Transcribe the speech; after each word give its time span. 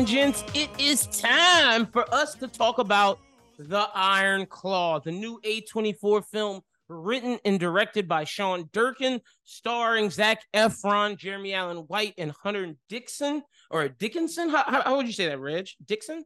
and 0.00 0.08
gents, 0.08 0.42
it 0.54 0.70
is 0.78 1.06
time 1.08 1.84
for 1.84 2.06
us 2.14 2.34
to 2.34 2.48
talk 2.48 2.78
about 2.78 3.20
The 3.58 3.86
Iron 3.94 4.46
Claw, 4.46 4.98
the 4.98 5.12
new 5.12 5.38
A24 5.44 6.24
film 6.24 6.62
written 6.88 7.38
and 7.44 7.60
directed 7.60 8.08
by 8.08 8.24
Sean 8.24 8.70
Durkin, 8.72 9.20
starring 9.44 10.08
Zac 10.08 10.40
Efron, 10.54 11.18
Jeremy 11.18 11.52
Allen 11.52 11.84
White, 11.88 12.14
and 12.16 12.32
Hunter 12.42 12.72
Dixon 12.88 13.42
or 13.70 13.90
Dickinson. 13.90 14.48
How, 14.48 14.64
how, 14.66 14.80
how 14.80 14.96
would 14.96 15.06
you 15.06 15.12
say 15.12 15.26
that, 15.26 15.38
Reg? 15.38 15.68
Dixon? 15.84 16.24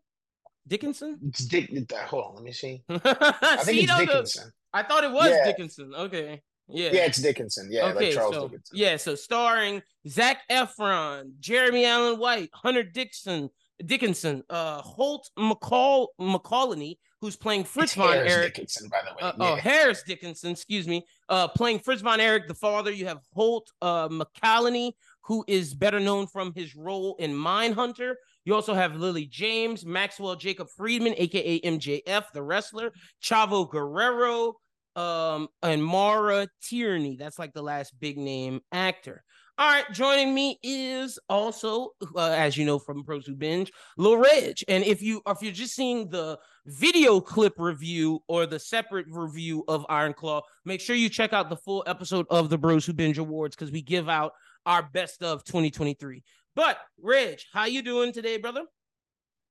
Dickinson? 0.69 1.19
It's 1.27 1.45
Dick. 1.45 1.69
Hold 2.07 2.27
on, 2.27 2.35
let 2.37 2.45
me 2.45 2.53
see. 2.53 2.85
I 2.89 3.57
think 3.65 3.65
See, 3.65 3.81
it's 3.81 3.97
Dickinson. 3.97 4.53
I 4.73 4.85
thought 4.85 5.03
it 5.03 5.11
was 5.11 5.31
Yeah. 5.31 5.47
Dickinson. 5.47 5.93
Okay. 5.97 6.41
Yeah. 6.69 6.91
Yeah, 6.93 7.07
it's 7.07 7.21
Dickinson. 7.21 7.69
Yeah, 7.73 7.87
okay, 7.87 8.07
like 8.07 8.15
Charles 8.15 8.35
so 8.37 8.43
Dickinson. 8.49 8.79
yeah, 8.79 8.97
so 8.99 9.17
starring 9.17 9.83
Zac 10.09 10.43
Efron, 10.49 11.33
Jeremy 11.41 11.85
Allen 11.85 12.21
White, 12.21 12.51
Hunter 12.55 12.85
Dixon, 12.85 13.51
Dickinson, 13.85 14.43
uh, 14.51 14.81
Holt 14.83 15.31
McCall 15.39 16.09
McCallany, 16.21 16.97
who's 17.21 17.37
playing 17.37 17.65
Fritz 17.65 17.93
It's 17.93 17.95
von 17.95 18.13
Harris 18.13 18.33
Erich. 18.33 18.55
Dickinson, 18.55 18.89
by 18.89 19.01
the 19.03 19.15
way. 19.15 19.23
Uh, 19.23 19.33
yeah. 19.39 19.51
Oh, 19.51 19.57
Harris 19.57 20.03
Dickinson, 20.03 20.53
excuse 20.53 20.87
me. 20.87 21.05
Uh, 21.29 21.49
playing 21.49 21.79
Fritz 21.79 22.03
von 22.03 22.21
Erich, 22.21 22.47
the 22.49 22.55
father. 22.55 22.91
You 22.91 23.07
have 23.07 23.21
Holt 23.33 23.71
uh, 23.83 24.09
McCallany, 24.09 24.93
who 25.23 25.45
is 25.49 25.75
better 25.75 26.01
known 26.01 26.27
from 26.27 26.53
his 26.55 26.77
role 26.77 27.17
in 27.19 27.33
Mindhunter. 27.33 28.15
You 28.45 28.55
also 28.55 28.75
have 28.75 28.97
Lily 28.97 29.27
James, 29.27 29.87
Maxwell 29.87 30.37
Jacob 30.37 30.69
Friedman, 30.77 31.15
aka 31.17 31.61
MJF, 31.61 32.25
the 32.33 32.43
wrestler, 32.43 32.93
Chavo 33.23 33.71
Guerrero, 33.71 34.55
um, 34.97 35.49
and 35.63 35.83
Maura 35.83 36.47
Tierney. 36.63 37.17
That's 37.17 37.39
like 37.39 37.53
the 37.53 37.63
last 37.63 37.99
big 37.99 38.19
name 38.19 38.61
actor. 38.71 39.25
All 39.57 39.71
right, 39.71 39.85
joining 39.93 40.35
me 40.35 40.59
is 40.65 41.17
also, 41.29 41.91
uh, 42.17 42.31
as 42.31 42.57
you 42.57 42.65
know 42.65 42.81
from 42.81 43.03
Bros 43.03 43.25
Who 43.25 43.37
Binge, 43.37 43.71
Lil 43.97 44.17
Reg. 44.17 44.57
And 44.67 44.83
if 44.83 45.01
you 45.01 45.23
if 45.29 45.43
you're 45.43 45.53
just 45.53 45.77
seeing 45.77 46.09
the 46.09 46.41
video 46.67 47.21
clip 47.21 47.53
review 47.59 48.21
or 48.27 48.47
the 48.47 48.59
separate 48.59 49.07
review 49.09 49.63
of 49.69 49.87
Iron 49.89 50.13
Claw, 50.13 50.43
make 50.65 50.81
sure 50.81 50.97
you 50.97 51.09
check 51.09 51.33
out 51.33 51.51
the 51.51 51.57
full 51.57 51.85
episode 51.87 52.27
of 52.31 52.51
the 52.51 52.59
Bros 52.59 52.85
Who 52.85 52.95
Binge 52.95 53.19
Awards 53.19 53.55
because 53.55 53.71
we 53.71 53.81
give 53.81 54.09
out 54.09 54.33
our 54.67 54.83
best 54.93 55.23
of 55.23 55.45
2023. 55.45 56.25
But 56.57 56.77
Reg, 57.01 57.39
how 57.53 57.67
you 57.67 57.83
doing 57.83 58.13
today, 58.13 58.39
brother? 58.39 58.65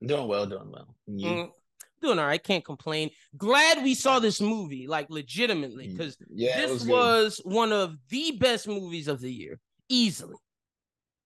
Doing 0.06 0.28
well, 0.28 0.46
doing 0.46 0.70
well. 0.70 0.96
You? 1.08 1.30
Mm, 1.30 1.52
doing 2.02 2.20
all 2.20 2.28
right, 2.28 2.44
can't 2.44 2.66
complain. 2.66 3.10
Glad 3.38 3.84
we 3.84 3.96
saw 3.96 4.20
this 4.20 4.42
movie, 4.42 4.86
like 4.86 5.10
legitimately, 5.10 5.88
because 5.88 6.18
yeah, 6.30 6.58
this 6.58 6.72
was, 6.72 6.88
was, 6.88 7.42
one 7.46 7.72
of 7.72 7.96
the 8.10 8.32
best 8.32 8.68
movies 8.68 9.08
of 9.08 9.22
the 9.22 9.32
year, 9.32 9.62
easily. 9.90 10.36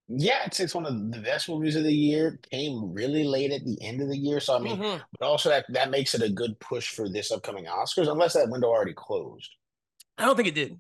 yeah, 0.10 0.46
it's, 0.46 0.60
it's 0.62 0.74
one 0.74 0.86
of 0.86 1.12
the 1.12 1.20
best 1.20 1.50
movies 1.50 1.76
of 1.76 1.84
the 1.84 1.92
year. 1.94 2.40
Came 2.50 2.94
really 2.94 3.26
late 3.26 3.52
at 3.52 3.66
the 3.66 3.78
end 3.82 4.02
of 4.02 4.08
the 4.08 4.18
year, 4.18 4.40
so 4.40 4.56
I 4.56 4.60
mean, 4.60 4.78
Mhm. 4.78 5.02
but 5.20 5.26
also 5.26 5.50
that 5.50 5.66
that 5.70 5.92
makes 5.92 6.16
it 6.16 6.22
a 6.22 6.30
good 6.30 6.58
push 6.62 6.90
for 6.92 7.10
this 7.10 7.30
upcoming 7.32 7.66
Oscars, 7.66 8.10
unless 8.10 8.34
that 8.34 8.50
window 8.50 8.68
already 8.70 8.94
closed. 8.94 9.50
I 10.18 10.26
don't 10.26 10.36
think 10.38 10.48
it 10.48 10.56
did. 10.56 10.80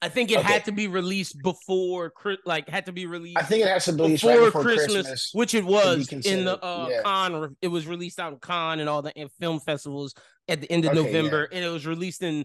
I 0.00 0.08
think 0.08 0.30
it 0.32 0.38
Okay. 0.38 0.48
had 0.52 0.64
to 0.64 0.72
be 0.72 0.88
released 0.88 1.36
before, 1.44 2.12
like, 2.44 2.68
had 2.68 2.86
to 2.86 2.92
be 2.92 3.06
released. 3.06 3.38
I 3.38 3.42
think 3.44 3.62
it 3.64 3.68
has 3.68 3.84
to 3.84 3.92
be 3.92 4.02
released 4.02 4.22
before, 4.24 4.38
right 4.38 4.44
before 4.46 4.62
Christmas, 4.62 4.92
Christmas. 5.06 5.30
which 5.34 5.54
it 5.54 5.64
was 5.64 6.08
in 6.10 6.44
the 6.46 6.58
uh, 6.64 6.88
yeah. 6.90 7.02
con. 7.02 7.54
It 7.62 7.68
was 7.68 7.86
released 7.86 8.18
out 8.18 8.32
in 8.32 8.38
con 8.40 8.80
and 8.80 8.88
all 8.88 9.00
the 9.02 9.12
film 9.38 9.60
festivals 9.60 10.14
at 10.48 10.60
the 10.62 10.72
end 10.72 10.86
of 10.86 10.90
Okay, 10.96 11.02
November, 11.04 11.44
and 11.52 11.62
it 11.64 11.68
was 11.68 11.86
released 11.86 12.22
in 12.22 12.44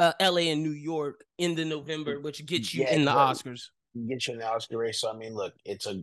uh, 0.00 0.12
L.A. 0.20 0.50
and 0.50 0.62
New 0.62 0.72
York 0.72 1.24
in 1.38 1.54
the 1.54 1.64
November, 1.64 2.20
which 2.20 2.44
gets 2.44 2.74
you 2.74 2.82
Yeah, 2.82 2.94
in 2.94 3.04
the 3.06 3.12
but- 3.12 3.36
Oscars. 3.36 3.62
Get 4.08 4.26
you 4.26 4.36
the 4.36 4.46
Oscar 4.48 4.78
race. 4.78 5.00
So 5.00 5.10
I 5.10 5.16
mean, 5.16 5.34
look, 5.34 5.54
it's 5.64 5.86
a 5.86 6.02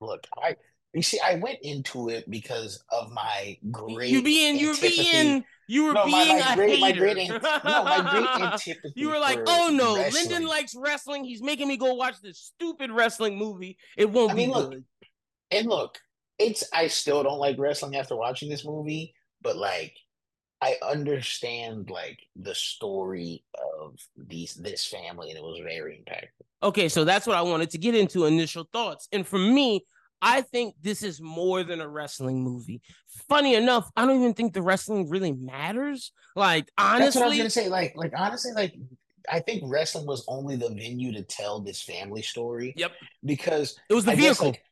look. 0.00 0.26
I 0.42 0.56
you 0.92 1.02
see, 1.02 1.20
I 1.24 1.36
went 1.36 1.58
into 1.62 2.08
it 2.08 2.28
because 2.28 2.82
of 2.90 3.12
my 3.12 3.56
great. 3.70 4.10
You 4.10 4.22
being, 4.22 4.58
you 4.58 4.70
were 4.70 4.76
being, 4.80 5.44
you 5.68 5.84
were 5.84 5.92
No, 5.92 6.04
being 6.06 6.38
my 6.40 6.52
a 6.52 6.56
great- 6.56 6.80
my 6.80 6.88
hater. 6.88 6.98
great 7.00 7.28
no, 7.64 7.84
my 7.84 8.08
great 8.10 8.42
antipathy 8.42 8.92
You 8.96 9.10
were 9.10 9.18
like, 9.20 9.38
oh 9.46 9.70
no, 9.72 9.96
wrestling. 9.96 10.24
Lyndon 10.30 10.48
likes 10.48 10.74
wrestling. 10.76 11.22
He's 11.24 11.42
making 11.42 11.68
me 11.68 11.76
go 11.76 11.94
watch 11.94 12.20
this 12.20 12.38
stupid 12.38 12.90
wrestling 12.90 13.38
movie. 13.38 13.78
It 13.96 14.10
won't 14.10 14.32
I 14.32 14.34
be 14.34 14.46
mean, 14.46 14.50
look, 14.50 14.70
good. 14.72 14.84
And 15.52 15.68
look, 15.68 15.98
it's 16.40 16.64
I 16.72 16.88
still 16.88 17.22
don't 17.22 17.38
like 17.38 17.56
wrestling 17.58 17.94
after 17.94 18.16
watching 18.16 18.48
this 18.48 18.64
movie, 18.64 19.14
but 19.42 19.56
like 19.56 19.94
I 20.62 20.76
understand 20.82 21.90
like 21.90 22.20
the 22.36 22.54
story 22.54 23.44
of 23.54 23.96
these 24.16 24.54
this 24.54 24.86
family, 24.86 25.30
and 25.30 25.38
it 25.38 25.42
was 25.42 25.60
very 25.62 26.04
impactful. 26.04 26.44
Okay, 26.62 26.88
so 26.88 27.04
that's 27.04 27.26
what 27.26 27.36
I 27.36 27.42
wanted 27.42 27.70
to 27.70 27.78
get 27.78 27.94
into 27.94 28.26
initial 28.26 28.68
thoughts. 28.72 29.08
And 29.12 29.26
for 29.26 29.38
me, 29.38 29.84
I 30.22 30.42
think 30.42 30.74
this 30.82 31.02
is 31.02 31.20
more 31.20 31.62
than 31.64 31.80
a 31.80 31.88
wrestling 31.88 32.42
movie. 32.42 32.82
Funny 33.28 33.54
enough, 33.54 33.90
I 33.96 34.04
don't 34.04 34.20
even 34.20 34.34
think 34.34 34.52
the 34.52 34.62
wrestling 34.62 35.08
really 35.08 35.32
matters. 35.32 36.12
Like 36.36 36.68
That's 36.76 36.76
what 36.76 36.84
I 36.84 37.06
was 37.06 37.16
honestly, 37.16 37.38
gonna 37.38 37.50
say. 37.50 37.68
Like, 37.68 37.94
like 37.96 38.12
honestly, 38.14 38.52
like 38.52 38.74
I 39.30 39.40
think 39.40 39.62
wrestling 39.66 40.06
was 40.06 40.24
only 40.28 40.56
the 40.56 40.68
venue 40.68 41.12
to 41.12 41.22
tell 41.22 41.60
this 41.60 41.82
family 41.82 42.22
story. 42.22 42.74
Yep. 42.76 42.92
Because 43.24 43.78
it 43.88 43.94
was 43.94 44.04
the 44.04 44.12
I 44.12 44.14
guess, 44.16 44.38
vehicle. 44.38 44.46
like, 44.48 44.62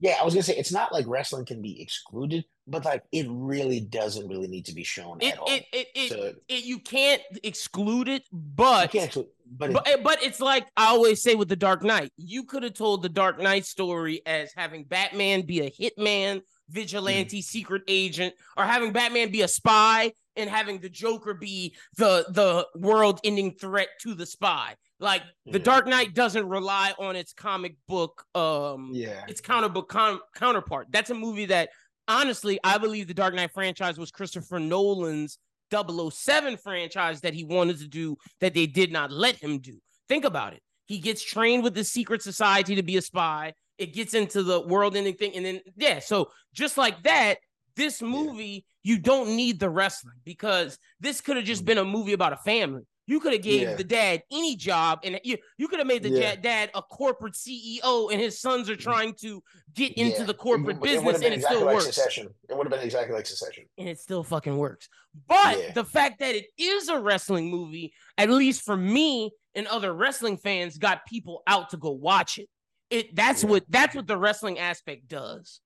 yeah, 0.00 0.16
I 0.20 0.24
was 0.24 0.34
gonna 0.34 0.42
say 0.42 0.56
it's 0.56 0.72
not 0.72 0.92
like 0.92 1.06
wrestling 1.08 1.44
can 1.44 1.60
be 1.60 1.80
excluded, 1.82 2.44
but 2.66 2.84
like 2.84 3.02
it 3.12 3.26
really 3.28 3.80
doesn't 3.80 4.28
really 4.28 4.46
need 4.46 4.66
to 4.66 4.74
be 4.74 4.84
shown 4.84 5.18
it, 5.20 5.32
at 5.32 5.38
all. 5.38 5.50
it, 5.50 5.64
it, 5.72 5.86
it, 5.94 6.10
So, 6.10 6.32
it, 6.48 6.64
you 6.64 6.78
can't 6.78 7.22
exclude 7.42 8.08
it, 8.08 8.22
you 8.30 8.38
but 8.38 8.90
can't 8.92 9.06
exclude, 9.06 9.26
but, 9.50 9.70
it- 9.70 9.74
but, 9.74 9.88
eh, 9.88 9.96
but 10.02 10.22
it's 10.22 10.40
like 10.40 10.66
I 10.76 10.86
always 10.86 11.22
say 11.22 11.34
with 11.34 11.48
the 11.48 11.56
Dark 11.56 11.82
Knight, 11.82 12.12
you 12.16 12.44
could 12.44 12.62
have 12.62 12.74
told 12.74 13.02
the 13.02 13.08
Dark 13.08 13.40
Knight 13.40 13.64
story 13.66 14.22
as 14.24 14.52
having 14.56 14.84
Batman 14.84 15.42
be 15.42 15.60
a 15.60 15.70
hitman, 15.70 16.36
mm. 16.36 16.42
vigilante, 16.68 17.42
secret 17.42 17.82
agent, 17.88 18.34
or 18.56 18.64
having 18.64 18.92
Batman 18.92 19.32
be 19.32 19.42
a 19.42 19.48
spy 19.48 20.12
and 20.36 20.48
having 20.48 20.78
the 20.78 20.88
Joker 20.88 21.34
be 21.34 21.74
the 21.96 22.24
the 22.30 22.66
world-ending 22.76 23.56
threat 23.60 23.88
to 24.02 24.14
the 24.14 24.26
spy. 24.26 24.76
Like 25.00 25.22
the 25.46 25.58
Dark 25.60 25.86
Knight 25.86 26.14
doesn't 26.14 26.48
rely 26.48 26.92
on 26.98 27.14
its 27.14 27.32
comic 27.32 27.76
book 27.86 28.24
um 28.34 28.90
yeah, 28.92 29.24
its 29.28 29.40
counter 29.40 29.68
book 29.68 29.88
con- 29.88 30.20
counterpart. 30.34 30.88
That's 30.90 31.10
a 31.10 31.14
movie 31.14 31.46
that 31.46 31.70
honestly, 32.08 32.58
I 32.64 32.78
believe 32.78 33.06
the 33.06 33.14
Dark 33.14 33.34
Knight 33.34 33.52
franchise 33.52 33.98
was 33.98 34.10
Christopher 34.10 34.58
Nolan's 34.58 35.38
007 35.70 36.56
franchise 36.56 37.20
that 37.20 37.34
he 37.34 37.44
wanted 37.44 37.78
to 37.78 37.88
do 37.88 38.16
that 38.40 38.54
they 38.54 38.66
did 38.66 38.90
not 38.90 39.12
let 39.12 39.36
him 39.36 39.58
do. 39.58 39.78
Think 40.08 40.24
about 40.24 40.54
it. 40.54 40.62
He 40.86 40.98
gets 40.98 41.22
trained 41.22 41.62
with 41.62 41.74
the 41.74 41.84
secret 41.84 42.22
society 42.22 42.74
to 42.74 42.82
be 42.82 42.96
a 42.96 43.02
spy. 43.02 43.52
It 43.76 43.92
gets 43.92 44.14
into 44.14 44.42
the 44.42 44.60
world 44.62 44.96
ending 44.96 45.14
thing. 45.14 45.34
And 45.34 45.44
then, 45.44 45.60
yeah, 45.76 45.98
so 45.98 46.30
just 46.54 46.78
like 46.78 47.02
that, 47.02 47.38
this 47.76 48.00
movie, 48.00 48.64
you 48.82 48.98
don't 48.98 49.36
need 49.36 49.60
the 49.60 49.68
wrestling 49.68 50.16
because 50.24 50.78
this 50.98 51.20
could 51.20 51.36
have 51.36 51.44
just 51.44 51.64
been 51.64 51.78
a 51.78 51.84
movie 51.84 52.14
about 52.14 52.32
a 52.32 52.38
family. 52.38 52.82
You 53.08 53.20
could 53.20 53.32
have 53.32 53.40
gave 53.42 53.62
Yeah. 53.62 53.74
the 53.74 53.84
dad 53.84 54.22
any 54.30 54.54
job, 54.54 55.00
and 55.02 55.18
you, 55.24 55.38
you 55.56 55.66
could 55.66 55.78
have 55.78 55.88
made 55.88 56.02
the 56.02 56.10
Yeah. 56.10 56.36
dad 56.36 56.70
a 56.74 56.82
corporate 56.82 57.34
CEO, 57.34 58.10
and 58.12 58.20
his 58.20 58.38
sons 58.38 58.68
are 58.68 58.76
trying 58.76 59.14
to 59.22 59.42
get 59.74 59.94
into 59.94 60.18
Yeah. 60.20 60.24
the 60.26 60.34
corporate 60.34 60.76
it 60.76 60.82
business, 60.82 61.14
been 61.16 61.24
and 61.24 61.32
it 61.32 61.36
exactly 61.38 61.56
still 61.56 61.66
like 61.66 61.74
works 61.76 61.86
Succession. 61.86 62.34
It 62.50 62.56
would 62.56 62.66
have 62.66 62.70
been 62.70 62.84
exactly 62.84 63.14
like 63.16 63.24
Succession. 63.24 63.64
and 63.78 63.88
it 63.88 63.98
still 63.98 64.22
fucking 64.22 64.58
works. 64.58 64.90
But 65.26 65.72
the 65.74 65.84
fact 65.84 66.18
that 66.18 66.34
it 66.34 66.48
is 66.58 66.88
a 66.90 67.00
wrestling 67.00 67.50
movie, 67.50 67.94
at 68.18 68.28
least 68.28 68.60
for 68.62 68.76
me 68.76 69.32
and 69.54 69.66
other 69.68 69.94
wrestling 69.94 70.36
fans, 70.36 70.76
got 70.76 71.06
people 71.06 71.42
out 71.46 71.70
to 71.70 71.78
go 71.78 71.90
watch 71.90 72.36
it. 72.36 72.50
It 72.90 73.16
that's 73.16 73.42
what 73.42 73.64
that's 73.70 73.94
what 73.96 74.06
the 74.06 74.18
wrestling 74.18 74.58
aspect 74.58 75.08
does. 75.08 75.60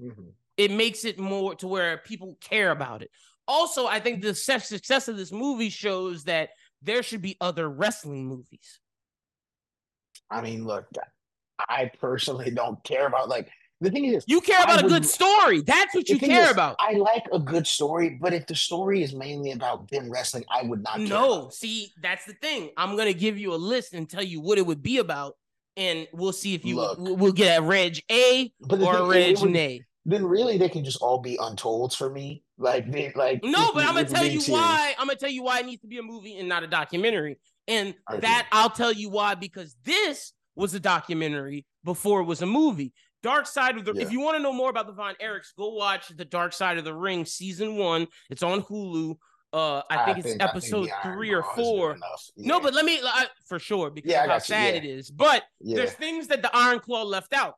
Mhm. 0.00 0.32
It 0.56 0.70
makes 0.70 1.04
it 1.04 1.18
more 1.18 1.56
to 1.56 1.66
where 1.66 1.98
people 1.98 2.36
care 2.40 2.70
about 2.70 3.02
it. 3.02 3.10
Also, 3.46 3.86
I 3.86 3.98
think 3.98 4.22
the 4.22 4.34
success 4.34 5.08
of 5.08 5.16
this 5.16 5.32
movie 5.32 5.70
shows 5.70 6.24
that 6.24 6.50
there 6.82 7.02
should 7.02 7.22
be 7.22 7.36
other 7.40 7.68
wrestling 7.68 8.26
movies. 8.26 8.80
I 10.30 10.42
mean, 10.42 10.64
look, 10.66 10.86
I 11.58 11.90
personally 12.00 12.50
don't 12.54 12.82
care 12.84 13.06
about 13.06 13.28
like 13.28 13.48
the 13.80 13.90
thing 13.90 14.06
is 14.06 14.24
You 14.26 14.40
care 14.40 14.60
about 14.62 14.80
a 14.80 14.82
would- 14.84 14.90
good 14.90 15.06
story. 15.06 15.60
That's 15.62 15.94
what 15.94 16.08
you 16.08 16.18
care 16.18 16.46
is, 16.46 16.50
about. 16.50 16.76
I 16.80 16.94
like 16.94 17.24
a 17.32 17.38
good 17.38 17.66
story, 17.66 18.18
but 18.20 18.32
if 18.34 18.46
the 18.48 18.54
story 18.56 19.02
is 19.02 19.14
mainly 19.14 19.52
about 19.52 19.88
them 19.88 20.10
wrestling, 20.10 20.44
I 20.50 20.62
would 20.64 20.82
not. 20.82 20.98
No, 21.00 21.48
see, 21.50 21.92
that's 22.02 22.24
the 22.24 22.32
thing. 22.34 22.70
I'm 22.76 22.96
gonna 22.96 23.12
give 23.12 23.38
you 23.38 23.54
a 23.54 23.56
list 23.56 23.94
and 23.94 24.08
tell 24.10 24.22
you 24.22 24.40
what 24.40 24.58
it 24.58 24.66
would 24.66 24.82
be 24.82 24.98
about, 24.98 25.36
and 25.76 26.08
we'll 26.12 26.32
see 26.32 26.54
if 26.54 26.64
you 26.64 26.74
Look. 26.76 26.98
we'll 26.98 27.32
get 27.32 27.60
a 27.60 27.62
Reg 27.62 28.02
A 28.10 28.52
or 28.68 28.96
a 28.96 29.06
Reg 29.06 29.40
Nay. 29.42 29.84
Then 30.08 30.24
really, 30.24 30.56
they 30.56 30.70
can 30.70 30.84
just 30.84 31.02
all 31.02 31.18
be 31.18 31.36
untolds 31.38 31.94
for 31.94 32.08
me. 32.08 32.42
Like, 32.56 32.90
they, 32.90 33.12
like 33.14 33.44
No, 33.44 33.72
but 33.74 33.84
I'm 33.84 33.94
gonna 33.94 34.08
tell 34.08 34.24
you 34.24 34.40
serious. 34.40 34.48
why. 34.48 34.94
I'm 34.98 35.06
gonna 35.06 35.18
tell 35.18 35.28
you 35.30 35.42
why 35.42 35.60
it 35.60 35.66
needs 35.66 35.82
to 35.82 35.86
be 35.86 35.98
a 35.98 36.02
movie 36.02 36.38
and 36.38 36.48
not 36.48 36.62
a 36.62 36.66
documentary. 36.66 37.38
And 37.68 37.94
Okay. 38.10 38.20
that 38.20 38.48
I'll 38.50 38.70
tell 38.70 38.90
you 38.90 39.10
why 39.10 39.34
because 39.34 39.76
this 39.84 40.32
was 40.56 40.72
a 40.72 40.80
documentary 40.80 41.66
before 41.84 42.20
it 42.20 42.24
was 42.24 42.40
a 42.40 42.46
movie. 42.46 42.94
Dark 43.22 43.46
Side 43.46 43.76
of 43.76 43.84
the. 43.84 43.92
Yeah. 43.92 44.02
If 44.02 44.10
you 44.12 44.20
want 44.20 44.38
to 44.38 44.42
know 44.42 44.52
more 44.52 44.70
about 44.70 44.86
the 44.86 44.92
Von 44.94 45.14
Erichs, 45.22 45.54
go 45.56 45.74
watch 45.74 46.08
the 46.08 46.24
Dark 46.24 46.52
Side 46.54 46.78
of 46.78 46.84
the 46.84 46.94
Ring 46.94 47.26
season 47.26 47.76
one. 47.76 48.06
It's 48.30 48.42
on 48.42 48.62
Hulu. 48.62 49.16
Uh, 49.52 49.82
I 49.90 50.04
think 50.12 50.24
it's 50.24 50.36
episode 50.40 50.86
the 50.86 50.92
Iron 51.04 51.16
three 51.16 51.32
or 51.34 51.42
Claw 51.42 51.52
has 51.52 51.56
been 51.56 51.64
four. 51.64 51.92
enough. 51.96 52.30
No, 52.36 52.60
but 52.60 52.74
let 52.74 52.84
me 52.84 53.00
I, 53.04 53.26
for 53.46 53.58
sure 53.58 53.90
because 53.90 54.10
Yeah, 54.10 54.26
how 54.26 54.34
you, 54.34 54.40
sad 54.40 54.74
yeah. 54.74 54.80
it 54.80 54.84
is. 54.84 55.10
But 55.10 55.42
yeah, 55.60 55.76
there's 55.76 55.92
things 55.92 56.28
that 56.28 56.42
the 56.42 56.50
Iron 56.54 56.80
Claw 56.80 57.02
left 57.04 57.32
out. 57.34 57.54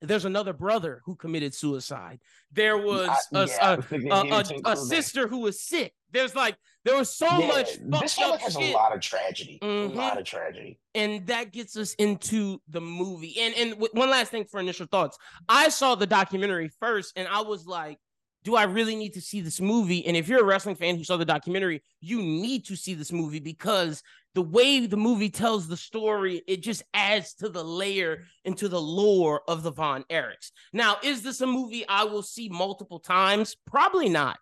There's 0.00 0.24
another 0.24 0.52
brother 0.52 1.02
who 1.04 1.16
committed 1.16 1.54
suicide. 1.54 2.20
There 2.52 2.78
was 2.78 3.08
I- 3.32 3.38
a, 3.42 3.46
yeah, 3.46 3.76
a, 3.90 4.44
a, 4.64 4.72
a, 4.72 4.76
sister 4.76 5.26
who 5.28 5.38
was 5.40 5.60
sick. 5.62 5.92
There's 6.10 6.34
like 6.34 6.56
there 6.84 6.96
was 6.96 7.14
so 7.14 7.26
Yeah, 7.26 7.46
much 7.48 7.66
this 7.82 8.14
family 8.14 8.34
up 8.34 8.40
has 8.40 8.52
shit, 8.54 8.72
a 8.74 8.76
lot 8.76 8.94
of 8.94 9.00
tragedy. 9.00 9.58
Mhm. 9.62 9.90
A 9.92 9.94
lot 9.94 10.18
of 10.18 10.24
tragedy. 10.24 10.78
and 10.94 11.26
that 11.26 11.52
gets 11.52 11.76
us 11.76 11.94
into 11.94 12.60
the 12.68 12.80
movie. 12.80 13.34
And 13.40 13.54
and 13.56 13.70
w- 13.72 13.90
one 13.92 14.08
last 14.08 14.30
thing 14.30 14.44
for 14.44 14.60
initial 14.60 14.86
thoughts. 14.86 15.18
I 15.48 15.68
saw 15.68 15.94
the 15.96 16.06
documentary 16.06 16.70
first, 16.80 17.12
and 17.16 17.28
I 17.28 17.42
was 17.42 17.66
like, 17.66 17.98
"Do 18.44 18.54
I 18.56 18.62
really 18.62 18.96
need 18.96 19.14
to 19.14 19.20
see 19.20 19.40
this 19.42 19.60
movie?" 19.60 20.06
And 20.06 20.16
if 20.16 20.28
you're 20.28 20.40
a 20.40 20.44
wrestling 20.44 20.76
fan 20.76 20.96
who 20.96 21.04
saw 21.04 21.16
the 21.18 21.24
documentary, 21.26 21.82
you 22.00 22.22
need 22.22 22.64
to 22.66 22.76
see 22.76 22.94
this 22.94 23.12
movie 23.12 23.40
because 23.40 24.02
the 24.38 24.42
way 24.42 24.86
the 24.86 24.96
movie 24.96 25.30
tells 25.30 25.66
the 25.66 25.76
story, 25.76 26.42
it 26.46 26.62
just 26.62 26.84
adds 26.94 27.34
to 27.34 27.48
the 27.48 27.64
layer 27.64 28.22
into 28.44 28.68
the 28.68 28.80
lore 28.80 29.42
of 29.48 29.64
the 29.64 29.72
Von 29.72 30.04
Erichs. 30.08 30.52
Now, 30.72 30.98
is 31.02 31.22
this 31.22 31.40
a 31.40 31.46
movie 31.48 31.84
I 31.88 32.04
will 32.04 32.22
see 32.22 32.48
multiple 32.48 33.00
times? 33.00 33.56
Probably 33.66 34.08
not. 34.08 34.38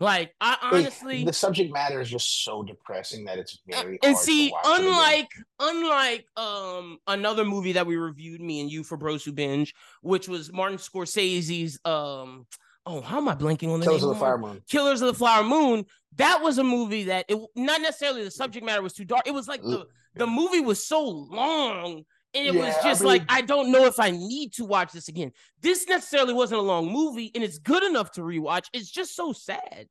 Like, 0.00 0.32
I 0.40 0.56
honestly 0.62 1.26
the 1.26 1.32
subject 1.34 1.74
matter 1.74 2.00
is 2.00 2.08
just 2.08 2.42
so 2.42 2.62
depressing 2.62 3.26
that 3.26 3.38
it's 3.38 3.58
uh, 3.70 3.82
very 3.82 3.98
and 4.02 4.16
see, 4.16 4.48
to 4.48 4.52
watch 4.52 4.64
it 4.64 4.80
again. 4.80 4.86
unlike 4.86 5.28
unlike 5.60 6.26
um 6.38 6.98
another 7.06 7.44
movie 7.44 7.72
that 7.72 7.86
we 7.86 7.96
reviewed, 7.96 8.40
me 8.40 8.62
and 8.62 8.70
you 8.70 8.82
for 8.82 8.96
Bros 8.96 9.26
Who 9.26 9.32
Binge, 9.32 9.74
which 10.00 10.26
was 10.26 10.50
Martin 10.50 10.78
Scorsese's 10.78 11.78
um 11.84 12.46
oh 12.86 13.02
how 13.02 13.18
am 13.18 13.28
I 13.28 13.34
blanking 13.34 13.68
on 13.68 13.80
the 13.80 13.84
Killers 13.84 14.00
name? 14.00 14.10
of 14.10 14.16
the 14.16 14.20
Fire 14.20 14.38
Moon. 14.38 14.62
Killers 14.70 15.02
of 15.02 15.08
the 15.08 15.14
Flower 15.14 15.44
Moon. 15.44 15.84
That 16.16 16.42
was 16.42 16.58
a 16.58 16.64
movie 16.64 17.04
that 17.04 17.26
it 17.28 17.38
not 17.56 17.80
necessarily 17.80 18.24
the 18.24 18.30
subject 18.30 18.64
matter 18.64 18.82
was 18.82 18.92
too 18.92 19.04
dark. 19.04 19.26
It 19.26 19.34
was 19.34 19.48
like 19.48 19.62
the 19.62 19.86
the 20.14 20.26
movie 20.26 20.60
was 20.60 20.84
so 20.84 21.02
long. 21.06 22.04
And 22.36 22.46
it 22.48 22.52
was 22.54 22.66
Yeah, 22.66 22.80
I 22.80 22.82
just 22.82 23.02
like 23.04 23.22
I 23.28 23.42
don't 23.42 23.70
know 23.70 23.84
if 23.86 24.00
I 24.00 24.10
need 24.10 24.52
to 24.54 24.64
watch 24.64 24.92
this 24.92 25.08
again. 25.08 25.32
This 25.60 25.86
necessarily 25.88 26.34
wasn't 26.34 26.60
a 26.60 26.62
long 26.64 26.90
movie, 26.90 27.30
and 27.34 27.44
it's 27.44 27.58
good 27.58 27.82
enough 27.84 28.10
to 28.12 28.22
rewatch. 28.22 28.64
It's 28.72 28.90
just 28.90 29.14
so 29.14 29.32
sad. 29.32 29.88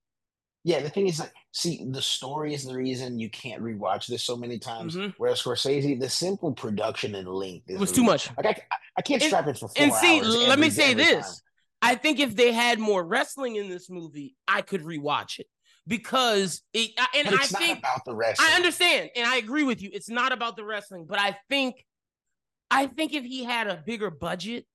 Yeah, 0.66 0.80
the 0.82 0.90
thing 0.90 1.08
is, 1.08 1.20
like, 1.20 1.34
see, 1.52 1.86
the 1.92 2.02
story 2.02 2.54
is 2.54 2.64
the 2.64 2.74
reason 2.74 3.20
you 3.20 3.30
can't 3.30 3.62
rewatch 3.62 4.08
this 4.08 4.24
so 4.24 4.38
many 4.38 4.60
times. 4.60 4.96
Mhm. 4.96 5.14
Whereas 5.18 5.42
Scorsese, 5.42 6.00
the 6.00 6.10
simple 6.10 6.54
production 6.54 7.16
and 7.16 7.28
length 7.28 7.70
was 7.72 7.92
too 7.92 8.04
much. 8.04 8.30
Like, 8.38 8.46
I, 8.46 8.62
I 8.98 9.02
can't 9.02 9.22
And- 9.22 9.30
strap 9.30 9.48
it 9.48 9.58
for 9.60 9.68
four 9.68 9.76
and 9.84 9.94
see, 9.94 10.22
let 10.22 10.60
me 10.60 10.70
say 10.70 10.94
this. 10.94 11.26
time. 11.26 11.36
I 11.82 11.96
think 11.96 12.20
if 12.20 12.34
they 12.38 12.54
had 12.54 12.80
more 12.80 13.04
wrestling 13.06 13.58
in 13.58 13.70
this 13.70 13.90
movie, 13.90 14.38
I 14.48 14.62
could 14.62 14.84
rewatch 14.84 15.40
it 15.40 15.48
because 15.88 16.62
it. 16.74 16.92
I- 16.98 17.08
And 17.16 17.28
I 17.30 17.38
think 17.46 17.80
about 17.80 18.06
the 18.06 18.16
wrestling. 18.16 18.48
I 18.52 18.56
understand, 18.56 19.10
and 19.16 19.28
I 19.28 19.38
agree 19.38 19.64
with 19.64 19.82
you. 19.82 19.90
It's 19.94 20.10
not 20.10 20.32
about 20.32 20.56
the 20.56 20.64
wrestling, 20.64 21.06
but 21.08 21.20
I 21.20 21.38
think, 21.50 21.86
I 22.72 22.88
think 22.88 23.14
if 23.14 23.24
he 23.24 23.44
had 23.44 23.68
a 23.68 23.82
bigger 23.86 24.10
budget, 24.10 24.66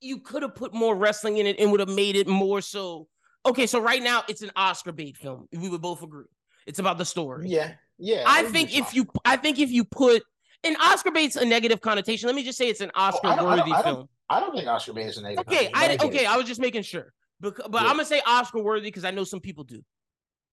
you 0.00 0.20
could 0.20 0.42
have 0.42 0.54
put 0.54 0.74
more 0.74 0.94
wrestling 0.94 1.38
in 1.38 1.46
it 1.46 1.58
and 1.58 1.70
would 1.70 1.80
have 1.80 1.88
made 1.88 2.16
it 2.16 2.26
more 2.28 2.60
so. 2.60 3.08
Okay, 3.46 3.66
so 3.66 3.78
right 3.80 4.02
now 4.02 4.22
it's 4.28 4.42
an 4.42 4.50
Oscar 4.56 4.92
bait 4.92 5.16
film. 5.16 5.48
We 5.52 5.68
would 5.68 5.82
both 5.82 6.02
agree. 6.02 6.24
It's 6.66 6.78
about 6.78 6.98
the 6.98 7.04
story. 7.04 7.48
Yeah, 7.48 7.72
yeah. 7.98 8.24
I 8.26 8.44
think 8.44 8.76
if 8.76 8.94
you, 8.94 9.06
I 9.24 9.36
think 9.36 9.58
if 9.58 9.70
you 9.70 9.84
put 9.84 10.22
an 10.64 10.76
Oscar 10.80 11.10
bait's 11.10 11.36
a 11.36 11.44
negative 11.44 11.80
connotation. 11.82 12.26
Let 12.26 12.34
me 12.36 12.42
just 12.42 12.56
say 12.56 12.68
it's 12.68 12.80
an 12.80 12.90
Oscar 12.94 13.20
Oh, 13.24 13.30
I 13.30 13.36
don't- 13.36 13.46
I 13.46 13.56
don't- 13.56 13.58
worthy 13.60 13.72
I 13.72 13.82
don't- 13.82 13.94
film. 13.96 14.08
I 14.30 14.40
don't 14.40 14.54
think 14.56 14.66
Oscar 14.66 14.94
Bane 14.94 15.08
is 15.08 15.18
a 15.18 15.22
negative. 15.22 15.46
Okay, 15.46 15.70
I 15.74 15.98
okay. 16.00 16.24
I 16.24 16.36
was 16.38 16.46
just 16.46 16.58
making 16.58 16.82
sure. 16.82 17.12
But, 17.40 17.56
but 17.70 17.82
Yeah. 17.82 17.88
I'm 17.88 17.96
gonna 17.96 18.06
say 18.06 18.22
Oscar 18.26 18.60
worthy 18.62 18.86
because 18.88 19.04
I 19.04 19.10
know 19.10 19.24
some 19.24 19.40
people 19.40 19.64
do. 19.64 19.84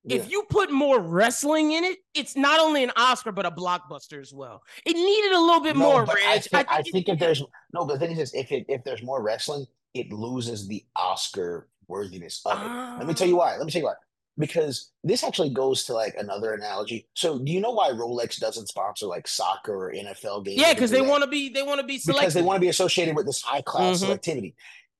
Yeah. 0.03 0.17
If 0.17 0.31
you 0.31 0.43
put 0.49 0.71
more 0.71 0.99
wrestling 0.99 1.73
in 1.73 1.83
it, 1.83 1.99
it's 2.15 2.35
not 2.35 2.59
only 2.59 2.83
an 2.83 2.91
Oscar 2.95 3.31
but 3.31 3.45
a 3.45 3.51
blockbuster 3.51 4.19
as 4.19 4.33
well. 4.33 4.63
It 4.85 4.93
needed 4.95 5.31
a 5.33 5.39
little 5.39 5.61
bit 5.61 5.75
No, 5.77 5.83
more, 5.91 6.05
but 6.05 6.15
Reg. 6.15 6.25
I 6.27 6.39
think, 6.39 6.71
I 6.71 6.79
it- 6.79 6.87
think 6.91 7.07
if 7.09 7.19
there's 7.19 7.43
no, 7.73 7.85
but 7.85 7.99
the 7.99 8.07
thing 8.07 8.17
is, 8.17 8.33
if 8.33 8.51
it, 8.51 8.65
if 8.67 8.83
there's 8.83 9.03
more 9.03 9.21
wrestling, 9.21 9.65
it 9.93 10.11
loses 10.11 10.67
the 10.67 10.83
Oscar 10.95 11.67
worthiness 11.87 12.41
of 12.45 12.53
it. 12.59 12.65
Let 12.97 13.05
me 13.07 13.13
tell 13.13 13.27
you 13.27 13.35
Ah. 13.39 13.45
why. 13.45 13.57
Let 13.57 13.65
me 13.65 13.71
tell 13.71 13.81
you 13.81 13.87
why. 13.87 13.93
Because 14.39 14.91
this 15.03 15.23
actually 15.23 15.49
goes 15.49 15.83
to 15.85 15.93
like 15.93 16.15
another 16.17 16.53
analogy. 16.53 17.07
So, 17.13 17.37
do 17.37 17.51
you 17.51 17.59
know 17.59 17.71
why 17.71 17.89
Rolex 17.89 18.39
doesn't 18.39 18.69
sponsor 18.69 19.05
like 19.05 19.27
soccer 19.27 19.89
or 19.89 19.93
NFL 19.93 20.45
games? 20.45 20.59
yeah, 20.59 20.73
because 20.73 20.89
they 20.89 21.01
want 21.01 21.23
to 21.23 21.29
be 21.29 21.49
they 21.49 21.61
want 21.63 21.79
to 21.81 21.85
be 21.85 21.99
selected. 21.99 22.21
because 22.21 22.33
they 22.33 22.41
want 22.41 22.55
to 22.55 22.61
be 22.61 22.69
associated 22.69 23.15
with 23.15 23.25
this 23.27 23.41
high 23.41 23.61
class 23.61 24.01
Mhm. 24.01 24.07
selectivity. 24.17 24.53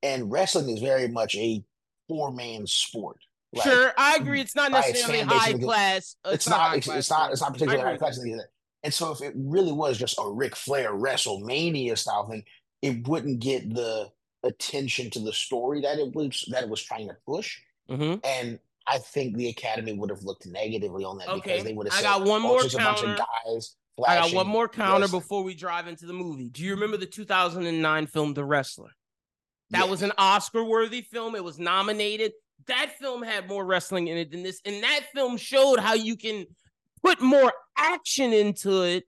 And 0.03 0.30
wrestling 0.31 0.69
is 0.69 0.80
very 0.81 1.07
much 1.07 1.36
a 1.38 1.63
four 2.07 2.31
man 2.31 2.68
sport. 2.68 3.18
Like, 3.53 3.63
sure, 3.63 3.94
I 3.98 4.15
agree. 4.15 4.39
It's 4.42 4.56
not 4.56 4.71
necessarily 4.71 5.19
high 5.24 5.53
class. 5.53 6.15
it's 6.25 6.48
not 6.48 6.59
high 6.62 6.75
it's, 6.77 6.86
class 6.86 6.98
it's 7.00 7.09
not 7.12 7.31
it's 7.31 7.42
not 7.42 7.53
particularly 7.53 7.83
high 7.83 7.98
class 7.98 8.15
you. 8.18 8.21
and 8.24 8.30
things 8.31 8.38
like 8.38 8.45
that. 8.45 8.51
And 8.83 8.94
so 8.94 9.12
if 9.12 9.21
it 9.21 9.33
really 9.36 9.71
was 9.74 9.98
just 9.98 10.18
a 10.19 10.30
Ric 10.30 10.56
Flair 10.56 10.92
WrestleMania 10.94 11.98
style 11.98 12.27
thing, 12.30 12.44
it 12.81 13.07
wouldn't 13.07 13.39
get 13.42 13.74
the 13.74 14.09
attention 14.44 15.09
to 15.12 15.19
the 15.19 15.33
story 15.33 15.81
that 15.81 16.00
it 16.00 16.15
was 16.15 16.44
that 16.51 16.63
it 16.63 16.69
was 16.69 16.81
trying 16.81 17.07
to 17.09 17.15
push. 17.27 17.59
Mhm. 17.89 18.21
And 18.25 18.59
I 18.88 18.98
think 18.98 19.36
the 19.38 19.50
Academy 19.50 19.94
would 19.94 20.09
have 20.09 20.24
looked 20.24 20.48
negatively 20.48 21.03
on 21.03 21.18
that 21.19 21.27
Okay, 21.27 21.42
because 21.57 21.63
they 21.65 21.74
would 21.74 21.88
have 21.88 21.94
I 21.94 21.98
said, 21.98 22.03
got 22.03 22.21
one 22.24 22.42
"Oh, 22.42 22.48
more 22.48 22.63
it's 22.63 22.74
just 22.74 22.75
a 22.75 22.77
bunch 22.80 23.00
of 23.00 23.06
counter. 23.18 23.24
guys." 23.45 23.75
I 24.07 24.15
got 24.15 24.33
one 24.33 24.48
more 24.48 24.68
counter 24.68 25.01
wrestling." 25.01 25.19
before 25.21 25.44
we 25.44 25.53
drive 25.53 25.88
into 25.88 26.06
the 26.07 26.13
movie. 26.13 26.50
Do 26.50 26.63
you 26.63 26.74
remember 26.74 26.98
the 26.98 27.06
2009 27.06 28.07
film 28.07 28.33
The 28.33 28.44
Wrestler? 28.45 28.92
That 29.69 29.81
Yes. 29.81 29.89
was 29.89 30.01
an 30.01 30.12
Oscar 30.18 30.63
worthy 30.63 31.01
film. 31.01 31.36
It 31.36 31.44
was 31.44 31.59
nominated. 31.59 32.33
That 32.68 32.92
film 33.00 33.24
had 33.24 33.48
more 33.48 33.66
wrestling 33.66 34.08
in 34.08 34.18
it 34.18 34.31
than 34.31 34.44
this. 34.44 34.62
And 34.66 34.84
that 34.84 35.02
film 35.13 35.38
showed 35.38 35.80
how 35.80 35.94
you 35.94 36.16
can 36.16 36.46
put 37.04 37.22
more 37.22 37.52
action 37.78 38.34
into 38.34 38.84
it 38.84 39.06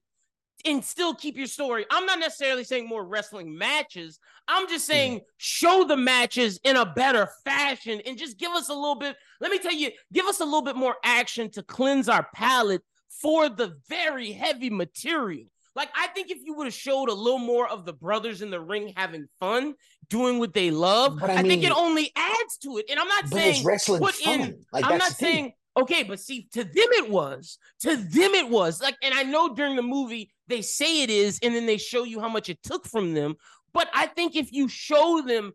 and 0.65 0.83
still 0.83 1.13
keep 1.13 1.35
your 1.35 1.47
story. 1.47 1.85
I'm 1.91 2.05
not 2.05 2.19
necessarily 2.19 2.63
saying 2.63 2.87
more 2.87 3.05
wrestling 3.05 3.57
matches. 3.57 4.19
I'm 4.47 4.67
just 4.67 4.85
saying 4.85 5.21
show 5.37 5.83
the 5.83 5.97
matches 5.97 6.59
in 6.63 6.75
a 6.75 6.85
better 6.85 7.29
fashion 7.43 8.01
and 8.05 8.17
just 8.17 8.37
give 8.37 8.51
us 8.51 8.69
a 8.69 8.73
little 8.73 8.95
bit. 8.95 9.15
Let 9.41 9.51
me 9.51 9.59
tell 9.59 9.73
you, 9.73 9.91
give 10.11 10.25
us 10.25 10.39
a 10.39 10.45
little 10.45 10.61
bit 10.61 10.75
more 10.75 10.95
action 11.03 11.49
to 11.51 11.63
cleanse 11.63 12.07
our 12.07 12.27
palate 12.33 12.81
for 13.09 13.49
the 13.49 13.75
very 13.89 14.31
heavy 14.31 14.69
material. 14.69 15.47
Like 15.75 15.89
I 15.95 16.07
think 16.07 16.29
if 16.29 16.39
you 16.43 16.53
would 16.55 16.67
have 16.67 16.73
showed 16.73 17.09
a 17.09 17.13
little 17.13 17.39
more 17.39 17.67
of 17.67 17.85
the 17.85 17.93
brothers 17.93 18.41
in 18.41 18.51
the 18.51 18.59
ring 18.59 18.93
having 18.95 19.27
fun, 19.39 19.73
doing 20.09 20.39
what 20.39 20.53
they 20.53 20.71
love, 20.71 21.21
I 21.23 21.37
I, 21.37 21.41
think 21.41 21.63
it 21.63 21.71
only 21.71 22.11
adds 22.15 22.57
to 22.63 22.77
it. 22.77 22.85
And 22.89 22.99
I'm 22.99 23.07
not 23.07 23.27
saying 23.27 23.65
wrestling 23.65 24.01
put 24.01 24.15
fun. 24.15 24.39
in- 24.41 24.65
like 24.71 24.85
I'm 24.85 24.97
not 24.97 25.09
the 25.09 25.15
thing. 25.15 25.33
saying 25.33 25.53
okay, 25.75 26.03
but 26.03 26.19
see, 26.19 26.47
to 26.53 26.63
them 26.63 26.71
it 26.75 27.09
was. 27.09 27.57
To 27.81 27.95
them 27.95 28.33
it 28.35 28.49
was. 28.49 28.81
Like, 28.81 28.95
and 29.01 29.13
I 29.13 29.23
know 29.23 29.53
during 29.55 29.75
the 29.75 29.81
movie 29.81 30.31
they 30.47 30.61
say 30.61 31.01
it 31.01 31.09
is, 31.09 31.39
and 31.41 31.55
then 31.55 31.65
they 31.65 31.77
show 31.77 32.03
you 32.03 32.19
how 32.19 32.29
much 32.29 32.49
it 32.49 32.61
took 32.63 32.85
from 32.85 33.13
them. 33.13 33.35
But 33.73 33.89
I 33.93 34.07
think 34.07 34.35
if 34.35 34.51
you 34.51 34.67
show 34.67 35.23
them 35.25 35.53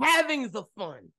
having 0.00 0.48
the 0.48 0.64
fun, 0.78 1.10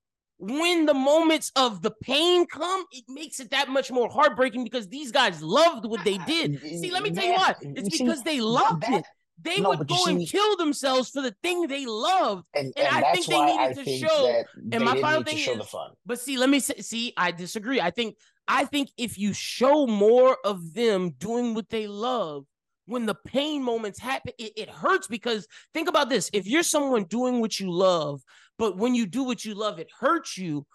when 0.42 0.88
the 0.88 0.94
moments 0.96 1.52
of 1.56 1.84
the 1.84 1.92
pain 2.02 2.48
come, 2.48 2.84
it 2.92 3.04
makes 3.08 3.40
it 3.40 3.52
that 3.52 3.70
much 3.70 3.92
more 3.92 4.10
heartbreaking 4.10 4.64
because 4.64 4.88
these 4.88 5.12
guys 5.12 5.42
loved 5.44 5.86
what 5.86 6.04
they 6.04 6.18
did. 6.20 6.60
See, 6.62 6.92
let 6.92 7.04
me 7.04 7.12
tell 7.12 7.26
you 7.26 7.34
why. 7.34 7.54
It's 7.62 7.96
because 7.96 8.24
they 8.24 8.42
loved 8.42 8.84
it. 8.88 9.06
They 9.44 9.60
no, 9.60 9.70
would 9.70 9.88
go 9.88 10.06
and 10.08 10.28
kill 10.28 10.58
themselves 10.58 11.10
for 11.10 11.22
the 11.22 11.36
thing 11.44 11.68
they 11.68 11.86
loved. 11.86 12.46
and, 12.56 12.74
and 12.76 12.88
and 12.88 13.06
I 13.06 13.14
think 13.14 13.28
they 13.28 13.46
needed 13.46 13.80
I 13.80 13.84
to 13.84 13.98
show- 13.98 14.44
And 14.72 14.84
my 14.84 15.00
final 15.00 15.24
thing 15.24 15.38
is- 15.38 15.76
But 16.06 16.20
see, 16.20 16.38
let 16.38 16.50
me 16.50 16.60
say, 16.60 16.76
see, 16.82 17.14
I 17.18 17.32
disagree. 17.32 17.80
I 17.80 17.92
think 17.92 18.18
I 18.48 18.66
think 18.66 18.90
if 18.98 19.18
you 19.20 19.34
show 19.34 19.86
more 19.86 20.38
of 20.44 20.74
them 20.74 21.12
doing 21.12 21.54
what 21.54 21.70
they 21.70 21.88
love, 21.88 22.46
when 22.86 23.06
the 23.06 23.16
pain 23.16 23.64
moments 23.64 24.00
happen, 24.00 24.34
it, 24.38 24.54
it 24.58 24.70
hurts 24.70 25.08
because 25.08 25.48
think 25.74 25.88
about 25.88 26.10
this. 26.10 26.30
If 26.34 26.48
you're 26.48 26.64
someone 26.64 27.06
doing 27.06 27.40
what 27.40 27.60
you 27.60 27.72
love, 27.72 28.22
but 28.62 28.78
when 28.78 28.94
you 28.94 29.08
do 29.08 29.24
what 29.24 29.44
you 29.44 29.56
love, 29.56 29.80
it 29.80 29.90
hurts 30.00 30.38
you, 30.38 30.68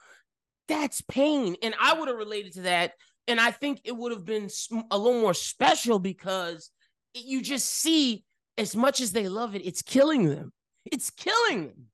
that's 0.66 1.02
pain. 1.02 1.55
And 1.62 1.73
I 1.81 1.95
would 1.95 2.09
have 2.09 2.16
related 2.16 2.55
to 2.55 2.62
that. 2.62 2.95
And 3.28 3.40
I 3.40 3.52
think 3.52 3.81
it 3.85 3.97
would 3.97 4.11
have 4.11 4.25
been 4.25 4.50
a 4.90 4.99
little 4.99 5.21
more 5.21 5.35
special 5.35 6.00
because 6.00 6.73
you 7.14 7.40
just 7.40 7.69
see 7.69 8.25
as 8.59 8.75
much 8.75 9.00
as 9.00 9.12
they 9.12 9.28
love 9.28 9.55
it, 9.55 9.64
it's 9.64 9.83
killing 9.83 10.28
them. 10.28 10.52
It's 10.85 11.11
killing 11.11 11.69
them. 11.69 11.85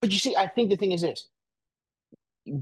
But 0.00 0.12
you 0.12 0.20
see, 0.20 0.36
I 0.36 0.46
think 0.46 0.70
the 0.70 0.76
thing 0.76 0.92
is 0.92 1.00
this. 1.00 1.26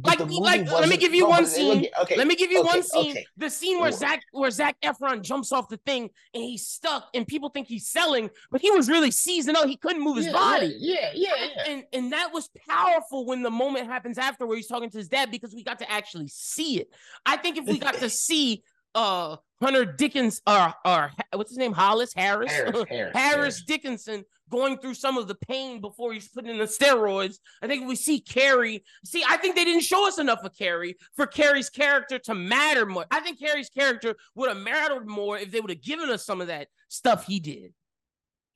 Like- 0.05 0.21
like, 0.21 0.71
let 0.71 0.89
me 0.89 0.97
give 0.97 1.15
you 1.15 1.29
one 1.29 1.47
scene. 1.47 1.87
Okay, 2.03 2.17
Let 2.17 2.27
me 2.27 2.35
give 2.37 2.51
you 2.51 2.63
one 2.63 2.83
scene. 2.83 3.11
okay. 3.13 3.27
The 3.37 3.51
scene 3.51 3.81
where 3.81 3.93
Zac 3.93 4.23
where 4.33 4.51
Zac 4.51 4.77
Efron 4.83 5.23
jumps 5.23 5.53
off 5.53 5.69
the 5.69 5.77
thing 5.79 6.11
and 6.35 6.43
he's 6.43 6.67
stuck, 6.67 7.09
and 7.15 7.27
people 7.27 7.49
think 7.51 7.67
he's 7.69 7.89
selling, 7.89 8.31
but 8.51 8.61
he 8.61 8.71
was 8.71 8.89
really 8.89 9.11
seasoned 9.11 9.57
out. 9.57 9.69
He 9.69 9.77
couldn't 9.77 10.03
move 10.03 10.17
his 10.17 10.27
Yeah, 10.27 10.33
body. 10.33 10.75
Yeah, 10.79 11.11
yeah, 11.15 11.31
yeah. 11.39 11.63
And 11.69 11.85
and 11.93 12.13
that 12.13 12.33
was 12.33 12.49
powerful 12.69 13.27
when 13.27 13.43
the 13.43 13.51
moment 13.51 13.87
happens 13.87 14.19
after 14.19 14.47
where 14.47 14.57
he's 14.57 14.67
talking 14.67 14.91
to 14.91 14.99
his 14.99 15.09
dad 15.09 15.31
because 15.31 15.55
we 15.55 15.63
got 15.65 15.79
to 15.81 15.91
actually 15.91 16.29
see 16.29 16.81
it. 16.81 16.89
I 17.25 17.37
think 17.37 17.57
if 17.59 17.65
we 17.67 17.79
got 17.79 17.95
to 17.95 18.11
see 18.27 18.63
uh 18.95 19.37
Hunter 19.63 19.85
Dickens 19.85 20.41
or 20.47 20.73
or 20.85 21.13
what's 21.35 21.51
his 21.51 21.59
name 21.59 21.73
Hollis 21.73 22.13
Harris 22.15 22.51
Harris, 22.53 22.85
Harris, 22.89 23.13
Harris 23.17 23.63
Dickinson 23.65 24.25
going 24.51 24.79
through 24.79 24.95
some 24.95 25.17
of 25.19 25.29
the 25.29 25.35
pain 25.35 25.81
before 25.81 26.13
he's 26.13 26.29
put 26.29 26.47
in 26.47 26.59
the 26.59 26.65
steroids. 26.65 27.37
I 27.63 27.67
think 27.67 27.87
we 27.89 27.97
see 27.97 28.21
Kerry. 28.21 28.85
See, 29.05 29.25
I 29.29 29.37
think 29.39 29.57
they 29.57 29.65
didn't 29.65 29.83
show 29.83 30.07
us 30.07 30.19
enough 30.19 30.45
of 30.45 30.57
Kerry 30.57 30.97
for 31.15 31.27
Kerry's 31.27 31.71
character 31.71 32.19
to 32.21 32.35
matter 32.35 32.87
more. 32.87 33.07
I 33.11 33.21
think 33.21 33.39
Kerry's 33.41 33.69
character 33.69 34.15
would 34.35 34.49
have 34.49 34.59
mattered 34.59 35.09
more 35.09 35.39
if 35.39 35.51
they 35.51 35.61
would 35.61 35.71
have 35.71 35.83
given 35.83 36.11
us 36.11 36.25
some 36.25 36.41
of 36.41 36.47
that 36.47 36.69
stuff 36.89 37.27
he 37.27 37.41
did. 37.41 37.73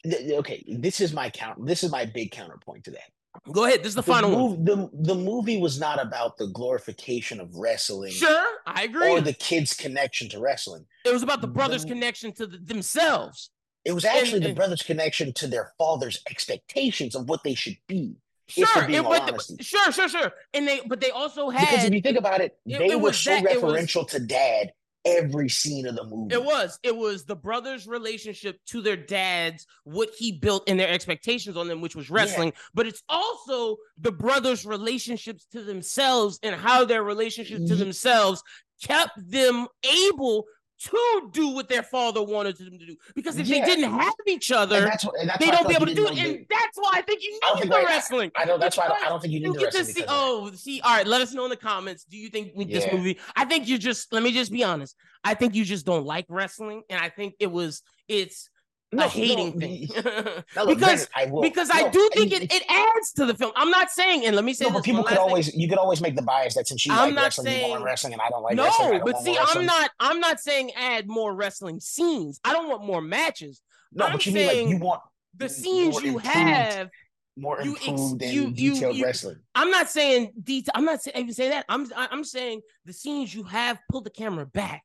okay, 0.06 0.64
this 0.78 1.00
is 1.00 1.12
my 1.12 1.28
count. 1.30 1.66
This 1.66 1.82
is 1.84 1.90
my 1.90 2.04
big 2.06 2.30
counterpoint 2.30 2.84
to 2.84 2.90
that. 2.92 3.10
Go 3.52 3.64
ahead. 3.64 3.80
This 3.80 3.88
is 3.90 3.94
the, 3.94 4.02
The, 4.02 4.06
final 4.12 4.48
one. 4.48 4.64
the, 4.64 4.90
the 4.92 5.14
movie 5.14 5.58
was 5.60 5.78
not 5.78 6.02
about 6.02 6.36
the 6.36 6.48
glorification 6.48 7.38
of 7.40 7.54
wrestling 7.54 8.10
Sure, 8.10 8.44
I 8.66 8.82
agree. 8.84 9.08
or 9.10 9.20
the 9.20 9.32
kids' 9.34 9.72
connection 9.72 10.28
to 10.30 10.40
wrestling. 10.40 10.84
it 11.04 11.12
was 11.12 11.22
about 11.22 11.40
the 11.40 11.46
brothers' 11.46 11.82
the- 11.82 11.90
connection 11.90 12.32
to 12.34 12.46
the, 12.46 12.58
themselves. 12.58 13.50
It 13.84 13.92
was 13.92 14.04
actually 14.04 14.40
the 14.40 14.46
and- 14.48 14.56
brothers' 14.56 14.82
connection 14.82 15.32
to 15.34 15.46
their 15.46 15.72
father's 15.78 16.22
expectations 16.30 17.14
of 17.14 17.28
what 17.28 17.42
they 17.44 17.54
should 17.54 17.76
be. 17.86 18.16
Sure, 18.48 18.66
it- 18.88 19.02
but- 19.04 19.64
sure, 19.64 19.92
sure, 19.92 20.08
sure. 20.08 20.32
And 20.52 20.66
they, 20.66 20.80
but 20.86 21.00
they 21.00 21.10
also 21.10 21.50
had 21.50 21.60
Because 21.68 21.84
if 21.84 21.94
you 21.94 22.00
think 22.00 22.18
about 22.18 22.40
it, 22.40 22.58
it- 22.66 22.78
they 22.78 22.88
it 22.90 22.96
were 22.96 23.08
was 23.08 23.18
so 23.18 23.30
that- 23.30 23.44
it 23.44 23.62
was- 23.62 23.72
referential 23.72 24.08
to 24.10 24.18
dad 24.18 24.72
every 25.06 25.48
scene 25.48 25.86
of 25.86 25.96
the 25.96 26.04
movie. 26.04 26.34
It 26.34 26.44
was. 26.44 26.78
It 26.82 26.94
was 26.94 27.24
the 27.24 27.36
brothers' 27.36 27.86
relationship 27.86 28.58
to 28.66 28.82
their 28.82 28.98
dads, 28.98 29.66
what 29.84 30.10
he 30.18 30.32
built 30.32 30.68
and 30.68 30.78
their 30.78 30.90
expectations 30.90 31.56
on 31.56 31.68
them, 31.68 31.80
which 31.80 31.96
was 31.96 32.10
wrestling. 32.10 32.52
But 32.74 32.86
it's 32.86 33.02
also 33.08 33.78
the 33.96 34.12
brothers' 34.12 34.66
relationships 34.66 35.46
to 35.52 35.62
themselves 35.62 36.38
and 36.42 36.54
how 36.54 36.84
their 36.84 37.02
relationship 37.02 37.66
to 37.68 37.76
themselves 37.76 38.42
kept 38.82 39.12
them 39.30 39.68
able 40.08 40.44
to 40.80 41.28
do 41.32 41.48
what 41.48 41.68
their 41.68 41.82
father 41.82 42.22
wanted 42.22 42.56
them 42.56 42.78
to 42.78 42.86
do. 42.86 42.96
Because 43.14 43.38
if 43.38 43.46
Yeah. 43.46 43.60
they 43.60 43.66
didn't 43.76 43.92
have 43.92 44.14
each 44.26 44.50
other, 44.50 44.86
what- 44.86 45.38
they 45.38 45.50
don't 45.50 45.68
be 45.68 45.74
able 45.74 45.86
to 45.86 45.94
do 45.94 46.06
it. 46.08 46.18
And 46.18 46.46
that's 46.48 46.76
why 46.78 46.90
I 46.94 47.02
think 47.02 47.22
you 47.22 47.32
need 47.32 47.70
the 47.70 47.76
I- 47.76 47.84
wrestling. 47.84 48.30
I 48.34 48.44
know 48.46 48.56
that's 48.58 48.76
why 48.76 48.84
I 48.84 48.88
don't, 48.88 49.04
I 49.04 49.08
don't 49.10 49.20
think 49.20 49.32
you 49.34 49.40
you 49.40 49.46
need 49.48 49.54
the 49.56 49.60
get 49.60 49.72
to 49.72 49.78
wrestling 49.78 49.94
see. 49.94 50.00
because 50.00 50.14
of 50.14 50.44
that. 50.44 50.52
Oh, 50.52 50.56
see, 50.56 50.80
all 50.80 50.96
right. 50.96 51.06
Let 51.06 51.20
us 51.20 51.32
know 51.34 51.44
in 51.44 51.50
the 51.50 51.56
comments. 51.56 52.04
Do 52.04 52.16
you 52.16 52.28
think 52.30 52.52
with 52.54 52.70
this 52.70 52.90
movie? 52.92 53.18
I 53.36 53.44
think 53.44 53.68
you 53.68 53.78
just. 53.78 54.12
Let 54.12 54.22
me 54.22 54.32
just 54.32 54.50
be 54.50 54.64
honest. 54.64 54.96
I 55.22 55.34
think 55.34 55.54
you 55.54 55.64
just 55.64 55.84
don't 55.84 56.06
like 56.06 56.24
wrestling, 56.28 56.82
and 56.88 56.98
I 57.00 57.10
think 57.10 57.34
it 57.40 57.50
was. 57.50 57.82
It's 58.08 58.48
No, 58.92 59.04
a 59.04 59.08
hating 59.08 59.52
no, 59.54 59.60
thing. 59.60 59.88
no, 60.56 60.64
look, 60.64 60.78
because 60.78 61.08
I 61.14 61.26
will, 61.26 61.42
because 61.42 61.70
I 61.72 61.88
do 61.90 62.10
think 62.12 62.32
it, 62.32 62.52
it 62.52 62.64
adds 62.68 63.12
to 63.12 63.24
the 63.26 63.34
film. 63.34 63.52
I'm 63.54 63.70
not 63.70 63.88
saying, 63.90 64.26
and 64.26 64.34
let 64.34 64.44
me 64.44 64.52
say 64.52 64.64
No, 64.64 64.72
but 64.72 64.82
people 64.82 65.04
could 65.04 65.12
last 65.12 65.20
thing. 65.20 65.28
always 65.28 65.54
you 65.54 65.68
could 65.68 65.78
always 65.78 66.00
make 66.00 66.16
the 66.16 66.22
bias 66.22 66.54
that 66.56 66.66
since 66.66 66.84
you 66.84 66.92
I'm 66.92 66.98
like 67.10 67.14
not 67.14 67.22
wrestling, 67.24 67.46
you 67.46 67.52
saying- 67.52 67.70
want 67.70 67.84
wrestling, 67.84 68.12
and 68.14 68.22
I 68.22 68.28
don't 68.30 68.42
like 68.42 68.58
wrestling. 68.58 68.98
No, 68.98 69.04
but 69.04 69.18
see, 69.22 69.38
I'm 69.38 69.64
not. 69.64 69.90
I'm 70.00 70.18
not 70.18 70.40
saying 70.40 70.72
add 70.76 71.06
more 71.08 71.32
wrestling 71.34 71.78
scenes. 71.78 72.40
I 72.44 72.52
don't 72.52 72.68
want 72.68 72.84
more 72.84 73.00
matches. 73.00 73.62
No, 73.92 74.06
I'm 74.06 74.12
but 74.12 74.26
you 74.26 74.32
mean 74.32 74.46
like 74.48 74.56
you 74.56 74.62
saying 74.64 74.80
want 74.80 75.02
The 75.36 75.48
scenes 75.48 76.02
you 76.02 76.18
have 76.18 76.90
more 77.36 77.60
you 77.62 77.76
ex- 77.76 77.86
improved 77.86 78.22
you- 78.22 78.52
you- 78.56 78.72
detailed 78.74 78.96
you- 78.96 79.04
wrestling. 79.04 79.36
I'm 79.54 79.70
not 79.70 79.88
saying 79.88 80.32
detail. 80.42 80.72
I'm 80.74 80.84
not 80.84 81.00
saying 81.00 81.16
even 81.16 81.32
say 81.32 81.50
that. 81.50 81.64
I'm 81.68 81.86
I'm 81.96 82.24
saying 82.24 82.62
the 82.86 82.92
scenes 82.92 83.32
you 83.32 83.44
have 83.44 83.78
pull 83.88 84.00
the 84.00 84.10
camera 84.10 84.46
back 84.46 84.82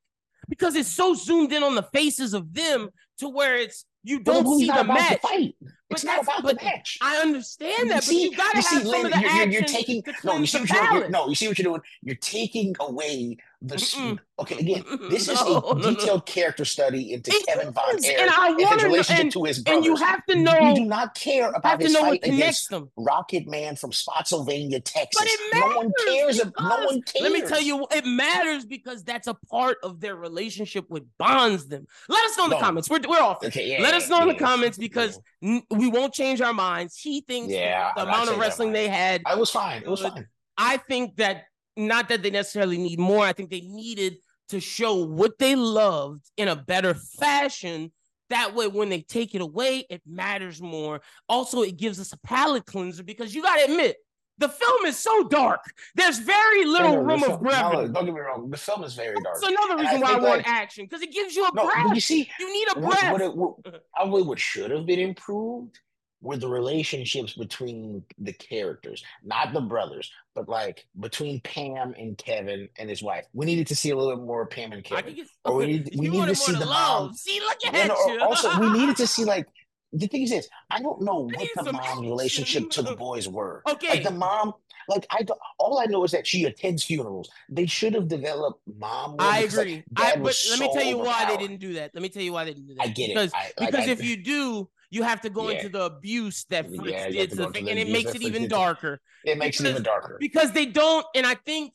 because 0.48 0.76
it's 0.76 0.90
so 0.90 1.16
zoomed 1.16 1.52
in 1.54 1.64
on 1.64 1.74
the 1.74 1.82
faces 1.92 2.36
of 2.36 2.54
them 2.54 2.90
to 3.18 3.30
where 3.30 3.56
it's 3.58 3.86
you 4.06 4.20
don't 4.20 4.60
see 4.60 4.68
the 4.68 4.84
match. 4.84 5.22
the 5.22 5.28
fight. 5.28 5.56
But 5.90 5.98
It's 6.00 6.04
not 6.04 6.24
about 6.24 6.42
but 6.44 6.58
the 6.60 6.66
match. 6.66 6.98
I 7.02 7.18
understand 7.18 7.92
that, 7.92 8.04
see, 8.04 8.30
but 8.30 8.32
you 8.32 8.38
gotta 8.38 8.58
you 8.58 8.62
see, 8.64 8.76
have 8.76 8.84
some 8.84 8.92
Lyn, 8.92 9.06
of 9.06 9.12
the 9.12 9.20
you're, 9.20 9.32
you're, 9.32 9.48
you're 9.50 9.64
taking 9.64 10.02
to 10.04 10.14
no. 10.24 10.38
You 10.38 10.46
see 10.48 10.60
what 10.60 10.70
you're 10.70 10.84
doing? 10.88 10.96
You're- 10.98 11.10
no. 11.10 11.28
You 11.30 11.36
see 11.36 11.48
what 11.48 11.60
you're 11.60 11.64
doing? 11.64 11.82
You're 12.02 12.16
taking 12.16 12.76
away 12.80 13.38
the. 13.67 13.75
Mm-mm. 13.75 14.19
Okay, 14.38 14.57
again, 14.57 14.84
this 15.10 15.29
is 15.29 15.41
No, 15.41 15.60
a 15.60 15.75
no, 15.75 15.79
no. 15.81 15.89
detailed 15.91 16.25
character 16.25 16.65
study 16.65 17.13
into 17.13 17.31
It 17.34 17.45
Kevin 17.48 17.72
Von 17.72 17.98
is, 17.98 18.03
Erich 18.05 18.19
and 18.22 18.29
I 18.29 18.50
and 18.50 18.60
his 18.60 18.84
relationship 18.84 19.24
and, 19.24 19.31
to 19.31 19.43
his 19.45 19.60
brothers. 19.60 19.77
and 19.77 19.86
you 19.86 19.95
have 19.95 20.25
to 20.25 20.36
know, 20.36 20.75
do 20.75 20.84
not 20.84 21.15
care 21.15 21.51
about 21.51 21.81
his 21.81 21.95
fight 21.95 22.19
against 22.24 22.69
them. 22.69 22.91
Rocket 22.98 23.48
Man 23.48 23.77
from 23.77 23.93
Spotsylvania, 23.93 24.81
Texas. 24.81 25.22
But 25.22 25.27
it 25.29 25.53
matters. 25.53 25.69
no 25.72 25.77
one 25.77 25.91
cares. 26.05 26.39
ab- 26.41 26.53
No 26.60 26.86
one 26.86 27.01
cares. 27.03 27.24
Let 27.24 27.31
me 27.31 27.41
tell 27.48 27.62
you, 27.62 27.88
it 27.91 28.05
matters 28.05 28.65
because 28.65 29.03
that's 29.05 29.27
a 29.27 29.36
part 29.50 29.77
of 29.84 30.01
their 30.01 30.17
relationship, 30.17 30.84
what 30.89 31.03
bonds 31.17 31.67
them. 31.67 31.88
Let 32.10 32.25
us 32.25 32.38
know 32.38 32.43
in 32.45 32.50
the 32.50 32.57
comments. 32.57 32.89
We're, 32.89 33.00
we're 33.07 33.22
off. 33.22 33.41
Okay, 33.43 33.72
yeah, 33.72 33.81
Let 33.81 33.93
us 33.93 34.10
know 34.10 34.22
in 34.24 34.27
the 34.27 34.34
yeah, 34.34 34.39
comments 34.39 34.77
because 34.77 35.17
n- 35.41 35.63
we 35.72 35.88
won't 35.88 36.13
change 36.13 36.41
our 36.41 36.53
minds. 36.53 36.98
He 36.98 37.22
thinks 37.22 37.53
Yeah, 37.53 37.91
the 37.95 38.03
amount 38.03 38.29
of 38.29 38.38
wrestling 38.38 38.74
they 38.74 38.89
had. 38.89 39.22
I 39.25 39.36
was 39.36 39.50
fine. 39.50 39.81
It 39.81 39.88
was 39.89 40.01
fine. 40.01 40.27
I 40.57 40.75
think 40.77 41.15
that 41.17 41.45
not 41.77 42.10
that 42.10 42.24
they 42.24 42.29
necessarily 42.29 42.77
need 42.77 43.00
more. 43.00 43.25
I 43.25 43.34
think 43.34 43.50
they 43.50 43.62
needed 43.62 44.17
to 44.50 44.60
show 44.60 45.03
what 45.05 45.38
they 45.39 45.55
loved 45.55 46.24
in 46.38 46.48
a 46.48 46.55
better 46.55 46.94
fashion. 46.94 47.91
That 48.29 48.55
way, 48.55 48.67
when 48.67 48.89
they 48.89 49.01
take 49.01 49.36
it 49.36 49.41
away, 49.41 49.86
it 49.89 50.01
matters 50.05 50.62
more. 50.62 51.01
Also, 51.29 51.62
it 51.62 51.77
gives 51.77 52.00
us 52.00 52.12
a 52.13 52.17
palate 52.20 52.65
cleanser 52.65 53.03
because 53.03 53.36
you 53.36 53.41
got 53.44 53.58
to 53.58 53.72
admit, 53.72 53.98
the 54.38 54.50
film 54.50 54.86
is 54.86 54.98
so 54.98 55.27
dark. 55.29 55.62
There's 55.96 56.20
very 56.20 56.65
little 56.65 56.91
No, 56.96 56.98
room 57.03 57.24
of 57.24 57.39
film- 57.39 57.44
no, 57.44 57.88
don't 57.88 58.05
get 58.05 58.13
me 58.13 58.20
wrong. 58.20 58.50
The 58.50 58.58
film 58.58 58.84
is 58.84 58.94
very 58.94 59.15
dark. 59.22 59.38
That's 59.39 59.48
another 59.48 59.77
And 59.77 59.82
I 59.88 59.91
reason 59.91 60.01
why 60.01 60.10
I 60.10 60.13
want 60.20 60.38
like- 60.39 60.48
action 60.48 60.86
because 60.86 61.01
it 61.01 61.12
gives 61.13 61.36
you 61.36 61.46
a 61.46 61.51
No, 61.53 61.65
breath. 61.67 61.94
you 61.94 62.01
see, 62.01 62.29
you 62.39 62.51
need 62.53 62.67
a 62.75 62.79
what, 62.79 63.00
breath. 63.00 63.12
what, 63.13 63.22
it, 63.22 63.36
what 63.36 63.53
probably 63.94 64.24
what 64.24 64.39
should 64.39 64.72
have 64.72 64.86
been 64.86 65.00
improved 65.00 65.79
were 66.25 66.38
the 66.38 66.48
relationships 66.50 67.34
between 67.34 68.03
the 68.17 68.34
characters, 68.34 69.03
not 69.24 69.53
the 69.53 69.62
brothers, 69.62 70.12
but 70.34 70.50
like 70.50 70.86
between 71.00 71.39
Pam 71.41 71.94
and 71.98 72.17
Kevin 72.17 72.67
and 72.79 72.89
his 72.89 73.03
wife. 73.03 73.25
We 73.34 73.46
needed 73.46 73.67
to 73.67 73.75
see 73.75 73.91
a 73.91 73.96
little 73.96 74.15
bit 74.17 74.25
more 74.25 74.41
of 74.41 74.50
Pam 74.50 74.72
and 74.72 74.84
Kevin. 74.84 75.13
get, 75.15 75.27
Or 75.46 75.55
we 75.58 75.67
need- 75.67 75.89
we 75.96 76.05
you 76.05 76.12
need 76.12 76.17
wanted 76.17 76.32
to 76.36 76.41
see 76.41 76.51
the 76.53 76.65
love. 76.65 77.10
mom. 77.10 77.13
See, 77.13 77.39
look 77.39 77.58
at 77.67 77.75
And 77.75 77.89
you. 78.08 78.20
also, 78.22 78.60
we 78.60 78.70
needed 78.77 78.98
to 78.98 79.08
see 79.15 79.24
like 79.24 79.46
the 79.94 80.08
thing 80.08 80.24
is 80.24 80.32
this. 80.32 80.50
I 80.72 80.82
don't 80.82 81.01
know 81.03 81.29
what 81.32 81.50
the 81.63 81.72
mom's 81.72 81.86
action. 81.86 82.01
relationship 82.10 82.70
to 82.72 82.82
the 82.82 82.96
boys 82.96 83.29
were. 83.29 83.62
Okay. 83.70 83.89
Like 83.89 84.03
the 84.03 84.12
mom, 84.12 84.53
like 84.89 85.05
I 85.12 85.25
all 85.60 85.79
I 85.79 85.86
know 85.86 86.03
is 86.03 86.12
that 86.12 86.25
she 86.27 86.44
attends 86.46 86.84
funerals. 86.84 87.29
They 87.50 87.65
should 87.67 87.94
have 87.94 88.08
developed 88.08 88.62
mom. 88.77 89.15
I 89.20 89.41
because, 89.44 89.58
like, 89.58 89.67
agree. 89.67 89.84
I, 89.96 90.15
but 90.17 90.38
let 90.50 90.60
me 90.60 90.67
so 90.67 90.74
tell 90.74 90.84
you 90.84 90.98
why 90.98 91.25
they 91.25 91.38
didn't 91.38 91.60
do 91.60 91.74
that. 91.74 91.91
Let 91.94 92.01
me 92.01 92.10
tell 92.10 92.24
you 92.24 92.34
why 92.34 92.44
they 92.46 92.53
didn't 92.55 92.67
do 92.67 92.75
that. 92.75 92.82
I 92.84 92.88
get 92.88 93.08
because, 93.10 93.29
it. 93.29 93.36
I, 93.36 93.51
like, 93.63 93.72
Because 93.72 93.88
I- 93.88 93.91
if 93.91 94.03
you 94.03 94.17
do, 94.17 94.67
you 94.89 95.04
have 95.04 95.22
to 95.22 95.30
go 95.30 95.50
Yeah. 95.50 95.58
into 95.58 95.70
the 95.70 95.84
abuse 95.84 96.46
that 96.50 96.65
Fritz 96.75 96.92
Yeah, 96.92 97.10
did 97.10 97.30
to 97.32 97.36
the 97.36 97.51
thing, 97.51 97.70
and 97.70 97.80
it 97.80 97.89
makes 97.89 98.13
it 98.13 98.22
even 98.22 98.48
darker 98.48 99.01
it 99.24 99.38
makes 99.38 99.60
it 99.60 99.68
even 99.68 99.84
darker. 99.84 100.18
because 100.20 100.51
they 100.51 100.65
don't. 100.65 101.06
And 101.15 101.25
I 101.25 101.36
think 101.36 101.74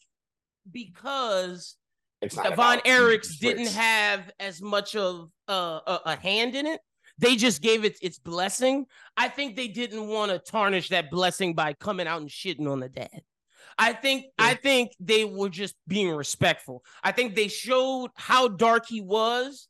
because 0.71 1.77
It's 2.23 2.35
Von 2.35 2.79
Erichs 2.81 3.39
didn't 3.39 3.69
have 3.69 4.31
as 4.39 4.61
much 4.61 4.95
of 4.95 5.31
uh, 5.49 5.81
a, 5.87 6.01
a 6.07 6.17
hand 6.17 6.55
in 6.55 6.67
it. 6.67 6.81
They 7.19 7.37
just 7.37 7.61
gave 7.61 7.85
it 7.85 7.99
its 8.01 8.19
blessing. 8.19 8.87
I 9.17 9.29
think 9.29 9.55
they 9.57 9.69
didn't 9.69 10.09
want 10.09 10.31
to 10.33 10.39
tarnish 10.39 10.89
that 10.89 11.11
blessing 11.11 11.55
by 11.55 11.75
coming 11.75 12.07
out 12.07 12.21
and 12.21 12.31
shitting 12.31 12.71
on 12.71 12.81
the 12.81 12.89
dad. 12.89 13.23
I 13.79 13.93
think 13.93 14.27
I 14.39 14.55
think 14.55 14.93
they 15.01 15.25
were 15.25 15.49
just 15.49 15.75
being 15.87 16.11
respectful. 16.11 16.83
I 17.03 17.13
think 17.13 17.35
they 17.35 17.49
showed 17.49 18.11
how 18.15 18.49
dark 18.49 18.87
he 18.87 19.01
was, 19.01 19.69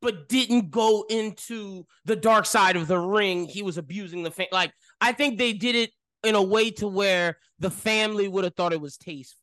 but 0.00 0.28
didn't 0.28 0.70
go 0.70 1.04
into 1.08 1.86
the 2.04 2.16
dark 2.16 2.46
side 2.46 2.76
of 2.76 2.86
the 2.88 2.98
ring. 2.98 3.46
He 3.46 3.62
was 3.62 3.78
abusing 3.78 4.22
the 4.22 4.30
fa- 4.30 4.46
like 4.52 4.72
I 5.00 5.12
think 5.12 5.38
they 5.38 5.52
did 5.52 5.74
it 5.74 5.90
in 6.24 6.34
a 6.34 6.42
way 6.42 6.70
to 6.72 6.88
where 6.88 7.38
the 7.58 7.70
family 7.70 8.28
would 8.28 8.44
have 8.44 8.54
thought 8.54 8.72
it 8.72 8.80
was 8.80 8.96
tasteful. 8.96 9.40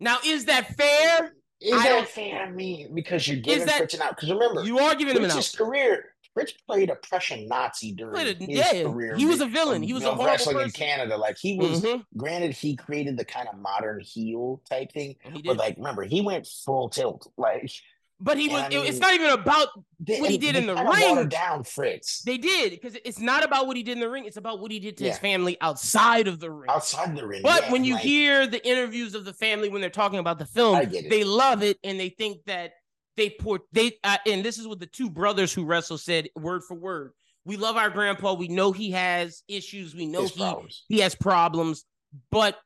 Now, 0.00 0.18
is 0.24 0.44
that 0.46 0.76
fair? 0.76 1.32
Is 1.60 1.72
I 1.72 1.88
that 1.88 2.08
fair? 2.08 2.42
I 2.46 2.50
mean, 2.50 2.94
because 2.94 3.26
you're 3.26 3.40
giving 3.40 3.66
that- 3.66 3.78
Fritz 3.78 3.94
an 3.94 4.02
out. 4.02 4.10
Because 4.16 4.30
remember, 4.30 4.64
You 4.64 4.78
are 4.78 4.94
giving 4.94 5.16
him 5.16 5.24
an 5.24 5.30
out. 5.32 5.52
Career. 5.56 6.14
Fritz 6.34 6.52
played 6.68 6.88
a 6.88 6.94
Prussian 6.94 7.48
Nazi 7.48 7.90
during 7.90 8.14
a- 8.16 8.32
his 8.34 8.48
yeah, 8.48 8.84
career. 8.84 9.16
he 9.16 9.26
was 9.26 9.40
a 9.40 9.46
villain. 9.46 9.82
He 9.82 9.92
was 9.92 10.04
a 10.04 10.06
horrible 10.06 10.26
wrestling 10.26 10.60
in. 10.60 10.70
Canada. 10.70 11.16
Like 11.16 11.36
he 11.36 11.56
was. 11.58 11.82
Mhm. 11.82 12.04
Granted, 12.16 12.52
he 12.52 12.76
created 12.76 13.16
the 13.16 13.24
kind 13.24 13.48
of 13.48 13.58
modern 13.58 13.98
heel 14.00 14.62
type 14.70 14.92
thing, 14.92 15.16
but 15.44 15.56
like 15.56 15.76
remember, 15.78 16.04
he 16.04 16.20
went 16.20 16.46
full 16.46 16.90
tilt. 16.90 17.26
Like 17.36 17.72
But 18.20 18.36
he 18.36 18.46
Yeah, 18.48 18.52
was. 18.54 18.62
I 18.62 18.66
it- 18.68 18.88
it's 18.88 18.98
not 18.98 19.14
even 19.14 19.30
about. 19.30 19.68
they, 20.00 20.20
What 20.20 20.30
he 20.30 20.38
did 20.38 20.56
in 20.56 20.66
the 20.66 20.74
ring- 20.74 21.28
down 21.28 21.62
Fritz 21.64 22.22
They 22.22 22.36
did 22.38 22.70
because 22.72 22.96
it's 23.04 23.18
not 23.20 23.44
about 23.44 23.66
what 23.66 23.76
he 23.76 23.82
did 23.82 23.92
in 23.92 24.00
the 24.00 24.08
ring. 24.10 24.24
It's 24.24 24.36
about 24.36 24.60
what 24.60 24.70
he 24.70 24.80
did 24.80 24.96
to 24.98 25.04
his 25.04 25.18
family 25.18 25.56
outside 25.60 26.26
of 26.28 26.40
the 26.40 26.50
ring. 26.50 26.68
outside 26.70 27.16
the 27.16 27.26
ring. 27.26 27.42
But 27.42 27.64
yeah, 27.64 27.72
when 27.72 27.84
you 27.84 27.94
like, 27.94 28.02
hear 28.02 28.46
the 28.46 28.64
interviews 28.66 29.14
of 29.14 29.24
the 29.24 29.32
family 29.32 29.68
when 29.68 29.80
they're 29.80 29.90
talking 29.90 30.18
about 30.18 30.38
the 30.38 30.46
film, 30.46 30.76
I 30.76 30.84
get 30.84 31.04
it. 31.04 31.10
they 31.10 31.24
love 31.24 31.62
it 31.62 31.78
and 31.84 31.98
they 31.98 32.08
think 32.08 32.44
that 32.46 32.72
they 33.16 33.30
port 33.30 33.62
they 33.72 33.92
uh, 34.04 34.18
and 34.26 34.44
this 34.44 34.58
is 34.58 34.66
what 34.68 34.78
the 34.80 34.86
two 34.86 35.10
brothers 35.10 35.52
who 35.52 35.64
wrestle 35.64 35.98
said 35.98 36.28
word 36.36 36.62
for 36.64 36.74
word. 36.74 37.12
We 37.44 37.56
love 37.56 37.76
our 37.76 37.90
grandpa. 37.90 38.34
We 38.34 38.48
know 38.48 38.72
he 38.72 38.90
has 38.92 39.42
issues. 39.48 39.94
We 39.94 40.06
know 40.06 40.22
his 40.22 40.32
he 40.32 40.40
problems. 40.40 40.84
he 40.88 40.98
has 41.00 41.14
problems, 41.14 41.84
but 42.30 42.58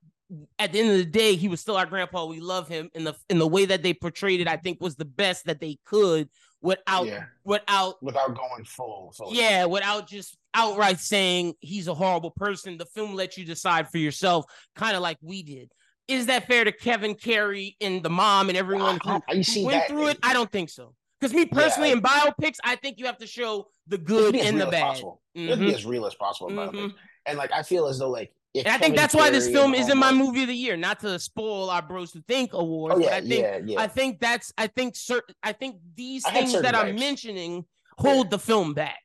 at 0.59 0.73
the 0.73 0.81
end 0.81 0.91
of 0.91 0.97
the 0.97 1.05
day, 1.05 1.35
he 1.37 1.49
was 1.49 1.61
still 1.61 1.77
our 1.77 1.87
grandpa. 1.87 2.25
We 2.27 2.41
love 2.41 2.69
him 2.69 2.91
in 2.95 3.05
the 3.05 3.15
in 3.29 3.39
the 3.39 3.47
way 3.47 3.65
that 3.67 3.83
they 3.83 3.95
portrayed 3.95 4.41
it. 4.41 4.49
I 4.49 4.57
think 4.57 4.81
was 4.81 4.97
the 4.97 5.05
best 5.05 5.47
that 5.47 5.61
they 5.61 5.79
could 5.85 6.29
without 6.61 7.07
Yeah. 7.07 7.25
without 7.45 8.03
without 8.03 8.35
going 8.37 8.65
full. 8.65 9.13
So 9.15 9.31
yeah, 9.33 9.65
without 9.67 10.09
just 10.09 10.37
outright 10.55 11.01
saying 11.01 11.55
he's 11.61 11.89
a 11.89 11.95
horrible 11.95 12.31
person. 12.31 12.79
The 12.79 12.87
film 12.87 13.15
lets 13.15 13.37
you 13.37 13.45
decide 13.45 13.91
for 13.91 13.99
yourself, 13.99 14.45
kind 14.77 14.97
of 14.97 15.03
like 15.03 15.19
we 15.23 15.43
did. 15.43 15.71
Is 16.09 16.27
that 16.27 16.47
fair 16.47 16.65
to 16.65 16.73
Kevin 16.73 17.15
Kerry 17.15 17.77
and 17.81 18.03
the 18.03 18.11
mom 18.11 18.49
and 18.49 18.59
everyone 18.59 18.99
who, 19.05 19.11
who 19.29 19.65
went 19.65 19.71
that, 19.71 19.89
through 19.89 20.09
it? 20.09 20.19
I 20.23 20.33
don't 20.33 20.51
think 20.51 20.69
so. 20.69 20.95
Because 21.21 21.33
me 21.33 21.47
personally, 21.47 21.91
I- 21.91 21.93
in 21.93 22.03
biopics, 22.03 22.57
I 22.65 22.75
think 22.77 22.99
you 22.99 23.07
have 23.07 23.19
to 23.19 23.27
show 23.27 23.69
the 23.87 23.97
you 23.97 24.01
have 24.01 24.07
to 24.27 24.33
good 24.33 24.37
and 24.37 24.61
the 24.61 24.67
bad. 24.67 24.83
Possible. 24.83 25.23
Mm-hmm. 25.37 25.61
be 25.67 25.75
as 25.75 25.87
real 25.87 26.05
as 26.07 26.15
possible 26.15 26.53
about 26.53 26.75
Mhm. 26.75 26.93
And 27.27 27.39
like 27.39 27.53
I 27.53 27.63
feel 27.63 27.87
as 27.87 27.99
though 27.99 28.11
like 28.11 28.33
And 28.55 28.69
I 28.69 28.77
think 28.79 28.97
that's 28.97 29.15
why 29.15 29.31
this 29.31 29.49
film 29.49 29.75
is 29.75 29.89
in 29.89 29.97
my 29.99 30.13
movie 30.13 30.43
of 30.43 30.49
the 30.49 30.55
year. 30.55 30.77
Not 30.77 31.01
to 31.01 31.19
spoil 31.19 31.71
our 31.71 31.81
Bros 31.83 32.13
Who 32.13 32.21
Think 32.23 32.53
awards, 32.53 32.97
Oh 32.97 32.99
yeah, 32.99 33.07
but 33.07 33.15
I 33.15 33.21
think 33.21 33.41
yeah, 33.43 33.61
yeah. 33.65 33.81
I 33.81 33.87
think 33.87 34.21
that's 34.21 34.53
I 34.59 34.67
think 34.67 34.95
certain 34.95 35.35
I 35.43 35.53
think 35.53 35.77
these 35.97 36.25
I 36.27 36.33
things 36.33 36.53
that 36.61 36.75
I'm 36.75 36.95
mentioning 36.97 37.65
hold 37.99 38.31
the 38.31 38.39
film 38.39 38.75
back. 38.75 38.99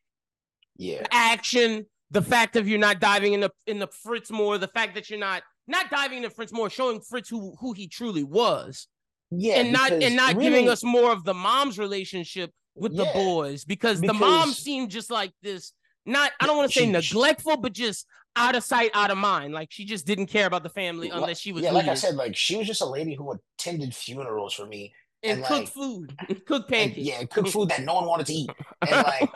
Yeah. 0.75 1.05
Action, 1.11 1.85
the 2.11 2.21
fact 2.21 2.55
of 2.57 2.67
you're 2.67 2.77
not 2.79 2.99
diving 2.99 3.33
in 3.33 3.39
the 3.39 3.51
in 3.65 3.79
the 3.79 3.87
Fritz 3.87 4.29
more, 4.29 4.57
the 4.57 4.67
fact 4.67 4.95
that 4.95 5.09
you're 5.09 5.19
not 5.19 5.43
not 5.65 5.89
diving 5.89 6.17
into 6.17 6.29
Fritz 6.29 6.51
more, 6.51 6.69
showing 6.69 6.99
Fritz 6.99 7.29
who 7.29 7.55
who 7.59 7.71
he 7.73 7.87
truly 7.87 8.23
was. 8.23 8.87
Yeah. 9.31 9.55
and 9.59 9.71
not 9.73 9.91
and 9.91 10.15
not 10.15 10.35
really- 10.35 10.49
giving 10.49 10.69
us 10.69 10.83
more 10.83 11.11
of 11.11 11.23
the 11.23 11.33
mom's 11.33 11.79
relationship 11.79 12.51
with 12.75 12.95
the 12.95 13.09
boys 13.13 13.65
because, 13.65 13.99
the 13.99 14.13
mom 14.13 14.51
seemed 14.51 14.91
just 14.91 15.09
like 15.09 15.31
this 15.41 15.73
not 16.07 16.31
I 16.39 16.45
don't 16.47 16.57
want 16.57 16.71
to 16.71 16.73
say 16.79 16.85
She- 16.85 17.01
she- 17.01 17.15
neglectful 17.15 17.57
but 17.57 17.73
just 17.73 18.07
out 18.35 18.55
of 18.55 18.63
sight 18.63 18.91
out 18.93 19.11
of 19.11 19.17
mind 19.17 19.53
like 19.53 19.69
she 19.71 19.83
just 19.85 20.05
didn't 20.05 20.27
care 20.27 20.45
about 20.47 20.63
the 20.63 20.69
family 20.69 21.09
Like- 21.09 21.17
unless 21.21 21.39
she 21.39 21.51
was 21.51 21.63
Yeah, 21.63 21.71
like 21.71 21.87
I 21.87 21.93
said, 21.95 22.15
like 22.15 22.35
she 22.35 22.55
was 22.55 22.67
just 22.67 22.81
a 22.81 22.85
lady 22.85 23.13
who 23.15 23.31
attended 23.59 23.93
funerals 23.95 24.53
for 24.53 24.65
me. 24.65 24.93
and, 25.23 25.39
and, 25.39 25.45
cook 25.47 25.59
like- 25.59 25.69
food 25.69 26.17
cook 26.47 26.67
pancakes 26.67 26.97
yeah, 27.07 27.23
cook 27.25 27.47
food 27.47 27.69
that 27.69 27.83
no 27.83 27.95
one 27.95 28.05
wanted 28.05 28.27
to 28.27 28.33
eat. 28.33 28.49
And 28.81 28.91
like 29.07 29.29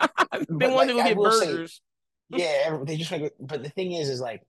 but, 0.50 0.72
wanting 0.72 0.98
like, 0.98 1.06
to 1.06 1.10
get 1.10 1.18
will 1.18 1.32
say- 1.32 1.46
burgers 1.54 1.82
yeah, 2.34 2.80
they 2.86 2.96
just 2.96 3.12
like. 3.12 3.34
But 3.42 3.62
the 3.62 3.68
thing 3.70 3.92
is, 3.92 4.08
is 4.08 4.22
like 4.22 4.42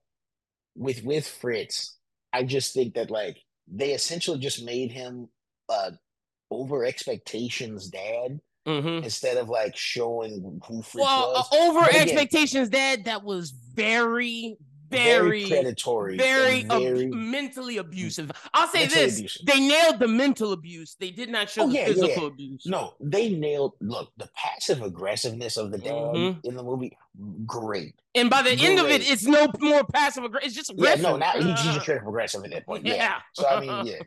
with 0.76 1.02
with 1.02 1.26
Fritz, 1.26 1.96
I 2.32 2.44
just 2.44 2.74
think 2.74 2.94
that 2.94 3.10
like 3.10 3.38
they 3.66 3.90
essentially 3.90 4.38
just 4.38 4.64
made 4.64 4.92
him 4.92 5.28
uh 5.68 5.90
over 6.48 6.84
expectations 6.84 7.88
dad 7.88 8.38
Mhm. 8.66 9.02
instead 9.04 9.36
of 9.36 9.48
like 9.48 9.76
showing 9.76 10.60
who 10.66 10.82
Fritz 10.82 11.04
well 11.04 11.32
uh, 11.36 11.56
over 11.56 11.80
But 11.80 11.90
again- 11.90 12.02
expectations 12.02 12.68
dad 12.68 13.04
that 13.06 13.24
was 13.24 13.50
very 13.50 14.56
very 14.90 15.44
very 15.46 15.48
predatory, 15.48 16.18
very, 16.18 16.64
ab- 16.68 16.82
very 16.82 17.06
mentally 17.06 17.78
abusive. 17.78 18.30
I'll 18.52 18.68
say 18.68 18.86
this: 18.86 19.16
abusive. 19.16 19.46
they 19.46 19.58
nailed 19.58 19.98
the 20.00 20.06
mental 20.06 20.52
abuse. 20.52 20.96
They 21.00 21.10
did 21.10 21.30
not 21.30 21.48
show 21.48 21.62
Oh, 21.62 21.68
the 21.68 21.72
yeah, 21.72 21.80
yeah, 21.80 21.86
physical 21.94 22.22
yeah. 22.24 22.28
abuse. 22.28 22.66
No, 22.66 22.94
they 23.00 23.30
nailed. 23.30 23.72
Look, 23.80 24.12
the 24.18 24.28
passive 24.36 24.82
aggressiveness 24.82 25.56
of 25.56 25.70
the 25.70 25.78
dad 25.78 25.92
Mhm. 25.94 26.44
in 26.44 26.54
the 26.56 26.62
movie, 26.62 26.94
great. 27.46 27.94
And 28.14 28.28
by 28.28 28.42
the 28.42 28.50
end 28.52 28.78
of 28.78 28.90
it, 28.90 29.00
it's 29.10 29.24
no 29.24 29.48
more 29.60 29.82
passive 29.84 30.24
aggressive. 30.24 30.46
It's 30.48 30.54
just 30.56 30.68
Yeah, 30.72 30.74
aggressive. 30.92 31.02
no, 31.04 31.16
now 31.16 31.32
he, 31.32 31.50
he's 31.52 31.62
just 31.62 31.80
straight 31.80 31.96
aggressive 31.96 32.44
at 32.44 32.50
that 32.50 32.66
point. 32.66 32.84
Yeah. 32.84 32.92
Yeah. 32.96 33.18
So 33.32 33.46
I 33.48 33.60
mean, 33.60 33.86
yeah, 33.86 34.00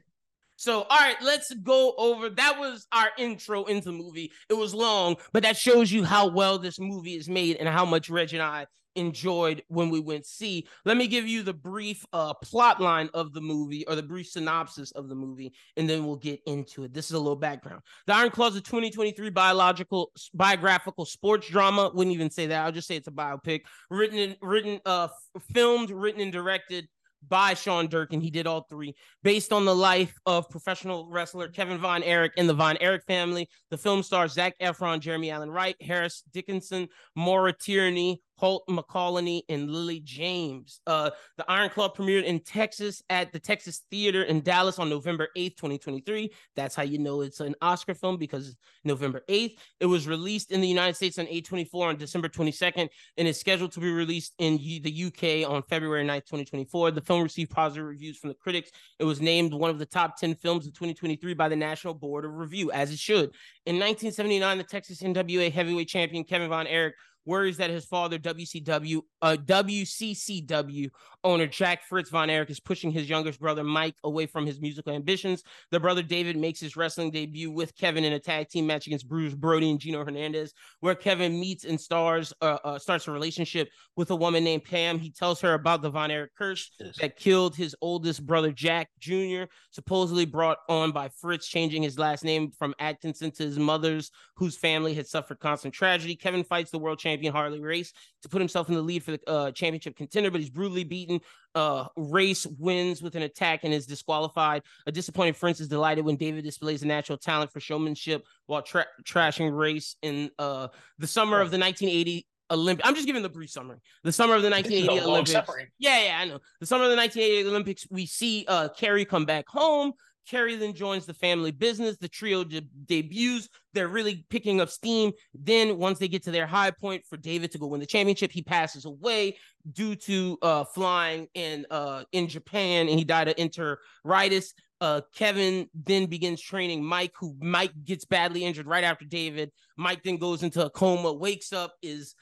So, 0.58 0.84
all 0.84 1.00
right, 1.00 1.18
let's 1.22 1.54
go 1.54 1.94
over. 1.98 2.30
That 2.30 2.60
was 2.60 2.88
our 2.92 3.10
intro 3.18 3.66
into 3.66 3.86
the 3.86 3.92
movie. 3.92 4.32
It 4.50 4.54
was 4.54 4.74
long, 4.74 5.18
but 5.34 5.44
that 5.44 5.58
shows 5.58 5.92
you 5.92 6.04
how 6.04 6.28
well 6.28 6.58
this 6.58 6.80
movie 6.80 7.16
is 7.16 7.28
made 7.28 7.58
and 7.58 7.68
how 7.68 7.86
much 7.86 8.10
Reg 8.10 8.34
and 8.34 8.42
I 8.42 8.68
enjoyed 8.96 9.62
when 9.68 9.90
we 9.90 10.00
went 10.00 10.26
see. 10.26 10.68
Let 10.86 10.98
me 10.98 11.08
give 11.08 11.28
you 11.28 11.44
the 11.44 11.54
brief 11.54 12.06
uh 12.14 12.34
plot 12.36 12.82
line 12.82 13.10
of 13.14 13.34
the 13.34 13.42
movie 13.42 13.86
or 13.88 13.96
the 13.96 14.04
brief 14.04 14.28
synopsis 14.28 14.92
of 14.92 15.10
the 15.10 15.16
movie, 15.16 15.54
and 15.78 15.90
then 15.90 16.06
we'll 16.06 16.16
get 16.16 16.40
into 16.46 16.84
it. 16.84 16.94
This 16.94 17.06
is 17.06 17.12
a 17.12 17.20
little 17.20 17.36
background. 17.36 17.82
The 18.08 18.16
Iron 18.16 18.32
Claw 18.32 18.48
is 18.48 18.56
a 18.56 18.62
2023 18.62 19.30
biological 19.30 20.12
biographical 20.34 21.06
sports 21.06 21.50
drama. 21.50 21.92
Wouldn't 21.94 22.14
even 22.16 22.30
say 22.30 22.48
that. 22.48 22.66
I'll 22.66 22.72
just 22.72 22.88
say 22.88 22.96
it's 22.96 23.08
a 23.08 23.12
biopic. 23.12 23.62
Written 23.90 24.36
written, 24.42 24.80
uh, 24.86 25.10
filmed, 25.54 25.92
written 25.92 26.22
and 26.22 26.32
directed 26.32 26.88
by 27.28 27.54
Sean 27.54 27.88
Durkin. 27.88 28.22
He 28.22 28.30
did 28.30 28.48
all 28.48 28.66
three 28.70 28.96
based 29.24 29.52
on 29.52 29.66
the 29.66 29.76
life 29.76 30.14
of 30.26 30.50
professional 30.50 31.08
wrestler 31.10 31.48
Kevin 31.48 31.78
Von 31.78 32.04
Erich 32.04 32.34
and 32.38 32.48
the 32.48 32.54
Von 32.54 32.78
Erich 32.78 33.04
family. 33.06 33.50
The 33.72 33.78
film 33.78 34.04
stars 34.04 34.34
Zac 34.34 34.58
Efron, 34.60 35.00
Jeremy 35.00 35.32
Allen 35.32 35.54
White, 35.54 35.82
Harris 35.82 36.24
Dickinson, 36.32 36.88
Maura 37.16 37.54
Tierney, 37.54 38.22
Holt 38.38 38.64
McCallany, 38.70 39.42
and 39.50 39.72
Lily 39.72 40.02
James. 40.02 40.82
Uh, 40.86 41.10
the 41.38 41.50
Iron 41.50 41.70
Claw 41.70 41.90
premiered 41.94 42.26
in 42.26 42.40
Texas 42.42 43.02
at 43.10 43.32
the 43.32 43.40
Texas 43.40 43.84
Theater 43.90 44.24
in 44.24 44.42
Dallas 44.42 44.78
on 44.78 44.90
November 44.90 45.30
8th, 45.38 45.56
2023. 45.56 46.32
That's 46.56 46.76
how 46.76 46.84
you 46.84 47.00
know 47.00 47.22
it's 47.22 47.40
an 47.40 47.56
Oscar 47.62 47.94
film 47.94 48.18
because 48.18 48.56
November 48.84 49.22
8th. 49.30 49.58
It 49.80 49.86
was 49.86 50.08
released 50.08 50.52
in 50.52 50.62
the 50.62 50.68
United 50.68 50.96
States 50.96 51.18
on 51.18 51.26
A24 51.28 51.82
on 51.82 51.98
December 51.98 52.28
22nd 52.28 52.90
and 53.18 53.28
is 53.28 53.40
scheduled 53.40 53.72
to 53.74 53.80
be 53.80 53.92
released 53.92 54.34
in 54.40 54.58
the 54.58 55.06
UK 55.06 55.50
on 55.50 55.64
February 55.64 56.06
9th, 56.06 56.26
2024. 56.26 56.92
The 56.92 57.02
film 57.02 57.24
received 57.24 57.52
positive 57.52 57.86
reviews 57.86 58.18
from 58.18 58.30
the 58.30 58.36
critics. 58.36 58.72
It 59.00 59.06
was 59.06 59.22
named 59.22 59.54
one 59.54 59.70
of 59.70 59.80
the 59.80 59.86
top 59.86 60.18
10 60.18 60.36
films 60.36 60.68
of 60.68 60.74
2023 60.74 61.34
by 61.34 61.48
the 61.48 61.56
National 61.56 61.94
Board 61.94 62.26
of 62.26 62.34
Review, 62.34 62.72
as 62.72 62.92
it 62.92 63.00
should. 63.00 63.32
In 63.66 63.76
1979, 63.76 64.58
the 64.58 64.64
Texas 64.64 65.02
NWA 65.02 65.52
heavyweight 65.52 65.88
champion 65.88 66.24
Kevin 66.24 66.50
Von 66.50 66.68
Erich 66.68 66.96
worries 67.26 67.58
that 67.58 67.70
his 67.70 67.86
father, 67.86 68.18
WCW, 68.20 69.02
uh, 69.22 69.38
WCCW 69.44 70.90
owner 71.24 71.48
Jack 71.48 71.84
Fritz 71.84 72.10
Von 72.10 72.30
Erich, 72.30 72.50
is 72.50 72.60
pushing 72.60 72.92
his 72.92 73.10
youngest 73.10 73.40
brother 73.40 73.64
Mike 73.64 73.96
away 74.04 74.26
from 74.26 74.46
his 74.46 74.62
musical 74.62 74.94
ambitions. 74.94 75.44
The 75.72 75.80
brother 75.80 76.04
David 76.04 76.38
makes 76.38 76.60
his 76.60 76.76
wrestling 76.76 77.12
debut 77.12 77.52
with 77.52 77.76
Kevin 77.76 78.04
in 78.04 78.14
a 78.14 78.20
tag 78.20 78.50
team 78.50 78.68
match 78.68 78.88
against 78.88 79.08
Bruiser 79.08 79.36
Brody 79.36 79.72
and 79.72 79.80
Gino 79.80 80.04
Hernandez, 80.06 80.54
where 80.82 80.96
Kevin 80.96 81.40
meets 81.40 81.66
and 81.66 81.80
stars 81.80 82.34
uh, 82.42 82.58
uh, 82.64 82.80
starts 82.80 83.08
a 83.08 83.12
relationship 83.12 83.70
with 83.96 84.12
a 84.12 84.16
woman 84.16 84.44
named 84.44 84.64
Pam. 84.66 85.00
He 85.00 85.12
tells 85.12 85.42
her 85.42 85.54
about 85.54 85.82
the 85.82 85.90
Von 85.90 86.12
Erich 86.12 86.32
curse 86.38 86.70
Yes. 86.80 86.98
that 87.00 87.18
killed 87.18 87.56
his 87.56 87.76
oldest 87.82 88.26
brother 88.26 88.52
Jack 88.52 88.90
Jr., 89.00 89.44
supposedly 89.72 90.26
brought 90.26 90.58
on 90.70 90.92
by 90.92 91.10
Fritz 91.10 91.48
changing 91.48 91.82
his 91.84 91.98
last 91.98 92.24
name 92.24 92.52
from 92.52 92.74
Atkinson 92.80 93.32
to 93.32 93.44
his 93.44 93.58
mother's, 93.58 94.12
whose 94.36 94.58
family 94.58 94.94
had 94.94 95.08
suffered 95.08 95.40
constant 95.40 95.74
tragedy. 95.74 96.16
Kevin 96.16 96.44
fights 96.44 96.72
the 96.72 96.78
world 96.78 97.00
champion 97.00 97.15
Harley 97.24 97.60
Race 97.60 97.94
to 98.22 98.30
put 98.30 98.40
himself 98.40 98.70
in 98.70 98.76
the 98.76 98.82
lead 98.82 99.04
for 99.04 99.12
the 99.12 99.30
uh, 99.30 99.52
championship 99.52 99.96
contender, 99.96 100.32
but 100.32 100.40
he's 100.42 100.50
brutally 100.50 100.84
beaten. 100.84 101.20
Uh, 101.54 101.86
Race 101.96 102.46
wins 102.46 103.02
with 103.02 103.16
an 103.16 103.24
attack 103.24 103.64
and 103.64 103.74
is 103.74 103.86
disqualified. 103.86 104.62
A 104.88 104.92
disappointed 104.92 105.38
Fritz 105.38 105.60
is 105.60 105.68
delighted 105.68 106.06
when 106.06 106.16
David 106.16 106.44
displays 106.44 106.84
a 106.84 106.88
natural 106.88 107.18
talent 107.18 107.52
for 107.52 107.60
showmanship 107.60 108.26
while 108.48 108.62
tra- 108.62 108.88
trashing 109.04 109.56
Race 109.56 109.96
in 110.02 110.30
uh, 110.40 110.68
the 110.98 111.08
summer 111.08 111.42
of 111.42 111.52
the 111.52 111.58
1980 111.58 112.28
Olympic. 112.52 112.86
I'm 112.86 112.96
just 112.96 113.08
giving 113.08 113.24
the 113.24 113.30
brief 113.30 113.50
summary. 113.50 113.78
The 114.04 114.12
summer 114.12 114.36
of 114.36 114.44
the 114.44 114.50
1980 114.50 115.06
Olympics. 115.06 115.32
suffering. 115.32 115.68
Yeah, 115.80 116.04
yeah, 116.04 116.18
I 116.20 116.26
know. 116.26 116.40
The 116.60 116.66
summer 116.66 116.84
of 116.84 116.92
the 116.92 116.98
1988 116.98 117.50
Olympics, 117.50 117.88
we 117.90 118.06
see 118.06 118.46
uh 118.48 118.70
Kerry 118.70 119.06
come 119.06 119.26
back 119.26 119.48
home. 119.48 119.94
Kerry 120.30 120.56
then 120.56 120.74
joins 120.74 121.06
the 121.06 121.14
family 121.14 121.52
business. 121.52 121.98
The 121.98 122.08
trio 122.08 122.44
de- 122.44 122.68
debuts. 122.86 123.50
They're 123.74 123.88
really 123.88 124.26
picking 124.30 124.62
up 124.62 124.70
steam. 124.70 125.12
Then, 125.34 125.78
once 125.78 126.00
they 126.00 126.08
get 126.08 126.24
to 126.24 126.32
their 126.32 126.48
high 126.48 126.72
point 126.72 127.04
for 127.10 127.18
David 127.18 127.52
to 127.52 127.58
go 127.58 127.68
win 127.68 127.80
the 127.80 127.86
championship, 127.86 128.32
he 128.32 128.42
passes 128.42 128.86
away 128.86 129.38
due 129.72 129.96
to 129.96 130.38
uh 130.42 130.64
flying 130.64 131.28
in 131.34 131.66
uh 131.70 132.04
in 132.12 132.28
Japan, 132.28 132.88
and 132.88 132.98
he 132.98 133.06
died 133.06 133.28
of 133.28 133.36
enteritis. 133.36 134.54
Uh, 134.82 135.02
Kevin 135.16 135.70
then 135.74 136.06
begins 136.06 136.42
training 136.42 136.84
Mike, 136.84 137.14
who 137.18 137.34
Mike 137.40 137.72
gets 137.86 138.04
badly 138.04 138.44
injured 138.44 138.68
right 138.68 138.84
after 138.84 139.06
David. 139.06 139.52
Mike 139.78 140.04
then 140.04 140.18
goes 140.18 140.44
into 140.44 140.66
a 140.66 140.70
coma, 140.70 141.14
wakes 141.14 141.54
up, 141.54 141.74
is 141.82 142.14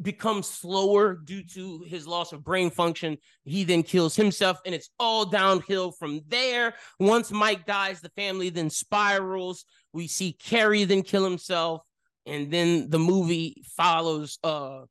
becomes 0.00 0.48
slower 0.48 1.14
due 1.14 1.42
to 1.42 1.84
his 1.86 2.06
loss 2.06 2.32
of 2.32 2.42
brain 2.42 2.70
function. 2.70 3.18
He 3.44 3.64
then 3.64 3.82
kills 3.82 4.16
himself, 4.16 4.58
and 4.64 4.74
it's 4.74 4.90
all 4.98 5.26
downhill 5.26 5.92
from 5.92 6.20
there. 6.28 6.74
Once 6.98 7.30
Mike 7.30 7.66
dies, 7.66 8.00
the 8.00 8.08
family 8.10 8.48
then 8.48 8.70
spirals. 8.70 9.64
We 9.92 10.06
see 10.06 10.32
Kerry 10.32 10.84
then 10.84 11.02
kill 11.02 11.24
himself, 11.24 11.82
and 12.24 12.50
then 12.50 12.88
the 12.88 12.98
movie 12.98 13.62
follows 13.76 14.38
uh 14.42 14.82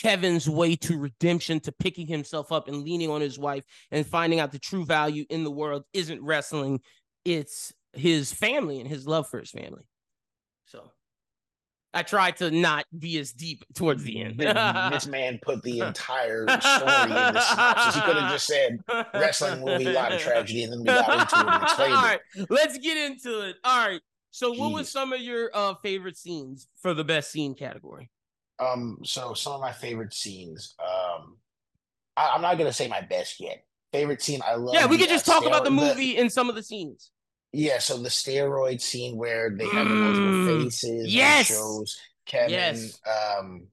Kevin's 0.00 0.48
way 0.48 0.76
to 0.76 0.96
redemption, 0.96 1.60
to 1.60 1.72
picking 1.72 2.06
himself 2.06 2.52
up 2.52 2.68
and 2.68 2.84
leaning 2.84 3.10
on 3.10 3.20
his 3.20 3.38
wife 3.38 3.64
and 3.90 4.06
finding 4.06 4.38
out 4.38 4.52
the 4.52 4.58
true 4.58 4.84
value 4.84 5.24
in 5.28 5.42
the 5.44 5.50
world 5.50 5.84
isn't 5.92 6.22
wrestling, 6.22 6.80
it's 7.24 7.72
his 7.92 8.32
family 8.32 8.80
and 8.80 8.88
his 8.88 9.06
love 9.06 9.28
for 9.28 9.40
his 9.40 9.50
family. 9.50 9.86
So 10.66 10.92
I 11.94 12.02
tried 12.02 12.36
to 12.38 12.50
not 12.50 12.84
be 12.96 13.18
as 13.18 13.32
deep 13.32 13.64
towards 13.74 14.04
the 14.04 14.20
end. 14.20 14.38
This 14.38 15.06
man 15.08 15.38
put 15.42 15.62
the 15.62 15.80
entire 15.80 16.46
story 16.46 17.02
in 17.02 17.08
the 17.08 17.40
synopsis. 17.40 17.94
He 17.94 18.00
could 18.02 18.16
have 18.16 18.30
just 18.30 18.46
said 18.46 18.78
wrestling 19.14 19.64
movie, 19.64 19.86
a 19.86 19.92
lot 19.92 20.12
of 20.12 20.20
tragedy, 20.20 20.64
and 20.64 20.72
then 20.72 20.80
we 20.80 20.84
got 20.86 21.20
into 21.20 21.40
it 21.40 21.54
and 21.54 21.62
explained 21.62 21.92
it. 21.92 21.96
right, 21.96 22.20
let's 22.50 22.78
get 22.78 23.10
into 23.10 23.48
it. 23.48 23.56
All 23.64 23.88
right. 23.88 24.00
So, 24.30 24.52
what 24.52 24.72
was 24.72 24.90
some 24.90 25.12
of 25.12 25.20
your 25.20 25.50
uh, 25.54 25.74
favorite 25.82 26.18
scenes 26.18 26.68
for 26.80 26.92
the 26.92 27.04
best 27.04 27.30
scene 27.30 27.54
category? 27.54 28.10
Um, 28.58 28.98
so 29.04 29.34
some 29.34 29.54
of 29.54 29.60
my 29.60 29.72
favorite 29.72 30.12
scenes. 30.12 30.74
Um, 30.80 31.36
I, 32.16 32.32
I'm 32.34 32.42
not 32.42 32.58
gonna 32.58 32.72
say 32.72 32.88
my 32.88 33.00
best 33.00 33.40
yet. 33.40 33.64
Favorite 33.92 34.20
scene. 34.20 34.40
I 34.46 34.56
love. 34.56 34.74
yeah, 34.74 34.86
we 34.86 34.96
the, 34.96 35.04
could 35.04 35.10
just 35.10 35.24
talk 35.24 35.46
about 35.46 35.64
the 35.64 35.70
movie 35.70 36.18
and 36.18 36.30
some 36.30 36.48
of 36.50 36.54
the 36.54 36.62
scenes. 36.62 37.10
Yeah, 37.52 37.78
so 37.78 37.96
the 37.96 38.08
steroid 38.08 38.80
scene 38.80 39.16
where 39.16 39.50
they 39.50 39.66
have 39.68 39.88
the 39.88 39.94
multiple 39.94 40.30
Mm, 40.30 40.64
faces. 40.64 41.14
yes. 41.14 41.46
shows 41.46 41.96
Kevin. 42.26 42.50
Yes. 42.50 42.98
Um, 43.06 43.68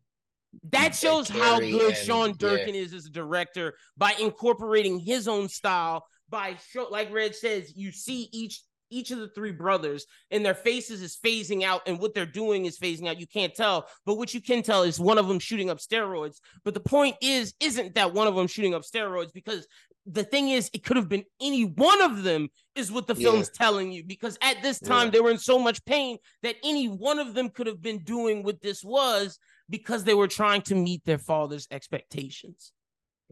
That 0.72 0.84
Yeah, 1.04 1.10
shows 1.10 1.28
how 1.28 1.60
good 1.60 1.94
and- 1.96 1.98
Sean 1.98 2.30
yeah. 2.30 2.36
Durkin 2.40 2.76
is 2.76 2.94
as 2.94 3.06
a 3.06 3.10
director 3.10 3.78
by 3.98 4.14
incorporating 4.14 5.00
his 5.00 5.28
own 5.28 5.50
style. 5.50 6.08
By 6.30 6.56
show, 6.72 6.88
like 6.90 7.12
Red 7.12 7.36
says, 7.36 7.74
you 7.76 7.92
see 7.92 8.30
each 8.32 8.62
each 8.92 9.10
of 9.12 9.18
the 9.20 9.28
three 9.30 9.52
brothers 9.52 10.06
and 10.32 10.46
their 10.46 10.54
faces 10.56 11.02
is 11.02 11.18
phasing 11.18 11.64
out 11.64 11.82
and 11.88 12.00
what 12.00 12.14
they're 12.14 12.26
doing 12.26 12.66
is 12.66 12.78
phasing 12.80 13.08
out. 13.10 13.20
You 13.20 13.26
can't 13.28 13.54
tell, 13.54 13.90
but 14.06 14.16
what 14.16 14.34
you 14.34 14.40
can 14.40 14.62
tell 14.64 14.84
is 14.84 15.00
one 15.00 15.18
of 15.18 15.28
them 15.28 15.40
shooting 15.40 15.70
up 15.72 15.80
steroids. 15.80 16.38
But 16.64 16.76
the 16.76 16.80
point 16.80 17.16
is, 17.20 17.54
isn't 17.60 17.96
that 17.96 18.14
one 18.14 18.28
of 18.28 18.36
them 18.36 18.46
shooting 18.48 18.76
up 18.76 18.84
steroids 18.84 19.34
because 19.34 19.68
the 20.06 20.24
thing 20.24 20.50
is, 20.50 20.70
it 20.74 20.84
could 20.84 20.98
have 20.98 21.10
been 21.10 21.26
any 21.42 21.66
one 21.66 22.02
of 22.02 22.24
them, 22.24 22.50
is 22.76 22.92
what 22.92 23.08
the 23.08 23.16
film's 23.16 23.50
yeah. 23.54 23.66
telling 23.66 23.92
you. 23.92 24.04
Because 24.04 24.38
at 24.42 24.62
this 24.62 24.80
time, 24.80 25.08
yeah. 25.08 25.12
they 25.12 25.20
were 25.22 25.32
in 25.32 25.38
so 25.38 25.58
much 25.58 25.84
pain 25.86 26.18
that 26.44 26.56
any 26.64 26.88
one 26.88 27.20
of 27.20 27.34
them 27.34 27.50
could 27.50 27.68
have 27.68 27.82
been 27.82 28.04
doing 28.04 28.44
what 28.44 28.62
this 28.62 28.84
was 28.84 29.40
because 29.70 30.04
they 30.04 30.14
were 30.14 30.28
trying 30.28 30.62
to 30.64 30.76
meet 30.76 31.04
their 31.06 31.18
father's 31.18 31.68
expectations. 31.72 32.72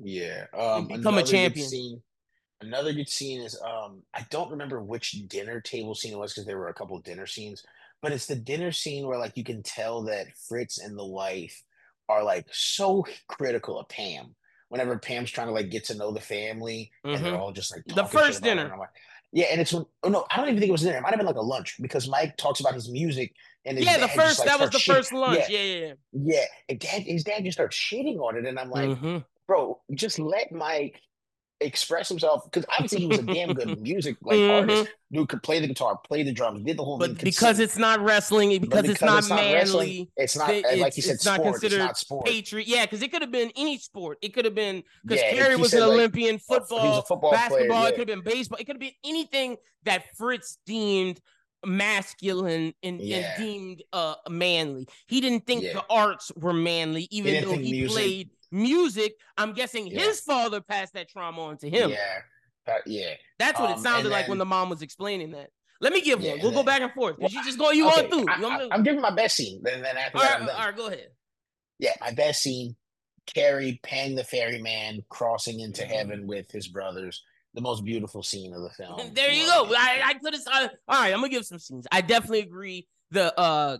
Yeah. 0.01 0.45
Um, 0.57 0.87
become 0.87 1.17
a 1.17 1.23
champion. 1.23 1.67
Scene, 1.67 2.01
another 2.61 2.93
good 2.93 3.09
scene 3.09 3.41
is 3.41 3.59
um, 3.61 4.01
I 4.13 4.25
don't 4.31 4.49
remember 4.49 4.81
which 4.81 5.11
dinner 5.27 5.61
table 5.61 5.93
scene 5.93 6.13
it 6.13 6.19
was 6.19 6.33
because 6.33 6.47
there 6.47 6.57
were 6.57 6.69
a 6.69 6.73
couple 6.73 6.99
dinner 6.99 7.27
scenes, 7.27 7.63
but 8.01 8.11
it's 8.11 8.25
the 8.25 8.35
dinner 8.35 8.71
scene 8.71 9.05
where 9.05 9.19
like 9.19 9.37
you 9.37 9.43
can 9.43 9.61
tell 9.61 10.03
that 10.03 10.27
Fritz 10.47 10.79
and 10.79 10.97
the 10.97 11.05
wife 11.05 11.61
are 12.09 12.23
like 12.23 12.47
so 12.51 13.05
critical 13.27 13.79
of 13.79 13.87
Pam 13.89 14.35
whenever 14.73 14.97
Pam's 14.97 15.29
trying 15.29 15.45
to 15.47 15.53
like 15.53 15.69
get 15.69 15.85
to 15.85 15.95
know 15.95 16.11
the 16.11 16.19
family, 16.19 16.91
mm-hmm. 17.05 17.15
and 17.15 17.23
they're 17.23 17.33
mm-hmm. 17.33 17.41
all 17.41 17.51
just 17.51 17.71
like 17.71 17.85
the 17.85 18.05
first 18.05 18.41
dinner. 18.41 18.73
Like, 18.77 18.89
yeah, 19.31 19.45
and 19.51 19.61
it's 19.61 19.71
when 19.71 19.85
oh 20.01 20.09
no, 20.09 20.25
I 20.31 20.37
don't 20.37 20.47
even 20.47 20.59
think 20.59 20.69
it 20.69 20.71
was 20.73 20.81
dinner. 20.81 20.97
It 20.97 21.01
might 21.01 21.11
have 21.11 21.19
been 21.19 21.27
like 21.27 21.35
a 21.35 21.41
lunch 21.41 21.75
because 21.79 22.09
Mike 22.09 22.35
talks 22.37 22.59
about 22.59 22.73
his 22.73 22.89
music 22.89 23.33
and 23.65 23.79
yeah, 23.79 23.97
the 23.97 24.07
first 24.07 24.39
like, 24.39 24.47
that 24.47 24.59
was 24.59 24.71
the 24.71 24.77
shitting. 24.77 24.95
first 24.95 25.13
lunch. 25.13 25.43
Yeah, 25.47 25.61
yeah, 25.61 25.75
yeah. 25.75 25.93
Yeah, 26.11 26.45
and 26.69 26.79
dad, 26.79 27.03
his 27.03 27.23
dad 27.23 27.43
just 27.43 27.55
starts 27.55 27.77
shitting 27.77 28.19
on 28.19 28.35
it, 28.35 28.45
and 28.45 28.59
I'm 28.59 28.69
like, 28.69 28.89
mm-hmm. 28.89 29.17
bro, 29.47 29.79
just 29.93 30.19
let 30.19 30.51
Mike 30.51 30.99
express 31.65 32.09
himself 32.09 32.43
because 32.45 32.65
obviously 32.71 33.01
he 33.01 33.07
was 33.07 33.19
a 33.19 33.23
damn 33.23 33.53
good 33.53 33.79
music 33.81 34.17
like 34.21 34.37
mm-hmm. 34.37 34.71
artist. 34.71 34.91
Dude 35.11 35.29
could 35.29 35.43
play 35.43 35.59
the 35.59 35.67
guitar, 35.67 35.99
play 36.03 36.23
the 36.23 36.31
drums, 36.31 36.61
did 36.63 36.77
the 36.77 36.83
whole 36.83 36.97
but 36.97 37.11
thing. 37.11 37.23
because 37.23 37.59
it's 37.59 37.77
not 37.77 37.99
wrestling, 37.99 38.49
because, 38.49 38.81
because 38.81 38.89
it's 38.89 39.01
not 39.01 39.19
it's 39.19 39.29
manly, 39.29 40.11
it's 40.17 40.35
not 40.35 40.49
it's, 40.49 40.81
like 40.81 40.97
you 40.97 41.03
said, 41.03 41.15
it's 41.15 41.23
sport, 41.23 41.37
not 41.37 41.51
considered 41.51 41.75
it's 41.75 41.85
not 41.85 41.97
sport. 41.97 42.25
patriot. 42.25 42.67
Yeah, 42.67 42.85
because 42.85 43.03
it 43.03 43.11
could 43.11 43.21
have 43.21 43.31
been 43.31 43.51
any 43.55 43.77
sport. 43.77 44.17
It 44.21 44.33
could 44.33 44.45
have 44.45 44.55
been 44.55 44.83
because 45.03 45.21
yeah, 45.21 45.31
Kerry 45.33 45.55
was 45.55 45.73
an 45.73 45.81
like, 45.81 45.89
Olympian, 45.89 46.39
football, 46.39 47.03
football 47.03 47.31
basketball. 47.31 47.67
Player, 47.67 47.81
yeah. 47.81 47.87
It 47.87 47.95
could 47.95 48.09
have 48.09 48.23
been 48.23 48.33
baseball. 48.33 48.57
It 48.59 48.65
could 48.65 48.75
have 48.75 48.81
been 48.81 48.91
anything 49.03 49.57
that 49.83 50.03
Fritz 50.17 50.57
deemed 50.65 51.19
masculine 51.65 52.73
and, 52.83 53.01
yeah. 53.01 53.17
and 53.17 53.43
deemed 53.43 53.83
uh 53.93 54.15
manly. 54.29 54.87
He 55.07 55.21
didn't 55.21 55.45
think 55.45 55.63
the 55.63 55.83
arts 55.89 56.31
were 56.35 56.53
manly, 56.53 57.07
even 57.11 57.35
he 57.35 57.39
though 57.41 57.57
he 57.57 57.71
music. 57.71 57.95
played 57.95 58.29
music. 58.53 59.15
I'm 59.37 59.53
guessing 59.53 59.87
yeah. 59.87 60.01
his 60.01 60.19
father 60.21 60.61
passed 60.61 60.93
that 60.93 61.09
trauma 61.09 61.41
on 61.41 61.57
to 61.57 61.69
him. 61.69 61.89
Yeah. 61.89 61.97
Uh, 62.67 62.77
yeah. 62.85 63.13
That's 63.39 63.59
what 63.59 63.71
um, 63.71 63.77
it 63.77 63.81
sounded 63.81 64.09
like 64.09 64.27
when 64.27 64.37
the 64.37 64.45
mom 64.45 64.69
was 64.69 64.81
explaining 64.81 65.31
that. 65.31 65.49
Let 65.81 65.91
me 65.91 66.01
give 66.01 66.19
one. 66.19 66.39
We'll 66.39 66.51
then, 66.51 66.53
go 66.53 66.63
back 66.63 66.81
and 66.81 66.91
forth. 66.93 67.17
Well, 67.19 67.29
you 67.29 67.43
just 67.43 67.57
go 67.57 67.71
you 67.71 67.87
okay, 67.89 68.05
on 68.05 68.09
through. 68.09 68.25
I, 68.29 68.73
am 68.73 68.83
giving 68.83 69.01
my 69.01 69.13
best 69.13 69.35
scene. 69.35 69.59
Then, 69.63 69.81
then 69.81 69.97
after 69.97 70.17
all 70.17 70.23
that, 70.23 70.39
right, 70.39 70.49
all 70.49 70.65
right, 70.67 70.77
go 70.77 70.87
ahead. 70.87 71.09
Yeah, 71.79 71.91
my 71.99 72.11
best 72.11 72.41
scene. 72.41 72.75
Kerry 73.25 73.79
paying 73.83 74.15
the 74.15 74.23
ferryman 74.23 75.03
crossing 75.09 75.59
into 75.59 75.81
mm-hmm. 75.81 75.91
heaven 75.91 76.27
with 76.27 76.51
his 76.51 76.67
brothers 76.67 77.21
the 77.53 77.61
most 77.61 77.83
beautiful 77.85 78.23
scene 78.23 78.53
of 78.53 78.61
the 78.61 78.69
film. 78.71 78.99
there 79.13 79.31
you 79.31 79.45
go. 79.45 79.65
I, 79.77 80.01
I 80.05 80.13
could 80.15 80.33
have. 80.33 80.71
All 80.87 81.01
right, 81.01 81.13
I'm 81.13 81.19
gonna 81.19 81.29
give 81.29 81.45
some 81.45 81.59
scenes. 81.59 81.87
I 81.91 82.01
definitely 82.01 82.39
agree. 82.39 82.87
The 83.11 83.37
uh, 83.37 83.77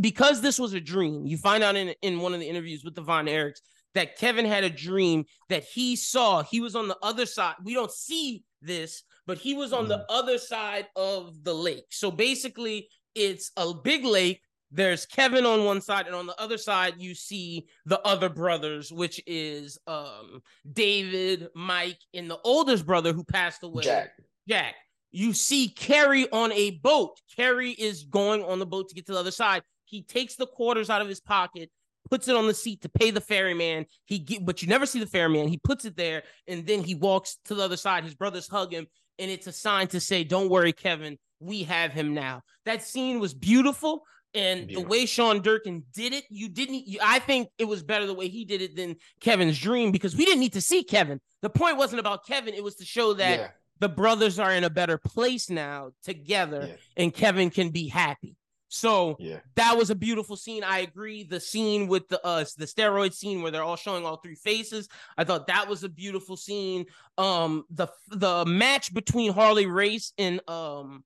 because 0.00 0.40
this 0.40 0.58
was 0.58 0.72
a 0.72 0.80
dream. 0.80 1.26
You 1.26 1.36
find 1.36 1.62
out 1.62 1.76
in 1.76 1.94
in 2.02 2.20
one 2.20 2.34
of 2.34 2.40
the 2.40 2.48
interviews 2.48 2.82
with 2.84 2.94
the 2.94 3.02
Von 3.02 3.26
Erichs 3.26 3.60
that 3.94 4.18
Kevin 4.18 4.44
had 4.44 4.64
a 4.64 4.70
dream 4.70 5.24
that 5.48 5.64
he 5.64 5.96
saw. 5.96 6.42
He 6.42 6.60
was 6.60 6.74
on 6.74 6.88
the 6.88 6.98
other 7.02 7.26
side. 7.26 7.54
We 7.64 7.74
don't 7.74 7.92
see 7.92 8.44
this, 8.60 9.02
but 9.26 9.38
he 9.38 9.54
was 9.54 9.72
on 9.72 9.86
mm. 9.86 9.88
the 9.88 10.06
other 10.08 10.38
side 10.38 10.86
of 10.96 11.44
the 11.44 11.54
lake. 11.54 11.86
So 11.90 12.10
basically, 12.10 12.88
it's 13.14 13.52
a 13.56 13.72
big 13.72 14.04
lake 14.04 14.40
there's 14.74 15.06
Kevin 15.06 15.46
on 15.46 15.64
one 15.64 15.80
side, 15.80 16.06
and 16.06 16.16
on 16.16 16.26
the 16.26 16.38
other 16.40 16.58
side, 16.58 16.94
you 16.98 17.14
see 17.14 17.68
the 17.86 18.00
other 18.00 18.28
brothers, 18.28 18.92
which 18.92 19.20
is 19.24 19.78
um 19.86 20.42
David, 20.70 21.48
Mike, 21.54 22.00
and 22.12 22.28
the 22.28 22.40
oldest 22.42 22.84
brother 22.84 23.12
who 23.12 23.22
passed 23.22 23.62
away, 23.62 23.84
Jack. 23.84 24.10
Jack. 24.48 24.74
You 25.12 25.32
see 25.32 25.68
Kerry 25.68 26.28
on 26.32 26.50
a 26.52 26.72
boat. 26.72 27.20
Kerry 27.36 27.70
is 27.70 28.02
going 28.02 28.42
on 28.42 28.58
the 28.58 28.66
boat 28.66 28.88
to 28.88 28.96
get 28.96 29.06
to 29.06 29.12
the 29.12 29.20
other 29.20 29.30
side. 29.30 29.62
He 29.84 30.02
takes 30.02 30.34
the 30.34 30.46
quarters 30.46 30.90
out 30.90 31.02
of 31.02 31.08
his 31.08 31.20
pocket, 31.20 31.70
puts 32.10 32.28
it 32.28 32.36
on 32.36 32.46
the 32.46 32.54
seat 32.54 32.82
to 32.82 32.88
pay 32.88 33.10
the 33.10 33.20
ferryman. 33.20 33.86
He 34.04 34.18
get, 34.18 34.44
but 34.44 34.62
you 34.62 34.68
never 34.68 34.86
see 34.86 35.00
the 35.00 35.06
ferryman. 35.06 35.48
He 35.48 35.58
puts 35.58 35.84
it 35.84 35.96
there, 35.96 36.22
and 36.46 36.66
then 36.66 36.82
he 36.82 36.94
walks 36.94 37.38
to 37.46 37.54
the 37.54 37.62
other 37.62 37.76
side. 37.76 38.04
His 38.04 38.14
brothers 38.14 38.48
hug 38.48 38.72
him, 38.72 38.86
and 39.18 39.30
it's 39.30 39.46
a 39.46 39.52
sign 39.52 39.88
to 39.88 40.00
say, 40.00 40.24
"Don't 40.24 40.50
worry, 40.50 40.72
Kevin. 40.72 41.18
We 41.40 41.64
have 41.64 41.92
him 41.92 42.14
now." 42.14 42.42
That 42.64 42.82
scene 42.82 43.20
was 43.20 43.34
beautiful. 43.34 44.02
And 44.36 44.68
yeah. 44.68 44.80
the 44.80 44.86
way 44.88 45.06
Sean 45.06 45.42
Durkin 45.42 45.84
did 45.94 46.12
it, 46.12 46.24
you 46.28 46.48
didn't. 46.48 46.88
You, 46.88 46.98
I 47.00 47.20
think 47.20 47.50
it 47.56 47.66
was 47.66 47.84
better 47.84 48.04
the 48.04 48.14
way 48.14 48.26
he 48.26 48.44
did 48.44 48.62
it 48.62 48.74
than 48.74 48.96
Kevin's 49.20 49.56
dream 49.60 49.92
because 49.92 50.16
we 50.16 50.24
didn't 50.24 50.40
need 50.40 50.54
to 50.54 50.60
see 50.60 50.82
Kevin. 50.82 51.20
The 51.40 51.50
point 51.50 51.76
wasn't 51.76 52.00
about 52.00 52.26
Kevin; 52.26 52.52
it 52.52 52.64
was 52.64 52.74
to 52.76 52.84
show 52.84 53.12
that 53.12 53.38
yeah. 53.38 53.48
the 53.78 53.88
brothers 53.88 54.40
are 54.40 54.52
in 54.52 54.64
a 54.64 54.70
better 54.70 54.98
place 54.98 55.50
now 55.50 55.92
together, 56.02 56.66
yeah. 56.66 56.74
and 56.96 57.14
Kevin 57.14 57.50
can 57.50 57.70
be 57.70 57.86
happy. 57.86 58.34
So 58.74 59.16
that 59.54 59.76
was 59.76 59.90
a 59.90 59.94
beautiful 59.94 60.36
scene. 60.36 60.64
I 60.64 60.80
agree. 60.80 61.22
The 61.22 61.38
scene 61.38 61.86
with 61.86 62.08
the 62.08 62.24
uh 62.26 62.44
the 62.58 62.66
steroid 62.66 63.14
scene 63.14 63.40
where 63.40 63.52
they're 63.52 63.62
all 63.62 63.76
showing 63.76 64.04
all 64.04 64.16
three 64.16 64.34
faces. 64.34 64.88
I 65.16 65.22
thought 65.22 65.46
that 65.46 65.68
was 65.68 65.84
a 65.84 65.88
beautiful 65.88 66.36
scene. 66.36 66.86
Um, 67.16 67.64
the 67.70 67.86
the 68.08 68.44
match 68.44 68.92
between 68.92 69.32
Harley 69.32 69.66
Race 69.66 70.12
and 70.18 70.40
um 70.48 71.04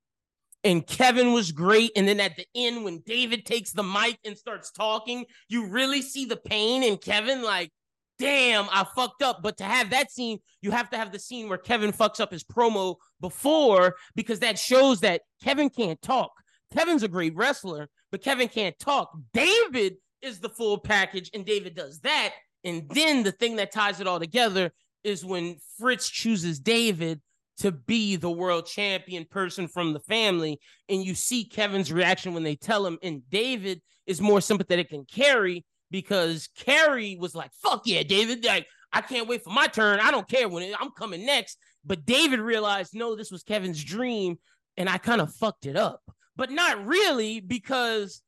and 0.65 0.87
Kevin 0.87 1.35
was 1.35 1.53
great. 1.53 1.93
And 1.95 2.09
then 2.09 2.21
at 2.21 2.37
the 2.37 2.47
end, 2.55 2.85
when 2.85 3.03
David 3.05 3.45
takes 3.45 3.73
the 3.73 3.83
mic 3.83 4.19
and 4.25 4.37
starts 4.37 4.73
talking, 4.73 5.27
you 5.49 5.67
really 5.67 6.01
see 6.01 6.25
the 6.25 6.39
pain 6.39 6.83
in 6.83 6.97
Kevin. 6.97 7.43
Like, 7.43 7.71
damn, 8.19 8.67
I 8.71 8.87
fucked 8.97 9.23
up. 9.23 9.41
But 9.43 9.59
to 9.59 9.65
have 9.65 9.91
that 9.91 10.11
scene, 10.11 10.39
you 10.63 10.71
have 10.71 10.89
to 10.91 10.97
have 10.97 11.13
the 11.13 11.19
scene 11.19 11.51
where 11.51 11.59
Kevin 11.59 11.93
fucks 11.93 12.19
up 12.19 12.33
his 12.33 12.45
promo 12.45 12.97
before 13.21 13.97
because 14.17 14.41
that 14.41 14.59
shows 14.59 15.01
that 15.01 15.21
Kevin 15.43 15.69
can't 15.69 16.01
talk. 16.01 16.33
Kevin's 16.73 17.03
a 17.03 17.09
great 17.09 17.35
wrestler, 17.35 17.89
but 18.11 18.23
Kevin 18.23 18.49
can't 18.49 18.79
talk. 18.79 19.11
David 19.33 19.97
is 20.23 20.41
the 20.41 20.49
full 20.49 20.79
package, 20.79 21.31
and 21.35 21.45
David 21.45 21.75
does 21.75 22.01
that. 22.01 22.35
And 22.65 22.89
then 22.91 23.23
the 23.23 23.33
thing 23.33 23.57
that 23.57 23.73
ties 23.73 24.01
it 24.01 24.07
all 24.07 24.21
together 24.21 24.73
is 25.05 25.25
when 25.25 25.57
Fritz 25.79 26.09
chooses 26.09 26.59
David 26.59 27.21
to 27.59 27.73
be 27.73 28.17
the 28.17 28.31
world 28.31 28.67
champion 28.67 29.25
person 29.25 29.69
from 29.69 29.93
the 29.93 30.01
family. 30.01 30.61
And 30.89 31.05
you 31.05 31.15
see 31.15 31.45
Kevin's 31.45 31.93
reaction 31.93 32.35
when 32.35 32.43
they 32.43 32.57
tell 32.57 32.87
him, 32.87 32.99
and 33.03 33.29
David 33.31 33.81
is 34.07 34.21
more 34.21 34.41
sympathetic 34.41 34.91
than 34.91 35.05
Kerry 35.05 35.65
because 35.91 36.49
Kerry 36.57 37.17
was 37.19 37.35
like, 37.35 37.51
fuck 37.63 37.83
yeah, 37.85 38.03
David. 38.03 38.45
Like, 38.45 38.67
I 38.93 39.01
can't 39.01 39.29
wait 39.29 39.43
for 39.43 39.51
my 39.51 39.67
turn. 39.67 40.01
I 40.01 40.11
don't 40.11 40.29
care 40.29 40.49
when 40.49 40.63
it, 40.63 40.75
I'm 40.79 40.91
coming 40.91 41.27
next. 41.27 41.59
But 41.85 42.07
David 42.07 42.41
realized, 42.41 42.95
no, 42.95 43.17
this 43.17 43.31
was 43.31 43.43
Kevin's 43.43 43.83
dream. 43.83 44.39
And 44.77 44.89
I 44.89 44.99
kind 44.99 45.21
of 45.21 45.35
fucked 45.35 45.67
it 45.67 45.77
up, 45.77 46.01
but 46.39 46.53
not 46.53 46.87
really 46.87 47.41
because 47.41 48.23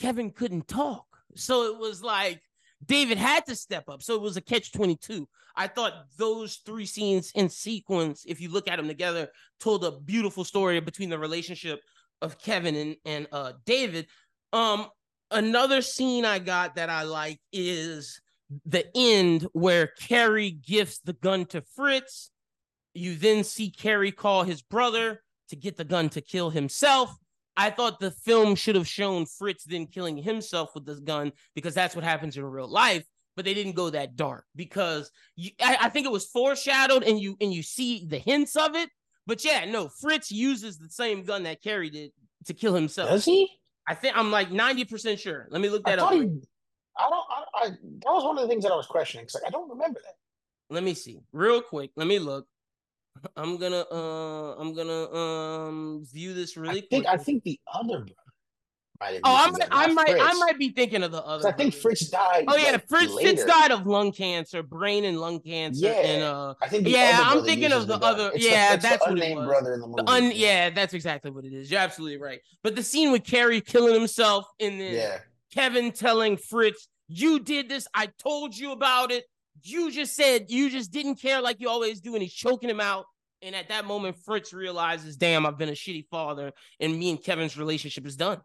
Kevin 0.00 0.30
couldn't 0.30 0.68
talk. 0.68 1.04
So 1.34 1.64
it 1.64 1.78
was 1.78 2.02
like, 2.02 2.40
David 2.86 3.18
had 3.18 3.44
to 3.46 3.56
step 3.56 3.88
up. 3.88 4.00
So 4.00 4.14
it 4.14 4.22
was 4.22 4.36
a 4.36 4.40
catch 4.40 4.72
22. 4.72 5.28
I 5.56 5.66
thought 5.66 6.04
those 6.16 6.60
three 6.64 6.86
scenes 6.86 7.32
in 7.34 7.48
sequence, 7.48 8.24
if 8.28 8.40
you 8.40 8.48
look 8.48 8.68
at 8.68 8.76
them 8.76 8.86
together, 8.86 9.28
told 9.58 9.84
a 9.84 9.90
beautiful 9.90 10.44
story 10.44 10.78
between 10.78 11.10
the 11.10 11.18
relationship 11.18 11.80
of 12.22 12.38
Kevin 12.38 12.76
and, 12.76 12.96
and 13.04 13.26
uh, 13.32 13.52
David. 13.66 14.06
Um, 14.52 14.86
another 15.32 15.82
scene 15.82 16.24
I 16.24 16.38
got 16.38 16.76
that 16.76 16.88
I 16.88 17.02
like 17.02 17.40
is 17.52 18.20
the 18.66 18.86
end 18.94 19.48
where 19.52 19.88
Kerry 19.88 20.52
gifts 20.52 21.00
the 21.00 21.14
gun 21.14 21.44
to 21.46 21.62
Fritz. 21.74 22.30
You 22.94 23.16
then 23.16 23.42
see 23.42 23.70
Kerry 23.70 24.12
call 24.12 24.44
his 24.44 24.62
brother 24.62 25.24
to 25.48 25.56
get 25.56 25.76
the 25.76 25.84
gun 25.84 26.08
to 26.10 26.20
kill 26.20 26.50
himself. 26.50 27.18
I 27.58 27.70
thought 27.70 27.98
the 27.98 28.12
film 28.12 28.54
should 28.54 28.76
have 28.76 28.86
shown 28.86 29.26
Fritz 29.26 29.64
then 29.64 29.86
killing 29.86 30.16
himself 30.16 30.70
with 30.76 30.86
this 30.86 31.00
gun 31.00 31.32
because 31.56 31.74
that's 31.74 31.96
what 31.96 32.04
happens 32.04 32.36
in 32.36 32.44
real 32.44 32.68
life. 32.68 33.04
But 33.34 33.44
they 33.44 33.52
didn't 33.52 33.74
go 33.74 33.90
that 33.90 34.16
dark 34.16 34.44
because 34.54 35.10
you, 35.36 35.50
I, 35.60 35.76
I 35.82 35.88
think 35.88 36.06
it 36.06 36.12
was 36.12 36.26
foreshadowed 36.26 37.02
and 37.02 37.20
you 37.20 37.36
and 37.40 37.52
you 37.52 37.62
see 37.62 38.06
the 38.06 38.18
hints 38.18 38.56
of 38.56 38.74
it. 38.74 38.88
But 39.26 39.44
yeah, 39.44 39.64
no, 39.64 39.88
Fritz 39.88 40.30
uses 40.30 40.78
the 40.78 40.88
same 40.88 41.24
gun 41.24 41.42
that 41.42 41.62
Kerry 41.62 41.90
did 41.90 42.12
to 42.46 42.54
kill 42.54 42.74
himself. 42.74 43.10
Does 43.10 43.24
he? 43.24 43.48
I 43.88 43.94
think 43.94 44.16
I'm 44.16 44.30
like 44.30 44.50
90% 44.50 45.18
sure. 45.18 45.46
Let 45.50 45.60
me 45.60 45.68
look 45.68 45.84
that 45.84 45.98
I 45.98 46.02
up. 46.02 46.12
He, 46.12 46.18
I 46.18 47.08
don't 47.10 47.26
I, 47.30 47.44
I, 47.54 47.68
that 47.68 48.06
was 48.06 48.24
one 48.24 48.38
of 48.38 48.42
the 48.42 48.48
things 48.48 48.64
that 48.64 48.72
I 48.72 48.76
was 48.76 48.86
questioning 48.86 49.24
because 49.24 49.34
like, 49.34 49.46
I 49.46 49.50
don't 49.50 49.68
remember 49.68 50.00
that. 50.04 50.14
Let 50.74 50.84
me 50.84 50.94
see 50.94 51.20
real 51.32 51.60
quick. 51.62 51.90
Let 51.96 52.06
me 52.06 52.18
look. 52.18 52.46
I'm 53.36 53.56
gonna 53.56 53.84
uh 53.90 54.54
I'm 54.58 54.74
gonna 54.74 55.12
um 55.14 56.06
view 56.12 56.34
this 56.34 56.56
really 56.56 56.82
I 56.82 56.86
think 56.88 57.06
I 57.06 57.16
think 57.16 57.44
the 57.44 57.58
other 57.72 58.00
brother. 58.98 59.20
oh, 59.24 59.36
I 59.46 59.50
might, 59.50 59.68
I 59.70 59.86
might, 59.92 60.16
I 60.20 60.32
might 60.34 60.58
be 60.58 60.70
thinking 60.70 61.02
of 61.02 61.12
the 61.12 61.22
other. 61.24 61.48
I 61.48 61.52
think 61.52 61.74
Fritz 61.74 62.08
died. 62.08 62.46
Oh 62.48 62.56
yeah, 62.56 62.72
like, 62.72 62.88
Fritz, 62.88 63.12
Fritz 63.12 63.44
died 63.44 63.70
of 63.70 63.86
lung 63.86 64.12
cancer, 64.12 64.62
brain 64.62 65.04
and 65.04 65.20
lung 65.20 65.40
cancer. 65.40 65.86
Yeah, 65.86 65.92
and, 65.92 66.22
uh, 66.22 66.54
I 66.60 66.68
think. 66.68 66.88
yeah, 66.88 67.20
I'm 67.22 67.44
thinking 67.44 67.72
of 67.72 67.86
the, 67.86 67.98
the 67.98 68.04
other. 68.04 68.30
It's 68.34 68.44
yeah, 68.44 68.76
the, 68.76 68.82
that's 68.82 69.04
the 69.04 69.10
what 69.12 69.22
unnamed 69.22 69.46
brother 69.46 69.74
in 69.74 69.80
the 69.80 69.86
movie. 69.86 70.02
The 70.02 70.10
un, 70.10 70.32
yeah, 70.34 70.70
that's 70.70 70.94
exactly 70.94 71.30
what 71.30 71.44
it 71.44 71.52
is. 71.52 71.70
You're 71.70 71.80
absolutely 71.80 72.18
right. 72.18 72.40
But 72.62 72.76
the 72.76 72.82
scene 72.82 73.12
with 73.12 73.24
Kerry 73.24 73.60
killing 73.60 73.94
himself, 73.94 74.46
and 74.60 74.80
then 74.80 74.94
yeah. 74.94 75.18
Kevin 75.52 75.92
telling 75.92 76.36
Fritz, 76.36 76.88
"You 77.08 77.40
did 77.40 77.68
this. 77.68 77.86
I 77.94 78.08
told 78.18 78.56
you 78.56 78.72
about 78.72 79.12
it. 79.12 79.24
You 79.62 79.90
just 79.90 80.14
said 80.14 80.46
you 80.50 80.70
just 80.70 80.92
didn't 80.92 81.16
care 81.16 81.40
like 81.40 81.60
you 81.60 81.68
always 81.68 82.00
do," 82.00 82.14
and 82.14 82.22
he's 82.22 82.34
choking 82.34 82.70
him 82.70 82.80
out. 82.80 83.06
And 83.40 83.54
at 83.54 83.68
that 83.68 83.84
moment, 83.84 84.16
Fritz 84.24 84.52
realizes, 84.52 85.16
damn, 85.16 85.46
I've 85.46 85.58
been 85.58 85.68
a 85.68 85.72
shitty 85.72 86.06
father, 86.10 86.52
and 86.80 86.98
me 86.98 87.10
and 87.10 87.22
Kevin's 87.22 87.56
relationship 87.56 88.04
is 88.04 88.16
done. 88.16 88.40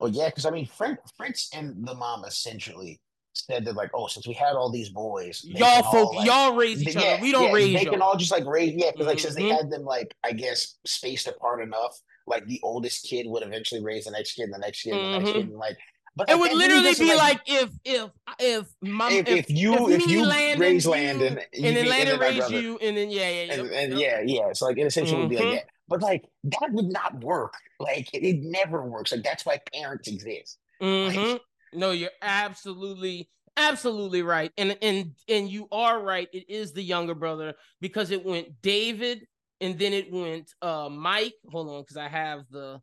Well, 0.00 0.10
yeah, 0.10 0.28
because 0.28 0.46
I 0.46 0.50
mean, 0.50 0.66
Fritz 0.66 1.50
and 1.54 1.86
the 1.86 1.94
mom 1.94 2.24
essentially 2.24 3.00
said 3.32 3.64
that, 3.64 3.76
like, 3.76 3.90
oh, 3.94 4.06
since 4.06 4.26
we 4.26 4.34
had 4.34 4.54
all 4.54 4.70
these 4.70 4.88
boys, 4.88 5.44
y'all 5.44 5.82
folk, 5.84 6.14
like, 6.14 6.26
y'all 6.26 6.54
raise 6.54 6.82
each 6.82 6.94
yeah, 6.94 7.00
other. 7.00 7.22
We 7.22 7.32
don't 7.32 7.48
yeah, 7.48 7.52
raise. 7.52 7.74
They 7.74 7.84
y'all. 7.84 7.92
can 7.92 8.02
all 8.02 8.16
just 8.16 8.32
like 8.32 8.44
raise, 8.44 8.74
yeah, 8.74 8.90
because 8.90 9.06
like 9.06 9.18
since 9.20 9.34
they 9.34 9.42
mm-hmm. 9.42 9.56
had 9.56 9.70
them 9.70 9.84
like, 9.84 10.14
I 10.24 10.32
guess, 10.32 10.78
spaced 10.84 11.28
apart 11.28 11.62
enough, 11.62 11.96
like 12.26 12.46
the 12.46 12.60
oldest 12.62 13.06
kid 13.08 13.26
would 13.28 13.42
eventually 13.42 13.82
raise 13.82 14.04
the 14.06 14.10
next 14.10 14.34
kid, 14.34 14.44
and 14.44 14.54
the 14.54 14.58
next 14.58 14.82
kid, 14.82 14.94
and 14.94 15.14
the 15.14 15.18
next 15.18 15.32
kid, 15.32 15.42
mm-hmm. 15.42 15.50
and 15.50 15.58
like 15.58 15.78
but 16.18 16.28
it 16.28 16.36
would 16.36 16.52
literally 16.52 16.94
be 16.94 17.14
like, 17.14 17.18
like, 17.18 17.40
if 17.46 17.70
if 17.84 18.10
if 18.40 18.66
mom 18.82 19.12
if, 19.12 19.28
if, 19.28 19.38
if 19.38 19.50
you 19.50 19.88
if, 19.88 20.02
if 20.02 20.08
you 20.08 20.26
Landon, 20.26 20.60
raise 20.60 20.84
Landon 20.84 21.38
and, 21.38 21.64
and 21.64 21.76
then 21.76 21.86
Landon 21.86 22.18
raise 22.18 22.50
you 22.50 22.76
and 22.82 22.96
then 22.96 23.08
yeah 23.08 23.28
yeah 23.28 23.42
yeah 23.42 23.54
and, 23.54 23.70
and 23.70 23.98
yeah 24.00 24.20
yeah. 24.26 24.52
So 24.52 24.66
like 24.66 24.78
it 24.78 24.82
essentially 24.82 25.14
mm-hmm. 25.14 25.22
would 25.22 25.30
be 25.30 25.36
like 25.36 25.44
mm-hmm. 25.44 25.54
that. 25.54 25.66
But 25.86 26.02
like 26.02 26.24
that 26.42 26.68
would 26.72 26.92
not 26.92 27.22
work. 27.22 27.54
Like 27.78 28.12
it, 28.12 28.24
it 28.24 28.42
never 28.42 28.84
works. 28.84 29.12
Like 29.12 29.22
that's 29.22 29.46
why 29.46 29.60
parents 29.72 30.08
exist. 30.08 30.58
Mm-hmm. 30.82 31.32
like, 31.32 31.40
no 31.72 31.92
you're 31.92 32.10
absolutely 32.20 33.30
absolutely 33.56 34.22
right. 34.22 34.50
And 34.58 34.76
and 34.82 35.12
and 35.28 35.48
you 35.48 35.68
are 35.70 36.02
right. 36.02 36.28
It 36.32 36.50
is 36.50 36.72
the 36.72 36.82
younger 36.82 37.14
brother 37.14 37.54
because 37.80 38.10
it 38.10 38.24
went 38.24 38.60
David 38.60 39.24
and 39.60 39.78
then 39.78 39.92
it 39.92 40.12
went 40.12 40.52
uh 40.62 40.88
Mike. 40.90 41.34
Hold 41.48 41.68
on 41.68 41.82
because 41.82 41.96
I 41.96 42.08
have 42.08 42.40
the 42.50 42.80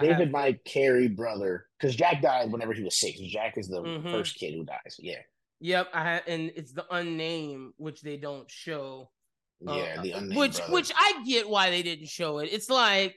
David, 0.00 0.30
my 0.30 0.52
Kerry 0.64 1.08
brother, 1.08 1.66
because 1.78 1.96
Jack 1.96 2.22
died 2.22 2.50
whenever 2.50 2.72
he 2.72 2.82
was 2.82 2.96
six. 2.96 3.18
Jack 3.20 3.56
is 3.56 3.68
the 3.68 3.82
mm-hmm. 3.82 4.10
first 4.10 4.36
kid 4.36 4.54
who 4.54 4.64
dies. 4.64 4.96
Yeah. 4.98 5.20
Yep, 5.60 5.88
I 5.94 6.02
had, 6.02 6.22
and 6.26 6.52
it's 6.54 6.72
the 6.72 6.84
unnamed, 6.90 7.72
which 7.78 8.02
they 8.02 8.16
don't 8.16 8.50
show. 8.50 9.10
Yeah, 9.60 9.96
uh, 9.98 10.02
the 10.02 10.12
unnamed. 10.12 10.36
Which, 10.36 10.58
brother. 10.58 10.72
which 10.72 10.92
I 10.94 11.22
get 11.26 11.48
why 11.48 11.70
they 11.70 11.82
didn't 11.82 12.08
show 12.08 12.38
it. 12.38 12.50
It's 12.52 12.68
like, 12.68 13.16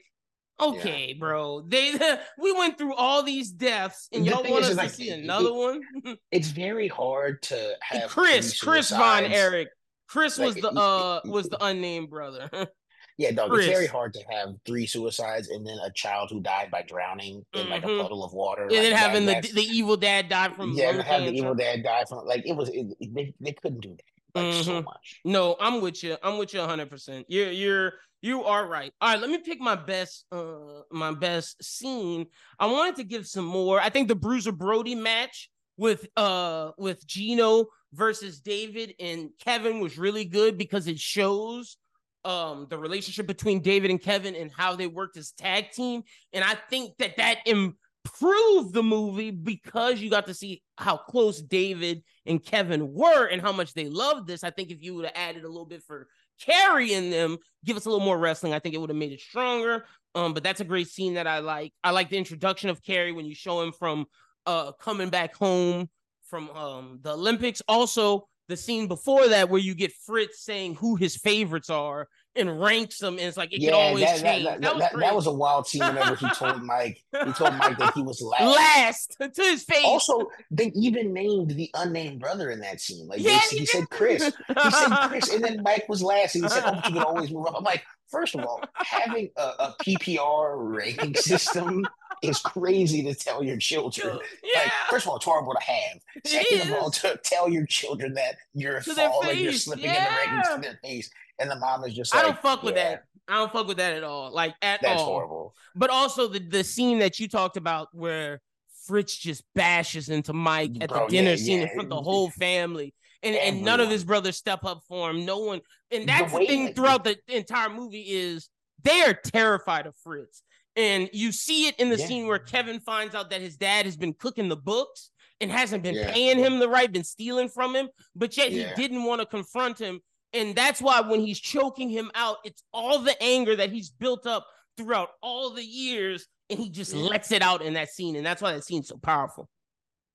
okay, 0.58 1.08
yeah. 1.08 1.18
bro, 1.18 1.62
they 1.62 1.92
we 2.38 2.52
went 2.52 2.78
through 2.78 2.94
all 2.94 3.22
these 3.22 3.50
deaths, 3.50 4.08
and 4.12 4.24
the 4.24 4.30
y'all 4.30 4.50
want 4.50 4.64
us 4.64 4.70
to 4.70 4.76
like, 4.76 4.90
see 4.90 5.10
another 5.10 5.48
it, 5.48 5.54
one. 5.54 6.16
it's 6.32 6.48
very 6.48 6.88
hard 6.88 7.42
to 7.42 7.74
have 7.82 8.10
Chris, 8.10 8.58
Chris 8.58 8.90
Von 8.90 9.24
Erich. 9.24 9.68
Chris 10.08 10.38
like, 10.38 10.46
was 10.46 10.54
the 10.56 10.70
uh 10.70 11.20
was 11.24 11.48
the 11.48 11.62
unnamed 11.64 12.10
brother. 12.10 12.50
Yeah, 13.18 13.32
dog. 13.32 13.50
Chris. 13.50 13.66
It's 13.66 13.74
very 13.74 13.86
hard 13.86 14.14
to 14.14 14.20
have 14.30 14.54
three 14.66 14.86
suicides 14.86 15.48
and 15.48 15.66
then 15.66 15.78
a 15.84 15.90
child 15.92 16.30
who 16.30 16.40
died 16.40 16.70
by 16.70 16.82
drowning 16.82 17.44
in 17.52 17.60
mm-hmm. 17.60 17.70
like 17.70 17.84
a 17.84 17.86
mm-hmm. 17.86 18.02
puddle 18.02 18.24
of 18.24 18.32
water. 18.32 18.62
And 18.62 18.72
like, 18.72 18.82
then 18.82 18.92
having 18.92 19.26
the 19.26 19.40
the 19.54 19.62
evil 19.62 19.96
dad 19.96 20.28
die 20.28 20.52
from 20.54 20.72
yeah, 20.72 20.90
and 20.90 21.02
have 21.02 21.22
the 21.22 21.32
evil 21.32 21.54
dad 21.54 21.82
die 21.82 22.04
from 22.08 22.26
like 22.26 22.46
it 22.46 22.56
was 22.56 22.70
it, 22.70 22.86
they 23.14 23.34
they 23.40 23.52
couldn't 23.52 23.80
do 23.80 23.90
that 23.90 24.04
like 24.34 24.44
mm-hmm. 24.44 24.62
so 24.62 24.82
much. 24.82 25.20
No, 25.24 25.56
I'm 25.60 25.80
with 25.80 26.02
you. 26.02 26.16
I'm 26.22 26.38
with 26.38 26.54
you 26.54 26.60
100. 26.60 26.90
percent 26.90 27.26
You're 27.28 27.50
you're 27.50 27.92
you 28.22 28.44
are 28.44 28.66
right. 28.66 28.92
All 29.00 29.10
right, 29.10 29.20
let 29.20 29.30
me 29.30 29.38
pick 29.38 29.60
my 29.60 29.76
best 29.76 30.26
uh 30.32 30.82
my 30.90 31.12
best 31.12 31.62
scene. 31.62 32.26
I 32.58 32.66
wanted 32.66 32.96
to 32.96 33.04
give 33.04 33.26
some 33.26 33.46
more. 33.46 33.80
I 33.80 33.88
think 33.88 34.08
the 34.08 34.14
Bruiser 34.14 34.52
Brody 34.52 34.94
match 34.94 35.50
with 35.76 36.06
uh 36.16 36.72
with 36.78 37.06
Gino 37.06 37.66
versus 37.92 38.40
David 38.40 38.94
and 39.00 39.30
Kevin 39.44 39.80
was 39.80 39.98
really 39.98 40.24
good 40.24 40.56
because 40.56 40.86
it 40.86 40.98
shows 40.98 41.76
um 42.24 42.66
the 42.68 42.78
relationship 42.78 43.26
between 43.26 43.60
David 43.60 43.90
and 43.90 44.00
Kevin 44.00 44.34
and 44.34 44.50
how 44.54 44.76
they 44.76 44.86
worked 44.86 45.16
as 45.16 45.32
tag 45.32 45.70
team. 45.72 46.02
And 46.32 46.44
I 46.44 46.54
think 46.68 46.96
that 46.98 47.16
that 47.16 47.38
improved 47.46 48.74
the 48.74 48.82
movie 48.82 49.30
because 49.30 50.00
you 50.00 50.10
got 50.10 50.26
to 50.26 50.34
see 50.34 50.62
how 50.76 50.96
close 50.96 51.40
David 51.40 52.02
and 52.26 52.44
Kevin 52.44 52.92
were 52.92 53.26
and 53.26 53.40
how 53.40 53.52
much 53.52 53.72
they 53.72 53.88
loved 53.88 54.26
this. 54.26 54.44
I 54.44 54.50
think 54.50 54.70
if 54.70 54.82
you 54.82 54.94
would 54.94 55.06
have 55.06 55.14
added 55.16 55.44
a 55.44 55.48
little 55.48 55.66
bit 55.66 55.82
for 55.82 56.08
Kerry 56.40 56.86
carrying 56.86 57.10
them 57.10 57.36
give 57.64 57.76
us 57.76 57.84
a 57.84 57.90
little 57.90 58.04
more 58.04 58.18
wrestling 58.18 58.54
I 58.54 58.58
think 58.58 58.74
it 58.74 58.78
would 58.78 58.90
have 58.90 58.96
made 58.96 59.12
it 59.12 59.20
stronger. 59.20 59.84
Um 60.14 60.34
but 60.34 60.42
that's 60.42 60.60
a 60.60 60.64
great 60.64 60.88
scene 60.88 61.14
that 61.14 61.26
I 61.26 61.40
like. 61.40 61.72
I 61.84 61.90
like 61.90 62.10
the 62.10 62.18
introduction 62.18 62.70
of 62.70 62.82
Kerry 62.82 63.12
when 63.12 63.26
you 63.26 63.34
show 63.34 63.62
him 63.62 63.72
from 63.72 64.06
uh 64.46 64.72
coming 64.72 65.10
back 65.10 65.34
home 65.34 65.88
from 66.28 66.48
um 66.50 67.00
the 67.02 67.12
Olympics. 67.12 67.60
Also 67.68 68.28
the 68.50 68.56
scene 68.56 68.88
before 68.88 69.28
that 69.28 69.48
where 69.48 69.60
you 69.60 69.74
get 69.74 69.92
Fritz 70.04 70.44
saying 70.44 70.74
who 70.74 70.96
his 70.96 71.16
favorites 71.16 71.70
are 71.70 72.08
and 72.36 72.60
ranks 72.60 72.98
them, 72.98 73.14
and 73.14 73.26
it's 73.26 73.36
like 73.36 73.52
it 73.52 73.60
yeah, 73.60 73.70
can 73.70 73.78
always 73.78 74.04
that, 74.04 74.20
change. 74.20 74.44
That, 74.44 74.60
that, 74.60 74.78
that, 74.78 74.92
was 74.92 75.00
that, 75.00 75.14
was 75.14 75.26
a 75.26 75.32
wild 75.32 75.66
scene 75.66 75.82
whenever 75.82 76.14
he 76.14 76.28
told 76.30 76.62
Mike, 76.64 77.02
he 77.12 77.32
told 77.32 77.54
Mike 77.54 77.78
that 77.78 77.92
he 77.94 78.02
was 78.02 78.20
last. 78.20 79.16
Last 79.20 79.34
to 79.34 79.42
his 79.42 79.64
face. 79.64 79.84
Also, 79.84 80.30
they 80.50 80.70
even 80.74 81.12
named 81.12 81.50
the 81.52 81.70
unnamed 81.74 82.20
brother 82.20 82.50
in 82.50 82.60
that 82.60 82.80
scene. 82.80 83.08
Like 83.08 83.20
yeah, 83.20 83.40
they, 83.50 83.58
he 83.58 83.66
said 83.66 83.88
Chris. 83.90 84.24
He 84.24 84.70
said 84.70 84.88
Chris, 85.08 85.32
and 85.32 85.42
then 85.42 85.62
Mike 85.64 85.86
was 85.88 86.02
last, 86.02 86.34
and 86.34 86.44
he 86.44 86.50
said, 86.50 86.62
"Oh, 86.66 86.74
you 86.74 86.82
can 86.82 86.98
always 86.98 87.30
move 87.30 87.46
up." 87.46 87.54
I'm 87.56 87.64
like, 87.64 87.84
first 88.10 88.34
of 88.34 88.44
all, 88.44 88.60
having 88.74 89.30
a, 89.36 89.42
a 89.42 89.74
PPR 89.82 90.54
ranking 90.56 91.14
system 91.16 91.86
is 92.22 92.38
crazy 92.38 93.02
to 93.02 93.14
tell 93.14 93.42
your 93.42 93.56
children. 93.56 94.18
Yeah. 94.42 94.60
Like, 94.60 94.72
first 94.90 95.06
of 95.06 95.10
all, 95.10 95.16
it's 95.16 95.24
horrible 95.24 95.54
to 95.54 95.62
have. 95.62 96.00
Second 96.26 96.70
of 96.70 96.72
all, 96.76 96.90
to 96.90 97.18
tell 97.24 97.48
your 97.48 97.66
children 97.66 98.14
that 98.14 98.36
you're 98.54 98.78
a 98.78 98.82
fall 98.82 99.26
and 99.28 99.38
you're 99.38 99.52
slipping 99.52 99.84
yeah. 99.84 100.06
in 100.06 100.12
the 100.34 100.42
rankings 100.42 100.54
to 100.54 100.60
their 100.60 100.78
face. 100.82 101.10
And 101.38 101.50
the 101.50 101.56
mom 101.56 101.84
is 101.84 101.94
just 101.94 102.14
like, 102.14 102.24
I 102.24 102.26
don't 102.26 102.38
fuck 102.38 102.62
with 102.62 102.74
that. 102.74 103.04
I 103.26 103.36
don't 103.36 103.52
fuck 103.52 103.68
with 103.68 103.78
that 103.78 103.94
at 103.94 104.02
all. 104.02 104.32
Like 104.32 104.54
at 104.60 104.80
That's 104.82 105.00
all. 105.00 105.06
horrible. 105.06 105.54
But 105.74 105.90
also 105.90 106.26
the 106.26 106.40
the 106.40 106.64
scene 106.64 106.98
that 106.98 107.20
you 107.20 107.28
talked 107.28 107.56
about 107.56 107.88
where 107.92 108.40
Fritz 108.86 109.16
just 109.16 109.44
bashes 109.54 110.08
into 110.08 110.32
Mike 110.32 110.72
at 110.80 110.88
Bro, 110.88 111.06
the 111.06 111.10
dinner 111.12 111.30
yeah, 111.30 111.36
scene 111.36 111.58
yeah. 111.58 111.68
in 111.68 111.68
front 111.68 111.92
of 111.92 111.96
the 111.96 112.02
whole 112.02 112.30
family. 112.30 112.92
And, 113.22 113.36
and 113.36 113.62
none 113.62 113.80
of 113.80 113.90
his 113.90 114.02
brothers 114.02 114.38
step 114.38 114.64
up 114.64 114.80
for 114.88 115.10
him. 115.10 115.26
No 115.26 115.38
one, 115.38 115.60
and 115.90 116.08
that's 116.08 116.32
the, 116.32 116.38
the 116.38 116.46
thing 116.46 116.74
throughout 116.74 117.04
the 117.04 117.18
entire 117.28 117.68
movie 117.68 118.06
is 118.08 118.48
they 118.82 119.02
are 119.02 119.12
terrified 119.12 119.86
of 119.86 119.94
Fritz. 120.02 120.42
And 120.74 121.10
you 121.12 121.30
see 121.32 121.66
it 121.66 121.78
in 121.78 121.90
the 121.90 121.98
yeah. 121.98 122.06
scene 122.06 122.26
where 122.26 122.38
Kevin 122.38 122.80
finds 122.80 123.14
out 123.14 123.28
that 123.30 123.42
his 123.42 123.56
dad 123.56 123.84
has 123.84 123.96
been 123.96 124.14
cooking 124.14 124.48
the 124.48 124.56
books 124.56 125.10
and 125.40 125.50
hasn't 125.50 125.82
been 125.82 125.96
yeah. 125.96 126.12
paying 126.12 126.38
him 126.38 126.58
the 126.58 126.68
right, 126.68 126.90
been 126.90 127.04
stealing 127.04 127.48
from 127.48 127.74
him, 127.74 127.88
but 128.14 128.36
yet 128.36 128.52
yeah. 128.52 128.74
he 128.74 128.82
didn't 128.82 129.04
want 129.04 129.20
to 129.20 129.26
confront 129.26 129.78
him. 129.78 130.00
And 130.32 130.54
that's 130.54 130.80
why 130.80 131.00
when 131.00 131.20
he's 131.20 131.40
choking 131.40 131.88
him 131.88 132.10
out, 132.14 132.36
it's 132.44 132.62
all 132.72 133.00
the 133.00 133.20
anger 133.22 133.56
that 133.56 133.70
he's 133.70 133.90
built 133.90 134.26
up 134.26 134.46
throughout 134.76 135.10
all 135.22 135.50
the 135.50 135.64
years, 135.64 136.26
and 136.48 136.58
he 136.58 136.70
just 136.70 136.94
lets 136.94 137.32
it 137.32 137.42
out 137.42 137.62
in 137.62 137.74
that 137.74 137.90
scene. 137.90 138.16
And 138.16 138.24
that's 138.24 138.40
why 138.40 138.52
that 138.52 138.64
scene's 138.64 138.88
so 138.88 138.96
powerful. 138.96 139.48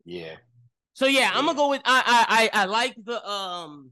Yeah. 0.05 0.35
So 0.95 1.07
yeah, 1.07 1.29
I'm 1.33 1.45
gonna 1.45 1.57
go 1.57 1.69
with 1.69 1.81
I 1.83 2.03
I 2.27 2.49
I, 2.53 2.61
I 2.61 2.65
like 2.65 2.95
the 3.03 3.29
um 3.29 3.91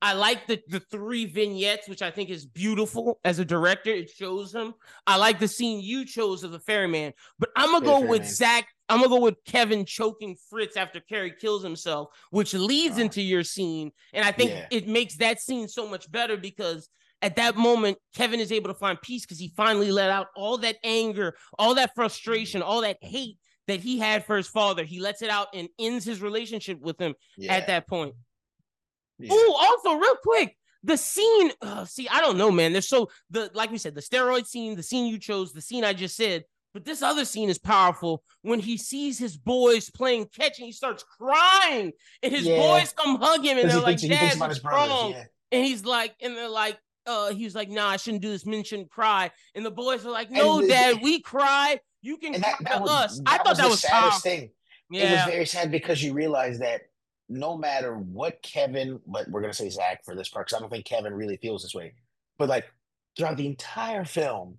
I 0.00 0.14
like 0.14 0.46
the, 0.46 0.60
the 0.68 0.80
three 0.80 1.26
vignettes, 1.26 1.88
which 1.88 2.02
I 2.02 2.10
think 2.10 2.30
is 2.30 2.46
beautiful 2.46 3.18
as 3.24 3.38
a 3.38 3.44
director. 3.44 3.90
It 3.90 4.08
shows 4.08 4.54
him. 4.54 4.74
I 5.06 5.16
like 5.16 5.40
the 5.40 5.48
scene 5.48 5.80
you 5.80 6.04
chose 6.04 6.44
of 6.44 6.52
the 6.52 6.60
ferryman, 6.60 7.12
but 7.38 7.50
I'm 7.54 7.72
gonna 7.72 7.84
go 7.84 8.00
with 8.00 8.24
Zac. 8.26 8.66
I'm 8.88 8.98
gonna 8.98 9.10
go 9.10 9.20
with 9.20 9.36
Kevin 9.44 9.84
choking 9.84 10.36
Fritz 10.48 10.76
after 10.76 11.00
Kerry 11.00 11.34
kills 11.38 11.62
himself, 11.62 12.08
which 12.30 12.54
leads 12.54 12.98
oh. 12.98 13.02
into 13.02 13.20
your 13.20 13.44
scene. 13.44 13.90
And 14.14 14.24
I 14.24 14.32
think 14.32 14.50
yeah. 14.52 14.66
it 14.70 14.88
makes 14.88 15.16
that 15.16 15.40
scene 15.42 15.68
so 15.68 15.86
much 15.86 16.10
better 16.10 16.38
because 16.38 16.88
at 17.20 17.36
that 17.36 17.56
moment, 17.56 17.98
Kevin 18.14 18.40
is 18.40 18.52
able 18.52 18.68
to 18.68 18.78
find 18.78 18.98
peace 19.02 19.26
because 19.26 19.40
he 19.40 19.52
finally 19.54 19.92
let 19.92 20.08
out 20.08 20.28
all 20.34 20.56
that 20.58 20.76
anger, 20.82 21.34
all 21.58 21.74
that 21.74 21.90
frustration, 21.94 22.62
all 22.62 22.80
that 22.82 22.96
hate 23.02 23.36
that 23.68 23.80
he 23.80 23.98
had 23.98 24.24
for 24.24 24.36
his 24.36 24.48
father. 24.48 24.82
He 24.82 24.98
lets 24.98 25.22
it 25.22 25.30
out 25.30 25.48
and 25.54 25.68
ends 25.78 26.04
his 26.04 26.20
relationship 26.20 26.80
with 26.80 26.98
him 27.00 27.14
yeah. 27.36 27.54
at 27.54 27.68
that 27.68 27.86
point. 27.86 28.14
Yeah. 29.18 29.30
Oh, 29.32 29.78
also 29.84 29.98
real 29.98 30.16
quick, 30.22 30.56
the 30.82 30.96
scene. 30.96 31.52
Uh, 31.62 31.84
see, 31.84 32.08
I 32.08 32.20
don't 32.20 32.38
know, 32.38 32.50
man. 32.50 32.72
There's 32.72 32.88
so 32.88 33.10
the 33.30 33.50
like 33.54 33.70
we 33.70 33.78
said, 33.78 33.94
the 33.94 34.00
steroid 34.00 34.46
scene, 34.46 34.74
the 34.74 34.82
scene 34.82 35.06
you 35.06 35.18
chose, 35.18 35.52
the 35.52 35.60
scene 35.60 35.84
I 35.84 35.92
just 35.92 36.16
said. 36.16 36.44
But 36.74 36.84
this 36.84 37.02
other 37.02 37.24
scene 37.24 37.48
is 37.48 37.58
powerful 37.58 38.22
when 38.42 38.60
he 38.60 38.76
sees 38.76 39.18
his 39.18 39.36
boys 39.36 39.90
playing 39.90 40.26
catch 40.26 40.58
and 40.58 40.66
he 40.66 40.72
starts 40.72 41.02
crying, 41.02 41.92
and 42.22 42.32
his 42.32 42.44
yeah. 42.44 42.58
boys 42.58 42.92
come 42.92 43.16
hug 43.20 43.44
him 43.44 43.58
and 43.58 43.70
they're 43.70 43.80
like, 43.80 44.00
"Dad, 44.00 44.38
what's 44.38 44.62
wrong?" 44.64 45.14
And 45.50 45.64
he's 45.64 45.84
like, 45.84 46.14
and 46.20 46.36
they're 46.36 46.48
like, 46.48 46.78
uh, 47.08 47.30
he's 47.30 47.54
like, 47.54 47.70
"Nah, 47.70 47.88
I 47.88 47.96
shouldn't 47.96 48.22
do 48.22 48.28
this. 48.30 48.46
Men 48.46 48.62
shouldn't 48.62 48.90
cry." 48.90 49.30
And 49.54 49.64
the 49.64 49.70
boys 49.70 50.04
are 50.06 50.10
like, 50.10 50.30
"No, 50.30 50.60
the, 50.60 50.68
Dad, 50.68 50.98
we 51.02 51.20
cry. 51.20 51.80
You 52.02 52.18
can 52.18 52.40
cry 52.40 52.54
that, 52.60 52.74
to 52.76 52.80
was, 52.82 52.90
us." 52.90 53.20
I 53.26 53.38
thought 53.38 53.56
that 53.56 53.68
was 53.68 53.80
the 53.80 53.88
saddest 53.88 53.92
powerful. 53.92 54.20
thing. 54.20 54.50
Yeah. 54.90 55.02
It 55.02 55.12
was 55.12 55.34
very 55.34 55.46
sad 55.46 55.70
because 55.70 56.02
you 56.02 56.12
realize 56.12 56.58
that 56.60 56.82
no 57.28 57.56
matter 57.56 57.96
what 57.96 58.42
Kevin, 58.42 59.00
but 59.06 59.28
we're 59.28 59.40
gonna 59.40 59.52
say 59.52 59.68
Zac 59.70 60.04
for 60.04 60.14
this 60.14 60.28
part 60.28 60.46
because 60.46 60.58
I 60.58 60.60
don't 60.60 60.70
think 60.70 60.84
Kevin 60.84 61.14
really 61.14 61.36
feels 61.38 61.62
this 61.62 61.74
way. 61.74 61.94
But 62.38 62.48
like 62.48 62.66
throughout 63.16 63.36
the 63.36 63.46
entire 63.46 64.04
film, 64.04 64.58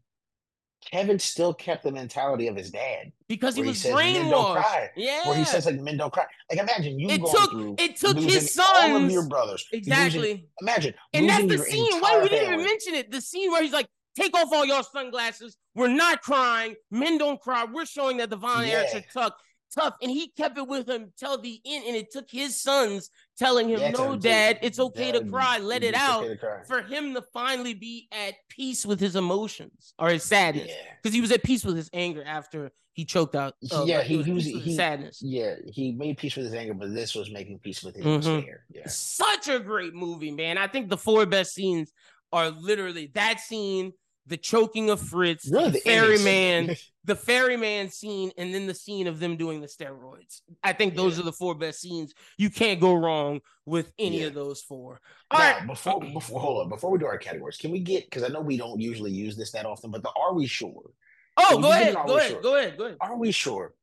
Kevin 0.91 1.19
still 1.19 1.53
kept 1.53 1.83
the 1.83 1.91
mentality 1.91 2.47
of 2.47 2.55
his 2.55 2.71
dad 2.71 3.11
because 3.27 3.55
he 3.55 3.61
was 3.63 3.81
says 3.81 3.93
men 3.93 4.29
don't 4.29 4.33
brainwashed. 4.33 4.53
cry. 4.63 4.89
Yeah, 4.95 5.27
Where 5.27 5.37
he 5.37 5.43
says 5.45 5.65
like 5.65 5.79
men 5.79 5.97
don't 5.97 6.11
cry. 6.11 6.25
Like 6.49 6.59
imagine 6.59 6.99
you 6.99 7.09
it 7.09 7.21
going 7.21 7.35
took 7.35 7.51
through 7.51 7.75
it 7.79 7.95
took 7.97 8.15
losing 8.15 8.29
his 8.29 8.57
all 8.57 8.75
of 8.77 8.91
sons 8.93 9.13
your 9.13 9.27
brothers. 9.27 9.65
losing- 9.73 9.79
exactly. 9.79 10.47
imagine 10.61 10.93
And 11.13 11.27
that's 11.29 11.45
the 11.45 11.57
scene. 11.57 11.93
Entire 11.95 12.21
we 12.23 12.29
didn't 12.29 12.53
even 12.53 12.65
mention 12.65 12.93
it. 12.95 13.11
The 13.11 13.21
scene 13.21 13.51
where 13.51 13.61
he's 13.61 13.73
like, 13.73 13.87
take 14.15 14.35
off 14.35 14.49
all 14.53 14.65
your 14.65 14.83
sunglasses. 14.83 15.57
We're 15.75 15.87
not 15.89 16.21
crying. 16.21 16.75
Men 16.91 17.17
don't 17.17 17.39
cry. 17.39 17.65
We're 17.71 17.85
showing 17.85 18.17
that 18.17 18.29
the 18.29 18.37
Von 18.37 18.63
Erichs 18.65 18.93
Yeah. 18.93 18.97
are 18.99 19.31
tough. 19.73 19.95
And 20.01 20.11
he 20.11 20.27
kept 20.29 20.57
it 20.57 20.67
with 20.67 20.89
him 20.89 21.11
till 21.17 21.37
the 21.39 21.59
end. 21.65 21.85
And 21.87 21.95
it 21.95 22.11
took 22.11 22.29
his 22.29 22.59
sons 22.61 23.09
telling 23.37 23.69
him, 23.69 23.79
Yeah, 23.79 23.91
No, 23.91 24.15
dad, 24.15 24.59
to- 24.59 24.65
it's 24.65 24.79
okay 24.79 25.11
to 25.11 25.23
cry. 25.25 25.57
Let 25.59 25.83
it 25.83 25.95
out. 25.95 26.23
okay. 26.25 26.61
For 26.67 26.81
him 26.81 27.13
to 27.13 27.21
finally 27.33 27.73
be 27.73 28.07
at 28.11 28.35
peace 28.49 28.85
with 28.85 28.99
his 28.99 29.15
emotions 29.15 29.93
or 29.99 30.09
his 30.09 30.23
sadness. 30.23 30.67
Yeah. 30.69 30.75
Because 31.01 31.13
he 31.15 31.21
was 31.21 31.31
at 31.31 31.43
peace 31.43 31.63
with 31.63 31.75
his 31.75 31.89
anger 31.93 32.23
after 32.25 32.71
he 32.93 33.05
choked 33.05 33.35
out. 33.35 33.53
uh, 33.71 33.85
Yeah, 33.87 34.01
he- 34.03 34.17
was 34.17 34.25
he 34.25 34.33
was- 34.33 34.43
peace 34.45 34.63
he- 34.63 34.75
sadness. 34.75 35.21
Yeah, 35.21 35.55
he 35.71 35.91
made 35.93 36.17
peace 36.17 36.35
with 36.35 36.45
his 36.45 36.53
anger, 36.55 36.73
but 36.73 36.93
this 36.93 37.15
was 37.15 37.31
making 37.31 37.59
peace 37.59 37.81
with 37.83 37.95
his 37.95 38.03
Mhm. 38.03 38.21
despair. 38.21 38.65
Yeah. 38.73 38.87
Such 38.87 39.47
a 39.47 39.59
great 39.59 39.93
movie, 39.93 40.31
man. 40.31 40.57
I 40.57 40.67
think 40.67 40.89
the 40.89 40.97
four 40.97 41.25
best 41.25 41.53
scenes 41.53 41.93
are 42.33 42.49
literally 42.49 43.07
that 43.13 43.39
scene, 43.39 43.93
the 44.29 44.37
choking 44.37 44.89
of 44.89 45.01
Fritz, 45.01 45.49
Really, 45.51 45.71
the 45.71 45.79
ferryman, 45.79 46.75
the 47.03 47.15
ferryman 47.15 47.89
scene, 47.89 48.31
and 48.37 48.53
then 48.53 48.67
the 48.67 48.73
scene 48.73 49.07
of 49.07 49.19
them 49.19 49.35
doing 49.35 49.59
the 49.59 49.67
steroids. 49.67 50.41
I 50.63 50.71
think 50.73 50.95
those 50.95 51.15
Yeah. 51.17 51.23
are 51.23 51.25
the 51.25 51.33
four 51.33 51.55
best 51.55 51.81
scenes. 51.81 52.13
You 52.37 52.49
can't 52.49 52.79
go 52.79 52.93
wrong 52.93 53.41
with 53.65 53.91
any 53.99 54.21
Yeah. 54.21 54.27
of 54.27 54.35
those 54.35 54.61
four. 54.61 55.01
All 55.31 55.39
now, 55.39 55.57
right. 55.57 55.67
before 55.67 55.99
before 55.99 56.39
hold 56.39 56.61
on, 56.63 56.69
before 56.69 56.91
we 56.91 56.99
do 56.99 57.05
our 57.07 57.17
categories, 57.17 57.57
can 57.57 57.71
we 57.71 57.79
get 57.79 58.05
because 58.05 58.23
I 58.23 58.27
know 58.29 58.41
we 58.41 58.55
don't 58.57 58.79
usually 58.79 59.11
use 59.11 59.35
this 59.35 59.51
that 59.51 59.65
often, 59.65 59.91
but 59.91 60.03
the 60.03 60.11
are 60.17 60.33
we 60.33 60.45
sure? 60.47 60.91
Oh, 61.37 61.59
go 61.59 61.71
ahead. 61.71 61.95
Go 61.95 62.17
ahead. 62.17 62.31
short. 62.31 62.43
Go 62.43 62.55
ahead. 62.55 62.77
Go 62.77 62.85
ahead. 62.85 62.97
Are 63.01 63.17
we 63.17 63.31
sure? 63.31 63.73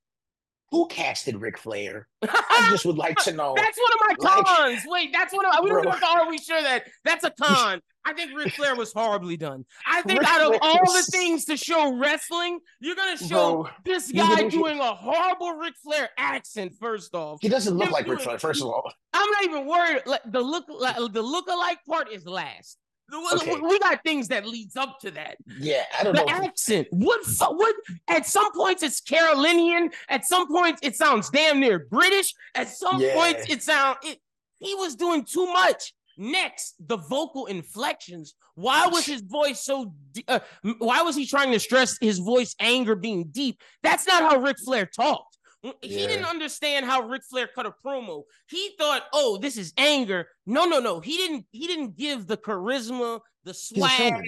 Who 0.73 0.89
casted 0.89 1.41
Ric 1.41 1.59
Flair? 1.59 2.09
I 2.23 2.67
just 2.71 2.85
would 2.87 2.97
like 2.99 3.17
to 3.19 3.33
know. 3.33 3.55
That's 3.57 3.79
one 3.79 3.93
of 3.93 4.19
my 4.19 4.31
Like- 4.31 4.45
cons. 4.47 4.81
Wait, 4.87 5.11
that's 5.13 5.33
one 5.33 5.47
of 5.47 5.53
my. 5.55 5.61
We 5.63 5.71
don't 5.71 5.87
have 5.89 6.03
are 6.03 6.29
we 6.29 6.39
sure 6.39 6.61
that 6.61 6.89
that's 7.05 7.25
a 7.25 7.31
con. 7.41 7.81
I 8.07 8.13
think 8.13 8.31
Ric 8.39 8.55
Flair 8.55 8.77
was 8.77 8.93
horribly 8.93 9.37
done. 9.37 9.65
I 9.85 10.01
think 10.03 10.21
Ric 10.21 10.29
out 10.29 10.41
of 10.41 10.47
Flair 10.47 10.59
all 10.63 10.93
the 10.93 11.03
things 11.11 11.45
to 11.47 11.57
show 11.57 11.93
wrestling, 11.99 12.61
you're 12.81 12.95
gonna 12.95 13.19
show 13.19 13.65
Bro, 13.65 13.71
this 13.85 14.13
guy 14.13 14.49
doing 14.49 14.79
a 14.79 14.95
horrible 14.95 15.53
Ric 15.55 15.75
Flair 15.83 16.11
accent. 16.17 16.73
First 16.79 17.15
off, 17.17 17.39
he 17.43 17.49
doesn't 17.49 17.75
look 17.77 17.89
him 17.89 17.93
like 17.93 18.07
Ric 18.07 18.21
Flair. 18.21 18.39
First 18.39 18.63
of 18.63 18.69
all, 18.69 18.91
I'm 19.13 19.31
not 19.33 19.45
even 19.45 19.67
worried. 19.67 20.03
Like 20.07 20.23
the 20.27 20.41
look, 20.41 20.67
like, 20.69 20.97
the 21.13 21.21
look-alike 21.23 21.79
part 21.89 22.11
is 22.13 22.25
last. 22.27 22.79
Okay. 23.13 23.61
We 23.61 23.79
got 23.79 24.03
things 24.05 24.29
that 24.29 24.47
leads 24.47 24.77
up 24.77 24.99
to 25.01 25.11
that. 25.13 25.37
yeah, 25.61 25.85
I 25.99 26.03
don't 26.05 26.17
The 26.17 26.25
know. 26.25 26.29
accent. 26.45 26.89
What? 26.91 27.21
What? 27.39 27.75
At 28.09 28.27
some 28.27 28.53
points 28.53 28.83
it's 28.83 29.01
Carolinian. 29.01 29.91
At 30.09 30.25
some 30.25 30.49
points 30.49 30.81
it 30.83 30.97
sounds 30.97 31.31
damn 31.31 31.61
near 31.61 31.79
British. 31.89 32.35
At 32.55 32.69
some 32.69 33.01
Yeah. 33.01 33.15
points 33.15 33.49
it 33.49 33.63
sound. 33.63 33.99
It. 34.03 34.19
He 34.59 34.75
was 34.75 34.97
doing 34.97 35.25
too 35.25 35.47
much. 35.47 35.93
Next, 36.17 36.75
the 36.81 36.97
vocal 36.97 37.47
inflections. 37.47 38.35
Why 38.55 38.87
was 38.87 39.05
his 39.05 39.21
voice 39.21 39.63
so? 39.65 39.93
d- 40.13 40.25
Uh, 40.27 40.41
why 40.79 41.03
was 41.03 41.15
he 41.17 41.27
trying 41.27 41.53
to 41.53 41.61
stress 41.61 41.99
his 42.01 42.19
voice 42.19 42.55
anger 42.59 42.95
being 42.97 43.25
deep? 43.31 43.63
That's 43.83 44.07
not 44.07 44.23
how 44.23 44.39
Ric 44.41 44.57
Flair 44.65 44.87
talked. 44.87 45.37
He 45.83 46.01
Yeah. 46.01 46.07
didn't 46.07 46.27
understand 46.27 46.87
how 46.87 47.03
Ric 47.03 47.23
Flair 47.29 47.49
cut 47.49 47.67
a 47.67 47.73
promo. 47.85 48.23
He 48.49 48.75
thought, 48.79 49.05
"Oh, 49.13 49.37
this 49.37 49.57
is 49.57 49.73
anger." 49.77 50.29
No, 50.47 50.65
no, 50.65 50.79
no. 50.79 51.01
He 51.01 51.17
didn't. 51.17 51.47
He 51.51 51.67
didn't 51.67 51.97
give 51.97 52.27
the 52.27 52.37
charisma, 52.37 53.21
the 53.45 53.53
swag. 53.53 54.23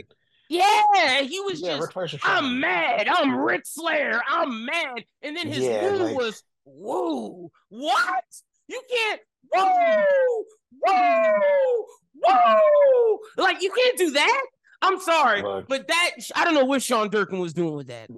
Yeah, 0.50 1.20
he 1.22 1.40
was 1.40 1.60
Yeah, 1.60 1.72
just. 1.76 1.82
Ric 1.82 1.92
Flair's 1.92 2.14
a 2.14 2.18
showman. 2.18 2.36
I'm 2.44 2.60
mad. 2.60 3.08
I'm 3.08 3.36
Ric 3.36 3.66
Flair. 3.66 4.20
I'm 4.26 4.64
mad. 4.64 5.04
And 5.22 5.36
then 5.36 5.46
his 5.46 5.58
Yeah, 5.64 5.90
like- 5.90 6.16
was, 6.16 6.42
whoa, 6.64 7.50
what? 7.68 8.24
You 8.66 8.82
can't, 8.90 9.20
whoa, 9.52 10.44
whoa, 10.80 11.84
whoa. 12.22 13.18
Like, 13.36 13.62
you 13.62 13.70
can't 13.70 13.98
do 13.98 14.10
that. 14.12 14.42
I'm 14.80 15.00
sorry. 15.00 15.42
Look. 15.42 15.66
But 15.68 15.88
that, 15.88 16.10
I 16.36 16.44
don't 16.44 16.54
know 16.54 16.64
what 16.64 16.82
Sean 16.82 17.08
Durkin 17.10 17.40
was 17.40 17.52
doing 17.52 17.74
with 17.74 17.88
that. 17.88 18.08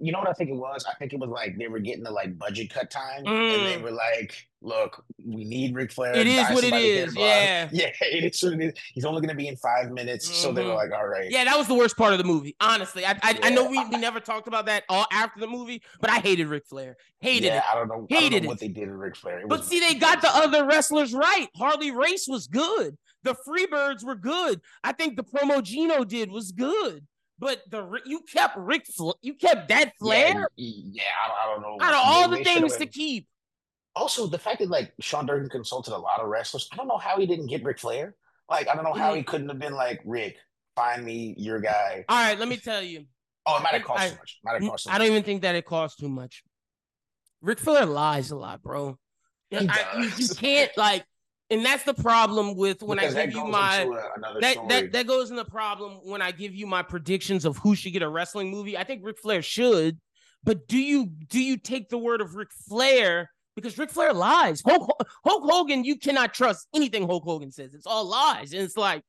You 0.00 0.12
know 0.12 0.18
what 0.18 0.28
I 0.28 0.34
think 0.34 0.50
it 0.50 0.56
was? 0.56 0.84
I 0.86 0.92
think 0.96 1.14
it 1.14 1.18
was 1.18 1.30
like 1.30 1.56
they 1.56 1.68
were 1.68 1.78
getting 1.78 2.02
the 2.04 2.10
like 2.10 2.38
budget 2.38 2.68
cut 2.70 2.90
time, 2.90 3.24
and 3.26 3.64
they 3.66 3.76
Mm. 3.78 3.82
were 3.82 3.90
like, 3.92 4.46
"Look, 4.60 5.02
we 5.24 5.44
need 5.44 5.74
Ric 5.74 5.90
Flair. 5.90 6.14
It 6.14 6.26
is 6.26 6.46
what 6.50 6.64
it 6.64 6.74
is, 6.74 7.12
him 7.14 7.22
up." 7.22 7.28
yeah. 7.28 7.68
yeah, 7.72 7.90
it 8.02 8.24
is 8.34 8.42
what 8.42 8.52
it 8.52 8.60
is. 8.60 8.72
He's 8.92 9.06
only 9.06 9.22
going 9.22 9.30
to 9.30 9.34
be 9.34 9.48
in 9.48 9.56
five 9.56 9.90
minutes, 9.90 10.28
so 10.28 10.52
they 10.52 10.62
were 10.62 10.72
Mhm. 10.72 10.76
like, 10.76 10.92
"All 10.92 11.06
right, 11.06 11.30
Yeah, 11.30 11.44
that 11.44 11.56
was 11.56 11.66
the 11.68 11.74
worst 11.74 11.96
part 11.96 12.12
of 12.12 12.18
the 12.18 12.24
movie. 12.24 12.54
Honestly, 12.60 13.06
I 13.06 13.12
I, 13.22 13.38
I 13.44 13.50
know 13.50 13.64
we, 13.64 13.78
we 13.86 13.96
never 13.96 14.20
talked 14.20 14.46
about 14.48 14.66
that 14.66 14.84
all 14.90 15.06
after 15.10 15.40
the 15.40 15.46
movie, 15.48 15.82
but 16.02 16.10
I 16.10 16.18
hated 16.18 16.48
Ric 16.48 16.66
Flair. 16.66 16.98
Hated 17.22 17.46
yeah." 17.46 17.56
it. 17.58 17.64
I 17.72 17.74
don't 17.74 17.88
know. 17.88 17.94
I 17.94 17.98
don't 18.12 18.20
Hated 18.22 18.42
know 18.42 18.48
what 18.50 18.60
they 18.60 18.68
did 18.68 18.84
to 18.84 18.94
Ric 18.96 19.16
Flair. 19.16 19.40
It 19.40 19.48
But 19.48 19.60
was- 19.60 19.68
see, 19.68 19.80
they 19.80 19.94
got 19.94 20.20
the 20.20 20.28
other 20.36 20.66
wrestlers 20.66 21.14
right. 21.14 21.48
Harley 21.56 21.90
Race 21.90 22.26
was 22.28 22.46
good. 22.46 22.98
The 23.22 23.36
Freebirds 23.46 24.04
were 24.04 24.14
good. 24.14 24.60
I 24.82 24.92
think 24.92 25.16
the 25.16 25.24
promo 25.24 25.62
Gino 25.62 26.04
did 26.04 26.30
was 26.30 26.52
good. 26.52 27.06
But 27.38 27.62
the 27.70 28.00
you 28.04 28.20
kept 28.20 28.56
Ric, 28.56 28.86
you 29.20 29.34
kept 29.34 29.68
that 29.68 29.92
Flair 29.98 30.48
Yeah, 30.56 30.92
yeah 30.92 31.02
I, 31.24 31.46
don't, 31.48 31.58
I 31.58 31.62
don't 31.62 31.62
know. 31.62 31.84
out 31.84 31.92
of 31.92 32.00
all 32.04 32.28
the 32.28 32.44
things 32.44 32.76
to 32.76 32.86
keep. 32.86 33.26
Also, 33.96 34.26
the 34.26 34.38
fact 34.38 34.60
that 34.60 34.70
like 34.70 34.92
Sean 35.00 35.26
Durkin 35.26 35.50
consulted 35.50 35.92
a 35.92 35.98
lot 35.98 36.20
of 36.20 36.28
wrestlers, 36.28 36.68
I 36.72 36.76
don't 36.76 36.88
know 36.88 36.98
how 36.98 37.18
he 37.18 37.26
didn't 37.26 37.48
get 37.48 37.64
Ric 37.64 37.78
Flair. 37.78 38.14
Like, 38.48 38.68
I 38.68 38.74
don't 38.74 38.84
know 38.84 38.92
how 38.92 39.14
he 39.14 39.20
mm-hmm. 39.20 39.30
couldn't 39.30 39.48
have 39.48 39.58
been 39.58 39.74
like, 39.74 40.00
Ric, 40.04 40.36
find 40.76 41.04
me 41.04 41.34
your 41.36 41.60
guy. 41.60 42.04
All 42.08 42.16
right, 42.16 42.38
let 42.38 42.48
me 42.48 42.56
tell 42.56 42.82
you. 42.82 43.06
Oh, 43.44 43.56
it 43.56 43.62
might 43.62 43.72
have 43.72 43.84
cost 43.84 44.02
I- 44.02 44.08
too 44.10 44.16
much. 44.16 44.40
Might 44.44 44.62
have 44.62 44.70
cost 44.70 44.84
too 44.84 44.90
I 44.92 44.98
don't 44.98 45.08
even 45.08 45.22
think 45.22 45.42
that 45.42 45.54
it 45.54 45.64
cost 45.64 45.98
too 45.98 46.08
much. 46.08 46.42
Ric 47.40 47.58
Flair 47.58 47.86
lies 47.86 48.30
a 48.30 48.36
lot, 48.36 48.62
bro. 48.62 48.98
He 49.50 49.68
I- 49.68 49.96
you, 49.98 50.10
you 50.16 50.28
can't 50.28 50.70
like, 50.76 51.04
and 51.52 51.64
that's 51.64 51.84
the 51.84 51.94
problem 51.94 52.56
with 52.56 52.82
when 52.82 52.98
Because 52.98 53.14
I 53.14 53.26
give 53.26 53.34
you 53.34 53.44
my 53.46 53.82
into 53.82 53.92
a- 53.94 54.10
another 54.16 54.40
that 54.40 54.52
story. 54.54 54.68
that 54.68 54.92
that 54.92 55.06
goes 55.06 55.30
in 55.30 55.36
the 55.36 55.44
problem 55.44 55.98
when 56.02 56.20
I 56.22 56.32
give 56.32 56.54
you 56.54 56.66
my 56.66 56.82
predictions 56.82 57.44
of 57.44 57.58
who 57.58 57.74
should 57.76 57.92
get 57.92 58.02
a 58.02 58.08
wrestling 58.08 58.50
movie. 58.50 58.76
I 58.76 58.84
think 58.84 59.04
Ric 59.04 59.18
Flair 59.18 59.42
should, 59.42 59.98
but 60.42 60.66
do 60.66 60.78
you 60.78 61.06
do 61.06 61.40
you 61.40 61.56
take 61.56 61.88
the 61.88 61.98
word 61.98 62.20
of 62.20 62.34
Ric 62.34 62.48
Flair 62.68 63.30
because 63.54 63.76
Ric 63.78 63.90
Flair 63.90 64.12
lies? 64.12 64.62
Hulk, 64.66 64.90
Hulk 65.24 65.42
Hogan, 65.44 65.84
you 65.84 65.96
cannot 65.98 66.34
trust 66.34 66.66
anything 66.74 67.06
Hulk 67.06 67.24
Hogan 67.24 67.52
says. 67.52 67.74
It's 67.74 67.86
all 67.86 68.06
lies, 68.06 68.52
and 68.52 68.62
it's 68.62 68.76
like 68.76 69.02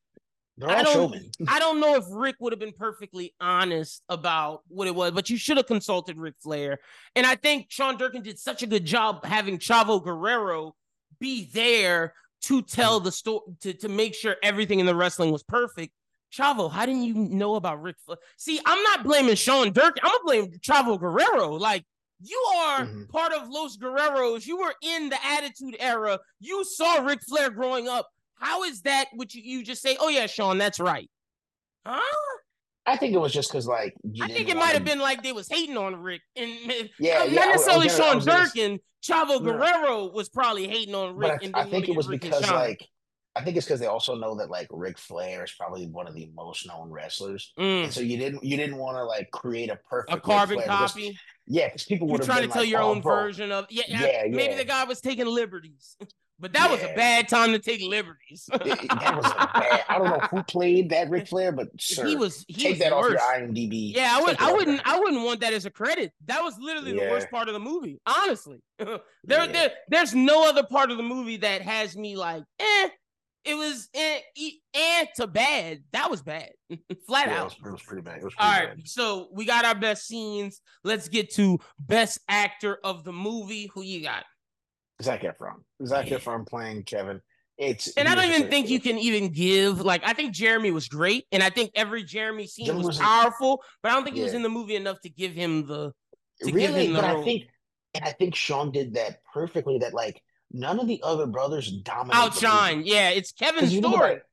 I 0.63 0.83
don't-. 0.83 1.15
I 1.47 1.57
don't 1.59 1.79
know 1.79 1.95
if 1.95 2.03
Ric 2.11 2.35
would 2.39 2.53
have 2.53 2.59
been 2.59 2.73
perfectly 2.73 3.33
honest 3.41 4.03
about 4.09 4.61
what 4.67 4.87
it 4.87 4.93
was, 4.93 5.11
but 5.11 5.29
you 5.29 5.37
should 5.37 5.57
have 5.57 5.65
consulted 5.65 6.17
Ric 6.17 6.35
Flair. 6.43 6.77
And 7.15 7.25
I 7.25 7.35
think 7.35 7.67
Sean 7.69 7.97
Durkin 7.97 8.21
did 8.21 8.37
such 8.37 8.61
a 8.61 8.67
good 8.67 8.85
job 8.85 9.25
having 9.25 9.57
Chavo 9.57 10.03
Guerrero 10.03 10.75
be 11.19 11.49
there 11.53 12.13
to 12.43 12.61
tell 12.61 12.99
the 12.99 13.11
story 13.11 13.41
to, 13.61 13.73
to 13.73 13.89
make 13.89 14.13
sure 14.15 14.35
everything 14.43 14.79
in 14.79 14.85
the 14.85 14.95
wrestling 14.95 15.31
was 15.31 15.43
perfect. 15.43 15.93
Chavo, 16.31 16.71
how 16.71 16.85
didn't 16.85 17.03
you 17.03 17.13
know 17.13 17.55
about 17.55 17.81
Ric 17.81 17.95
Flair? 18.05 18.17
See, 18.37 18.59
I'm 18.65 18.81
not 18.83 19.03
blaming 19.03 19.35
Sean 19.35 19.71
Durkin. 19.71 20.01
I'm 20.03 20.11
gonna 20.11 20.23
blame 20.25 20.51
Chavo 20.59 20.99
Guerrero. 20.99 21.51
Like 21.53 21.83
you 22.21 22.37
are 22.57 22.85
Mhm. 22.85 23.09
part 23.09 23.33
of 23.33 23.49
Los 23.49 23.77
Guerreros. 23.77 24.45
You 24.47 24.57
were 24.57 24.73
in 24.81 25.09
the 25.09 25.25
Attitude 25.25 25.75
Era. 25.79 26.19
You 26.39 26.63
saw 26.63 27.01
Ric 27.03 27.19
Flair 27.27 27.49
growing 27.49 27.87
up. 27.87 28.07
How 28.35 28.63
is 28.63 28.81
that? 28.81 29.07
Would 29.13 29.33
you, 29.33 29.41
you 29.43 29.63
just 29.63 29.81
say, 29.81 29.95
"Oh 29.99 30.09
yeah, 30.09 30.25
Sean, 30.25 30.57
that's 30.57 30.79
right"? 30.79 31.09
Huh? 31.85 32.32
I 32.85 32.97
think 32.97 33.13
it 33.13 33.17
was 33.19 33.31
just 33.33 33.49
because 33.51 33.65
like 33.67 33.93
I 34.21 34.27
think 34.27 34.49
it 34.49 34.57
might 34.57 34.73
have 34.73 34.83
been 34.85 34.99
like 34.99 35.23
they 35.23 35.31
was 35.31 35.47
hating 35.49 35.77
on 35.77 35.95
Ric, 35.95 36.21
and 36.35 36.49
Yeah, 36.99 37.23
yeah, 37.23 37.33
not 37.35 37.47
was- 37.57 37.65
necessarily 37.67 37.89
Sean 37.89 38.19
Durkin. 38.19 38.79
Chavo 39.03 39.27
No. 39.27 39.39
Guerrero 39.39 40.11
was 40.11 40.29
probably 40.29 40.67
hating 40.67 40.95
on 40.95 41.15
Ric. 41.15 41.31
I, 41.31 41.45
and 41.45 41.55
I 41.55 41.65
think 41.65 41.89
it 41.89 41.95
was 41.95 42.07
Ric 42.07 42.21
because 42.21 42.49
like 42.49 42.85
I 43.35 43.41
think 43.43 43.57
it's 43.57 43.65
because 43.65 43.79
they 43.79 43.85
also 43.87 44.15
know 44.15 44.35
that 44.35 44.49
like 44.49 44.67
Ric 44.69 44.97
Flair 44.97 45.43
is 45.43 45.51
probably 45.53 45.87
one 45.87 46.07
of 46.07 46.13
the 46.13 46.29
most 46.35 46.67
known 46.67 46.89
wrestlers, 46.89 47.51
Mm, 47.59 47.85
and 47.85 47.93
so 47.93 47.99
you 48.01 48.17
didn't 48.17 48.43
you 48.43 48.55
didn't 48.57 48.77
want 48.77 48.95
to 48.97 49.03
like 49.05 49.29
create 49.31 49.69
a 49.69 49.75
perfect 49.89 50.17
a 50.17 50.21
carbon 50.21 50.57
because- 50.59 50.91
copy. 50.93 51.17
yeah, 51.47 51.67
because 51.67 51.83
people 51.83 52.07
would 52.09 52.19
have 52.21 52.27
trying 52.27 52.43
to 52.43 52.47
tell 52.47 52.61
like, 52.61 52.69
your 52.71 52.81
"Oh, 52.81 52.91
own 52.91 53.01
bro." 53.01 53.15
version 53.15 53.51
of 53.51 53.65
yeah, 53.69 53.83
yeah. 53.87 53.99
Yeah, 54.05 54.21
Maybe 54.29 54.51
yeah. 54.53 54.57
the 54.57 54.65
guy 54.65 54.83
was 54.85 55.01
taking 55.01 55.25
liberties, 55.25 55.97
but 56.43 56.51
that 56.51 56.69
was 56.69 56.83
a 56.83 56.93
bad 56.93 57.29
time 57.29 57.53
to 57.53 57.59
take 57.59 57.81
liberties. 57.81 58.49
That 58.51 59.15
was 59.15 59.25
a 59.25 59.35
bad. 59.53 59.83
I 59.87 59.97
don't 59.97 60.09
know 60.09 60.19
who 60.29 60.43
played 60.43 60.89
that 60.89 61.09
Ric 61.09 61.27
Flair, 61.29 61.53
but 61.53 61.69
sir, 61.79 62.05
he 62.05 62.17
was 62.17 62.43
he 62.49 62.61
take 62.63 62.69
was 62.71 62.79
that 62.79 62.91
off 62.91 63.03
your 63.03 63.11
worst. 63.13 63.23
IMDb. 63.33 63.95
Yeah, 63.95 64.15
I 64.17 64.21
would. 64.21 64.37
I 64.41 64.51
wouldn't. 64.51 64.81
I 64.85 64.99
wouldn't 64.99 65.23
want 65.23 65.39
that 65.39 65.53
as 65.53 65.65
a 65.65 65.71
credit. 65.71 66.11
That 66.25 66.41
was 66.43 66.55
literally 66.59 66.91
the 66.91 67.09
worst 67.09 67.31
part 67.31 67.47
of 67.47 67.53
the 67.53 67.61
movie. 67.61 68.01
Honestly, 68.05 68.61
there, 68.77 68.99
Yeah. 69.25 69.47
there, 69.47 69.71
there's 69.87 70.13
no 70.13 70.49
other 70.49 70.63
part 70.63 70.91
of 70.91 70.97
the 70.97 71.03
movie 71.03 71.37
that 71.37 71.61
has 71.61 71.95
me 71.95 72.17
like, 72.17 72.43
eh. 72.59 72.89
It 73.45 73.55
was 73.55 73.89
eh, 73.93 74.19
eh 74.73 75.05
to 75.17 75.27
bad. 75.27 75.83
That 75.91 76.09
was 76.09 76.21
bad, 76.21 76.51
flat 77.07 77.27
Yeah, 77.27 77.33
it 77.33 77.37
out. 77.39 77.43
was, 77.45 77.53
it 77.65 77.71
was 77.73 77.81
pretty 77.81 78.01
bad. 78.01 78.19
It 78.19 78.23
was 78.23 78.33
pretty 78.35 78.49
right, 78.49 78.75
bad. 78.77 78.87
so 78.87 79.27
we 79.33 79.43
got 79.45 79.65
our 79.65 79.75
best 79.75 80.07
scenes. 80.07 80.61
Let's 80.85 81.09
get 81.09 81.29
to 81.35 81.59
best 81.77 82.19
actor 82.29 82.79
of 82.85 83.03
the 83.03 83.11
movie. 83.11 83.69
Who 83.73 83.81
you 83.81 84.01
got? 84.01 84.23
Zac 85.03 85.21
Efron. 85.23 85.55
Zac 85.85 86.07
Efron 86.07 86.47
playing 86.47 86.83
Kevin. 86.83 87.21
It's 87.57 87.93
And 87.97 88.07
I 88.07 88.15
don't 88.15 88.25
even 88.25 88.49
think 88.49 88.69
you 88.69 88.79
can 88.79 88.97
even 88.97 89.29
give 89.31 89.81
like 89.81 90.01
I 90.05 90.13
think 90.13 90.33
Jeremy 90.33 90.71
was 90.71 90.87
great, 90.87 91.25
and 91.31 91.43
I 91.43 91.49
think 91.49 91.71
every 91.75 92.03
Jeremy 92.03 92.47
scene 92.47 92.65
Jeremy 92.65 92.79
was 92.85 92.97
was- 92.97 93.05
powerful, 93.05 93.61
but 93.83 93.91
I 93.91 93.95
don't 93.95 94.03
think 94.03 94.15
he 94.15 94.23
was 94.23 94.33
in 94.33 94.41
the 94.41 94.49
movie 94.49 94.75
enough 94.75 94.99
to 95.01 95.09
give 95.09 95.33
him 95.33 95.67
the 95.67 95.91
to 96.41 96.45
give 96.47 96.55
really, 96.55 96.87
him 96.87 96.93
the 96.93 97.01
but 97.01 97.17
I 97.17 97.23
think, 97.23 97.43
and 97.93 98.03
I 98.05 98.11
think 98.11 98.33
Sean 98.33 98.71
did 98.71 98.95
that 98.95 99.19
perfectly. 99.31 99.77
That 99.77 99.93
like 99.93 100.19
none 100.51 100.79
of 100.79 100.87
the 100.87 100.99
other 101.03 101.27
brothers 101.27 101.71
dominate. 101.71 102.15
outshine. 102.15 102.83
Yeah, 102.85 103.09
it's 103.09 103.31
Kevin's 103.31 103.71
you 103.73 103.81
think 103.81 103.93
about 103.93 104.03
story. 104.05 104.13
it, 104.15 104.23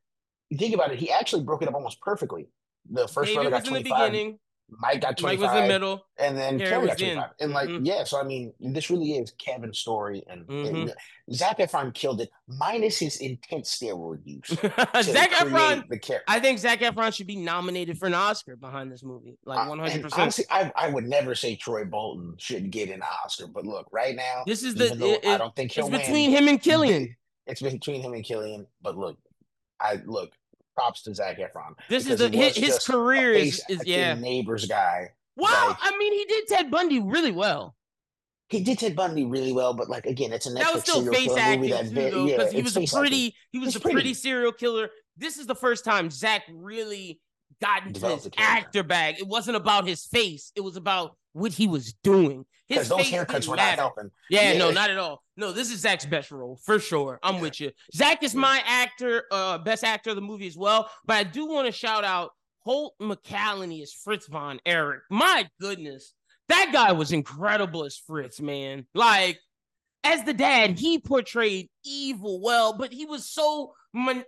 you 0.48 0.56
think 0.58 0.74
about 0.74 0.92
it, 0.92 0.98
he 0.98 1.10
actually 1.12 1.42
broke 1.44 1.60
it 1.60 1.68
up 1.68 1.74
almost 1.74 2.00
perfectly. 2.00 2.48
The 2.90 3.06
first 3.06 3.28
David 3.28 3.50
brother 3.50 3.50
got 3.50 3.64
25, 3.66 4.10
beginning. 4.10 4.38
Mike 4.78 5.00
got 5.00 5.16
25. 5.18 5.22
Mike 5.40 5.48
was 5.50 5.56
in 5.56 5.62
the 5.62 5.68
middle. 5.72 6.04
and 6.18 6.36
then 6.36 6.58
Kerry 6.58 6.78
was 6.78 6.88
got 6.90 6.98
25. 6.98 7.30
And 7.40 7.52
like, 7.52 7.68
Mhm. 7.68 7.80
yeah, 7.86 8.04
so 8.04 8.20
I 8.20 8.22
mean, 8.24 8.52
this 8.60 8.88
really 8.90 9.12
is 9.12 9.32
Kevin's 9.38 9.78
story, 9.78 10.22
and, 10.28 10.48
and 10.48 10.88
Mhm. 10.88 10.94
Zac 11.32 11.58
Efron 11.58 11.92
killed 11.94 12.20
it, 12.20 12.30
minus 12.46 12.98
his 12.98 13.16
intense 13.18 13.76
steroid 13.76 14.20
use. 14.24 14.46
to 14.48 15.02
Zac 15.02 15.30
Efron. 15.32 15.88
the 15.88 15.98
character. 15.98 16.24
I 16.28 16.40
think 16.40 16.58
Zac 16.58 16.80
Efron 16.80 17.14
should 17.14 17.26
be 17.26 17.36
nominated 17.36 17.98
for 17.98 18.06
an 18.06 18.14
Oscar 18.14 18.56
behind 18.56 18.92
this 18.92 19.02
movie, 19.02 19.36
like 19.44 19.58
Uh, 19.58 19.68
one 19.68 19.80
and 19.80 19.88
hundred 19.88 20.02
percent. 20.04 20.22
Honestly, 20.22 20.44
I, 20.50 20.72
I 20.76 20.88
would 20.90 21.04
never 21.08 21.34
say 21.34 21.56
Troy 21.56 21.84
Bolton 21.84 22.34
should 22.38 22.70
get 22.70 22.90
an 22.90 23.02
Oscar, 23.24 23.46
but 23.46 23.64
look, 23.64 23.86
right 23.92 24.14
now, 24.14 24.44
This 24.46 24.62
is 24.62 24.74
the 24.74 24.92
it- 25.04 25.26
I 25.26 25.38
don't 25.38 25.54
think 25.56 25.72
he'll 25.72 25.86
it's 25.86 25.92
win, 25.92 26.00
between 26.00 26.30
him 26.30 26.48
and 26.48 26.60
Cillian. 26.62 27.16
It's 27.46 27.60
between 27.62 28.02
him 28.02 28.12
and 28.12 28.24
Cillian. 28.24 28.66
But 28.82 28.96
look, 28.96 29.18
I 29.80 30.00
look. 30.04 30.32
Props 30.74 31.02
to 31.02 31.14
Zac 31.14 31.38
Efron. 31.38 31.74
This 31.88 32.04
is 32.06 32.18
because 32.18 32.30
the 32.30 32.36
his, 32.36 32.56
his 32.56 32.78
career 32.86 33.32
is, 33.32 33.62
is 33.68 33.82
yeah. 33.86 34.14
neighbors 34.14 34.66
guy. 34.66 35.08
Well, 35.36 35.68
like- 35.68 35.76
I 35.80 35.96
mean, 35.98 36.12
he 36.12 36.24
did 36.26 36.46
Ted 36.48 36.70
Bundy 36.70 37.00
really 37.00 37.32
well. 37.32 37.74
He 38.48 38.62
did 38.64 38.78
Ted 38.80 38.96
Bundy 38.96 39.24
really 39.26 39.52
well, 39.52 39.74
but 39.74 39.88
like 39.88 40.06
again, 40.06 40.32
it's 40.32 40.46
a 40.46 40.50
Netflix 40.50 40.54
That 40.58 40.74
was 40.74 40.82
still 40.82 41.12
face 41.12 41.36
acting 41.36 41.60
movie 41.60 41.72
that 41.72 41.88
too, 41.88 42.10
though, 42.10 42.26
yeah, 42.26 42.36
because 42.36 42.52
he 42.52 42.62
was 42.62 42.76
a 42.76 42.80
face 42.80 42.92
acting. 42.94 43.00
pretty 43.00 43.34
he 43.52 43.58
was 43.60 43.68
It's 43.68 43.76
a 43.76 43.80
pretty. 43.80 43.94
pretty. 43.94 44.14
serial 44.14 44.52
killer. 44.52 44.90
This 45.16 45.38
is 45.38 45.46
the 45.46 45.54
first 45.54 45.84
time 45.84 46.10
Zac 46.10 46.42
really 46.52 47.20
got 47.60 47.86
into 47.86 48.06
his 48.08 48.28
actor 48.36 48.82
bag. 48.82 49.16
It 49.18 49.26
wasn't 49.26 49.56
about 49.56 49.86
his 49.86 50.04
face; 50.06 50.52
it 50.54 50.60
was 50.62 50.76
about 50.76 51.16
what 51.32 51.52
he 51.52 51.66
was 51.66 51.92
doing. 52.02 52.44
His 52.68 52.88
those 52.88 53.00
face 53.02 53.12
haircuts 53.12 53.48
were 53.48 53.56
not 53.56 53.78
helping. 53.78 54.10
Yeah, 54.30 54.56
no, 54.56 54.70
not 54.70 54.90
at 54.90 54.98
all. 54.98 55.22
No, 55.36 55.52
this 55.52 55.70
is 55.72 55.80
Zac's 55.80 56.06
best 56.06 56.30
role 56.30 56.58
for 56.64 56.78
sure. 56.78 57.18
I'm 57.22 57.36
Yeah. 57.36 57.40
with 57.40 57.60
you. 57.60 57.72
Zac 57.94 58.22
is 58.22 58.34
Yeah. 58.34 58.40
my 58.40 58.62
actor, 58.64 59.24
uh, 59.32 59.58
best 59.58 59.82
actor 59.84 60.10
of 60.10 60.16
the 60.16 60.22
movie 60.22 60.46
as 60.46 60.56
well. 60.56 60.90
But 61.04 61.16
I 61.16 61.24
do 61.24 61.46
want 61.46 61.66
to 61.66 61.72
shout 61.72 62.04
out 62.04 62.30
Holt 62.60 62.94
McCallany 63.00 63.82
as 63.82 63.92
Fritz 63.92 64.26
von 64.28 64.60
Erich. 64.66 65.02
My 65.10 65.48
goodness, 65.60 66.14
that 66.48 66.70
guy 66.72 66.92
was 66.92 67.10
incredible 67.12 67.84
as 67.84 67.96
Fritz, 67.96 68.40
man. 68.40 68.86
Like 68.94 69.40
as 70.04 70.24
the 70.24 70.34
dad, 70.34 70.78
he 70.78 70.98
portrayed 70.98 71.68
evil 71.84 72.40
well, 72.40 72.72
but 72.72 72.92
he 72.92 73.04
was 73.04 73.28
so 73.28 73.74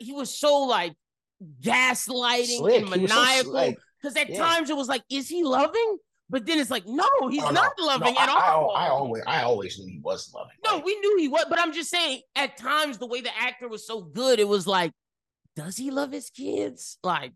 he 0.00 0.12
was 0.12 0.36
so 0.36 0.58
like 0.64 0.94
gaslighting 1.61 2.59
Slick. 2.59 2.82
and 2.82 3.03
was 3.03 3.11
so, 3.11 3.53
maniacal. 3.53 3.82
Because 4.01 4.16
at 4.16 4.30
yeah. 4.30 4.38
times 4.38 4.70
it 4.70 4.76
was 4.76 4.88
like, 4.88 5.03
is 5.11 5.28
he 5.28 5.45
loving? 5.45 5.99
But 6.28 6.47
then 6.47 6.59
it's 6.59 6.70
like, 6.70 6.86
no, 6.86 7.07
he's 7.30 7.43
oh, 7.43 7.47
no, 7.47 7.53
not 7.53 7.72
no, 7.78 7.86
loving 7.86 8.16
I, 8.16 8.22
at 8.22 8.28
I, 8.30 8.53
all. 8.53 8.74
I 8.74 8.88
always, 8.88 9.22
I 9.26 9.43
always 9.43 9.78
knew 9.78 9.86
he 9.86 10.01
wasn't 10.01 10.36
loving. 10.36 10.57
No, 10.64 10.76
Like, 10.76 10.84
we 10.86 10.99
knew 10.99 11.18
he 11.18 11.28
was, 11.28 11.45
but 11.49 11.59
I'm 11.59 11.74
just 11.74 11.90
saying, 11.90 12.22
at 12.34 12.57
times 12.57 12.97
the 12.97 13.07
way 13.07 13.20
the 13.20 13.36
actor 13.38 13.68
was 13.68 13.86
so 13.86 14.01
good, 14.01 14.40
it 14.40 14.49
was 14.49 14.66
like, 14.66 14.93
does 15.57 15.76
he 15.76 15.90
love 15.90 16.11
his 16.11 16.30
kids? 16.30 16.97
Like, 17.03 17.32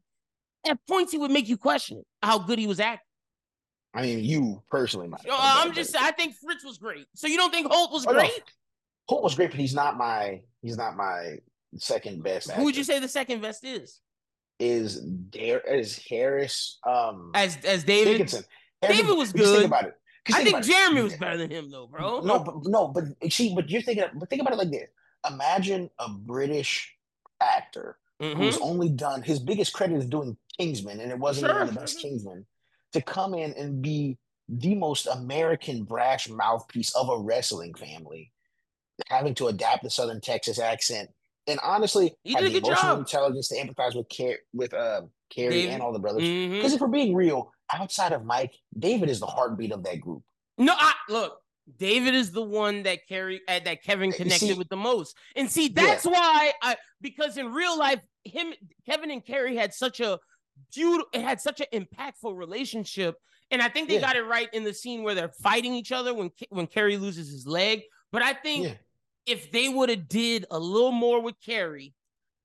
at 0.67 0.79
points 0.89 1.13
he 1.13 1.19
would 1.19 1.31
make 1.31 1.47
you 1.49 1.59
question 1.59 2.03
how 2.23 2.39
good 2.39 2.59
he 2.59 2.67
was 2.67 2.81
acting. 2.81 3.03
I 3.95 4.03
mean, 4.03 4.25
you 4.25 4.63
personally 4.71 5.09
might. 5.09 5.27
Uh, 5.29 5.37
I'm 5.39 5.73
just, 5.75 5.95
I 5.95 6.11
think 6.13 6.35
Fritz 6.43 6.65
was 6.65 6.79
great. 6.79 7.07
So 7.15 7.27
you 7.27 7.37
don't 7.37 7.53
think 7.53 7.67
Holt 7.71 7.93
was 7.93 8.07
Oh, 8.07 8.13
no. 8.13 8.19
great? 8.19 8.43
Holt 9.09 9.23
was 9.23 9.35
great, 9.35 9.51
but 9.51 9.61
he's 9.61 9.75
not 9.75 9.97
my, 9.99 10.41
he's 10.63 10.77
not 10.77 10.97
my 10.97 11.37
second 11.77 12.23
best. 12.23 12.51
Who 12.53 12.64
would 12.64 12.77
you 12.77 12.85
say 12.85 12.99
the 12.99 13.09
second 13.09 13.41
best 13.43 13.64
is? 13.64 14.01
is 14.59 15.01
Dare 15.01 15.61
is 15.61 15.99
Harris? 16.09 16.79
Um, 16.87 17.31
As 17.35 17.59
as 17.64 17.85
David? 17.85 18.12
Dickinson. 18.12 18.45
David 18.81 19.17
was 19.17 19.33
good. 19.33 19.45
Think 19.59 19.67
about 19.67 19.85
it. 19.85 19.95
I 20.33 20.43
think 20.43 20.49
about 20.49 20.64
it. 20.64 20.71
Jeremy 20.71 21.03
was 21.03 21.17
better 21.17 21.37
than 21.37 21.51
him 21.51 21.71
though, 21.71 21.87
bro. 21.87 22.21
No, 22.21 22.39
but 22.39 22.55
no, 22.64 22.89
but 22.89 23.05
see, 23.33 23.55
but 23.55 23.69
you're 23.71 23.83
thinking, 23.83 24.05
but 24.14 24.31
think 24.31 24.41
about 24.41 24.55
it 24.55 24.57
like 24.59 24.71
this: 24.71 24.89
Imagine 25.31 25.91
a 25.99 26.09
British 26.09 26.97
actor 27.41 27.99
Mhm. 28.21 28.37
who's 28.37 28.57
only 28.59 28.89
done 28.89 29.21
his 29.23 29.39
biggest 29.41 29.75
credit 29.75 29.99
is 29.99 30.07
doing 30.07 30.39
Kingsman, 30.59 31.01
and 31.01 31.12
it 31.12 31.19
wasn't 31.19 31.49
Sure, 31.51 31.62
even 31.62 31.75
the 31.75 31.81
best. 31.81 32.01
Kingsman, 32.01 32.47
to 32.93 33.03
come 33.03 33.35
in 33.35 33.53
and 33.55 33.83
be 33.83 34.17
the 34.49 34.75
most 34.75 35.07
American 35.07 35.85
brash 35.85 36.29
mouthpiece 36.31 36.95
of 36.97 37.11
a 37.11 37.19
wrestling 37.19 37.75
family, 37.75 38.33
having 39.09 39.35
to 39.35 39.49
adapt 39.49 39.83
the 39.83 39.91
Southern 39.91 40.23
Texas 40.23 40.59
accent, 40.59 41.11
and 41.47 41.61
honestly, 41.62 42.14
He 42.24 42.34
did 42.34 42.44
a 42.44 42.49
the 42.51 42.59
emotional 42.59 42.74
job. 42.97 42.99
intelligence 43.01 43.49
to 43.49 43.57
empathize 43.57 43.94
with 43.97 44.07
Car- 44.14 44.38
with 44.53 44.74
uh, 44.74 45.03
Kerry 45.30 45.51
David. 45.51 45.74
and 45.74 45.82
all 45.82 45.92
the 45.92 45.99
brothers. 45.99 46.22
Because 46.22 46.72
if 46.72 46.80
we're 46.80 46.88
being 46.88 47.14
real, 47.14 47.53
outside 47.72 48.12
of 48.12 48.24
Mike, 48.24 48.55
David 48.78 49.09
is 49.09 49.20
the 49.20 49.26
heartbeat 49.26 49.72
of 49.72 49.82
that 49.84 50.01
group. 50.01 50.22
No, 50.59 50.74
I 50.76 50.92
look. 51.09 51.38
David 51.78 52.14
is 52.14 52.30
the 52.30 52.42
one 52.42 52.84
that 52.84 53.01
carry 53.09 53.40
uh, 53.49 53.59
that 53.64 53.82
Kevin 53.82 54.12
connected 54.12 54.49
see- 54.49 54.55
with 54.55 54.68
the 54.68 54.76
most, 54.76 55.16
and 55.34 55.51
see 55.51 55.68
that's 55.68 56.05
why 56.05 56.53
I 56.62 56.76
because 57.01 57.36
in 57.38 57.53
real 57.53 57.76
life, 57.76 58.01
him, 58.24 58.53
Kevin, 58.88 59.11
and 59.11 59.24
Kerry 59.24 59.57
had 59.57 59.74
such 59.74 59.99
a 60.01 60.18
beautiful, 60.72 61.09
it 61.12 61.22
had 61.22 61.40
such 61.40 61.61
an 61.61 61.66
impactful 61.72 62.36
relationship, 62.36 63.16
and 63.51 63.61
I 63.61 63.68
think 63.68 63.88
they 63.88 63.97
Yeah. 63.97 64.01
got 64.01 64.16
it 64.16 64.22
right 64.26 64.49
in 64.53 64.62
the 64.62 64.72
scene 64.72 65.03
where 65.03 65.14
they're 65.16 65.32
fighting 65.42 65.74
each 65.74 65.90
other 65.90 66.14
when 66.14 66.30
when 66.51 66.68
Kerry 66.68 66.97
loses 66.99 67.30
his 67.30 67.47
leg. 67.49 67.82
But 68.12 68.22
I 68.22 68.32
think 68.32 68.66
Yeah. 68.66 68.74
If 69.27 69.51
they 69.51 69.68
would 69.68 69.89
have 69.89 70.09
did 70.09 70.47
a 70.51 70.59
little 70.59 70.93
more 70.93 71.20
with 71.20 71.35
Kerry, 71.45 71.93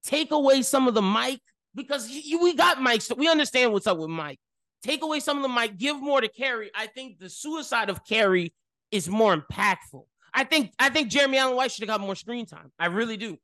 take 0.04 0.32
away 0.32 0.64
some 0.64 0.88
of 0.88 0.94
the 0.96 1.02
mic 1.02 1.40
because 1.76 2.08
we 2.10 2.54
got 2.56 2.82
Mike, 2.82 3.02
so 3.02 3.16
we 3.16 3.30
understand 3.30 3.72
what's 3.72 3.88
up 3.88 3.98
with 3.98 4.10
Mike. 4.10 4.40
Take 4.84 5.04
away 5.04 5.20
some 5.20 5.38
of 5.38 5.44
the 5.44 5.50
mic, 5.50 5.78
give 5.78 6.02
more 6.02 6.20
to 6.22 6.28
Kerry. 6.28 6.72
I 6.76 6.88
think 6.88 7.20
the 7.20 7.30
suicide 7.30 7.90
of 7.92 8.04
Kerry 8.04 8.52
is 8.90 9.08
more 9.08 9.38
impactful. 9.38 10.06
I 10.34 10.44
think 10.44 10.74
I 10.80 10.90
think 10.90 11.10
Jeremy 11.10 11.38
Allen 11.38 11.56
White 11.56 11.72
should 11.72 11.88
have 11.88 12.00
got 12.00 12.06
more 12.06 12.16
screen 12.16 12.46
time. 12.48 12.72
I 12.80 12.88
really 12.88 13.16
do. 13.18 13.38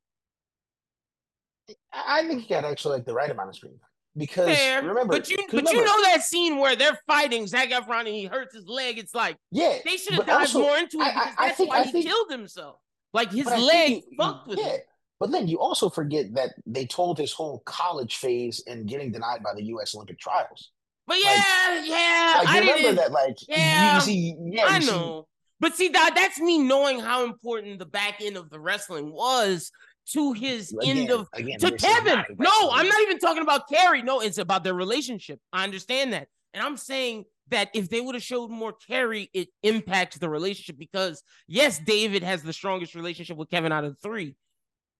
I 1.93 2.25
think 2.25 2.43
he 2.43 2.47
got 2.49 2.63
actually 2.65 2.95
like 2.95 3.05
the 3.05 3.13
right 3.13 3.29
amount 3.29 3.49
of 3.49 3.55
screen 3.55 3.73
time 3.73 3.89
because 4.15 4.47
Fair, 4.47 4.81
remember, 4.81 5.13
but 5.13 5.29
you 5.29 5.37
but 5.51 5.71
you 5.71 5.83
know 5.85 6.01
that 6.03 6.23
scene 6.23 6.57
where 6.57 6.75
they're 6.75 6.97
fighting 7.05 7.45
Zac 7.45 7.69
Efron 7.69 7.99
and 7.99 8.07
he 8.07 8.25
hurts 8.25 8.55
his 8.55 8.65
leg. 8.67 8.97
It's 8.97 9.13
like 9.13 9.37
yeah, 9.51 9.77
they 9.85 9.97
should 9.97 10.13
have 10.13 10.25
dived 10.25 10.55
also- 10.55 10.61
more 10.61 10.77
into 10.77 10.97
it 11.01 11.03
I- 11.03 11.09
I- 11.09 11.13
because 11.13 11.35
I 11.37 11.45
that's 11.47 11.57
think- 11.57 11.69
why 11.69 11.79
I 11.79 11.83
he 11.83 11.91
think- 11.91 12.05
killed 12.07 12.31
himself. 12.31 12.79
Like 13.13 13.31
his 13.31 13.45
leg 13.45 14.03
fucked 14.17 14.47
with 14.47 14.59
yeah. 14.59 14.65
him. 14.69 14.79
But 15.19 15.31
then 15.31 15.47
you 15.47 15.59
also 15.59 15.89
forget 15.89 16.33
that 16.35 16.53
they 16.65 16.85
told 16.85 17.17
his 17.17 17.33
whole 17.33 17.59
college 17.65 18.17
phase 18.17 18.63
and 18.67 18.87
getting 18.87 19.11
denied 19.11 19.41
by 19.43 19.53
the 19.55 19.63
U.S. 19.65 19.95
Olympic 19.95 20.19
trials. 20.19 20.71
But 21.07 21.17
yeah, 21.23 21.83
yeah, 21.83 22.35
Like 22.39 22.47
I 22.49 22.59
remember 22.59 23.01
that, 23.01 23.11
like 23.11 23.37
Yeah, 23.47 23.95
you 23.95 24.01
see, 24.01 24.35
yeah, 24.51 24.65
I 24.67 24.75
you 24.75 24.81
see- 24.83 24.91
know. 24.91 25.27
But 25.59 25.75
see, 25.75 25.87
that 25.87 26.11
that's 26.15 26.39
me 26.39 26.59
knowing 26.59 26.99
how 26.99 27.23
important 27.25 27.79
the 27.79 27.85
back 27.87 28.21
end 28.21 28.37
of 28.37 28.51
the 28.51 28.59
wrestling 28.59 29.11
was 29.11 29.71
to 30.11 30.33
his 30.33 30.71
end 30.83 30.99
again, 30.99 31.11
of 31.11 31.27
again, 31.33 31.57
to 31.59 31.71
Kevin. 31.71 32.23
No, 32.37 32.69
I'm 32.71 32.87
not 32.87 33.01
even 33.01 33.17
talking 33.17 33.41
about 33.41 33.67
Kerry. 33.67 34.03
No, 34.03 34.19
it's 34.19 34.37
about 34.37 34.63
their 34.63 34.75
relationship. 34.75 35.39
I 35.51 35.63
understand 35.63 36.13
that. 36.13 36.27
And 36.53 36.63
I'm 36.63 36.77
saying 36.77 37.25
that 37.49 37.69
if 37.73 37.89
they 37.89 38.01
would 38.01 38.15
have 38.15 38.23
showed 38.23 38.49
more 38.49 38.73
Kerry, 38.73 39.29
it 39.33 39.49
impacts 39.63 40.17
the 40.17 40.29
relationship 40.29 40.77
because 40.77 41.23
yes, 41.47 41.79
David 41.79 42.23
has 42.23 42.43
the 42.43 42.53
strongest 42.53 42.95
relationship 42.95 43.37
with 43.37 43.49
Kevin 43.49 43.71
out 43.71 43.83
of 43.85 43.97
three. 43.99 44.35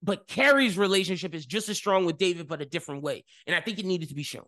But 0.04 0.28
Kerry's 0.28 0.78
relationship 0.78 1.34
is 1.34 1.46
just 1.46 1.70
as 1.70 1.78
strong 1.78 2.06
with 2.06 2.18
David, 2.18 2.48
but 2.48 2.62
a 2.62 2.66
different 2.66 3.02
way. 3.02 3.26
And 3.48 3.56
I 3.56 3.62
think 3.62 3.80
it 3.80 3.86
needed 3.86 4.10
to 4.10 4.16
be 4.16 4.24
shown. 4.24 4.46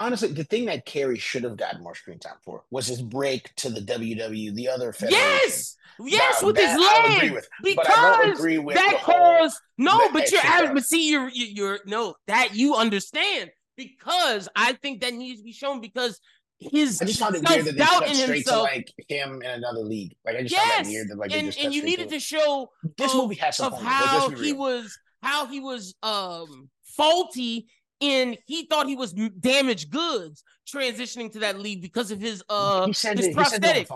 honestly, 0.00 0.32
the 0.32 0.42
thing 0.42 0.64
that 0.64 0.84
Kerry 0.84 1.16
should 1.18 1.44
have 1.44 1.56
gotten 1.56 1.80
more 1.80 1.94
screen 1.94 2.18
time 2.18 2.38
for 2.44 2.64
was 2.72 2.88
his 2.88 3.00
break 3.00 3.54
to 3.56 3.70
the 3.70 3.80
WW, 3.80 4.52
the 4.54 4.68
other 4.68 4.92
federation. 4.92 5.20
Yes, 5.22 5.76
yes, 6.00 6.42
Now, 6.42 6.48
with 6.48 6.56
his 6.56 6.66
that 6.66 7.04
I 7.06 7.14
agree 7.14 7.28
leg. 7.28 7.34
with, 7.36 7.48
but 7.76 7.88
I 7.88 7.92
don't 7.94 8.26
Because 8.26 8.38
agree 8.40 8.58
with 8.58 8.74
that 8.74 9.00
caused 9.04 9.56
no, 9.78 10.10
but 10.12 10.30
you're 10.32 10.40
out, 10.44 10.74
but 10.74 10.84
see, 10.84 11.10
you're 11.12 11.28
you- 11.28 11.46
you're 11.46 11.78
no 11.86 12.16
that 12.26 12.56
you 12.56 12.74
understand 12.74 13.50
because 13.76 14.48
I 14.56 14.72
think 14.72 15.00
that 15.02 15.14
needs 15.14 15.38
to 15.40 15.44
be 15.44 15.52
shown 15.52 15.80
because 15.80 16.18
his 16.58 17.00
I 17.02 17.04
just 17.04 17.20
found 17.20 17.34
it 17.34 17.48
weird 17.48 17.64
that 17.66 17.76
they 17.76 18.10
in 18.10 18.14
straight 18.14 18.46
to 18.46 18.58
like 18.62 18.92
him 19.08 19.42
in 19.42 19.50
another 19.50 19.80
league. 19.80 20.14
Like 20.24 20.36
I 20.36 20.42
just 20.42 20.54
found 20.54 20.86
that 20.86 20.90
weird 20.90 21.08
that 21.10 21.18
like 21.18 21.30
they 21.30 21.38
and 21.38 21.46
just 21.48 21.60
and 21.60 21.74
you 21.74 21.84
needed 21.84 22.08
to 22.10 22.16
to 22.16 22.20
show. 22.20 22.70
This 22.96 23.14
movie 23.14 23.34
has 23.36 23.56
some 23.56 23.72
of 23.72 23.80
how 23.80 24.30
he 24.30 24.52
was 24.52 24.96
how 25.22 25.46
he 25.46 25.60
was 25.60 25.94
um 26.02 26.68
faulty 26.84 27.66
in 28.00 28.36
he 28.46 28.66
thought 28.66 28.86
he 28.86 28.96
was 28.96 29.12
damaged 29.12 29.90
goods 29.90 30.42
transitioning 30.68 31.32
to 31.32 31.40
that 31.40 31.58
league 31.58 31.82
because 31.82 32.10
of 32.10 32.20
his 32.20 32.42
uh 32.48 32.86
his 32.86 32.86
it, 32.86 32.88
he 32.88 32.92
said 32.92 33.18
it 33.18 33.24
on 33.24 33.30
the 33.30 33.34
prosthetic. 33.34 33.88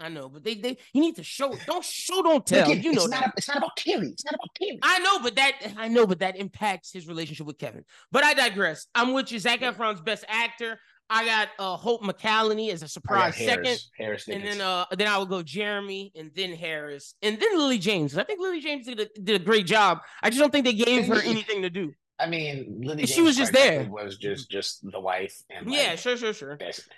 I 0.00 0.08
know, 0.08 0.28
but 0.28 0.42
they 0.42 0.56
they 0.56 0.76
you 0.92 1.00
need 1.00 1.16
to 1.16 1.22
show 1.22 1.52
it. 1.52 1.60
Don't 1.64 1.84
show, 1.84 2.22
don't 2.22 2.44
tell. 2.44 2.68
again, 2.68 2.82
you 2.82 2.92
know 2.92 3.02
it's 3.02 3.10
not. 3.10 3.32
It's 3.36 3.48
not 3.48 3.58
about 3.58 3.76
Kerry. 3.76 4.08
It's 4.08 4.24
not 4.24 4.34
about 4.34 4.48
Kerry. 4.58 4.78
I 4.82 4.98
know, 4.98 5.20
but 5.20 5.36
that 5.36 5.52
I 5.76 5.88
know, 5.88 6.06
but 6.06 6.18
that 6.20 6.36
impacts 6.36 6.92
his 6.92 7.06
relationship 7.06 7.46
with 7.46 7.58
Kevin. 7.58 7.84
But 8.10 8.24
I 8.24 8.34
digress. 8.34 8.86
I'm 8.94 9.12
with 9.12 9.30
you. 9.30 9.38
Zac 9.38 9.60
Efron's 9.60 10.00
best 10.00 10.24
actor. 10.28 10.80
I 11.08 11.24
got 11.24 11.48
uh, 11.58 11.76
Holt 11.76 12.02
McCallany 12.02 12.72
as 12.72 12.82
a 12.82 12.88
surprise 12.88 13.36
second. 13.36 13.64
Harris, 13.64 13.90
Harris 13.96 14.28
And 14.28 14.44
then 14.44 14.60
uh 14.60 14.86
then 14.96 15.06
I 15.06 15.18
would 15.18 15.28
go 15.28 15.42
Jeremy 15.42 16.12
and 16.16 16.30
then 16.34 16.52
Harris 16.52 17.14
and 17.22 17.38
then 17.38 17.56
Lily 17.56 17.78
James. 17.78 18.16
I 18.16 18.24
think 18.24 18.40
Lily 18.40 18.60
James 18.60 18.86
did 18.86 19.00
a, 19.00 19.06
did 19.20 19.40
a 19.40 19.44
great 19.44 19.66
job. 19.66 20.00
I 20.22 20.30
just 20.30 20.40
don't 20.40 20.50
think 20.50 20.64
they 20.64 20.72
gave 20.72 21.06
her 21.06 21.20
anything 21.24 21.62
to 21.62 21.70
do. 21.70 21.92
I 22.18 22.26
mean, 22.26 22.80
Lily 22.82 23.02
And 23.02 23.08
she 23.08 23.22
was 23.22 23.36
just 23.36 23.52
there. 23.52 23.88
Was 23.88 24.16
just 24.16 24.50
just 24.50 24.80
the 24.90 25.00
wife 25.00 25.42
and 25.50 25.66
like, 25.66 25.76
Yeah, 25.78 25.94
sure, 25.96 26.16
sure, 26.16 26.32
sure. 26.32 26.56
best- 26.56 26.88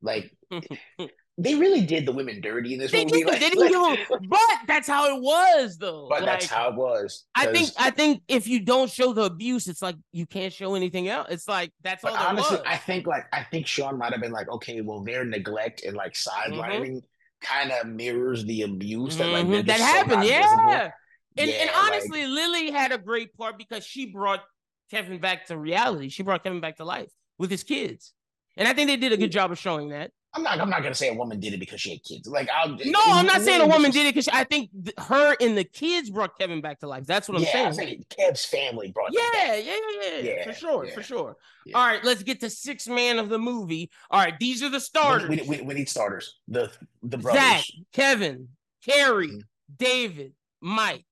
like 0.00 0.32
they 1.40 1.54
really 1.54 1.82
did 1.86 2.04
the 2.04 2.10
women 2.12 2.40
dirty 2.40 2.74
in 2.74 2.80
this 2.80 2.90
They 2.90 3.04
movie. 3.04 3.18
did, 3.18 3.26
like, 3.28 3.40
they 3.40 3.48
didn't 3.50 3.68
give 3.68 3.80
a, 4.10 4.18
but 4.28 4.40
that's 4.66 4.88
how 4.88 5.14
it 5.16 5.22
was 5.22 5.78
though. 5.78 6.08
but 6.10 6.24
that's 6.24 6.46
how 6.46 6.68
it 6.70 6.74
was. 6.74 7.24
I 7.34 7.46
think 7.52 7.70
I 7.78 7.90
think 7.90 8.22
if 8.28 8.48
you 8.48 8.60
don't 8.60 8.90
show 8.90 9.12
the 9.12 9.22
abuse, 9.22 9.68
it's 9.68 9.80
like 9.80 9.96
you 10.12 10.26
can't 10.26 10.52
show 10.52 10.74
anything 10.74 11.08
else. 11.08 11.28
It's 11.30 11.46
like 11.46 11.70
that's 11.82 12.04
all 12.04 12.14
honestly, 12.16 12.56
was. 12.56 12.66
I 12.66 12.76
think 12.76 13.06
like 13.06 13.26
I 13.32 13.44
think 13.44 13.66
Sean 13.66 13.98
might 13.98 14.12
have 14.12 14.20
been 14.20 14.32
like, 14.32 14.48
okay, 14.48 14.80
well, 14.80 15.02
their 15.04 15.24
neglect 15.24 15.84
and 15.84 15.96
like 15.96 16.14
Mm-hmm. 16.14 16.54
sidelining 16.60 17.02
kind 17.40 17.70
of 17.70 17.86
mirrors 17.86 18.44
the 18.44 18.62
abuse 18.62 19.16
that 19.18 19.28
like 19.28 19.46
Mhm, 19.46 19.64
that 19.66 19.78
happened, 19.80 20.24
yeah. 20.24 20.90
And, 21.36 21.48
Yeah, 21.48 21.54
and 21.56 21.70
like- 21.70 21.76
honestly, 21.84 22.26
Lily 22.26 22.72
had 22.72 22.90
a 22.90 22.98
great 22.98 23.36
part 23.36 23.56
because 23.56 23.86
she 23.86 24.06
brought 24.06 24.42
Kevin 24.90 25.20
back 25.20 25.46
to 25.46 25.56
reality. 25.56 26.08
She 26.08 26.24
brought 26.24 26.42
Kevin 26.42 26.60
back 26.60 26.78
to 26.78 26.84
life 26.84 27.12
with 27.38 27.48
his 27.50 27.62
kids. 27.62 28.12
And 28.56 28.66
I 28.66 28.72
think 28.72 28.88
they 28.88 28.96
did 28.96 29.12
a 29.12 29.16
good 29.16 29.30
job 29.30 29.52
of 29.52 29.58
showing 29.58 29.90
that. 29.90 30.10
I'm 30.34 30.42
not. 30.42 30.60
I'm 30.60 30.68
not 30.68 30.82
gonna 30.82 30.94
say 30.94 31.08
a 31.08 31.14
woman 31.14 31.40
did 31.40 31.54
it 31.54 31.58
because 31.60 31.80
she 31.80 31.90
had 31.90 32.04
kids. 32.04 32.28
Like, 32.28 32.48
I'll, 32.50 32.68
No, 32.68 33.00
I'm 33.06 33.26
not 33.26 33.40
saying 33.40 33.62
a 33.62 33.66
woman 33.66 33.90
did 33.90 34.06
it 34.06 34.14
because 34.14 34.28
I 34.28 34.44
think 34.44 34.70
th- 34.84 34.94
her 34.98 35.34
and 35.40 35.56
the 35.56 35.64
kids 35.64 36.10
brought 36.10 36.38
Kevin 36.38 36.60
back 36.60 36.80
to 36.80 36.86
life. 36.86 37.06
That's 37.06 37.28
what 37.28 37.38
I'm 37.38 37.44
yeah, 37.44 37.52
saying. 37.52 37.66
I'm 37.66 37.72
saying 37.74 38.04
Kev's 38.10 38.44
family 38.44 38.92
brought. 38.92 39.10
Yeah, 39.12 39.20
back. 39.32 39.42
yeah, 39.42 39.56
yeah, 39.64 39.76
yeah, 40.02 40.18
Yeah, 40.20 40.44
for 40.44 40.52
sure, 40.52 40.84
yeah, 40.84 40.92
for 40.94 41.02
sure. 41.02 41.36
yeah. 41.64 41.78
All 41.78 41.86
right, 41.86 42.04
let's 42.04 42.22
get 42.22 42.40
to 42.40 42.50
six 42.50 42.86
man 42.86 43.18
of 43.18 43.30
the 43.30 43.38
movie. 43.38 43.90
All 44.10 44.20
right, 44.20 44.34
these 44.38 44.62
are 44.62 44.68
the 44.68 44.80
starters: 44.80 45.28
we, 45.30 45.40
we, 45.48 45.62
we 45.62 45.74
need 45.74 45.88
starters. 45.88 46.36
The 46.46 46.70
the 47.02 47.16
brothers 47.16 47.40
Zac, 47.42 47.64
Kevin, 47.94 48.48
Kerry, 48.84 49.28
Mhm. 49.28 49.40
David, 49.78 50.32
Mike. 50.60 51.06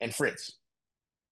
and 0.00 0.14
Fritz. 0.14 0.52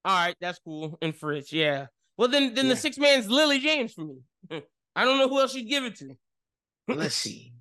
All 0.05 0.17
right, 0.17 0.37
that's 0.41 0.59
cool. 0.61 0.97
And 1.03 1.15
Fritz, 1.15 1.53
yeah. 1.53 1.87
Well, 2.17 2.29
then, 2.29 2.55
then 2.55 2.69
the 2.69 2.77
six 2.77 2.97
man's 2.97 3.29
Lily 3.29 3.59
James 3.59 3.93
for 3.93 4.03
me. 4.05 4.17
I 4.97 5.05
don't 5.05 5.19
know 5.19 5.29
who 5.29 5.41
else 5.41 5.55
you'd 5.55 5.69
give 5.69 5.85
it 5.85 5.97
to. 5.97 6.17
Let's 6.89 7.15
see. 7.15 7.53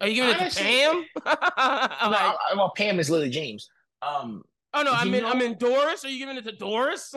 Are 0.00 0.08
you 0.08 0.14
giving 0.22 0.34
Honestly- 0.36 0.62
it 0.62 0.90
to 0.90 1.22
Pam? 1.24 1.38
I'm 1.56 2.10
No, 2.10 2.16
like, 2.16 2.36
I- 2.50 2.54
well, 2.56 2.72
Pam 2.76 2.98
is 3.00 3.10
Lily 3.10 3.30
James. 3.30 3.68
Um, 4.02 4.42
oh 4.74 4.82
no, 4.82 4.92
I 4.92 5.04
mean. 5.04 5.24
I'm 5.24 5.40
in 5.42 5.56
Doris. 5.58 6.04
Are 6.04 6.08
you 6.08 6.18
giving 6.18 6.36
it 6.36 6.44
to 6.44 6.52
Doris? 6.52 7.14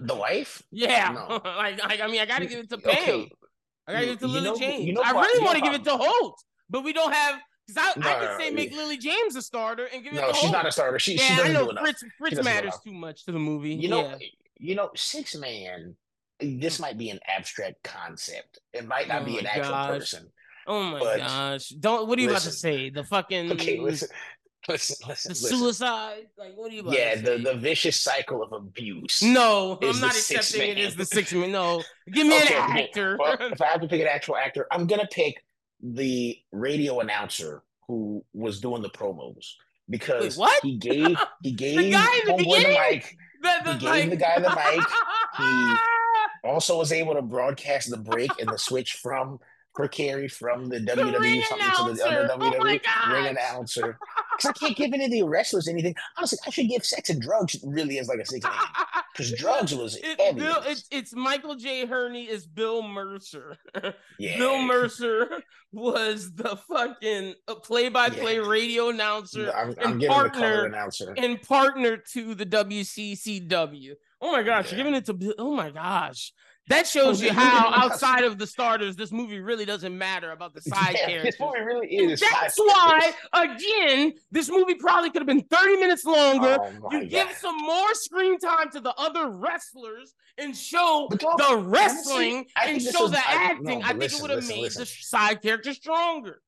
the 0.00 0.14
wife. 0.14 0.62
Yeah. 0.70 1.12
No. 1.12 1.40
like, 1.44 1.82
like, 1.82 2.00
I 2.00 2.06
mean, 2.08 2.20
I 2.20 2.26
gotta 2.26 2.46
give 2.46 2.58
it 2.60 2.68
to 2.70 2.78
Pam. 2.78 2.92
Okay. 2.94 3.30
I 3.86 3.92
gotta 3.92 4.04
give 4.06 4.14
it 4.14 4.20
to 4.20 4.26
You 4.26 4.32
Lily 4.34 4.44
know 4.50 4.58
James. 4.58 4.84
you 4.84 4.92
know 4.92 5.02
I 5.02 5.12
really 5.12 5.44
want 5.44 5.56
to 5.56 5.62
give 5.62 5.72
it 5.74 5.84
to 5.84 5.96
Holt, 5.96 6.38
but 6.68 6.84
we 6.84 6.92
don't 6.92 7.12
have. 7.12 7.40
Because 7.66 7.82
I, 7.96 8.00
I 8.00 8.12
No, 8.14 8.18
could 8.20 8.30
no, 8.32 8.38
say 8.38 8.50
make 8.50 8.70
yeah. 8.70 8.76
Lily 8.78 8.98
James 8.98 9.36
a 9.36 9.42
starter 9.42 9.86
and 9.92 10.02
give 10.04 10.12
it 10.12 10.16
No, 10.16 10.28
to 10.28 10.34
she's 10.34 10.42
Holt. 10.42 10.52
not 10.52 10.66
a 10.66 10.72
starter. 10.72 10.98
She 10.98 11.16
she 11.16 11.26
yeah, 11.26 11.34
I 11.34 11.36
doesn't 11.38 11.52
know 11.54 11.64
do 11.64 11.70
enough. 11.70 11.84
Fritz. 11.84 12.04
Fritz 12.18 12.44
matters 12.44 12.74
too 12.84 12.92
much 12.92 13.24
to 13.24 13.32
the 13.32 13.38
movie. 13.38 13.74
You 13.74 13.88
know, 13.88 14.00
yeah. 14.08 14.16
you 14.58 14.74
know, 14.74 14.90
six 14.96 15.34
man. 15.36 15.96
This 16.40 16.78
might 16.78 16.96
be 16.98 17.10
an 17.10 17.18
abstract 17.26 17.82
concept. 17.82 18.58
It 18.72 18.86
might 18.86 19.08
not 19.08 19.22
Oh 19.22 19.24
be 19.24 19.38
an 19.38 19.46
actual 19.46 19.70
gosh. 19.72 19.88
person. 19.98 20.30
Oh 20.68 20.82
my 20.82 20.98
but- 21.00 21.18
gosh! 21.18 21.68
Don't. 21.70 22.06
What 22.08 22.18
are 22.18 22.22
you 22.22 22.30
about 22.30 22.42
to 22.42 22.50
say? 22.52 22.90
The 22.90 23.02
fucking. 23.04 23.52
Okay, 23.52 23.80
listen, 23.80 24.08
listen, 24.68 24.96
listen, 25.08 25.28
The 25.30 25.32
listen. 25.32 25.58
suicide. 25.58 26.26
Like, 26.38 26.52
what 26.56 26.70
are 26.70 26.74
you 26.74 26.82
about 26.82 26.92
Yeah, 26.92 27.14
to 27.14 27.22
the 27.22 27.38
the 27.38 27.54
vicious 27.54 27.98
cycle 27.98 28.42
of 28.42 28.52
abuse. 28.52 29.22
No, 29.22 29.78
I'm 29.82 29.98
not 30.00 30.10
accepting 30.10 30.70
it 30.76 30.78
as 30.78 30.94
the 30.94 31.04
six 31.06 31.32
man. 31.32 31.50
No, 31.52 31.82
give 32.12 32.26
me 32.26 32.36
Okay, 32.36 32.54
an 32.54 32.76
actor. 32.78 33.16
Well, 33.18 33.36
if 33.40 33.60
I 33.62 33.66
have 33.66 33.80
to 33.80 33.88
pick 33.88 34.00
an 34.02 34.08
actual 34.08 34.36
actor, 34.36 34.66
I'm 34.70 34.86
gonna 34.86 35.08
pick 35.10 35.42
the 35.82 36.36
radio 36.52 37.00
announcer 37.00 37.62
who 37.86 38.22
was 38.34 38.60
doing 38.60 38.82
the 38.82 38.90
promos 38.90 39.52
because 39.88 40.36
what? 40.36 40.62
he 40.62 40.76
gave 40.78 41.16
he 41.42 41.52
gave 41.52 41.90
guy 41.92 42.06
in 42.26 42.26
the 42.26 42.32
Homeboy 42.32 42.36
the 42.36 42.44
beginning? 42.44 42.78
mic. 42.90 43.16
The- 43.40 43.60
the, 43.64 43.72
He 43.74 43.78
gave 44.00 44.10
the 44.10 44.16
guy 44.16 44.38
the 44.40 44.50
mic. 44.50 44.86
He- 45.38 45.76
Also 46.44 46.78
was 46.78 46.92
able 46.92 47.14
to 47.14 47.22
broadcast 47.22 47.90
the 47.90 47.96
break 47.96 48.30
and 48.38 48.48
the 48.48 48.58
switch 48.58 48.92
from 48.94 49.38
for 49.74 49.86
Kerry 49.88 50.28
from 50.28 50.66
the 50.68 50.78
WWE 50.80 51.18
ring 51.20 51.42
something 51.48 51.94
to 51.96 52.02
the 52.02 52.06
other. 52.08 52.28
Oh 52.32 52.38
WWE 52.38 52.64
ring 52.64 52.80
gosh. 52.84 53.30
announcer. 53.30 53.98
Because 54.38 54.50
I 54.50 54.66
can't 54.66 54.76
give 54.76 54.92
any 54.92 55.04
of 55.06 55.10
the 55.10 55.24
wrestlers 55.24 55.66
anything. 55.66 55.96
Honestly, 56.16 56.38
I 56.46 56.50
should 56.50 56.68
give 56.68 56.86
sex 56.86 57.10
and 57.10 57.20
drugs 57.20 57.56
really 57.64 57.98
as 57.98 58.06
like 58.06 58.20
a 58.20 58.24
six. 58.24 58.46
Because 59.12 59.32
drugs 59.36 59.74
was 59.74 59.96
It- 59.96 60.20
heavy. 60.20 60.38
Bill, 60.38 60.60
this. 60.62 60.84
it's, 60.92 61.12
Michael 61.12 61.56
J. 61.56 61.86
Harney 61.86 62.26
is 62.28 62.46
Bill 62.46 62.80
Mercer. 62.84 63.56
yeah. 64.20 64.38
Bill 64.38 64.62
Mercer 64.62 65.42
was 65.72 66.32
the 66.36 66.56
fucking 66.68 67.34
uh, 67.48 67.56
play-by-play 67.56 68.36
Yeah. 68.36 68.46
radio 68.48 68.90
announcer 68.90 69.50
I'm, 69.52 69.70
and 69.70 69.78
I'm 69.84 69.98
the 69.98 70.06
color 70.06 70.28
partner- 70.30 70.64
announcer. 70.66 71.14
and 71.18 71.42
partner 71.42 71.96
to 72.12 72.36
the 72.36 72.46
WCCW. 72.46 73.94
Oh 74.20 74.30
my 74.30 74.44
gosh, 74.44 74.70
you're 74.70 74.78
giving 74.78 74.94
it 74.94 75.06
to 75.06 75.14
Bill. 75.14 75.34
Oh 75.36 75.56
my 75.56 75.70
gosh. 75.72 76.32
That 76.68 76.86
shows 76.86 77.20
you 77.22 77.32
how 77.32 77.72
outside 77.74 78.24
of 78.24 78.38
the 78.38 78.46
starters, 78.46 78.94
this 78.96 79.10
movie 79.10 79.40
really 79.40 79.64
doesn't 79.64 79.96
matter 79.96 80.30
about 80.32 80.54
the 80.54 80.60
side 80.62 80.94
Yeah, 80.94 81.06
characters. 81.06 81.34
This 81.34 81.40
movie 81.40 81.60
really 81.60 81.86
is. 81.88 82.20
That's 82.20 82.58
why, 82.58 83.12
again, 83.32 84.12
this 84.30 84.48
movie 84.50 84.74
probably 84.74 85.10
could 85.10 85.22
have 85.22 85.26
been 85.26 85.42
30 85.42 85.76
minutes 85.76 86.04
longer. 86.04 86.58
Oh 86.60 86.92
you 86.92 87.06
give 87.06 87.32
some 87.32 87.56
more 87.56 87.94
screen 87.94 88.38
time 88.38 88.70
to 88.72 88.80
the 88.80 88.94
other 88.96 89.28
wrestlers 89.30 90.14
and 90.36 90.56
show 90.56 91.08
the 91.10 91.56
wrestling 91.64 92.46
and 92.56 92.80
show 92.80 93.02
was- 93.04 93.12
the 93.12 93.18
I- 93.18 93.22
acting. 93.50 93.80
no, 93.80 93.84
I 93.84 93.88
think 93.88 94.00
listen, 94.00 94.18
it 94.18 94.22
would 94.22 94.30
have 94.30 94.48
made 94.48 94.62
listen. 94.62 94.80
the 94.80 94.86
side 94.86 95.42
character 95.42 95.72
stronger. 95.74 96.42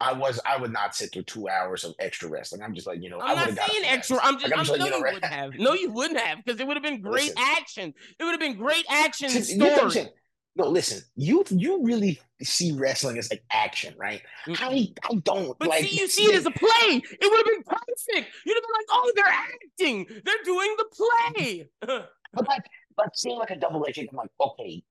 I 0.00 0.12
was. 0.12 0.40
I 0.44 0.56
would 0.56 0.72
not 0.72 0.94
sit 0.94 1.12
through 1.12 1.22
two 1.22 1.48
hours 1.48 1.84
of 1.84 1.94
extra 1.98 2.28
wrestling. 2.28 2.62
I'm 2.62 2.74
just 2.74 2.86
like 2.86 3.00
you 3.02 3.10
know. 3.10 3.20
I 3.20 3.32
I'm 3.34 3.54
not 3.54 3.68
saying 3.70 3.84
extra. 3.84 4.18
I'm 4.22 4.34
just. 4.38 4.50
Like, 4.50 4.58
I'm 4.58 4.64
just 4.64 4.78
like, 4.78 4.80
no, 4.80 4.86
you 4.86 4.90
know, 4.90 4.98
you 4.98 5.04
wouldn't 5.04 5.24
have. 5.24 5.52
No, 5.58 5.72
you 5.74 5.90
wouldn't 5.92 6.20
have 6.20 6.38
because 6.44 6.60
it 6.60 6.66
would 6.66 6.76
have 6.76 6.82
been 6.82 7.00
great 7.00 7.34
Listen. 7.36 7.36
action. 7.38 7.94
It 8.18 8.24
would 8.24 8.32
have 8.32 8.40
been 8.40 8.56
great 8.56 8.84
action 8.90 9.30
and 9.34 9.46
You 9.48 9.58
know 9.58 9.66
what 9.66 9.72
I'm 9.72 9.78
story. 9.90 10.04
saying? 10.04 10.08
No, 10.56 10.68
listen. 10.68 11.02
You 11.16 11.44
you 11.50 11.82
really 11.84 12.20
see 12.42 12.72
wrestling 12.72 13.18
as 13.18 13.30
like 13.30 13.42
action, 13.52 13.94
right? 13.96 14.20
I 14.48 14.88
I 15.02 15.14
don't 15.22 15.58
But 15.58 15.68
like. 15.68 15.84
see, 15.84 15.98
you 16.00 16.08
see 16.08 16.24
it 16.24 16.34
as 16.34 16.46
a 16.46 16.50
play. 16.50 16.70
It 16.88 17.02
would 17.20 17.36
have 17.38 17.46
been 17.46 17.62
perfect. 17.64 18.34
You'd 18.46 18.54
have 18.54 18.62
been 18.62 18.74
like, 18.74 18.86
"Oh, 18.90 19.12
they're 19.16 19.24
acting. 19.26 20.06
They're 20.24 20.44
doing 20.44 20.76
the 20.78 20.86
play." 20.92 21.68
but 22.32 22.48
like, 22.48 22.62
but 22.96 23.16
seeing 23.16 23.38
like 23.38 23.50
a 23.50 23.56
double 23.56 23.84
agent, 23.88 24.10
I'm 24.12 24.16
like, 24.18 24.30
okay. 24.40 24.82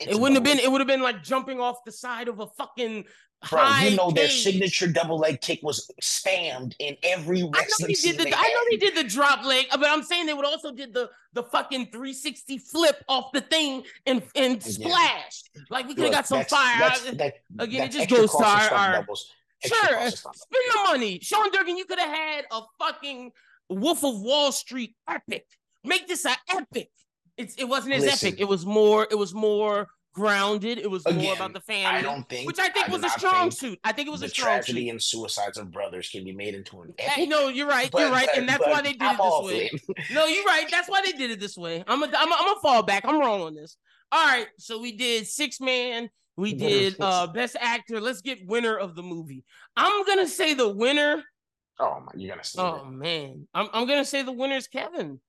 it's 0.00 0.16
it 0.16 0.20
wouldn't 0.20 0.34
have 0.36 0.42
been. 0.44 0.58
It 0.58 0.70
would 0.70 0.80
have 0.80 0.88
been 0.88 1.02
like 1.02 1.22
jumping 1.22 1.60
off 1.60 1.76
the 1.84 1.92
side 1.92 2.26
of 2.28 2.40
a 2.40 2.46
fucking 2.48 3.04
Bro, 3.50 3.76
you 3.78 3.96
know 3.96 4.10
their 4.10 4.28
signature 4.28 4.86
double 4.86 5.18
leg 5.18 5.40
kick 5.40 5.60
was 5.62 5.90
spammed 6.02 6.74
in 6.78 6.96
every 7.02 7.40
I 7.40 7.42
know 7.42 7.50
wrestling 7.54 7.88
they 7.88 7.94
did 7.94 8.18
the. 8.18 8.24
they 8.24 8.32
I 8.34 8.42
know 8.42 8.60
they 8.70 8.76
did 8.76 8.96
the 8.96 9.04
drop 9.04 9.44
leg, 9.44 9.66
uh, 9.70 9.76
but 9.78 9.90
I'm 9.90 10.02
saying 10.02 10.26
they 10.26 10.34
would 10.34 10.44
also 10.46 10.72
did 10.72 10.92
the 10.94 11.10
the 11.32 11.42
fucking 11.42 11.86
360 11.86 12.58
flip 12.58 13.02
off 13.08 13.32
the 13.32 13.40
thing 13.40 13.82
and 14.06 14.22
and 14.34 14.54
Again. 14.56 14.60
splashed. 14.60 15.50
Like 15.70 15.88
we 15.88 15.94
could 15.94 16.04
have 16.04 16.12
got 16.14 16.26
some 16.26 16.44
fire. 16.44 16.78
that's- 16.78 17.16
that- 17.16 17.34
again, 17.58 17.88
it 17.88 17.92
just 17.92 18.10
goes 18.10 18.30
to 18.30 18.44
our- 18.44 18.70
our- 18.72 18.92
doubles. 18.92 19.30
Sure, 19.64 19.76
cost 19.96 20.12
of 20.14 20.18
stunt 20.18 20.36
spend 20.36 20.62
the 20.74 20.78
money. 20.92 21.18
Sean 21.22 21.50
Durkin, 21.50 21.78
you 21.78 21.86
could 21.86 21.98
have 21.98 22.10
had 22.14 22.44
a 22.50 22.60
fucking 22.78 23.32
Wolf 23.70 24.04
of 24.04 24.20
Wall 24.20 24.52
Street 24.52 24.94
epic. 25.08 25.46
Make 25.82 26.06
this 26.06 26.26
an 26.26 26.34
epic. 26.50 26.90
It's 27.38 27.54
it 27.56 27.64
wasn't 27.64 27.94
as 27.94 28.04
Listen. 28.04 28.28
epic. 28.28 28.40
It 28.40 28.44
was 28.44 28.66
more. 28.66 29.06
It 29.10 29.14
was 29.16 29.32
more 29.32 29.88
grounded. 30.14 30.78
It 30.78 30.90
was 30.90 31.04
more 31.06 31.34
about 31.34 31.52
the 31.52 31.58
I 31.58 31.62
family, 31.62 32.02
don't 32.02 32.28
think, 32.28 32.46
which 32.46 32.58
I 32.58 32.68
think 32.70 32.86
do 32.86 32.92
was 32.92 33.04
a 33.04 33.10
strong 33.10 33.50
suit. 33.50 33.78
I 33.84 33.92
think 33.92 34.08
it 34.08 34.10
was 34.10 34.22
a 34.22 34.28
strong 34.28 34.46
tragedy 34.48 34.84
suit. 34.86 34.90
and 34.90 35.02
suicides 35.02 35.58
of 35.58 35.70
brothers 35.70 36.08
can 36.08 36.24
be 36.24 36.32
made 36.32 36.54
into 36.54 36.80
an 36.80 36.94
Hey, 36.98 37.22
epic. 37.24 37.28
no, 37.28 37.48
you're 37.48 37.66
right. 37.68 37.90
but- 37.90 38.00
you're 38.00 38.10
right, 38.10 38.28
but- 38.32 38.38
and 38.38 38.48
that's 38.48 38.64
why 38.64 38.80
they 38.80 38.92
did 38.92 39.02
I'm 39.02 39.16
it 39.16 39.18
this 39.18 39.44
way. 39.44 39.70
No, 40.14 40.24
you're 40.26 40.44
right. 40.44 40.66
That's 40.70 40.88
why 40.88 41.02
they 41.04 41.12
did 41.12 41.30
it 41.30 41.40
this 41.40 41.56
way. 41.56 41.84
I'm 41.86 42.02
a, 42.02 42.06
I'm 42.06 42.32
a, 42.32 42.36
I'm 42.38 42.56
a 42.56 42.60
fall 42.60 42.82
back. 42.82 43.04
I'm 43.04 43.18
wrong 43.18 43.42
on 43.42 43.54
this. 43.54 43.76
All 44.12 44.24
right, 44.26 44.46
so 44.58 44.80
we 44.80 44.96
did 44.96 45.26
six 45.26 45.60
man. 45.60 46.08
We 46.36 46.54
did 46.68 46.96
uh 47.00 47.26
best 47.28 47.56
actor. 47.60 48.00
Let's 48.00 48.20
get 48.20 48.46
winner 48.46 48.76
of 48.76 48.94
the 48.94 49.02
movie. 49.02 49.44
I'm 49.76 50.04
gonna 50.06 50.28
say 50.28 50.54
the 50.54 50.68
winner. 50.68 51.22
Oh 51.80 52.00
my, 52.06 52.12
you're 52.16 52.30
gonna 52.30 52.44
say. 52.44 52.62
Oh 52.62 52.84
man, 52.84 53.48
I'm 53.52 53.68
I'm 53.72 53.86
gonna 53.88 54.04
say 54.04 54.22
the 54.22 54.32
winner 54.32 54.56
is 54.56 54.68
Kevin. 54.68 55.20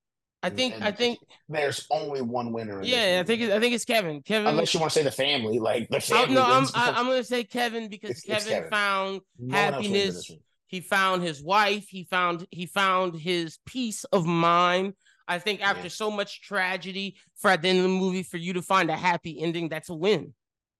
I 0.46 0.50
think 0.50 0.82
I 0.82 0.92
think 0.92 1.20
There's 1.50 1.88
only 1.90 2.22
one 2.22 2.52
winner. 2.54 2.82
In 2.82 2.86
yeah, 2.88 3.20
I 3.22 3.24
think 3.28 3.42
I 3.52 3.60
think 3.60 3.74
it's 3.74 3.86
Kevin. 3.86 4.22
Kevin. 4.22 4.48
unless 4.48 4.74
you 4.74 4.80
want 4.80 4.92
to 4.94 5.00
say 5.00 5.04
the 5.04 5.12
family, 5.12 5.60
like 5.60 5.90
the 5.90 6.00
family. 6.00 6.36
no, 6.36 6.44
I'm 6.44 6.66
I, 6.74 6.92
I'm 6.98 7.06
gonna 7.06 7.24
say 7.24 7.44
Kevin 7.44 7.90
because 7.90 8.12
It's- 8.12 8.24
it's 8.26 8.46
Kevin, 8.46 8.58
Kevin. 8.58 8.70
found 8.72 9.22
no 9.40 9.56
one 9.64 9.74
else 9.74 9.84
wins 9.84 9.88
in 9.88 9.94
happiness. 9.96 10.32
he 10.68 10.80
found 10.82 11.24
his 11.24 11.42
wife. 11.44 11.88
He 11.90 12.04
found 12.04 12.46
he 12.52 12.66
found 12.66 13.16
his 13.16 13.60
peace 13.66 14.04
of 14.06 14.26
mind. 14.26 14.94
I 15.28 15.40
think 15.40 15.62
after 15.62 15.84
Yeah. 15.84 15.90
so 16.04 16.12
much 16.12 16.42
tragedy, 16.42 17.18
for 17.38 17.50
at 17.50 17.62
the 17.64 17.70
end 17.70 17.80
of 17.80 17.84
the 17.86 17.90
movie, 17.90 18.22
for 18.24 18.38
you 18.38 18.54
to 18.54 18.62
find 18.62 18.92
a 18.92 18.96
happy 18.96 19.42
ending, 19.42 19.70
that's 19.70 19.90
a 19.90 19.96
win. 19.96 20.34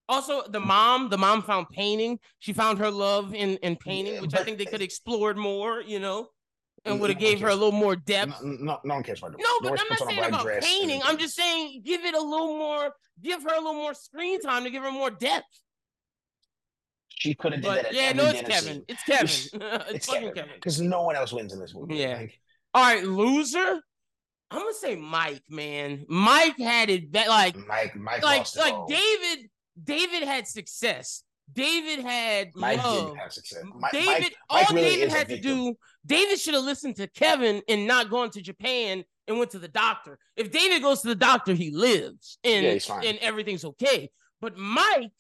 Also, 0.08 0.44
the 0.48 0.60
Mm. 0.60 0.68
mom, 0.68 1.10
the 1.10 1.18
mom 1.18 1.42
found 1.42 1.66
painting. 1.72 2.20
She 2.38 2.54
found 2.54 2.78
her 2.78 2.92
love 2.92 3.34
in 3.34 3.58
in 3.58 3.76
painting, 3.76 4.14
Yeah, 4.16 4.22
which 4.22 4.36
I 4.36 4.44
think 4.44 4.60
they 4.60 4.66
could 4.66 4.84
explored 4.84 5.38
more. 5.38 5.82
You 5.82 5.98
know, 6.00 6.30
and 6.86 7.00
would 7.00 7.10
have 7.10 7.20
gave 7.20 7.40
her 7.42 7.48
a 7.50 7.54
little 7.56 7.72
more 7.72 7.96
depth. 7.96 8.42
No, 8.44 8.52
no, 8.60 8.80
no 8.84 8.94
one 8.96 9.04
cares 9.04 9.20
about. 9.20 9.32
No, 9.40 9.60
but 9.62 9.80
I'm 9.80 9.88
not 9.90 10.00
saying 10.08 10.24
about 10.26 10.42
dress 10.44 10.56
and 10.58 10.64
painting. 10.66 11.02
I'm 11.04 11.18
just 11.18 11.36
saying 11.36 11.82
give 11.84 12.04
it 12.06 12.14
a 12.16 12.22
little 12.22 12.58
more, 12.58 12.94
give 13.22 13.42
her 13.44 13.50
a 13.54 13.58
little 13.58 13.74
more 13.74 13.94
screen 13.94 14.40
time 14.42 14.64
to 14.64 14.70
give 14.70 14.84
her 14.84 14.92
more 14.92 15.10
depth. 15.10 15.46
She 17.10 17.34
could 17.34 17.54
have 17.54 17.62
did 17.62 17.68
But 17.68 17.84
that. 17.84 17.94
Yeah, 17.94 18.12
no, 18.14 18.26
it's 18.26 18.42
Kevin. 18.48 18.84
It's 18.88 19.04
Kevin. 19.04 19.26
It's- 19.26 19.50
it's, 19.54 19.90
It's 19.96 20.06
fucking 20.08 20.22
Kevin 20.22 20.36
Kevin. 20.36 20.52
because 20.56 20.80
no 20.82 21.04
one 21.04 21.16
else 21.16 21.32
wins 21.34 21.54
in 21.54 21.60
this 21.60 21.74
movie. 21.74 21.96
Yeah. 21.96 22.18
Like, 22.18 22.40
All 22.74 22.84
right, 22.84 23.04
loser. 23.04 23.82
I'm 24.52 24.60
gonna 24.60 24.74
say 24.74 24.96
Mike, 24.96 25.42
man. 25.50 26.06
Mike 26.08 26.58
had 26.60 26.90
it 26.90 27.14
that 27.14 27.28
like 27.30 27.56
Mike, 27.68 27.96
Mike 27.96 28.22
like 28.24 28.56
like 28.56 28.74
all. 28.74 28.88
David. 28.88 29.50
David 29.84 30.24
had 30.24 30.48
success. 30.48 31.24
David 31.54 32.00
had 32.04 32.52
Mike 32.56 32.84
love. 32.84 33.06
didn't 33.08 33.20
have 33.20 33.34
success. 33.34 33.64
Mike, 33.74 33.92
David, 33.92 34.08
Mike, 34.24 34.34
all 34.50 34.76
really 34.76 34.90
David 34.96 35.10
had 35.12 35.30
to 35.30 35.40
do, 35.40 35.76
David 36.06 36.40
should 36.40 36.54
have 36.54 36.64
listened 36.64 36.96
to 36.98 37.08
Kevin 37.08 37.62
and 37.70 37.88
not 37.88 38.10
gone 38.10 38.30
to 38.32 38.42
Japan 38.42 39.04
and 39.28 39.38
went 39.40 39.52
to 39.52 39.60
the 39.60 39.68
doctor. 39.68 40.18
If 40.36 40.52
David 40.52 40.82
goes 40.82 41.02
to 41.02 41.08
the 41.08 41.16
doctor, 41.16 41.54
he 41.54 41.72
lives 41.72 42.38
and 42.44 42.66
Yeah, 42.66 43.02
and 43.04 43.18
everything's 43.20 43.64
okay. 43.66 44.10
But 44.42 44.58
Mike, 44.58 45.12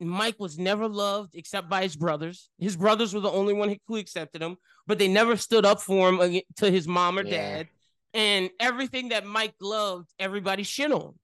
Mike 0.00 0.36
was 0.38 0.58
never 0.58 0.86
loved 0.88 1.34
except 1.34 1.68
by 1.68 1.82
his 1.82 1.96
brothers. 1.96 2.50
His 2.58 2.76
brothers 2.76 3.12
were 3.14 3.20
the 3.20 3.30
only 3.30 3.54
one 3.54 3.74
who 3.86 3.96
accepted 3.96 4.42
him, 4.42 4.56
but 4.86 4.98
they 4.98 5.08
never 5.08 5.36
stood 5.36 5.64
up 5.66 5.80
for 5.80 6.08
him 6.08 6.20
uh, 6.20 6.28
to 6.56 6.70
his 6.70 6.86
mom 6.86 7.18
or 7.18 7.24
Yeah. 7.24 7.30
dad. 7.56 7.68
And 8.14 8.50
everything 8.60 9.10
that 9.10 9.26
Mike 9.26 9.54
loved, 9.60 10.08
everybody 10.18 10.62
shit 10.62 10.92
on. 10.92 11.14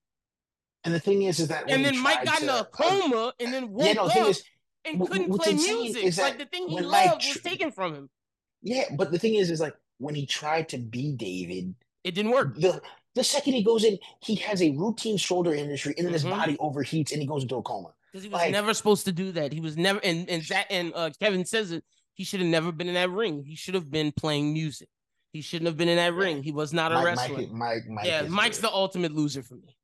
And 0.85 0.93
the 0.93 0.99
thing 0.99 1.23
is, 1.23 1.39
is 1.39 1.47
that 1.49 1.65
when 1.65 1.75
And 1.75 1.85
then 1.85 1.97
Mike 2.01 2.23
got 2.25 2.41
in 2.41 2.49
a 2.49 2.63
coma 2.65 3.33
and 3.39 3.53
then 3.53 3.71
woke 3.71 3.87
Yeah, 3.87 3.93
no, 3.93 4.05
up 4.05 4.15
is, 4.29 4.43
and 4.85 5.01
couldn't 5.07 5.33
play 5.37 5.53
music. 5.53 6.17
Like 6.17 6.37
the 6.37 6.45
thing 6.45 6.67
he 6.69 6.79
loved 6.79 7.23
was 7.25 7.41
taken 7.43 7.71
from 7.71 7.95
him. 7.95 8.09
yeah, 8.61 8.83
but 8.95 9.11
the 9.11 9.19
thing 9.19 9.35
is, 9.35 9.49
is 9.49 9.59
like 9.59 9.75
when 9.97 10.13
he 10.15 10.25
tried 10.25 10.69
to 10.69 10.77
be 10.77 11.11
David, 11.13 11.73
It 12.03 12.11
didn't 12.15 12.31
work. 12.31 12.55
the 12.55 12.81
the 13.15 13.23
second 13.23 13.53
he 13.53 13.63
goes 13.63 13.83
in, 13.85 13.97
he 14.21 14.35
has 14.35 14.61
a 14.61 14.71
routine 14.71 15.17
shoulder 15.17 15.53
injury, 15.55 15.95
and 15.97 16.05
then 16.05 16.13
his 16.13 16.25
Mhm. 16.25 16.31
body 16.31 16.57
overheats, 16.57 17.11
and 17.13 17.21
he 17.21 17.27
goes 17.27 17.43
into 17.43 17.55
a 17.55 17.61
coma. 17.63 17.93
Because 18.11 18.23
he 18.23 18.29
was 18.29 18.41
Like- 18.41 18.51
never 18.51 18.73
supposed 18.73 19.05
to 19.05 19.11
do 19.13 19.31
that. 19.31 19.53
He 19.53 19.61
was 19.61 19.75
never 19.77 19.99
and 20.03 20.29
and 20.29 20.43
Zac 20.43 20.67
and 20.69 20.91
uh, 20.93 21.09
Kevin 21.19 21.45
says 21.45 21.71
it. 21.71 21.83
He 22.13 22.23
should 22.23 22.41
have 22.41 22.49
never 22.49 22.71
been 22.71 22.87
in 22.87 22.93
that 22.93 23.09
ring. 23.09 23.43
He 23.43 23.55
should 23.55 23.73
have 23.73 23.89
been 23.89 24.11
playing 24.11 24.53
music. 24.53 24.89
He 25.33 25.41
shouldn't 25.41 25.65
have 25.67 25.75
been 25.77 25.89
in 25.89 25.97
that 25.97 26.13
ring. 26.13 26.43
He 26.43 26.51
was 26.51 26.71
not 26.73 26.91
a 26.91 26.95
Mike, 26.95 27.05
wrestler. 27.05 27.37
Mike, 27.37 27.51
Mike, 27.51 27.83
Mike 27.89 28.05
yeah, 28.05 28.21
Mike's 28.23 28.57
good. 28.57 28.69
the 28.69 28.73
ultimate 28.73 29.13
loser 29.13 29.41
for 29.43 29.55
me. 29.55 29.75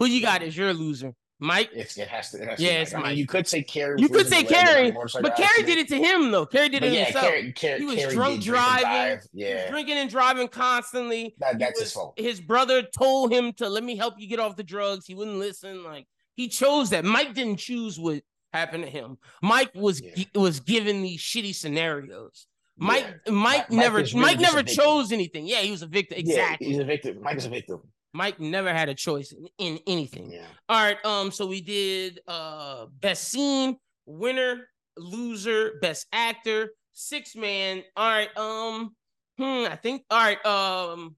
Who 0.00 0.06
you 0.06 0.20
got 0.22 0.42
as 0.42 0.56
your 0.56 0.74
loser? 0.74 1.14
Mike? 1.42 1.70
It's, 1.72 1.96
it 1.96 2.08
has 2.08 2.30
to. 2.32 2.42
It 2.42 2.48
has 2.48 2.60
Yeah, 2.60 2.70
to 2.72 2.80
it's 2.80 2.92
Mike. 2.92 3.04
I 3.04 3.08
mean, 3.10 3.18
you 3.18 3.26
could 3.26 3.46
say 3.46 3.62
Kerry. 3.62 4.00
You 4.00 4.08
could 4.08 4.26
say 4.26 4.42
her 4.44 4.48
leg 4.50 4.50
in 4.50 4.96
a 4.96 4.98
Kerry, 5.06 5.22
but 5.22 5.36
Kerry 5.36 5.62
did 5.62 5.78
it 5.78 5.88
to 5.88 5.96
him 5.96 6.30
though. 6.30 6.44
Kerry 6.44 6.68
did 6.68 6.82
it 6.82 6.92
yeah, 6.92 7.04
himself. 7.04 7.24
Kerry, 7.26 7.52
Kerry, 7.52 7.78
he 7.80 7.84
was 7.86 7.94
Kerry 7.96 8.14
drunk 8.14 8.40
did 8.40 8.44
drink 8.50 8.62
and 8.66 8.82
driving. 8.82 9.16
was 9.16 9.28
Yeah, 9.32 9.70
drinking 9.70 9.96
and 9.98 10.10
driving 10.10 10.48
constantly. 10.48 11.34
that, 11.38 11.58
that's 11.58 11.80
his 11.80 11.92
fault. 11.92 12.14
His 12.18 12.40
brother 12.40 12.82
told 12.82 13.32
him 13.32 13.52
to 13.54 13.68
let 13.68 13.84
me 13.84 13.96
help 13.96 14.14
you 14.18 14.26
get 14.26 14.38
off 14.40 14.56
the 14.56 14.62
drugs. 14.64 15.06
He 15.06 15.14
wouldn't 15.14 15.38
listen. 15.38 15.82
Like 15.84 16.06
he 16.34 16.48
chose 16.48 16.90
that. 16.90 17.04
Mike 17.06 17.32
didn't 17.34 17.56
choose 17.58 17.98
what 17.98 18.22
happened 18.52 18.84
to 18.84 18.90
him. 18.90 19.16
Mike 19.42 19.70
was 19.74 20.00
Yeah. 20.02 20.24
was 20.34 20.60
given 20.60 21.02
these 21.02 21.20
shitty 21.22 21.54
scenarios. 21.54 22.46
Mike 22.76 23.06
Yeah. 23.26 23.32
Mike 23.32 23.70
Mike 23.70 23.70
never 23.70 23.96
really 23.98 24.14
Mike 24.14 24.40
never 24.40 24.62
chose 24.62 25.10
anything. 25.12 25.46
Yeah, 25.46 25.60
he 25.60 25.70
was 25.70 25.82
a 25.82 25.86
victim. 25.86 26.18
Exactly. 26.18 26.66
he's 26.66 26.78
a 26.78 26.84
victim. 26.84 27.20
Mike 27.22 27.36
is 27.38 27.46
a 27.46 27.50
victim. 27.50 27.80
Mike 28.12 28.40
never 28.40 28.72
had 28.72 28.88
a 28.88 28.94
choice 28.94 29.32
in, 29.32 29.48
in 29.58 29.78
anything. 29.86 30.32
Yeah. 30.32 30.46
All 30.68 30.82
right. 30.82 31.04
Um. 31.04 31.30
So 31.30 31.46
we 31.46 31.60
did 31.60 32.20
uh 32.26 32.86
best 33.00 33.28
scene, 33.28 33.76
winner, 34.06 34.68
loser, 34.96 35.72
best 35.80 36.06
actor, 36.12 36.70
six 36.92 37.36
man. 37.36 37.82
All 37.96 38.10
right. 38.10 38.36
Um. 38.36 38.94
Hmm. 39.38 39.66
I 39.70 39.76
think. 39.76 40.02
All 40.10 40.18
right. 40.18 40.44
Um. 40.44 41.16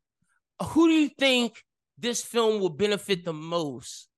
Who 0.62 0.88
do 0.88 0.95
you 0.95 1.11
think 1.18 1.62
this 1.99 2.22
film 2.22 2.61
will 2.61 2.70
benefit 2.70 3.24
the 3.24 3.32
most 3.32 4.09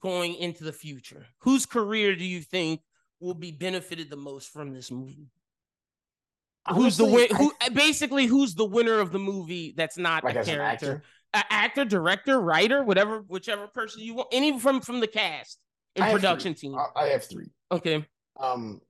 going 0.00 0.34
into 0.34 0.64
the 0.64 0.72
future? 0.72 1.26
Whose 1.38 1.64
career 1.64 2.16
do 2.16 2.24
you 2.24 2.40
think 2.40 2.80
will 3.20 3.34
be 3.34 3.52
benefited 3.52 4.10
the 4.10 4.16
most 4.16 4.52
from 4.52 4.72
this 4.72 4.90
movie? 4.90 5.30
who's 6.74 6.96
the 6.96 7.04
Honestly, 7.04 7.28
win? 7.30 7.36
Who 7.36 7.72
basically 7.72 8.26
who's 8.26 8.54
the 8.54 8.64
winner 8.64 8.98
of 8.98 9.12
the 9.12 9.18
movie? 9.18 9.74
That's 9.76 9.96
not 9.96 10.24
like 10.24 10.36
a 10.36 10.44
character 10.44 11.02
actor? 11.34 11.54
actor, 11.54 11.84
director, 11.84 12.40
writer, 12.40 12.82
whatever, 12.82 13.20
whichever 13.28 13.66
person 13.66 14.02
you 14.02 14.14
want, 14.14 14.28
any 14.32 14.58
from 14.58 14.80
from 14.80 15.00
the 15.00 15.06
cast 15.06 15.58
and 15.96 16.04
I 16.04 16.12
production 16.12 16.54
team. 16.54 16.76
I, 16.96 17.06
have 17.06 17.24
three. 17.24 17.46
Okay, 17.72 18.04
Um, 18.38 18.80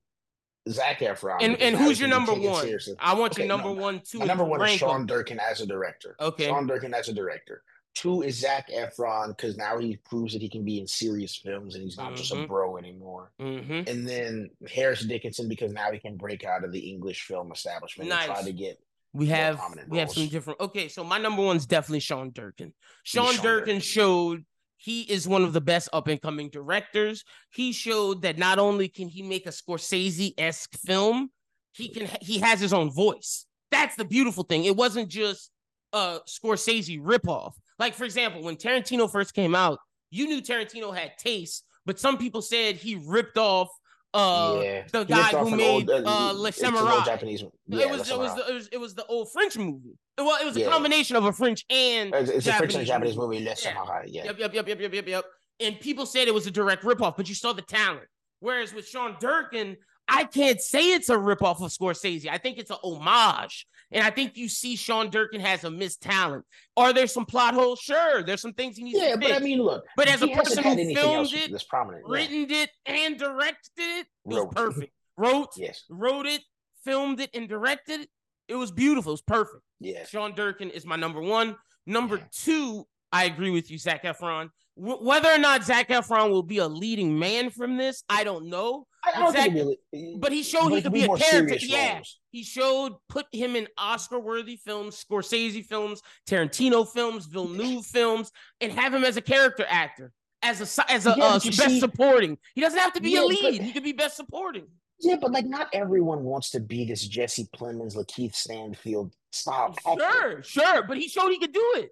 Zac 0.68 1.00
Efron. 1.00 1.38
and 1.40 1.56
and 1.60 1.76
who's 1.76 1.98
your 2.00 2.08
number 2.08 2.32
one? 2.34 2.62
seriously. 2.62 2.94
I 2.98 3.14
want 3.14 3.32
Okay, 3.32 3.42
your 3.42 3.48
number 3.48 3.68
no, 3.74 3.80
one, 3.80 4.00
two. 4.04 4.18
My 4.20 4.26
number 4.26 4.44
one 4.44 4.60
is 4.68 4.72
Sean. 4.72 5.06
Durkin 5.06 5.40
as 5.40 5.60
a 5.60 5.66
director. 5.66 6.16
Okay. 6.20 6.46
Sean 6.46 6.66
Durkin 6.66 6.94
as 6.94 7.08
a 7.08 7.12
director. 7.12 7.62
Two 7.94 8.22
is 8.22 8.38
Zac 8.38 8.68
Efron 8.70 9.28
because 9.36 9.56
now 9.56 9.76
he 9.78 9.96
proves 9.96 10.32
that 10.32 10.40
he 10.40 10.48
can 10.48 10.64
be 10.64 10.78
in 10.78 10.86
serious 10.86 11.34
films 11.36 11.74
and 11.74 11.82
he's 11.82 11.96
not 11.96 12.14
just 12.14 12.30
a 12.30 12.36
Mhm. 12.36 12.46
bro 12.46 12.76
anymore. 12.76 13.32
Mhm. 13.40 13.88
And 13.88 14.06
then 14.08 14.48
Harris 14.72 15.04
Dickinson 15.04 15.48
because 15.48 15.72
now 15.72 15.90
he 15.90 15.98
can 15.98 16.16
break 16.16 16.44
out 16.44 16.62
of 16.62 16.70
the 16.70 16.78
English 16.88 17.22
film 17.22 17.50
establishment 17.50 18.08
and 18.12 18.20
try 18.26 18.42
to 18.44 18.52
get 18.52 18.80
We 19.12 19.26
have 19.26 19.60
we 19.88 19.98
have 19.98 20.10
some 20.10 20.28
different. 20.28 20.60
Okay, 20.60 20.88
so 20.88 21.02
my 21.02 21.18
number 21.18 21.42
one's 21.42 21.66
definitely 21.66 22.00
Sean 22.00 22.30
Durkin. 22.32 22.72
Sean, 23.02 23.34
Sean 23.34 23.42
Durkin, 23.42 23.66
Durkin. 23.66 23.80
showed 23.80 24.44
he 24.76 25.02
is 25.02 25.26
one 25.26 25.42
of 25.42 25.52
the 25.52 25.60
best 25.60 25.88
up 25.92 26.06
and 26.06 26.22
coming 26.22 26.48
directors. 26.48 27.24
He 27.50 27.72
showed 27.72 28.22
that 28.22 28.38
not 28.38 28.58
only 28.58 28.88
can 28.88 29.08
he 29.08 29.22
make 29.22 29.46
a 29.46 29.50
Scorsese 29.50 30.32
esque 30.38 30.74
film, 30.78 31.30
he 31.72 31.88
can 31.88 32.08
he 32.20 32.38
has 32.38 32.60
his 32.60 32.72
own 32.72 32.90
voice. 32.90 33.46
That's 33.70 33.96
the 33.96 34.04
beautiful 34.04 34.44
thing. 34.44 34.64
It 34.64 34.76
wasn't 34.76 35.08
just 35.08 35.50
a 35.92 36.20
Scorsese 36.28 37.00
ripoff. 37.00 37.54
Like 37.78 37.94
for 37.94 38.04
example, 38.04 38.42
when 38.42 38.56
Tarantino 38.56 39.10
first 39.10 39.34
came 39.34 39.54
out, 39.56 39.80
you 40.10 40.28
knew 40.28 40.40
Tarantino 40.40 40.96
had 40.96 41.18
taste, 41.18 41.64
but 41.84 41.98
some 41.98 42.16
people 42.16 42.42
said 42.42 42.76
he 42.76 43.02
ripped 43.06 43.38
off 43.38 43.68
uh 44.12 44.60
yeah. 44.62 44.82
the 44.92 45.04
guy 45.04 45.28
who 45.28 45.56
made 45.56 45.88
old, 45.88 46.06
uh, 46.06 46.32
Le 46.32 46.48
it's 46.48 46.60
an 46.62 46.74
old 46.74 46.78
Samurai. 46.78 47.04
Japanese. 47.04 47.42
it 47.42 47.90
was 47.90 48.10
it 48.10 48.18
was 48.18 48.34
the, 48.34 48.44
it 48.48 48.54
was 48.54 48.68
it 48.72 48.76
was 48.80 48.94
the 48.94 49.06
old 49.06 49.30
French 49.32 49.56
movie. 49.56 49.96
Well, 50.18 50.36
it 50.40 50.44
was 50.44 50.56
a 50.56 50.60
Yeah. 50.60 50.70
combination 50.70 51.16
of 51.16 51.24
a 51.24 51.32
French 51.32 51.64
and 51.70 52.12
It's, 52.14 52.28
it's 52.30 52.46
a 52.46 52.52
French 52.54 52.74
and 52.74 52.84
Japanese 52.86 53.14
Japanese 53.14 53.16
movie. 53.16 53.38
Le 53.38 53.42
Yeah. 53.50 53.54
Samurai. 53.54 54.04
Yeah. 54.08 54.24
Yep, 54.24 54.38
yep, 54.38 54.54
yep, 54.54 54.68
yep, 54.68 54.80
yep, 54.80 54.92
yep, 54.94 55.08
yep. 55.08 55.24
And 55.60 55.78
people 55.80 56.06
said 56.06 56.26
it 56.26 56.34
was 56.34 56.46
a 56.46 56.50
direct 56.50 56.82
ripoff, 56.84 57.16
but 57.16 57.28
you 57.28 57.34
saw 57.34 57.52
the 57.52 57.62
talent. 57.62 58.06
Whereas 58.40 58.72
with 58.74 58.88
Sean 58.88 59.16
Durkin, 59.20 59.76
I 60.12 60.24
can't 60.24 60.60
say 60.60 60.92
it's 60.92 61.08
a 61.08 61.14
ripoff 61.16 61.62
of 61.62 61.70
Scorsese. 61.70 62.28
I 62.28 62.36
think 62.38 62.58
it's 62.58 62.70
a 62.70 62.76
homage. 62.82 63.66
And 63.92 64.04
I 64.04 64.10
think 64.10 64.36
you 64.36 64.48
see 64.48 64.76
Sean 64.76 65.08
Durkin 65.10 65.40
has 65.40 65.64
a 65.64 65.70
missed 65.70 66.00
talent. 66.02 66.44
Are 66.76 66.92
there 66.92 67.06
some 67.06 67.24
plot 67.26 67.54
holes? 67.54 67.80
Sure. 67.80 68.22
There's 68.22 68.40
some 68.40 68.52
things 68.52 68.76
he 68.76 68.84
needs 68.84 68.98
to 68.98 69.04
do. 69.04 69.08
Yeah, 69.08 69.14
to 69.14 69.20
but. 69.20 69.32
I 69.32 69.38
mean, 69.38 69.60
look. 69.62 69.84
But 69.96 70.08
as 70.08 70.22
a 70.22 70.28
person 70.28 70.62
who 70.64 70.94
filmed 70.94 71.32
it, 71.32 71.50
that's 71.50 71.64
prominent. 71.64 72.04
yeah. 72.06 72.12
written 72.14 72.46
it 72.50 72.70
and 72.86 73.18
directed 73.18 73.58
it, 73.78 74.06
it 74.06 74.34
was 74.34 74.48
perfect. 74.54 74.92
Wrote, 75.16 75.48
Yes. 75.56 75.84
wrote 75.90 76.26
it, 76.26 76.40
filmed 76.84 77.20
it, 77.20 77.30
and 77.34 77.48
directed 77.48 78.00
it. 78.00 78.08
It 78.48 78.54
was 78.56 78.70
beautiful. 78.72 79.10
It 79.12 79.14
was 79.14 79.22
perfect. 79.22 79.62
Yes. 79.80 80.08
Sean 80.08 80.34
Durkin 80.34 80.70
is 80.70 80.84
my 80.86 80.96
number 80.96 81.20
one. 81.20 81.56
Number 81.86 82.16
Yeah. 82.16 82.24
two, 82.32 82.86
I 83.12 83.24
agree 83.24 83.50
with 83.50 83.70
you, 83.70 83.78
Zac 83.78 84.04
Efron. 84.04 84.50
W- 84.80 85.04
whether 85.06 85.28
or 85.30 85.38
not 85.38 85.62
Zac 85.64 85.88
Efron 85.88 86.30
will 86.30 86.42
be 86.42 86.58
a 86.58 86.66
leading 86.68 87.18
man 87.18 87.50
from 87.50 87.76
this, 87.76 88.02
I 88.08 88.24
don't 88.24 88.46
know. 88.46 88.86
I, 89.04 89.12
I 89.14 89.18
don't 89.20 89.32
Zac- 89.32 89.52
think 89.52 90.20
but 90.20 90.32
he 90.32 90.42
showed 90.42 90.68
he 90.70 90.82
could 90.82 90.92
be 90.92 91.04
a 91.04 91.16
character. 91.16 91.56
Yeah. 91.60 91.94
roles. 91.96 92.18
He 92.30 92.42
showed 92.44 92.94
put 93.08 93.26
him 93.32 93.56
in 93.56 93.66
Oscar-worthy 93.78 94.56
films, 94.56 95.02
Scorsese 95.04 95.64
films, 95.66 96.00
Tarantino 96.28 96.88
films, 96.88 97.26
Villeneuve 97.26 97.84
films, 97.86 98.30
and 98.60 98.72
have 98.72 98.94
him 98.94 99.04
as 99.04 99.16
a 99.16 99.20
character 99.22 99.64
actor, 99.68 100.12
as 100.42 100.60
a 100.78 100.90
as 100.92 101.06
a 101.06 101.14
Yeah, 101.16 101.24
uh, 101.24 101.32
best 101.40 101.52
see- 101.58 101.80
supporting. 101.80 102.38
He 102.54 102.60
doesn't 102.60 102.78
have 102.78 102.92
to 102.94 103.00
be 103.00 103.16
a 103.16 103.24
lead. 103.24 103.38
but- 103.42 103.54
he 103.64 103.72
could 103.72 103.84
be 103.84 103.92
best 103.92 104.16
supporting. 104.16 104.66
Yeah, 105.02 105.16
but 105.20 105.32
like 105.32 105.46
not 105.46 105.68
everyone 105.72 106.24
wants 106.24 106.50
to 106.50 106.60
be 106.60 106.84
this 106.84 107.06
Jesse 107.06 107.48
Plemons, 107.56 107.96
Lakeith 107.96 108.34
Stanfield 108.34 109.14
style 109.32 109.74
actor. 109.86 110.42
Sure, 110.42 110.42
sure, 110.42 110.82
but 110.86 110.98
he 110.98 111.08
showed 111.08 111.30
he 111.30 111.38
could 111.38 111.54
do 111.54 111.72
it. 111.76 111.90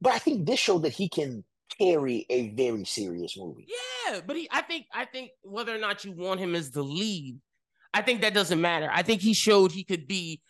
But 0.00 0.14
I 0.14 0.18
think 0.18 0.46
this 0.46 0.58
showed 0.58 0.84
that 0.84 0.94
he 0.94 1.10
can 1.10 1.44
carry 1.78 2.26
a 2.30 2.50
very 2.50 2.84
serious 2.84 3.36
movie. 3.36 3.66
Yeah, 4.06 4.20
but 4.26 4.36
he 4.36 4.48
I 4.50 4.62
think 4.62 4.86
I 4.92 5.04
think 5.04 5.30
whether 5.42 5.74
or 5.74 5.78
not 5.78 6.04
you 6.04 6.12
want 6.12 6.40
him 6.40 6.54
as 6.54 6.70
the 6.70 6.82
lead, 6.82 7.38
I 7.94 8.02
think 8.02 8.20
that 8.22 8.34
doesn't 8.34 8.60
matter. 8.60 8.88
I 8.92 9.02
think 9.02 9.20
he 9.20 9.34
showed 9.34 9.72
he 9.72 9.84
could 9.84 10.06
be 10.06 10.40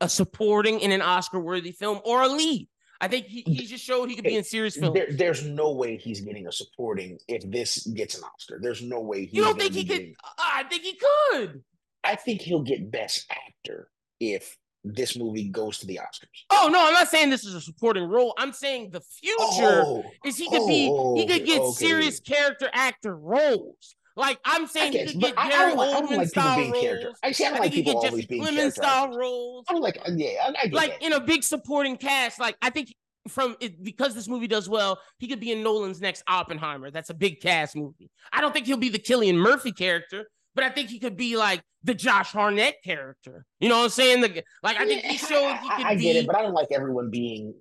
a 0.00 0.08
supporting 0.08 0.80
in 0.80 0.92
an 0.92 1.02
Oscar 1.02 1.38
worthy 1.40 1.72
film 1.72 2.00
or 2.04 2.22
a 2.22 2.28
lead. 2.28 2.68
I 3.02 3.08
think 3.08 3.26
he, 3.26 3.42
he 3.46 3.66
just 3.66 3.82
showed 3.84 4.10
he 4.10 4.14
could 4.14 4.24
be 4.24 4.36
in 4.36 4.44
serious 4.44 4.76
films. 4.76 4.92
There, 4.94 5.06
there's 5.10 5.42
no 5.46 5.72
way 5.72 5.96
he's 5.96 6.20
getting 6.20 6.46
a 6.46 6.52
supporting 6.52 7.18
if 7.28 7.50
this 7.50 7.86
gets 7.86 8.14
an 8.18 8.24
Oscar. 8.24 8.58
There's 8.60 8.82
no 8.82 9.00
way 9.00 9.24
he's 9.24 9.32
you 9.34 9.42
don't 9.44 9.58
think 9.58 9.72
he 9.72 9.84
could? 9.84 9.96
getting- 9.98 10.14
I 10.38 10.64
think 10.64 10.82
he 10.82 10.98
could. 11.30 11.62
I 12.04 12.16
think 12.16 12.42
he'll 12.42 12.62
get 12.62 12.90
Best 12.90 13.26
Actor 13.30 13.88
if 14.20 14.56
this 14.84 15.16
movie 15.16 15.48
goes 15.48 15.78
to 15.78 15.86
the 15.86 15.96
Oscars. 16.02 16.44
Oh 16.50 16.68
no, 16.72 16.86
I'm 16.86 16.92
not 16.94 17.08
saying 17.08 17.30
this 17.30 17.44
is 17.44 17.54
a 17.54 17.60
supporting 17.60 18.04
role. 18.04 18.34
I'm 18.38 18.52
saying 18.52 18.90
the 18.90 19.00
future 19.00 19.82
Oh, 19.84 20.04
is 20.24 20.36
he 20.38 20.48
could 20.48 20.66
be 20.66 20.88
oh, 20.90 21.14
he 21.16 21.26
could 21.26 21.44
get 21.44 21.60
okay. 21.60 21.72
serious 21.72 22.20
character 22.20 22.70
actor 22.72 23.14
roles. 23.16 23.94
Like 24.16 24.38
I'm 24.44 24.64
I 24.64 24.66
saying, 24.66 24.92
he 24.92 24.98
guess, 24.98 25.12
could 25.12 25.20
get 25.20 25.34
I, 25.38 25.46
I 25.46 25.48
Gary 25.50 25.68
don't, 25.70 25.78
like- 25.78 25.88
I 25.88 25.92
don't 25.92 26.02
like 26.02 26.10
people 26.10 26.26
style 26.26 26.56
being 26.56 26.72
roles. 26.72 26.82
character. 26.84 27.12
I 27.22 27.32
see. 27.32 27.44
I 27.44 27.46
I 27.46 27.50
don't 27.50 27.60
like 27.60 27.72
think 27.72 27.74
he 27.74 27.82
people 27.90 27.96
always 28.00 28.12
Jesse 28.14 28.26
being 28.26 28.42
Plemons 28.44 28.72
style 28.72 29.16
roles. 29.16 29.64
I 29.68 29.72
don't 29.72 29.82
like. 29.82 29.98
Yeah, 30.14 30.28
I, 30.42 30.48
I 30.64 30.68
like 30.72 30.98
that. 30.98 31.06
in 31.06 31.12
a 31.12 31.20
big 31.20 31.42
supporting 31.42 31.96
cast. 31.96 32.40
Like 32.40 32.56
I 32.62 32.70
think 32.70 32.94
from 33.28 33.56
it 33.60 33.82
because 33.84 34.14
this 34.14 34.28
movie 34.28 34.48
does 34.48 34.68
well, 34.68 34.98
he 35.18 35.28
could 35.28 35.40
be 35.40 35.52
in 35.52 35.62
Nolan's 35.62 36.00
next 36.00 36.22
Oppenheimer. 36.26 36.90
That's 36.90 37.10
a 37.10 37.14
big 37.14 37.40
cast 37.40 37.76
movie. 37.76 38.10
I 38.32 38.40
don't 38.40 38.52
think 38.52 38.66
he'll 38.66 38.78
be 38.78 38.88
the 38.88 38.98
Cillian 38.98 39.36
Murphy 39.36 39.72
character, 39.72 40.26
but 40.54 40.64
I 40.64 40.70
think 40.70 40.88
he 40.90 40.98
could 40.98 41.16
be 41.16 41.36
like 41.36 41.62
the 41.82 41.94
Josh 41.94 42.32
Hartnett 42.32 42.76
character. 42.84 43.46
You 43.60 43.68
know 43.68 43.78
what 43.78 43.84
I'm 43.84 43.90
saying? 43.90 44.20
The, 44.22 44.42
like 44.62 44.78
I 44.78 44.86
think 44.86 45.02
he 45.02 45.16
showed 45.16 45.56
he 45.56 45.68
could 45.70 45.86
I, 45.86 45.90
I 45.90 45.94
be. 45.96 46.02
get 46.02 46.16
it, 46.16 46.26
but 46.26 46.36
I 46.36 46.42
don't 46.42 46.54
like 46.54 46.68
everyone 46.72 47.10
being 47.10 47.54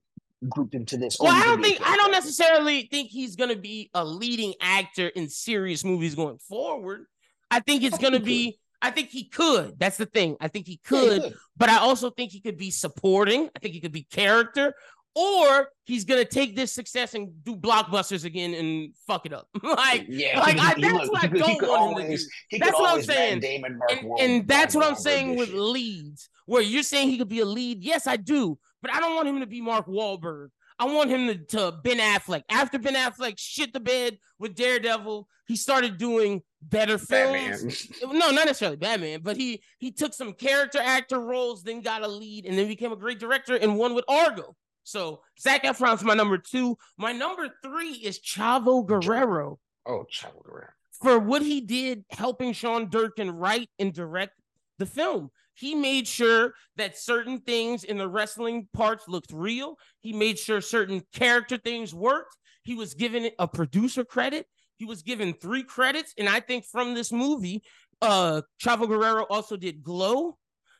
grouped 0.47 0.73
into 0.75 0.97
this. 0.97 1.17
well, 1.19 1.31
I 1.33 1.43
don't 1.45 1.55
can 1.55 1.61
be 1.63 1.67
a 1.69 1.71
think 1.77 1.87
I 1.87 1.95
don't 1.97 2.11
necessarily 2.11 2.87
think 2.91 3.09
he's 3.09 3.35
gonna 3.35 3.55
be 3.55 3.89
a 3.93 4.03
leading 4.05 4.53
actor 4.61 5.07
in 5.07 5.29
serious 5.29 5.83
movies 5.83 6.15
going 6.15 6.37
forward. 6.39 7.05
I 7.51 7.59
think 7.61 7.83
it's 7.83 7.97
I 7.97 8.01
gonna 8.01 8.17
he 8.19 8.23
be. 8.23 8.59
I 8.81 8.91
think 8.91 9.09
he 9.09 9.25
could. 9.25 9.77
That's 9.77 9.97
the 9.97 10.05
thing. 10.05 10.37
I 10.39 10.47
think 10.47 10.65
he 10.65 10.79
Yeah, 10.89 10.99
he 11.01 11.07
could, 11.09 11.21
could. 11.23 11.33
but 11.57 11.69
I 11.69 11.79
also 11.79 12.09
think 12.11 12.31
he 12.31 12.39
could 12.39 12.57
be 12.57 12.71
supporting. 12.71 13.49
I 13.55 13.59
think 13.59 13.73
he 13.73 13.81
could 13.81 13.91
be 13.91 14.03
character, 14.03 14.73
or 15.15 15.69
he's 15.85 16.05
gonna 16.05 16.25
take 16.25 16.55
this 16.55 16.71
success 16.71 17.13
and 17.13 17.29
do 17.43 17.55
blockbusters 17.55 18.25
again 18.25 18.53
and 18.53 18.93
fuck 19.07 19.25
it 19.25 19.33
up. 19.33 19.47
like, 19.63 20.05
yeah, 20.07 20.39
like, 20.39 20.55
he- 20.55 20.59
I- 20.61 20.91
that's 20.91 21.09
what 21.09 21.23
I 21.23 21.27
don't 21.27 21.39
want 21.41 21.51
him 21.51 21.59
to 21.59 21.71
always- 21.71 22.29
do. 22.51 22.59
That's 22.59 22.73
what 22.79 22.95
I'm 22.97 23.03
saying. 23.03 23.39
Damon, 23.39 23.77
Mark 23.77 23.91
and, 23.91 24.01
Wahlberg, 24.01 24.21
and 24.21 24.47
that's 24.47 24.75
what 24.75 24.85
I'm 24.85 24.95
saying 24.95 25.35
with 25.35 25.49
shit. 25.49 25.57
leads, 25.57 26.29
where 26.45 26.61
you're 26.61 26.83
saying 26.83 27.09
he 27.09 27.17
could 27.17 27.29
be 27.29 27.39
a 27.39 27.45
lead. 27.45 27.83
Yes, 27.83 28.07
I 28.07 28.17
do, 28.17 28.57
but 28.81 28.93
I 28.93 28.99
don't 28.99 29.15
want 29.15 29.27
him 29.27 29.39
to 29.41 29.47
be 29.47 29.61
Mark 29.61 29.87
Wahlberg. 29.87 30.49
I 30.81 30.85
want 30.85 31.09
him 31.09 31.27
to, 31.27 31.35
to 31.37 31.73
Ben 31.83 31.97
Affleck. 31.97 32.43
After 32.49 32.79
Ben 32.79 32.95
Affleck 32.95 33.33
shit 33.37 33.73
the 33.73 33.81
bed 33.81 34.17
with 34.39 34.55
Daredevil, 34.55 35.27
he 35.45 35.57
started 35.57 35.97
doing 35.97 36.41
better 36.61 36.97
films. 36.97 37.85
Batman. 38.01 38.17
No, 38.17 38.31
not 38.31 38.45
necessarily 38.45 38.77
Batman, 38.77 39.19
but 39.21 39.35
he 39.35 39.61
he 39.79 39.91
took 39.91 40.13
some 40.13 40.31
character 40.31 40.79
actor 40.81 41.19
roles, 41.19 41.63
then 41.63 41.81
got 41.81 42.03
a 42.03 42.07
lead, 42.07 42.45
and 42.45 42.57
then 42.57 42.67
became 42.69 42.93
a 42.93 42.95
great 42.95 43.19
director 43.19 43.55
and 43.57 43.77
one 43.77 43.93
with 43.93 44.05
Argo. 44.07 44.55
So 44.89 45.21
Zac 45.39 45.63
Efron's 45.65 46.03
my 46.03 46.15
number 46.15 46.39
two. 46.39 46.75
My 46.97 47.11
number 47.11 47.47
three 47.63 47.91
is 47.93 48.19
Chavo 48.19 48.83
Guerrero 48.85 49.59
Oh, 49.85 50.05
Chavo 50.11 50.43
Guerrero. 50.43 50.69
for 50.91 51.19
what 51.19 51.43
he 51.43 51.61
did 51.61 52.05
helping 52.09 52.53
Sean 52.53 52.89
Durkin 52.89 53.29
write 53.29 53.69
and 53.77 53.93
direct 53.93 54.33
the 54.79 54.87
film. 54.87 55.29
He 55.53 55.75
made 55.75 56.07
sure 56.07 56.53
that 56.77 56.97
certain 56.97 57.41
things 57.41 57.83
in 57.83 57.97
the 57.99 58.07
wrestling 58.07 58.67
parts 58.73 59.03
looked 59.07 59.31
real. 59.31 59.77
He 59.99 60.11
made 60.11 60.39
sure 60.39 60.59
certain 60.61 61.03
character 61.13 61.57
things 61.57 61.93
worked. 61.93 62.35
He 62.63 62.73
was 62.73 62.95
given 62.95 63.29
a 63.37 63.47
producer 63.47 64.03
credit. 64.03 64.47
He 64.77 64.85
was 64.85 65.03
given 65.03 65.33
three 65.33 65.63
credits. 65.63 66.13
And 66.17 66.27
I 66.27 66.39
think 66.39 66.65
from 66.65 66.93
this 66.95 67.11
movie, 67.11 67.61
uh, 68.01 68.41
Chavo 68.63 68.87
Guerrero 68.87 69.25
also 69.29 69.55
did 69.55 69.83
Glow. 69.83 70.37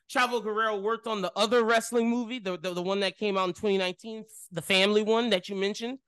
Chavo 0.10 0.44
Guerrero 0.44 0.80
worked 0.80 1.08
on 1.08 1.22
the 1.22 1.32
other 1.36 1.64
wrestling 1.64 2.10
movie, 2.10 2.40
the, 2.40 2.58
the, 2.58 2.74
the 2.74 2.82
one 2.82 3.00
that 3.02 3.18
came 3.18 3.38
out 3.38 3.48
in 3.48 3.54
2019, 3.54 4.24
the 4.52 4.62
family 4.62 5.04
one 5.04 5.30
that 5.30 5.50
you 5.50 5.56
mentioned. 5.56 6.00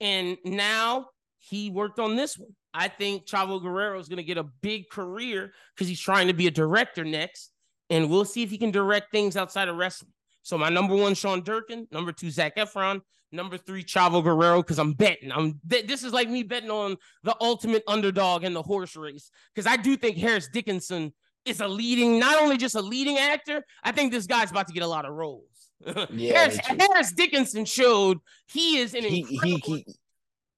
And 0.00 0.38
now 0.44 1.06
he 1.38 1.70
worked 1.70 1.98
on 1.98 2.14
this 2.14 2.38
one. 2.38 2.54
I 2.72 2.88
think 2.88 3.26
Chavo 3.26 3.60
Guerrero 3.60 3.98
is 3.98 4.08
going 4.08 4.18
to 4.18 4.22
get 4.22 4.38
a 4.38 4.44
big 4.44 4.88
career 4.90 5.52
because 5.74 5.88
he's 5.88 6.00
trying 6.00 6.28
to 6.28 6.34
be 6.34 6.46
a 6.46 6.50
director 6.50 7.04
next. 7.04 7.50
And 7.90 8.08
we'll 8.10 8.24
see 8.24 8.42
if 8.42 8.50
he 8.50 8.58
can 8.58 8.70
direct 8.70 9.10
things 9.10 9.36
outside 9.36 9.68
of 9.68 9.76
wrestling. 9.76 10.12
So 10.42 10.56
my 10.56 10.68
number 10.68 10.94
one, 10.94 11.14
Sean 11.14 11.42
Durkin. 11.42 11.88
Number 11.90 12.12
two, 12.12 12.30
Zac 12.30 12.56
Efron. 12.56 13.00
Number 13.32 13.58
three, 13.58 13.84
Chavo 13.84 14.22
Guerrero, 14.22 14.62
because 14.62 14.78
I'm 14.78 14.92
betting. 14.92 15.32
I'm 15.32 15.60
th- 15.68 15.86
this 15.86 16.02
is 16.02 16.12
like 16.12 16.30
me 16.30 16.42
betting 16.42 16.70
on 16.70 16.96
the 17.24 17.36
ultimate 17.40 17.82
underdog 17.86 18.44
in 18.44 18.54
the 18.54 18.62
horse 18.62 18.96
race. 18.96 19.30
Because 19.54 19.70
I 19.70 19.76
do 19.76 19.96
think 19.96 20.16
Harris 20.16 20.48
Dickinson 20.48 21.12
is 21.48 21.60
a 21.60 21.68
leading, 21.68 22.18
not 22.18 22.40
only 22.42 22.56
just 22.56 22.74
a 22.74 22.82
leading 22.82 23.18
actor, 23.18 23.64
I 23.82 23.92
think 23.92 24.12
this 24.12 24.26
guy's 24.26 24.50
about 24.50 24.66
to 24.68 24.72
get 24.74 24.82
a 24.82 24.86
lot 24.88 25.04
of 25.04 25.14
roles. 25.14 25.44
Yeah, 26.10 26.48
Harris. 26.50 26.58
Harris 26.58 27.12
Dickinson 27.12 27.64
showed 27.64 28.18
he 28.46 28.78
is 28.78 28.94
an 28.94 29.04
He, 29.04 29.22
he, 29.22 29.34
incredible 29.54 29.60
he, 29.76 29.86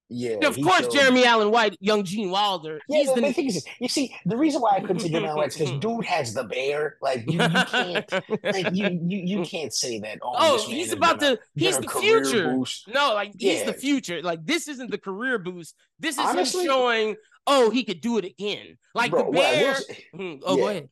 yeah. 0.08 0.30
and 0.32 0.44
of 0.44 0.56
course, 0.60 0.80
showed- 0.84 0.92
Jeremy 0.92 1.24
Allen 1.26 1.50
White, 1.50 1.76
young 1.78 2.04
Gene 2.04 2.30
Wilder. 2.30 2.80
Yeah, 2.88 2.98
he's 3.00 3.14
the, 3.14 3.20
the 3.20 3.32
thing 3.34 3.46
is, 3.46 3.64
you 3.80 3.88
see, 3.88 4.16
the 4.24 4.36
reason 4.36 4.62
why 4.62 4.76
I 4.76 4.80
couldn't 4.80 5.00
say 5.00 5.08
Jeremy 5.10 5.26
Allen 5.28 5.36
White 5.38 5.48
is 5.48 5.56
because 5.58 5.78
dude 5.78 6.04
has 6.06 6.32
the 6.32 6.44
bear. 6.44 6.96
Like 7.02 7.30
you, 7.30 7.34
you 7.42 7.48
can't, 7.48 8.12
like 8.42 8.74
you, 8.74 8.98
you, 9.06 9.18
you 9.38 9.42
can't 9.44 9.72
say 9.74 9.98
that. 10.00 10.18
Oh, 10.22 10.32
oh, 10.38 10.66
he's 10.68 10.92
about 10.92 11.20
gonna. 11.20 11.38
He's 11.54 11.78
the 11.78 11.88
future. 11.88 12.54
boost. 12.54 12.88
No, 12.88 13.12
like 13.14 13.32
he's 13.38 13.62
the 13.64 13.74
future. 13.74 14.22
Like 14.22 14.44
this 14.46 14.68
isn't 14.68 14.90
the 14.90 14.98
career 14.98 15.38
boost. 15.38 15.74
This 15.98 16.14
is 16.16 16.24
Honestly- 16.24 16.62
him 16.62 16.68
showing. 16.70 17.16
Oh, 17.46 17.70
he 17.70 17.84
could 17.84 18.00
do 18.00 18.18
it 18.18 18.24
again. 18.24 18.78
Like 18.94 19.10
Bro, 19.10 19.26
the 19.26 19.38
bear. 19.38 19.74
say- 19.74 20.04
Hmm, 20.14 20.34
Oh, 20.44 20.56
go 20.56 20.68
ahead. 20.68 20.88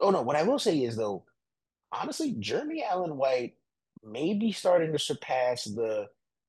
Oh 0.00 0.10
no, 0.10 0.22
what 0.22 0.36
I 0.36 0.42
will 0.42 0.58
say 0.58 0.78
is 0.78 0.96
though, 0.96 1.24
honestly, 1.92 2.34
Jeremy 2.38 2.82
Allen 2.82 3.16
White 3.16 3.54
may 4.02 4.34
be 4.34 4.52
starting 4.52 4.92
to 4.92 4.98
surpass 4.98 5.64
the 5.64 6.06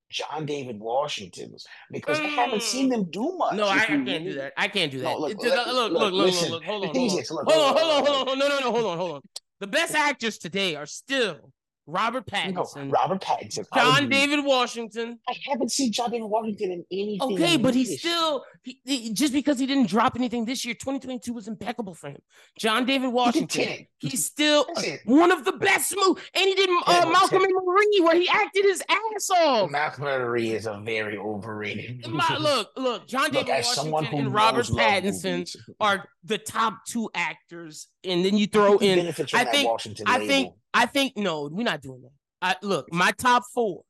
John 0.09 0.45
David 0.45 0.79
Washingtons 0.79 1.65
because 1.91 2.19
I 2.19 2.27
haven't 2.27 2.63
seen 2.63 2.89
them 2.89 3.09
do 3.09 3.35
much. 3.37 3.53
No, 3.55 3.65
I, 3.65 3.77
I 3.77 3.85
can't 3.85 4.05
do 4.25 4.33
that. 4.35 4.53
I 4.57 4.67
can't 4.67 4.91
do 4.91 4.99
that. 4.99 5.05
No, 5.05 5.19
look, 5.19 5.31
It- 5.31 5.37
look, 5.37 5.53
look, 5.53 5.67
look, 5.67 5.91
look, 5.91 5.91
look, 5.91 6.01
look, 6.11 6.13
listen, 6.13 6.51
look, 6.51 6.63
Hold 6.65 6.97
on, 6.97 6.97
hold 6.97 7.49
on, 7.49 7.75
hold 7.75 7.77
on, 7.77 7.77
hold 7.77 7.89
on, 7.91 8.03
hold 8.05 8.29
on. 8.29 8.39
No, 8.39 8.47
no, 8.49 8.59
no, 8.59 8.71
hold 8.71 8.85
on, 8.85 8.97
hold 8.97 9.11
on. 9.15 9.21
The 9.61 9.67
best 9.67 9.95
actors 9.95 10.37
today 10.37 10.75
are 10.75 10.85
still 10.85 11.53
Robert 11.87 12.25
No, 12.31 12.37
Pattinson, 12.37 12.91
Robert 12.91 13.21
Pattinson. 13.21 13.65
John. 13.73 14.09
David 14.09 14.45
Washington, 14.45 15.19
I 15.27 15.35
haven't 15.49 15.71
seen 15.71 15.91
John 15.91 16.11
David 16.11 16.25
Washington 16.27 16.71
in 16.71 16.85
anything. 16.91 17.33
Okay, 17.33 17.57
but 17.57 17.73
he's 17.73 17.99
still 17.99 18.43
he, 18.63 18.79
he- 18.85 19.13
just 19.13 19.33
because 19.33 19.57
he 19.59 19.65
didn't 19.65 19.87
drop 19.87 20.15
anything 20.15 20.45
this 20.45 20.63
year. 20.63 20.73
2022 20.75 21.33
was 21.33 21.47
impeccable 21.47 21.93
for 21.95 22.09
him. 22.09 22.19
John 22.57 22.85
David 22.85 23.07
Washington, 23.09 23.87
he's 23.99 24.25
still 24.25 24.65
one 25.05 25.31
of 25.31 25.43
the 25.43 25.53
best 25.53 25.95
movies, 25.97 26.23
and 26.35 26.45
he 26.45 26.53
did 26.55 26.69
uh, 26.85 27.09
Malcolm 27.11 27.43
and 27.43 27.53
Marie, 27.65 27.99
where 28.03 28.15
he 28.19 28.29
acted 28.29 28.63
his 28.65 28.83
ass 28.87 29.29
off. 29.31 29.71
Malcolm 29.71 30.05
and 30.05 30.23
Marie 30.23 30.51
is 30.51 30.67
a 30.67 30.79
very 30.83 31.17
overrated. 31.17 32.05
My- 32.07 32.37
look, 32.39 32.69
look, 32.77 33.07
John 33.07 33.31
David 33.31 33.65
someone 33.65 34.03
Washington 34.03 34.25
and 34.27 34.33
Robert 34.33 34.65
Pattinson 34.67 35.31
movies, 35.31 35.55
are 35.79 36.05
the 36.23 36.37
top 36.37 36.85
two 36.85 37.09
actors, 37.15 37.87
and 38.03 38.25
then 38.25 38.37
you 38.37 38.47
throw 38.47 38.77
in. 38.77 39.07
I 39.33 39.43
think- 39.45 39.69
Washington 39.69 40.05
I 40.07 40.13
label. 40.17 40.27
think, 40.27 40.53
I 40.73 40.85
think, 40.85 41.17
no, 41.17 41.49
we're 41.51 41.63
not 41.63 41.81
doing 41.81 42.01
that. 42.03 42.11
I 42.41 42.55
look, 42.65 42.91
my 42.91 43.11
top 43.11 43.43
four 43.53 43.83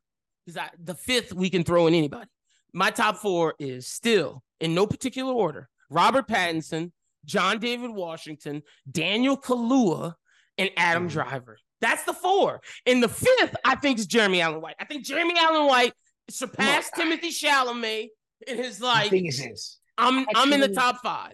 is 0.48 0.58
I, 0.58 0.70
the 0.84 0.96
fifth 0.96 1.34
we 1.34 1.50
can 1.50 1.64
throw 1.64 1.88
in 1.88 1.94
anybody. 1.94 2.30
My 2.74 2.90
top 2.90 3.18
four 3.18 3.56
is 3.60 3.88
still 3.88 4.44
in 4.60 4.74
no 4.74 4.86
particular 4.88 5.34
order: 5.34 5.70
Robert 5.90 6.28
Pattinson, 6.28 6.92
John 7.26 7.60
David 7.60 7.92
Washington, 7.92 8.64
Daniel 8.90 9.38
Kaluuya, 9.38 10.16
and 10.58 10.70
Adam 10.78 11.08
Mhm. 11.08 11.12
Driver. 11.12 11.58
That's 11.80 12.04
the 12.04 12.14
four. 12.14 12.62
And 12.86 13.02
the 13.02 13.10
fifth, 13.10 13.56
I 13.66 13.76
think, 13.76 13.98
is 14.00 14.06
Jeremy 14.06 14.42
Allen 14.42 14.62
White. 14.62 14.76
I 14.80 14.86
think 14.86 15.04
Jeremy 15.06 15.34
Allen 15.38 15.66
White 15.68 15.94
surpassed 16.30 16.92
Look, 16.98 17.06
Timothy 17.06 17.30
Chalamet 17.30 18.10
in 18.48 18.58
his 18.58 18.78
the 18.80 18.86
like. 18.86 19.10
thing 19.10 19.26
is 19.26 19.40
this. 19.40 19.80
I'm 19.98 20.26
I'm 20.36 20.52
in 20.54 20.60
the 20.60 20.70
top 20.70 21.02
five. 21.02 21.34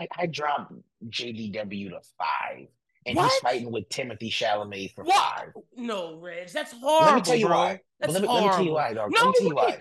I, 0.00 0.08
I 0.18 0.26
dropped 0.26 0.72
JDW 1.08 1.90
to 1.90 2.00
five, 2.18 2.66
and 3.06 3.16
What? 3.16 3.30
he's 3.30 3.40
fighting 3.40 3.70
with 3.72 3.88
Timothy 3.88 4.30
Chalamet 4.30 4.94
for 4.94 5.04
What? 5.04 5.16
five. 5.38 5.52
No, 5.76 6.16
Reg, 6.16 6.48
that's 6.48 6.72
horrible. 6.72 7.06
Let 7.06 7.14
me 7.16 7.20
tell 7.22 7.36
you 7.36 7.46
bro. 7.46 7.56
why. 7.56 7.80
That's 8.00 8.12
let, 8.12 8.22
me, 8.22 8.28
let 8.28 8.42
me 8.44 8.48
tell 8.50 8.64
you 8.64 8.72
why, 8.72 8.92
dog. 8.92 9.10
No, 9.10 9.20
let 9.20 9.26
me 9.28 9.32
tell 9.38 9.48
you 9.48 9.54
why. 9.54 9.78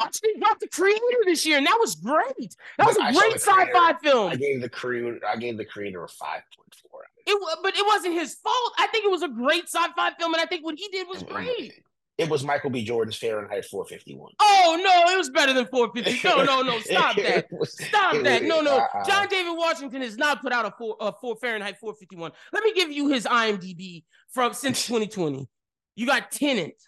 Washington 0.00 0.40
dropped 0.40 0.60
the 0.60 0.68
creator 0.68 1.00
this 1.24 1.44
year, 1.46 1.58
and 1.58 1.66
that 1.66 1.76
was 1.80 1.94
great. 1.94 2.56
That 2.78 2.86
was 2.86 2.96
But 2.96 3.04
a 3.04 3.08
I 3.08 3.12
great 3.12 3.34
sci-fi 3.34 3.92
film. 4.02 4.32
I 4.32 4.36
gave 4.36 4.60
the 4.60 4.68
creator. 4.68 5.20
I 5.26 5.36
gave 5.36 5.56
the 5.56 5.64
creator 5.64 6.02
a 6.04 6.08
five 6.08 6.42
point 6.56 6.74
four. 6.90 7.02
It, 7.26 7.58
but 7.62 7.76
it 7.76 7.86
wasn't 7.86 8.14
his 8.14 8.34
fault. 8.34 8.72
I 8.78 8.86
think 8.88 9.04
it 9.04 9.10
was 9.10 9.22
a 9.22 9.28
great 9.28 9.64
sci-fi 9.68 10.10
film, 10.18 10.34
and 10.34 10.42
I 10.42 10.46
think 10.46 10.64
what 10.64 10.76
he 10.78 10.88
did 10.88 11.06
was 11.08 11.22
great. 11.22 11.82
It 12.16 12.28
was 12.30 12.44
Michael 12.44 12.70
B. 12.70 12.84
Jordan's 12.84 13.16
Fahrenheit 13.16 13.64
451. 13.64 14.32
Oh 14.40 14.80
no, 14.82 15.12
it 15.12 15.18
was 15.18 15.30
better 15.30 15.52
than 15.52 15.66
450. 15.66 16.28
No, 16.28 16.44
no, 16.44 16.62
no, 16.62 16.78
stop 16.80 17.16
that. 17.22 17.46
Was- 17.50 17.76
Stop 17.76 18.14
that. 18.22 18.42
was- 18.42 18.48
No, 18.48 18.60
no. 18.60 18.78
uh-uh. 18.78 19.04
John 19.04 19.26
David 19.28 19.56
Washington 19.56 20.00
has 20.02 20.16
not 20.16 20.40
put 20.40 20.52
out 20.52 20.64
a 20.64 20.70
four, 20.78 20.96
a 21.00 21.12
four 21.12 21.34
Fahrenheit 21.36 21.76
451. 21.80 22.30
Let 22.52 22.62
me 22.62 22.72
give 22.72 22.92
you 22.92 23.08
his 23.08 23.24
IMDb 23.24 24.04
from 24.32 24.52
since 24.54 24.86
2020. 24.86 25.48
You 25.96 26.06
got 26.06 26.30
Tenet. 26.30 26.80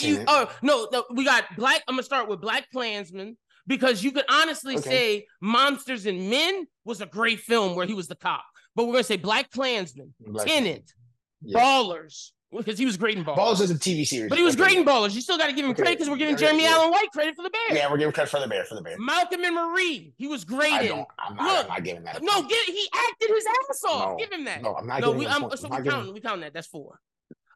You, 0.00 0.24
oh 0.26 0.50
no, 0.62 0.88
no, 0.92 1.04
we 1.14 1.24
got 1.24 1.44
Black. 1.56 1.82
I'm 1.88 1.94
gonna 1.94 2.02
start 2.02 2.28
with 2.28 2.40
Black 2.40 2.66
Klansman 2.72 3.36
because 3.66 4.02
you 4.04 4.12
could 4.12 4.24
honestly 4.28 4.76
Okay. 4.76 4.90
say 4.90 5.26
Monsters 5.40 6.06
and 6.06 6.28
Men 6.28 6.66
was 6.84 7.00
a 7.00 7.06
great 7.06 7.40
film 7.40 7.76
where 7.76 7.86
he 7.86 7.94
was 7.94 8.06
the 8.08 8.14
cop. 8.16 8.44
But 8.74 8.84
we're 8.86 8.92
gonna 8.92 9.04
say 9.04 9.16
Black 9.16 9.50
Klansman, 9.50 10.12
Black 10.20 10.46
Tenet, 10.46 10.92
Yeah. 11.40 11.58
Ballers, 11.60 12.32
because 12.56 12.78
he 12.78 12.84
was 12.86 12.96
great 12.96 13.16
in 13.16 13.24
Ballers. 13.24 13.36
Balls 13.36 13.60
is 13.60 13.70
a 13.70 13.74
TV 13.74 14.06
series. 14.06 14.28
but 14.28 14.38
he 14.38 14.44
was 14.44 14.54
Okay. 14.54 14.64
great 14.64 14.76
in 14.78 14.84
Ballers. 14.84 15.14
You 15.14 15.20
still 15.20 15.38
got 15.38 15.46
to 15.46 15.52
give 15.52 15.64
him 15.64 15.70
Okay. 15.72 15.82
credit 15.82 15.98
because 15.98 16.10
we're 16.10 16.16
giving 16.16 16.36
Jeremy 16.36 16.62
yeah. 16.64 16.70
Allen 16.72 16.90
White 16.90 17.10
credit 17.12 17.36
for 17.36 17.42
the 17.42 17.50
Bear. 17.50 17.76
Yeah, 17.76 17.90
we're 17.90 17.98
giving 17.98 18.12
credit 18.12 18.30
for 18.30 18.40
the 18.40 18.48
bear. 18.48 18.64
For 18.64 18.74
the 18.74 18.82
bear. 18.82 18.96
Malcolm 18.98 19.44
and 19.44 19.54
Marie, 19.54 20.12
he 20.16 20.26
was 20.26 20.44
great 20.44 20.72
I 20.72 20.82
in. 20.82 21.04
I'm 21.18 21.36
not, 21.36 21.46
Look, 21.46 21.62
I'm 21.64 21.68
not 21.68 21.84
giving 21.84 22.02
that. 22.04 22.22
No, 22.22 22.42
get 22.42 22.64
he 22.66 22.88
acted 22.94 23.28
his 23.34 23.44
ass 23.70 23.82
off. 23.88 24.10
No, 24.10 24.16
Give 24.16 24.32
him 24.32 24.44
that. 24.46 24.62
No, 24.62 24.74
I'm 24.76 24.86
not 24.86 25.00
No, 25.00 25.06
giving. 25.12 25.18
we 25.20 25.26
I'm, 25.26 25.50
so 25.56 25.68
I'm 25.70 25.82
we 25.84 25.88
counting. 25.90 26.14
We 26.14 26.20
counting 26.20 26.40
that. 26.42 26.54
That's 26.54 26.66
four. 26.66 27.00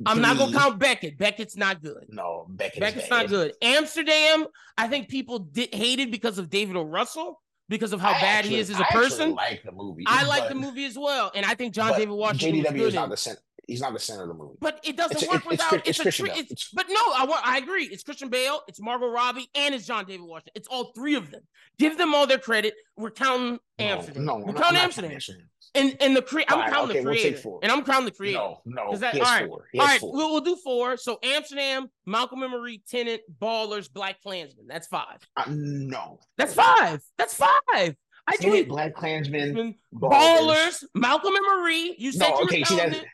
I'm 0.06 0.20
not 0.22 0.38
gonna 0.38 0.56
count 0.56 0.78
Beckett. 0.78 1.18
Beckett's 1.18 1.56
not 1.56 1.82
good. 1.82 2.06
No, 2.08 2.46
Beckett. 2.48 2.80
Beckett's 2.80 3.04
is 3.04 3.10
not 3.10 3.28
good. 3.28 3.52
Amsterdam, 3.60 4.46
I 4.78 4.88
think 4.88 5.08
people 5.08 5.40
did 5.40 5.74
hated 5.74 6.10
because 6.10 6.38
of 6.38 6.48
David 6.48 6.76
O. 6.76 6.82
Russell 6.82 7.40
because 7.68 7.92
of 7.92 8.00
how 8.00 8.08
I 8.10 8.14
bad 8.14 8.22
actually- 8.38 8.54
he 8.54 8.60
is 8.60 8.70
as 8.70 8.76
I 8.80 8.84
a 8.88 8.92
person. 8.92 9.32
I 9.32 9.34
like 9.34 9.62
the 9.62 9.72
movie. 9.72 10.04
I 10.06 10.24
like 10.24 10.44
but- 10.44 10.48
the 10.48 10.54
movie 10.54 10.86
as 10.86 10.98
well, 10.98 11.30
and 11.34 11.44
I 11.44 11.54
think 11.54 11.74
John 11.74 11.92
David 11.92 12.08
Washington 12.14 12.62
was 12.62 12.66
JDW 12.72 12.78
good 12.78 12.88
is 12.88 12.94
not 12.94 13.04
in. 13.04 13.10
the 13.10 13.16
center. 13.18 13.40
He's 13.70 13.80
not 13.80 13.92
the 13.92 13.98
center 14.00 14.22
of 14.22 14.28
the 14.28 14.34
movie. 14.34 14.56
But 14.60 14.80
it 14.82 14.96
doesn't 14.96 15.16
It's- 15.18 15.28
work 15.32 15.46
it's- 15.46 15.50
without. 15.50 15.74
It's, 15.86 15.88
it's 15.90 15.98
a 16.00 16.02
Christian 16.02 16.26
tri- 16.26 16.34
Bale. 16.34 16.42
it's, 16.42 16.52
It's- 16.52 16.70
but 16.74 16.86
no, 16.88 16.94
I. 16.96 17.40
I 17.44 17.58
agree. 17.58 17.84
It's 17.84 18.02
Christian 18.02 18.28
Bale. 18.28 18.62
It's 18.68 18.80
Margot 18.80 19.06
Robbie, 19.08 19.48
and 19.54 19.74
it's 19.74 19.86
John 19.86 20.04
David 20.06 20.26
Washington. 20.26 20.52
It's 20.56 20.68
all 20.68 20.92
three 20.92 21.14
of 21.14 21.30
them. 21.30 21.42
Give 21.78 21.96
them 21.96 22.14
all 22.14 22.26
their 22.26 22.38
credit. 22.38 22.74
We're 22.96 23.10
counting 23.12 23.60
No, 23.78 23.84
Amsterdam. 23.86 24.24
no, 24.24 24.36
we're 24.38 24.52
counting 24.54 24.80
Amsterdam. 24.80 25.12
Amsterdam. 25.12 25.46
And 25.76 25.96
and 26.00 26.16
the 26.16 26.22
cre- 26.22 26.40
I'm 26.48 26.58
Fine, 26.62 26.70
counting 26.70 26.90
okay, 26.90 26.98
the 26.98 27.04
we'll 27.04 27.14
creator, 27.14 27.36
four. 27.38 27.60
and 27.62 27.70
I'm 27.70 27.84
counting 27.84 28.06
the 28.06 28.10
creator. 28.10 28.38
No, 28.38 28.60
no. 28.64 28.92
Is 28.92 28.98
that- 29.00 29.14
all 29.14 29.20
right, 29.20 29.42
has 29.48 29.48
right, 29.88 30.00
four. 30.00 30.12
we'll, 30.14 30.32
we'll 30.32 30.40
do 30.40 30.56
four. 30.56 30.96
So 30.96 31.20
Amsterdam, 31.22 31.88
Malcolm 32.06 32.42
and 32.42 32.50
Marie, 32.50 32.82
Tenet, 32.90 33.22
Ballers, 33.40 33.88
Black 33.92 34.20
Klansman. 34.20 34.66
That's 34.66 34.88
five. 34.88 35.18
Uh, 35.36 35.44
no. 35.48 36.18
That's 36.36 36.54
five. 36.54 37.00
That's 37.18 37.34
five. 37.34 37.50
I 37.72 38.36
do. 38.40 38.66
Black 38.66 38.94
Klansman. 38.94 39.76
Ballers, 39.94 40.84
Malcolm 40.94 41.34
and 41.34 41.46
Marie. 41.62 41.94
You 41.98 42.12
said 42.12 42.30
No, 42.30 42.38
you 42.40 42.44
okay, 42.44 42.60
were 42.60 42.66
counting 42.66 43.04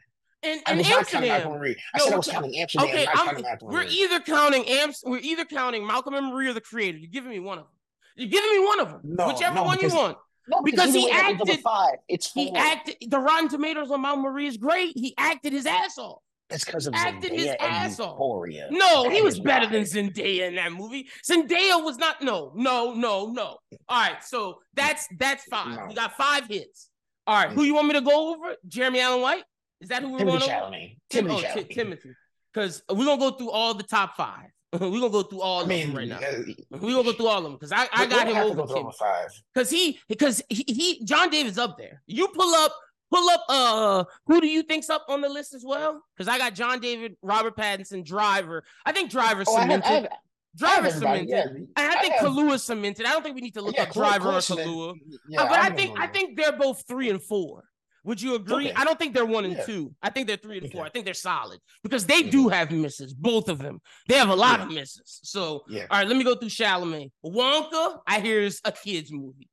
And, 0.43 0.61
I 0.67 0.71
and 0.73 0.79
was 0.79 0.89
counting 0.89 1.31
Amsterdam. 1.31 1.53
I 1.53 1.99
No, 1.99 2.05
said 2.05 2.13
I 2.13 2.17
was 2.17 2.29
counting 2.29 2.57
Amsterdam. 2.57 2.89
Okay, 2.89 3.07
counting 3.13 3.45
we're 3.63 3.85
either 3.85 4.21
counting 4.21 4.69
Amps. 4.69 5.03
We're 5.05 5.19
either 5.19 5.45
counting 5.45 5.87
Malcolm 5.87 6.15
and 6.15 6.27
Marie 6.29 6.49
or 6.49 6.53
the 6.53 6.61
creator. 6.61 6.99
You're 6.99 7.11
giving 7.11 7.31
me 7.31 7.41
one 7.41 7.59
of 7.59 7.65
them. 7.65 7.73
You're 8.17 8.29
giving 8.31 8.51
me 8.51 8.65
one 8.65 8.81
of 8.81 8.89
them. 8.91 9.01
No, 9.05 9.29
Whichever 9.29 9.57
no, 9.57 9.65
one 9.65 9.79
you 9.81 9.89
want. 9.89 10.19
No, 10.49 10.63
because 10.63 10.91
either 10.91 10.99
he 10.99 11.05
way, 11.07 11.11
that 11.11 11.25
ends 11.27 11.41
up 11.41 11.49
with 11.49 11.55
acted- 11.55 11.65
five. 11.65 11.95
It's 12.09 12.27
four. 12.29 12.45
He 12.45 12.53
acted. 12.55 12.97
The 13.09 13.19
Rotten 13.19 13.49
Tomatoes 13.49 13.91
on 13.91 14.03
Malcolm 14.03 14.23
Marie 14.23 14.47
is 14.47 14.57
great. 14.57 14.93
He 14.95 15.15
acted 15.19 15.53
his 15.53 15.67
ass 15.67 15.99
off. 15.99 16.23
It's 16.49 16.65
because 16.65 16.87
of 16.87 16.95
acted 16.95 17.33
his 17.33 17.47
Zendaya 17.49 17.57
ass 17.61 17.99
off. 17.99 18.13
Euphoria. 18.13 18.69
No, 18.71 19.05
That 19.05 19.13
he 19.13 19.23
was 19.23 19.41
better 19.41 19.67
why. 19.67 19.73
than 19.73 19.83
Zendaya 19.83 20.49
in 20.49 20.55
that 20.55 20.73
movie. 20.73 21.09
Zendaya 21.29 21.83
was 21.83 21.99
not. 21.99 22.23
No, 22.23 22.53
no, 22.55 22.95
no, 22.95 23.33
no. 23.33 23.43
All 23.43 24.01
right, 24.01 24.23
so 24.23 24.61
that's 24.75 25.09
that's 25.19 25.45
five. 25.45 25.77
No. 25.77 25.87
We 25.89 25.95
got 25.95 26.17
five 26.17 26.47
hits. 26.47 26.89
All 27.27 27.35
right, 27.35 27.51
who 27.51 27.63
mm. 27.63 27.67
you 27.67 27.75
want 27.75 27.89
me 27.89 27.95
to 27.95 28.01
go 28.01 28.35
over? 28.35 28.55
Jeremy 28.69 29.01
Allen 29.01 29.21
White. 29.21 29.43
Is 29.81 29.89
that 29.89 30.03
who 30.03 30.13
we're 30.13 30.19
Timothy 30.19 30.39
going 30.39 30.51
over? 30.51 30.67
Chalamet. 30.77 30.97
Tim- 31.11 31.27
Timothy 31.27 31.47
oh, 31.47 31.59
Chalamet. 31.59 31.71
Timothy. 31.71 32.11
Because 32.53 32.83
we're 32.91 33.05
gonna 33.05 33.21
go 33.21 33.31
through 33.33 33.51
all 33.51 33.75
the 33.75 33.83
top 33.83 34.17
five. 34.17 34.51
we're 34.73 34.79
gonna 34.79 35.11
go 35.11 35.23
through 35.23 35.41
all 35.43 35.61
I 35.61 35.63
of 35.63 35.69
them 35.69 35.95
right 35.95 36.09
now. 36.09 36.17
uh, 36.17 36.43
We're 36.71 36.93
gonna 36.93 37.03
go 37.05 37.13
through 37.13 37.27
all 37.29 37.39
of 37.39 37.45
them 37.45 37.53
because 37.53 37.73
I, 37.73 37.87
I 37.93 38.07
got 38.07 38.27
him 38.27 38.37
over 38.37 38.73
Tim. 38.73 38.91
five. 38.99 39.29
Because 39.55 39.71
he 39.71 39.99
because 40.09 40.43
he, 40.49 40.65
he 40.67 41.05
John 41.05 41.31
David's 41.31 41.59
up 41.59 41.77
there. 41.79 42.03
You 42.07 42.29
pull 42.29 42.55
up 42.55 42.73
pull 43.13 43.29
up 43.31 43.45
uh 43.49 44.05
who 44.27 44.41
do 44.41 44.49
you 44.49 44.63
think's 44.63 44.91
up 44.91 45.05
on 45.09 45.21
the 45.21 45.29
list 45.29 45.55
as 45.55 45.65
well? 45.65 46.03
Because 46.17 46.29
I 46.29 46.39
got 46.39 46.55
John 46.55 46.81
David, 46.81 47.17
Robert 47.23 47.57
Pattinson, 47.57 48.05
Driver. 48.05 48.65
I 48.85 48.93
think 48.93 49.11
Driver 49.11 49.45
Oh, 49.47 49.61
cemented. 49.61 49.85
I 49.87 49.93
have, 49.93 50.05
I 50.05 50.09
have 50.09 50.19
Driver 50.57 50.91
cemented. 50.91 51.29
Yeah, 51.29 51.45
I 51.77 52.01
think 52.01 52.15
have- 52.15 52.31
Kaluuya 52.31 52.59
cemented. 52.59 53.07
I 53.07 53.13
don't 53.13 53.23
think 53.23 53.35
we 53.35 53.43
need 53.43 53.55
to 53.55 53.63
look 53.63 53.77
yeah, 53.77 53.83
up 53.85 53.93
Driver 53.93 54.33
or 54.33 54.41
Cement- 54.41 54.99
Yeah, 55.29 55.45
but 55.47 55.53
I 55.53 55.69
don't 55.69 55.77
think. 55.77 56.01
I 56.01 56.07
think 56.07 56.37
they're 56.37 56.53
both 56.57 56.83
three 56.89 57.11
and 57.11 57.23
four. 57.23 57.65
Would 58.07 58.23
you 58.23 58.37
agree? 58.37 58.67
Okay. 58.71 58.73
I 58.75 58.85
don't 58.85 58.99
think 58.99 59.15
they're 59.15 59.27
one 59.27 59.45
and 59.45 59.55
Yeah. 59.57 59.65
two. 59.67 59.95
I 60.01 60.11
think 60.11 60.29
they're 60.29 60.37
three 60.37 60.59
and 60.59 60.71
four. 60.71 60.85
I 60.87 60.89
think 60.91 61.05
they're 61.05 61.13
solid 61.15 61.59
because 61.83 62.07
they 62.07 62.23
do 62.23 62.49
have 62.49 62.71
misses, 62.71 63.13
both 63.13 63.49
of 63.49 63.59
them. 63.59 63.81
They 64.09 64.15
have 64.15 64.29
a 64.29 64.35
lot 64.37 64.61
of 64.61 64.69
misses. 64.71 65.21
So, 65.25 65.65
Yeah. 65.69 65.87
all 65.91 65.99
right, 65.99 66.07
let 66.07 66.17
me 66.17 66.23
go 66.23 66.37
through 66.37 66.49
Chalamet. 66.51 67.11
Wonka, 67.25 67.99
I 68.07 68.21
hear 68.21 68.41
is 68.41 68.61
a 68.65 68.71
kids 68.73 69.11
movie. 69.13 69.49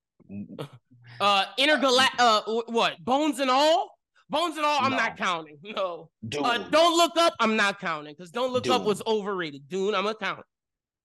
Uh, 1.19 1.45
Intergalact, 1.59 2.19
uh, 2.19 2.41
what? 2.67 3.03
Bones 3.03 3.39
and 3.39 3.49
all. 3.49 3.97
Bones 4.29 4.55
and 4.57 4.65
all. 4.65 4.79
I'm 4.81 4.91
No. 4.91 4.97
not 4.97 5.17
counting. 5.17 5.57
No. 5.63 6.09
Uh, 6.23 6.57
don't 6.69 6.95
look 6.97 7.17
up. 7.17 7.33
I'm 7.39 7.55
not 7.55 7.79
counting 7.79 8.13
because 8.15 8.31
don't 8.31 8.53
look 8.53 8.67
up 8.67 8.81
Dune. 8.81 8.85
was 8.87 9.01
overrated. 9.05 9.67
Dune, 9.67 9.95
I'm 9.95 10.03
gonna 10.03 10.15
count. 10.15 10.45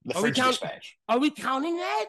the 0.04 0.14
are 0.14 0.18
we 0.18 0.20
French 0.32 0.36
count- 0.36 0.50
Dispatch. 0.52 0.96
Are 1.08 1.18
we 1.18 1.30
counting 1.30 1.76
that? 1.76 2.06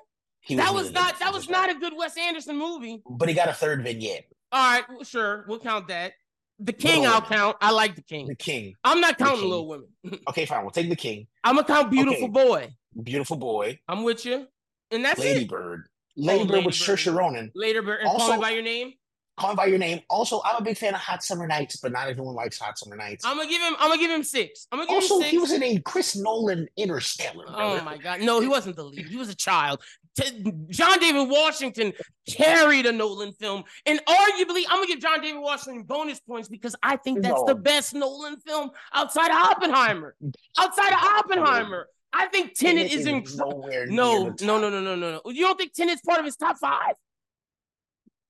That 0.49 0.73
was 0.73 0.91
not. 0.91 1.17
That 1.19 1.33
was 1.33 1.47
Dispatch. 1.47 1.67
not 1.67 1.75
a 1.75 1.79
good 1.79 1.93
Wes 1.97 2.15
Anderson 2.17 2.57
movie. 2.57 3.01
But 3.09 3.27
he 3.29 3.35
got 3.35 3.49
a 3.49 3.53
third 3.53 3.83
vignette. 3.83 4.25
All 4.51 4.71
right, 4.73 4.83
well, 4.89 5.03
sure, 5.03 5.45
we'll 5.47 5.59
count 5.59 5.87
that. 5.89 6.13
The 6.59 6.73
King, 6.73 7.01
Little 7.01 7.15
I'll 7.15 7.21
Women. 7.21 7.29
count. 7.37 7.57
I 7.61 7.71
like 7.71 7.95
the 7.95 8.01
King. 8.01 8.27
The 8.27 8.35
King. 8.35 8.73
I'm 8.83 8.99
not 8.99 9.17
counting. 9.17 9.47
Little 9.47 9.67
Women. 9.67 9.87
Okay, 10.29 10.45
fine. 10.45 10.61
We'll 10.63 10.71
take 10.71 10.89
the 10.89 10.95
King. 10.95 11.27
I'm 11.43 11.55
gonna 11.55 11.67
count 11.67 11.89
Beautiful 11.91 12.23
Okay. 12.25 12.27
Boy. 12.47 12.69
Beautiful 13.03 13.37
Boy. 13.37 13.79
I'm 13.87 14.03
with 14.03 14.25
you, 14.25 14.47
and 14.91 15.05
that's 15.05 15.19
Lady 15.19 15.41
it. 15.43 15.49
Bird. 15.49 15.87
Oh, 15.87 15.91
Lady 16.21 16.43
Bird 16.45 16.51
Lady 16.53 16.65
with 16.65 16.75
Bird. 16.79 16.97
Saoirse 16.97 17.15
Ronan. 17.15 17.51
Later, 17.55 17.81
Bird, 17.81 17.99
and 18.01 18.07
Call 18.09 18.21
Also- 18.21 18.33
Me 18.35 18.41
by 18.41 18.49
Your 18.51 18.63
Name. 18.63 18.93
Call 19.39 19.49
Me 19.49 19.55
by 19.55 19.65
Your 19.65 19.77
Name. 19.77 20.01
Also, 20.09 20.41
I'm 20.45 20.57
a 20.57 20.61
big 20.61 20.77
fan 20.77 20.93
of 20.93 20.99
Hot 20.99 21.23
Summer 21.23 21.47
Nights, 21.47 21.77
but 21.77 21.91
not 21.91 22.07
everyone 22.09 22.35
likes 22.35 22.59
Hot 22.59 22.77
Summer 22.77 22.95
Nights. 22.95 23.25
I'm 23.25 23.37
gonna 23.37 23.49
give 23.49 23.61
him. 23.61 23.75
I'm 23.79 23.89
gonna 23.89 24.01
give 24.01 24.11
him 24.11 24.23
six. 24.23 24.67
I'm 24.71 24.79
gonna 24.79 24.87
give 24.89 24.95
also, 24.95 25.15
him 25.15 25.21
six. 25.21 25.31
he 25.31 25.37
was 25.37 25.51
in 25.51 25.63
a 25.63 25.79
Chris 25.79 26.15
Nolan 26.15 26.67
Interstellar. 26.77 27.45
Oh 27.47 27.81
my 27.83 27.97
God! 27.97 28.21
No, 28.21 28.39
he 28.41 28.47
wasn't 28.47 28.75
the 28.75 28.83
lead. 28.83 29.05
He 29.07 29.15
was 29.17 29.29
a 29.29 29.35
child. 29.35 29.81
T- 30.19 30.51
John 30.69 30.99
David 30.99 31.29
Washington 31.29 31.93
carried 32.27 32.85
a 32.85 32.91
Nolan 32.91 33.31
film, 33.33 33.63
and 33.85 33.99
arguably, 34.05 34.63
I'm 34.69 34.77
gonna 34.77 34.87
give 34.87 34.99
John 34.99 35.21
David 35.21 35.39
Washington 35.39 35.83
bonus 35.83 36.19
points 36.19 36.49
because 36.49 36.75
I 36.83 36.97
think 36.97 37.21
that's 37.21 37.35
No. 37.39 37.45
the 37.45 37.55
best 37.55 37.93
Nolan 37.93 38.37
film 38.39 38.71
outside 38.93 39.31
of 39.31 39.37
Oppenheimer. 39.37 40.15
Outside 40.57 40.91
of 40.91 40.99
Oppenheimer, 41.01 41.87
I 42.11 42.25
think 42.27 42.55
Tenet 42.55 42.91
is 42.91 43.05
incredible. 43.05 43.61
nowhere 43.61 43.85
No, 43.85 44.35
no, 44.41 44.59
no, 44.59 44.69
no, 44.69 44.81
no, 44.81 44.95
no, 44.95 45.21
no. 45.23 45.31
You 45.31 45.45
don't 45.45 45.57
think 45.57 45.73
Tenet's 45.73 46.01
part 46.01 46.19
of 46.19 46.25
his 46.25 46.35
top 46.35 46.57
five? 46.57 46.95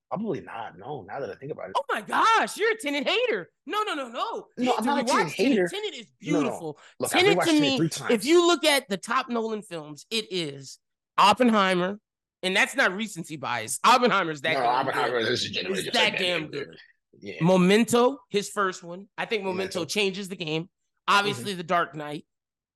Probably 0.10 0.42
not. 0.42 0.78
No, 0.78 1.06
now 1.08 1.20
that 1.20 1.30
I 1.30 1.36
think 1.36 1.52
about 1.52 1.70
it. 1.70 1.76
Oh 1.78 1.84
my 1.92 2.02
gosh, 2.02 2.58
you're 2.58 2.72
a 2.72 2.78
Tenet 2.78 3.08
hater. 3.08 3.50
No, 3.68 3.84
no, 3.84 3.94
no, 3.94 4.08
no. 4.10 4.48
No, 4.58 4.74
I'm 4.78 4.86
not 4.86 5.02
a 5.02 5.04
rewatch 5.04 5.32
hater. 5.34 5.68
Tenet 5.68 5.94
is 5.94 6.08
No, 6.24 6.32
no. 6.32 6.40
beautiful. 6.42 6.80
Look, 7.00 7.12
rewatched 7.12 7.44
to 7.46 7.60
me, 7.62 7.78
three 7.78 7.90
times. 7.90 8.12
if 8.12 8.26
you 8.26 8.48
look 8.48 8.66
at 8.66 8.90
the 8.90 8.98
top 8.98 9.30
Nolan 9.30 9.62
films, 9.62 10.08
it 10.10 10.26
is 10.32 10.80
Oppenheimer, 11.20 12.00
and 12.42 12.56
that's 12.56 12.76
not 12.76 12.92
recency 12.96 13.36
bias. 13.38 13.80
Oppenheimer's 13.84 14.42
that 14.42 14.54
no, 14.54 14.62
damn 14.62 14.88
Oppenheimer 14.88 15.20
good. 15.22 15.32
is 15.32 15.44
genuinely 15.44 15.80
It's 15.80 15.86
just 15.90 15.96
like 16.04 16.14
that 16.18 16.20
damn 16.20 16.48
good. 16.50 16.76
Yeah. 17.22 17.36
Memento, 17.42 18.18
his 18.30 18.50
first 18.50 18.84
one. 18.84 19.08
I 19.18 19.26
think 19.26 19.44
Memento 19.44 19.80
Memento. 19.82 19.86
changes 19.86 20.28
the 20.30 20.36
game. 20.38 20.64
Mm-hmm. 20.64 21.18
Obviously, 21.20 21.54
The 21.54 21.64
Dark 21.64 21.94
Knight, 21.96 22.26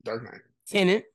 Dark 0.04 0.24
Knight. 0.24 0.42
Tenet. 0.70 1.06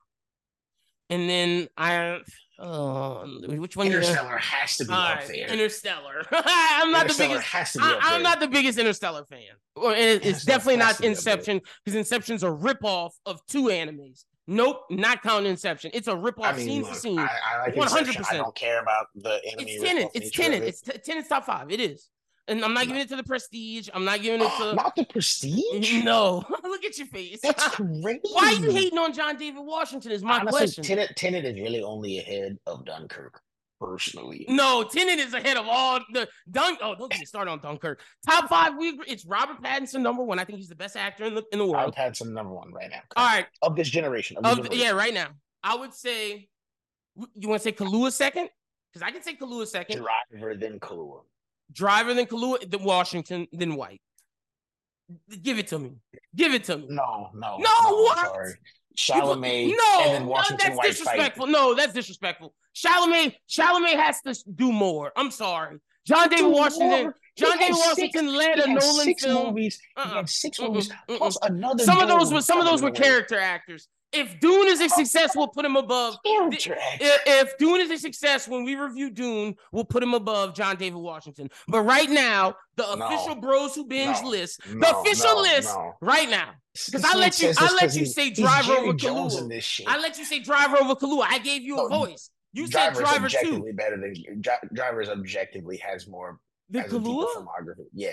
and 1.11 1.29
then 1.31 1.69
I. 1.77 2.19
Uh, 2.59 3.25
which 3.47 3.77
one? 3.77 3.87
you 3.87 3.93
Interstellar 3.95 4.37
has 4.39 4.77
to 4.79 4.85
be 4.85 4.93
up 4.93 5.27
there. 5.27 5.47
Interstellar. 5.47 6.25
I'm 6.33 6.91
not 6.91 7.07
the 7.09 7.15
biggest. 7.17 7.45
has 7.45 7.73
to 7.73 7.79
be 7.79 7.85
I, 7.85 7.99
I'm 8.03 8.23
not 8.23 8.41
the 8.41 8.49
biggest 8.49 8.79
Interstellar 8.79 9.25
fan. 9.27 9.41
Well, 9.77 9.93
it- 9.93 9.97
it's 9.99 10.25
Interstellar 10.27 10.57
definitely 10.59 10.77
not. 10.79 11.01
Inception 11.01 11.61
because 11.85 11.97
Inception's 11.97 12.43
a 12.43 12.49
ripoff 12.49 13.13
of 13.27 13.41
two 13.47 13.65
animes. 13.65 14.25
Nope, 14.51 14.81
not 14.91 15.23
counting 15.23 15.51
Inception. 15.51 15.91
It's 15.95 16.09
a 16.09 16.15
ripoff 16.15 16.45
I 16.45 16.53
mean, 16.57 16.67
scene 16.67 16.83
look, 16.83 16.91
for 16.93 16.97
scene. 16.99 17.19
I, 17.19 17.29
I 17.55 17.59
like 17.61 17.75
100%. 17.75 17.99
Inception. 17.99 18.25
I 18.31 18.37
don't 18.39 18.55
care 18.55 18.81
about 18.81 19.07
the 19.15 19.41
enemy. 19.45 19.73
it's 19.73 19.83
Tenet. 19.85 20.11
It's 20.15 20.31
Tenet. 20.31 20.63
it. 20.63 20.69
It's 20.69 21.07
Tenet's 21.07 21.29
top 21.29 21.45
five. 21.45 21.71
It 21.71 21.81
is. 21.81 22.09
And 22.49 22.65
I'm 22.65 22.73
not 22.73 22.87
giving 22.87 23.03
it 23.03 23.09
to 23.11 23.17
the 23.17 23.23
Prestige. 23.23 23.89
I'm 23.93 24.05
not 24.05 24.23
giving 24.23 24.41
it 24.41 24.51
to. 24.59 24.75
not 24.75 24.97
the 24.97 25.05
Prestige. 25.05 26.03
no, 26.05 26.43
look 26.63 26.85
at 26.85 26.97
your 26.99 27.07
face. 27.09 27.41
That's 27.43 27.69
crazy. 27.69 28.21
Why 28.33 28.47
are 28.47 28.55
you 28.55 28.71
hating 28.71 28.99
on 28.99 29.13
John 29.13 29.37
David 29.37 29.65
Washington? 29.65 30.13
Is 30.13 30.23
my 30.25 30.39
Honestly, 30.41 30.59
question. 30.59 30.85
Tenet, 30.85 31.15
Tenet 31.17 31.45
is 31.45 31.61
really 31.61 31.83
only 31.83 32.19
ahead 32.19 32.59
of 32.67 32.85
Dunkirk, 32.87 33.41
personally. 33.81 34.47
No, 34.49 34.83
Tenet 34.83 35.19
is 35.19 35.35
ahead 35.35 35.59
of 35.59 35.67
all 35.69 36.01
the 36.13 36.27
Dunk. 36.51 36.79
Oh, 36.83 36.95
don't 36.95 37.11
get 37.13 37.21
me 37.21 37.27
started 37.27 37.51
on 37.51 37.61
Dunkirk. 37.61 38.01
Top 38.27 38.49
five, 38.49 38.77
we 38.79 38.91
agree. 38.91 39.07
It's 39.09 39.27
Robert 39.27 39.63
Pattinson 39.63 40.01
number 40.01 40.23
one. 40.23 40.39
I 40.39 40.45
think 40.45 40.59
he's 40.59 40.69
the 40.69 40.75
best 40.75 40.97
actor 40.97 41.25
in 41.25 41.35
the 41.35 41.45
in 41.53 41.59
the 41.59 41.67
world. 41.67 41.95
had 41.95 42.17
some 42.17 42.33
number 42.33 42.55
one 42.55 42.73
right 42.73 42.91
now. 42.91 43.03
All 43.17 43.27
right, 43.27 43.47
Of 43.63 43.77
this 43.77 43.89
generation. 43.91 44.39
Of 44.39 44.45
this 44.45 44.53
of, 44.53 44.59
generation. 44.65 44.85
yeah, 44.85 44.93
right 44.93 45.15
now. 45.15 45.29
I 45.63 45.77
would 45.77 45.93
say. 45.95 46.49
You 47.35 47.49
want 47.49 47.61
to 47.63 47.65
say 47.65 47.73
Kaluuya 47.73 48.13
second? 48.13 48.49
Because 48.93 49.05
I 49.07 49.11
can 49.11 49.23
say 49.23 49.35
Kaluuya 49.35 49.67
second. 49.67 50.05
Driver, 50.31 50.55
then 50.55 50.79
Kaluuya. 50.79 51.23
Driver, 51.73 52.15
than 52.15 52.27
Kaluuya, 52.27 52.71
then 52.71 52.83
Washington, 52.83 53.47
than 53.53 53.77
White. 53.77 54.01
Give 55.43 55.59
it 55.59 55.69
to 55.69 55.79
me. 55.79 55.93
Give 56.35 56.53
it 56.55 56.65
to 56.65 56.79
me. 56.79 56.87
No, 56.91 57.31
no. 57.35 57.57
No, 57.59 57.69
I'm 57.79 57.93
what? 57.95 58.27
Sorry. 58.27 58.55
Chalamet 58.97 59.69
no, 59.77 60.01
and 60.03 60.15
then 60.15 60.27
no, 60.27 60.35
that's 60.35 60.65
White 60.77 60.77
fight. 60.77 60.83
disrespectful. 60.89 61.47
No, 61.47 61.75
that's 61.75 61.93
disrespectful. 61.93 62.53
Chalamet, 62.75 63.35
Chalamet 63.49 63.95
has 63.97 64.21
to 64.23 64.35
do 64.55 64.73
more. 64.73 65.13
I'm 65.17 65.31
sorry. 65.31 65.79
John 66.05 66.29
David 66.29 66.51
Washington. 66.51 66.89
more. 67.05 67.15
John 67.37 67.53
He 67.59 67.65
had 67.65 67.69
David 67.71 67.77
six- 67.77 67.87
Washington 67.87 68.35
led 68.35 68.59
a 68.59 68.67
had 68.67 68.71
Nolan 68.81 69.05
six 69.05 69.25
film. 69.25 69.47
movies. 69.47 69.79
He 69.81 70.03
Uh-uh. 70.03 70.15
had 70.17 70.29
six 70.29 70.59
Mm-mm, 70.59 70.69
movies 70.69 70.91
mm-mm. 71.09 71.19
plus 71.19 71.39
another. 71.43 71.85
Some 71.85 72.01
of 72.01 72.09
those 72.09 72.33
were 72.33 72.41
some 72.41 72.59
of 72.61 72.67
those 72.67 72.83
were 72.83 72.91
character 72.91 73.39
actors. 73.39 73.89
If 74.13 74.41
Dune 74.41 74.69
is 74.69 74.81
a 74.81 74.85
oh, 74.85 74.89
success, 74.89 75.33
we'll 75.37 75.49
put 75.49 75.67
him 75.67 75.77
above. 75.77 76.17
If, 76.25 76.67
if 77.27 77.59
Dune 77.59 77.81
is 77.83 77.91
a 77.91 77.99
success, 77.99 78.49
when 78.49 78.65
we 78.65 78.75
review 78.75 79.11
Dune, 79.11 79.55
we'll 79.71 79.85
put 79.85 80.03
him 80.03 80.15
above 80.15 80.55
John 80.55 80.77
David 80.77 80.99
Washington. 80.99 81.51
But 81.69 81.83
right 81.83 82.09
now, 82.09 82.55
the 82.77 82.95
No. 82.95 83.07
official 83.07 83.35
Bros 83.35 83.75
Who 83.75 83.85
Binge 83.85 84.17
No. 84.23 84.29
list, 84.31 84.61
the 84.65 84.99
official 84.99 85.35
no, 85.37 85.43
list, 85.43 85.69
no. 85.75 85.95
right 86.01 86.29
now. 86.29 86.53
Because 86.87 87.05
I 87.05 87.17
let 87.17 87.39
you, 87.41 87.53
I 87.59 87.75
let 87.75 87.95
you 87.95 88.07
say 88.07 88.31
Driver 88.31 88.73
over 88.75 88.93
Jones 88.95 89.37
in 89.37 89.45
Kaluuya. 89.45 89.49
this 89.51 89.65
shit. 89.65 89.89
I 89.89 89.99
let 89.99 90.17
you 90.17 90.25
say 90.25 90.41
Driver 90.41 90.79
over 90.79 90.95
Kaluuya. 90.95 91.27
I 91.29 91.39
gave 91.39 91.63
you 91.63 91.75
a 91.85 91.89
No, 91.91 92.05
voice. 92.07 92.31
You 92.55 92.67
said 92.67 92.95
Driver 92.95 93.03
is 93.03 93.09
Driver 93.11 93.29
two. 93.29 93.37
objectively 93.37 93.73
better 93.73 93.97
than 94.01 94.41
Dri- 94.41 94.69
Driver 94.73 95.03
is 95.03 95.09
objectively 95.11 95.77
has 95.79 96.09
more 96.09 96.41
The 96.71 96.81
has 96.81 96.93
a 96.93 96.99
deeper 96.99 97.11
Kaluuya, 97.11 97.27
filmography. 97.37 97.85
Yeah, 97.93 98.11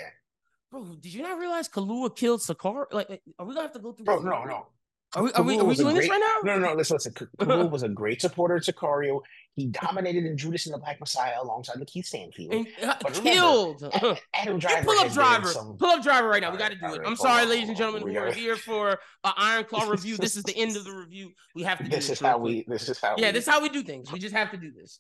bro. 0.72 0.84
Did 1.00 1.14
you 1.14 1.22
not 1.24 1.38
realize 1.40 1.70
Kaluuya 1.70 2.14
killed 2.16 2.42
Sakar? 2.42 2.86
Like, 2.92 3.22
are 3.40 3.46
we 3.46 3.54
gonna 3.54 3.62
have 3.68 3.74
to 3.74 3.80
go 3.80 3.94
through? 3.94 4.06
bro. 4.06 4.20
No, 4.20 4.44
no. 4.44 4.68
Are 5.16 5.24
we, 5.24 5.32
are 5.34 5.44
we, 5.44 5.58
are 5.60 5.64
we 5.64 5.76
doing 5.76 5.96
this 5.96 6.10
right 6.10 6.20
now? 6.20 6.36
No, 6.54 6.60
no, 6.60 6.70
no. 6.70 6.76
Listen, 6.76 6.96
listen. 6.96 7.14
K- 7.14 7.26
Kaluuya 7.46 7.70
was 7.72 7.84
a 7.84 7.90
great 7.90 8.22
supporter 8.22 8.56
of 8.56 8.64
Sicario. 8.64 9.22
He 9.54 9.68
dominated 9.68 10.26
in 10.26 10.38
Judas 10.38 10.66
and 10.66 10.74
the 10.74 10.78
Black 10.80 11.00
Messiah 11.00 11.36
alongside 11.42 11.78
Lakeith 11.78 12.06
Stanfield. 12.06 12.54
And, 12.54 12.68
uh, 12.84 12.96
But 13.02 13.14
killed. 13.14 13.82
A- 13.84 14.18
Adam 14.34 14.56
You 14.56 14.60
Driver. 14.62 14.86
pull 14.86 14.98
up 15.00 15.08
has 15.08 15.16
been 15.16 15.24
in 15.24 15.30
driver. 15.32 15.48
some- 15.48 15.78
Pull 15.78 15.90
up 15.90 16.04
driver 16.04 16.28
right 16.28 16.42
now. 16.42 16.52
We 16.52 16.58
got 16.58 16.72
to 16.72 16.78
do 16.78 16.94
it. 16.94 17.02
I'm 17.06 17.16
sorry, 17.16 17.46
ladies 17.46 17.70
and 17.70 17.78
gentlemen, 17.78 18.04
We 18.04 18.18
are 18.18 18.32
here 18.32 18.58
for 18.58 18.90
an 19.24 19.34
Iron 19.38 19.64
Claw 19.64 19.86
review. 19.90 20.18
This 20.18 20.36
is 20.36 20.44
the 20.44 20.56
end 20.58 20.76
of 20.76 20.84
the 20.84 20.92
review. 20.94 21.32
We 21.56 21.64
have 21.64 21.78
to 21.78 21.84
do 21.86 21.90
This 21.90 22.08
this. 22.08 22.20
is 22.22 22.26
how 22.26 22.38
we. 22.38 22.66
This 22.68 22.90
is 22.90 23.00
how. 23.00 23.16
Yeah, 23.18 23.28
we, 23.28 23.32
this 23.32 23.48
is 23.48 23.50
how 23.54 23.62
we 23.62 23.70
do 23.70 23.84
things. 23.84 24.12
We 24.12 24.20
just 24.20 24.36
have 24.36 24.52
to 24.52 24.58
do 24.58 24.72
this. 24.74 25.00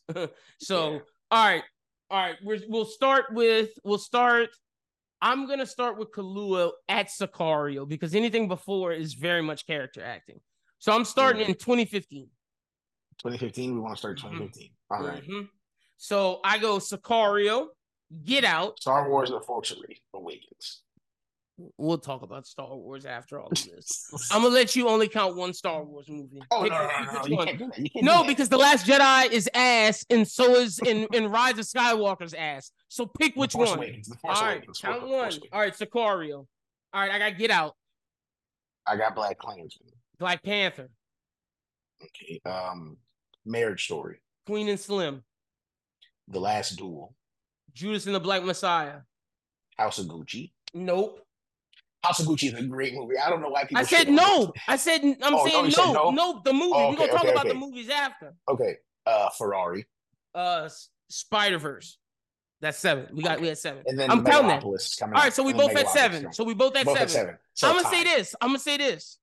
so, 0.59 0.93
Yeah. 0.93 0.99
all 1.31 1.45
right, 1.45 1.63
all 2.09 2.19
right. 2.21 2.35
We're, 2.43 2.59
we'll 2.69 2.85
start 2.85 3.25
with. 3.31 3.69
We'll 3.83 3.97
start. 3.97 4.49
I'm 5.25 5.47
gonna 5.47 5.65
start 5.65 5.97
with 5.97 6.11
Kaluuya 6.11 6.71
at 6.87 7.07
Sicario 7.07 7.87
because 7.87 8.13
anything 8.13 8.47
before 8.47 8.91
is 8.93 9.15
very 9.15 9.41
much 9.41 9.65
character 9.65 10.03
acting. 10.03 10.39
So 10.77 10.91
I'm 10.91 11.03
starting 11.03 11.47
Mm. 11.47 11.49
in 11.49 11.55
2015. 11.55 12.29
2015. 13.17 13.73
We 13.73 13.79
want 13.79 13.95
to 13.95 13.97
start 13.97 14.17
Mhm. 14.19 14.21
2015. 14.21 14.71
All 14.91 15.01
right. 15.03 15.23
Mhm. 15.23 15.49
So 15.97 16.41
I 16.43 16.59
go 16.59 16.77
Sicario, 16.77 17.69
Get 18.23 18.43
Out. 18.45 18.79
Star 18.79 19.09
Wars: 19.09 19.31
The 19.31 19.41
Force 19.41 19.73
Awakens. 20.13 20.83
We'll 21.77 21.97
talk 21.97 22.21
about 22.21 22.45
Star 22.45 22.75
Wars 22.75 23.05
after 23.05 23.39
all 23.39 23.47
of 23.47 23.63
this. 23.63 24.09
I'm 24.31 24.41
gonna 24.41 24.53
let 24.53 24.75
you 24.75 24.89
only 24.89 25.07
count 25.07 25.37
one 25.37 25.53
Star 25.53 25.83
Wars 25.85 26.07
movie. 26.09 26.41
Oh 26.51 26.63
Pick- 26.63 26.71
no, 26.73 26.77
no, 26.85 27.03
no, 27.05 27.21
no! 27.21 27.25
You 27.27 27.37
can't 27.45 27.57
do 27.59 27.67
that. 27.67 27.77
You 27.79 27.89
can't 27.89 27.93
do 27.93 28.01
No, 28.11 28.17
that. 28.19 28.27
because 28.27 28.49
the 28.49 28.57
Last 28.57 28.85
Jedi 28.85 29.31
is 29.31 29.49
ass, 29.53 30.05
and 30.09 30.27
so 30.27 30.55
is 30.55 30.79
in 30.79 31.07
in 31.13 31.29
Rise 31.31 31.57
of 31.57 31.65
Skywalker's 31.65 32.33
ass. 32.33 32.71
So 32.89 33.05
pick 33.05 33.35
which 33.37 33.55
one. 33.55 33.77
Awakens, 33.77 34.09
All 34.11 34.17
Force 34.35 34.41
Awakens, 34.41 34.79
count 34.79 35.01
one. 35.03 35.11
Awakens. 35.13 35.39
All 35.53 35.59
right, 35.61 35.73
Sicario. 35.73 36.33
All 36.93 37.01
right, 37.01 37.11
I 37.11 37.19
got 37.19 37.37
Get 37.37 37.51
Out, 37.51 37.73
I 38.85 38.97
got 38.97 39.15
Black 39.15 39.37
Klansman. 39.37 39.89
Black 40.19 40.43
Panther, 40.43 40.89
Okay. 42.03 42.41
Um, 42.45 42.97
Marriage 43.45 43.85
Story. 43.85 44.17
Queen 44.45 44.67
and 44.67 44.79
Slim, 44.79 45.23
The 46.27 46.39
Last 46.39 46.75
Duel. 46.77 47.15
Judas 47.73 48.05
and 48.07 48.15
the 48.15 48.19
Black 48.19 48.43
Messiah. 48.43 48.99
House 49.77 49.99
of 49.99 50.05
Gucci. 50.07 50.51
Nope. 50.73 51.21
Gucci 52.13 52.53
is 52.53 52.59
a 52.59 52.63
great 52.63 52.93
movie. 52.93 53.17
I 53.17 53.29
don't 53.29 53.41
know 53.41 53.49
why 53.49 53.63
people. 53.63 53.77
I 53.77 53.83
said 53.83 54.09
no. 54.09 54.53
I 54.67 54.75
said 54.77 55.01
I'm 55.03 55.15
Oh, 55.35 55.45
saying 55.47 55.73
no. 55.77 55.93
no? 55.93 56.11
No, 56.11 56.41
the 56.43 56.53
movie. 56.53 56.71
Oh, 56.73 56.89
We're 56.91 56.95
gonna 56.97 57.03
okay, 57.03 57.11
talk 57.11 57.21
okay, 57.23 57.31
about 57.31 57.47
the 57.47 57.53
movies 57.55 57.89
after. 57.89 58.33
Okay. 58.49 58.75
Uh, 59.05 59.29
Ferrari, 59.29 59.85
Uh, 60.33 60.69
Spider 61.09 61.57
Verse. 61.59 61.97
That's 62.61 62.77
seven. 62.77 63.07
We 63.13 63.21
got 63.21 63.39
we 63.41 63.47
had 63.47 63.57
seven. 63.57 63.83
and 63.85 63.99
then 63.99 64.09
I'm 64.09 64.23
counting 64.23 64.47
that. 64.47 64.63
Megalopolis 64.63 64.75
is 64.85 64.95
coming. 64.95 65.15
All 65.15 65.29
so 65.31 65.43
we 65.43 65.53
both 65.53 65.73
had 65.73 65.87
seven. 65.89 66.31
So 66.33 66.43
we 66.43 66.53
both 66.53 66.75
had 66.75 66.85
both 66.85 66.97
seven. 66.97 67.03
at 67.07 67.11
seven. 67.11 67.37
So 67.53 67.69
I'm 67.69 67.75
gonna 67.75 67.89
say 67.89 68.03
this. 68.03 68.35
I'm 68.41 68.49
gonna 68.49 68.59
say 68.59 68.77
this. 68.77 69.17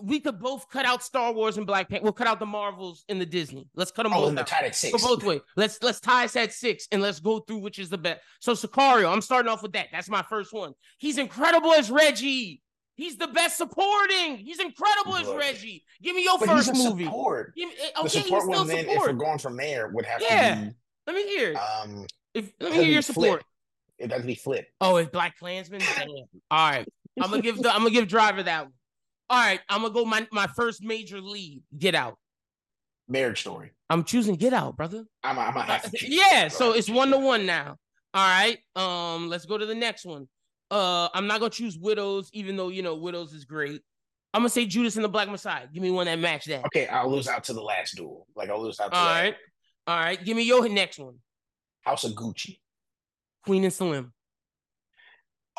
We 0.00 0.20
could 0.20 0.38
both 0.38 0.68
cut 0.70 0.84
out 0.86 1.02
Star 1.02 1.32
Wars 1.32 1.56
and 1.56 1.66
Black 1.66 1.88
Panther. 1.88 2.04
We'll 2.04 2.12
cut 2.12 2.28
out 2.28 2.38
the 2.38 2.46
Marvels 2.46 3.04
and 3.08 3.20
the 3.20 3.26
Disney. 3.26 3.68
Let's 3.74 3.90
cut 3.90 4.04
them 4.04 4.12
Oh, 4.12 4.20
both 4.20 4.28
and 4.30 4.38
out. 4.38 4.52
at 4.52 4.62
Go 4.62 4.70
six. 4.70 5.02
both 5.02 5.24
ways. 5.24 5.40
Let's 5.56 5.82
let's 5.82 5.98
tie 5.98 6.24
us 6.24 6.36
at 6.36 6.52
six 6.52 6.86
and 6.92 7.02
let's 7.02 7.18
go 7.18 7.40
through 7.40 7.58
which 7.58 7.78
is 7.80 7.88
the 7.90 7.98
best. 7.98 8.20
So 8.40 8.52
Sicario, 8.52 9.12
I'm 9.12 9.20
starting 9.20 9.50
off 9.50 9.62
with 9.62 9.72
that. 9.72 9.88
That's 9.90 10.08
my 10.08 10.22
first 10.22 10.52
one. 10.52 10.74
He's 10.98 11.18
incredible 11.18 11.72
as 11.72 11.90
Reggie. 11.90 12.62
He's 12.94 13.16
the 13.16 13.28
best 13.28 13.56
supporting. 13.56 14.38
He's 14.38 14.60
incredible 14.60 15.16
as 15.16 15.26
Reggie. 15.28 15.84
Give 16.02 16.14
me 16.16 16.24
your 16.24 16.38
first 16.38 16.74
movie. 16.74 17.04
support. 17.04 17.54
Give 17.56 17.68
me, 17.68 17.74
eh, 17.80 17.90
The 17.94 18.00
okay, 18.00 18.08
support 18.22 18.48
one, 18.48 18.66
then, 18.66 18.86
if 18.88 18.98
we're 19.00 19.12
going 19.12 19.38
from 19.38 19.56
there, 19.56 19.88
would 19.88 20.04
have 20.04 20.20
Yeah. 20.20 20.54
to 20.56 20.74
Let 21.06 21.16
me 21.16 21.22
hear 21.26 21.56
Um, 21.56 22.06
If, 22.34 22.52
let 22.60 22.70
me 22.70 22.76
hear 22.78 22.86
be 22.86 22.92
your 22.92 23.02
Flip. 23.02 23.14
support. 23.14 23.44
It'd 23.98 24.12
have 24.12 24.20
to 24.20 24.26
be 24.26 24.34
Flip. 24.36 24.68
Oh, 24.80 24.96
it's 24.96 25.10
Black 25.10 25.36
Klansman. 25.38 25.80
All 26.50 26.70
right, 26.70 26.86
I'm 27.20 27.30
gonna 27.30 27.42
give 27.42 27.56
the 27.60 27.70
I'm 27.72 27.78
gonna 27.78 27.90
give 27.90 28.06
Driver 28.08 28.42
that 28.44 28.64
one. 28.64 28.72
All 29.30 29.38
right, 29.38 29.60
I'm 29.68 29.82
gonna 29.82 29.94
go 29.94 30.04
my 30.04 30.26
my 30.32 30.46
first 30.46 30.82
major 30.82 31.20
lead. 31.20 31.62
Get 31.76 31.94
Out. 31.94 32.16
Marriage 33.08 33.40
Story. 33.40 33.72
I'm 33.90 34.04
choosing 34.04 34.36
Get 34.36 34.52
Out, 34.52 34.76
brother. 34.76 35.04
I'm, 35.22 35.38
I'm 35.38 35.54
gonna 35.54 35.64
have 35.64 35.90
to. 35.90 35.90
choose. 35.96 36.08
yeah, 36.08 36.48
so 36.48 36.72
it's 36.72 36.88
one 36.88 37.10
to 37.10 37.18
one 37.18 37.46
now. 37.46 37.76
All 38.14 38.26
right. 38.26 38.58
Um, 38.74 39.28
let's 39.28 39.44
go 39.44 39.58
to 39.58 39.66
the 39.66 39.74
next 39.74 40.04
one. 40.04 40.28
Uh, 40.70 41.08
I'm 41.14 41.26
not 41.26 41.40
gonna 41.40 41.50
choose 41.50 41.78
Widows, 41.78 42.30
even 42.32 42.56
though 42.56 42.68
you 42.68 42.82
know 42.82 42.94
Widows 42.94 43.32
is 43.32 43.44
great. 43.44 43.82
I'm 44.34 44.40
gonna 44.40 44.50
say 44.50 44.66
Judas 44.66 44.96
and 44.96 45.04
the 45.04 45.08
Black 45.08 45.28
Messiah. 45.28 45.66
Give 45.72 45.82
me 45.82 45.90
one 45.90 46.06
that 46.06 46.18
match 46.18 46.44
that. 46.46 46.64
Okay, 46.66 46.86
I'll 46.86 47.10
lose 47.10 47.28
out 47.28 47.44
to 47.44 47.52
the 47.52 47.62
last 47.62 47.96
duel. 47.96 48.26
Like 48.36 48.50
I'll 48.50 48.62
lose 48.62 48.78
out 48.80 48.92
to 48.92 48.96
All 48.96 49.06
right. 49.06 49.34
All 49.86 49.98
right. 49.98 50.22
Give 50.22 50.36
me 50.36 50.42
your 50.42 50.68
next 50.68 50.98
one. 50.98 51.16
House 51.82 52.04
of 52.04 52.12
Gucci. 52.12 52.58
Queen 53.44 53.64
and 53.64 53.72
Slim. 53.72 54.12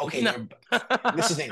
Okay, 0.02 0.22
No. 0.22 0.32
they're- 0.72 0.82
this 1.16 1.32
is 1.32 1.38
the 1.38 1.44
thing. 1.44 1.52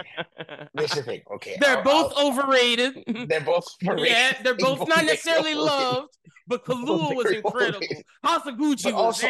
This 0.73 0.91
is 0.91 0.97
the 0.97 1.03
thing. 1.03 1.21
Okay, 1.35 1.57
They're 1.61 1.77
I'll- 1.77 1.83
both 1.83 2.13
I'll- 2.15 2.27
overrated. 2.27 3.03
They're 3.27 3.41
both. 3.41 3.67
yeah, 3.81 4.33
they're 4.43 4.55
both 4.55 4.87
not 4.87 5.05
necessarily 5.05 5.53
loved, 5.55 6.15
but 6.47 6.63
Kaluuya 6.65 7.15
was 7.15 7.31
incredible. 7.31 7.77
overrated. 7.77 8.03
But 8.23 8.57
was 8.57 8.85
also. 8.93 9.27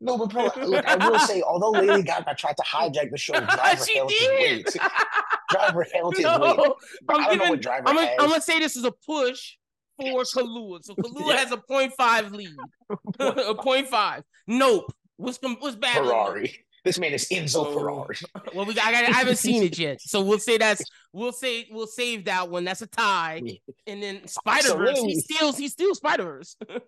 No, 0.00 0.18
but 0.18 0.30
bro, 0.30 0.50
look, 0.66 0.84
I 0.86 1.08
will 1.08 1.18
say, 1.20 1.42
although 1.42 1.70
Lady 1.70 2.02
Gaga 2.02 2.34
tried 2.36 2.56
to 2.56 2.62
hijack 2.62 3.10
the 3.10 3.18
show, 3.18 3.32
Driver 3.40 3.84
she 3.84 3.94
did. 4.08 4.64
weight. 4.66 4.76
Driver 5.50 5.86
held 5.94 6.16
his 6.16 6.24
weight. 6.24 6.38
no, 6.38 6.76
But 7.06 7.16
I'm 7.16 7.20
I 7.20 7.24
don't 7.24 7.26
know 7.26 7.32
giving. 7.34 7.48
what 7.50 7.60
Driver 7.62 7.88
I'm 7.88 7.94
gonna, 7.96 8.06
has. 8.06 8.16
I'm 8.20 8.28
gonna 8.28 8.40
say 8.42 8.58
this 8.58 8.76
is 8.76 8.84
a 8.84 8.92
push 9.06 9.56
for 10.00 10.22
Kaluuya. 10.22 10.82
So 10.84 10.94
Kaluuya 10.94 11.28
Yeah. 11.28 11.36
has 11.36 11.52
a 11.52 11.56
0.5 11.58 12.30
lead. 12.32 12.56
a 13.18 13.54
0.5. 13.54 14.22
Nope. 14.48 14.92
What's 15.16 15.38
what's 15.60 15.76
bad? 15.76 15.98
Ferrari. 16.04 16.64
This 16.84 16.98
man 16.98 17.12
is 17.12 17.28
Enzo 17.28 17.64
Oh. 17.66 17.72
Ferrari. 17.72 18.16
Well, 18.54 18.66
we 18.66 18.72
I, 18.72 18.90
got, 18.92 19.04
I 19.04 19.10
haven't 19.12 19.36
seen 19.36 19.62
it 19.62 19.78
yet, 19.78 20.00
so 20.00 20.20
we'll 20.22 20.38
say 20.38 20.58
that's 20.58 20.82
we'll 21.12 21.32
say 21.32 21.66
we'll 21.70 21.86
save 21.86 22.24
that 22.26 22.50
one. 22.50 22.64
That's 22.64 22.82
a 22.82 22.86
tie. 22.86 23.40
And 23.86 24.02
then 24.02 24.26
Spider 24.26 24.76
Verse, 24.76 24.98
he 25.00 25.20
steals 25.20 25.56
he 25.56 25.68
steals 25.68 25.98
Spider 25.98 26.24
Verse. 26.24 26.56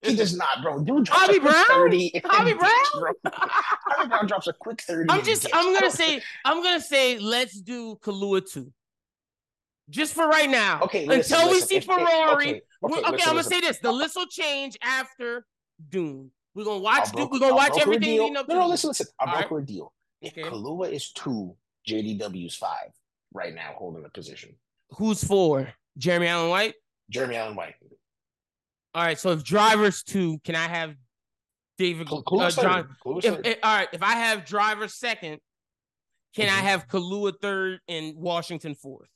He 0.00 0.14
does 0.14 0.36
not, 0.36 0.62
bro. 0.62 0.78
Dude 0.78 1.08
Bobby 1.10 1.40
Brown? 1.40 1.64
30 1.68 2.12
and 2.14 2.22
Bobby 2.22 2.52
Brown? 2.52 3.14
Bobby 3.24 4.08
Brown 4.08 4.26
drops 4.28 4.46
a 4.46 4.52
quick 4.52 4.80
30. 4.80 5.10
I'm 5.10 5.24
just 5.24 5.48
I'm 5.52 5.74
gonna 5.74 5.90
say 5.90 6.22
I'm 6.44 6.62
gonna 6.62 6.80
say 6.80 7.18
let's 7.18 7.60
do 7.60 7.96
Kaluuya 7.96 8.48
two. 8.48 8.72
Just 9.90 10.14
for 10.14 10.28
right 10.28 10.48
now. 10.48 10.82
Okay, 10.82 11.04
listen, 11.04 11.34
until 11.34 11.48
we 11.48 11.54
listen, 11.54 11.68
see 11.68 11.76
if- 11.78 11.82
if- 11.82 11.86
Ferrari. 11.86 12.06
okay, 12.30 12.48
okay, 12.48 12.62
Okay, 12.84 12.94
listen, 13.10 13.28
I'm 13.28 13.34
gonna 13.34 13.42
say 13.42 13.60
this. 13.60 13.78
The 13.80 13.90
list 13.90 14.14
will 14.14 14.26
change 14.28 14.76
after 14.82 15.44
Dune. 15.88 16.30
We're 16.58 16.64
gonna 16.64 16.80
watch 16.80 17.04
Dune. 17.12 17.14
broker- 17.14 17.30
We're 17.34 17.38
gonna 17.38 17.52
I'll 17.52 17.56
watch 17.70 17.80
everything 17.80 18.18
leading 18.18 18.36
up 18.36 18.48
No, 18.48 18.54
no, 18.58 18.66
listen, 18.66 18.88
listen. 18.88 19.06
I'll 19.20 19.28
All 19.28 19.34
right. 19.42 19.62
a 19.62 19.64
deal. 19.64 19.92
If 20.20 20.32
Okay. 20.32 20.42
Kaluuya 20.42 20.90
is 20.92 21.12
two, 21.12 21.56
JDW 21.86 22.46
is 22.46 22.56
five 22.56 22.90
right 23.32 23.54
now, 23.54 23.74
holding 23.78 24.02
the 24.02 24.08
position. 24.10 24.56
Who's 24.96 25.22
four? 25.22 25.72
Jeremy 25.98 26.26
Allen 26.26 26.50
White? 26.50 26.74
Jeremy 27.10 27.36
Allen 27.36 27.54
White. 27.54 27.76
All 28.92 29.04
right, 29.04 29.16
so 29.16 29.30
if 29.30 29.44
drivers 29.44 30.02
two, 30.02 30.40
can 30.40 30.56
I 30.56 30.66
have 30.66 30.96
David 31.76 32.08
Kal- 32.08 32.24
uh, 32.40 32.50
John? 32.50 32.96
If, 33.22 33.46
if- 33.46 33.58
all 33.62 33.76
right, 33.76 33.88
if 33.92 34.02
I 34.02 34.14
have 34.14 34.44
driver 34.44 34.88
second, 34.88 35.38
can 36.34 36.48
I 36.48 36.58
Mhm. 36.58 36.62
have 36.62 36.88
Kaluuya 36.88 37.40
third 37.40 37.82
and 37.86 38.16
Washington 38.16 38.74
fourth? 38.74 39.08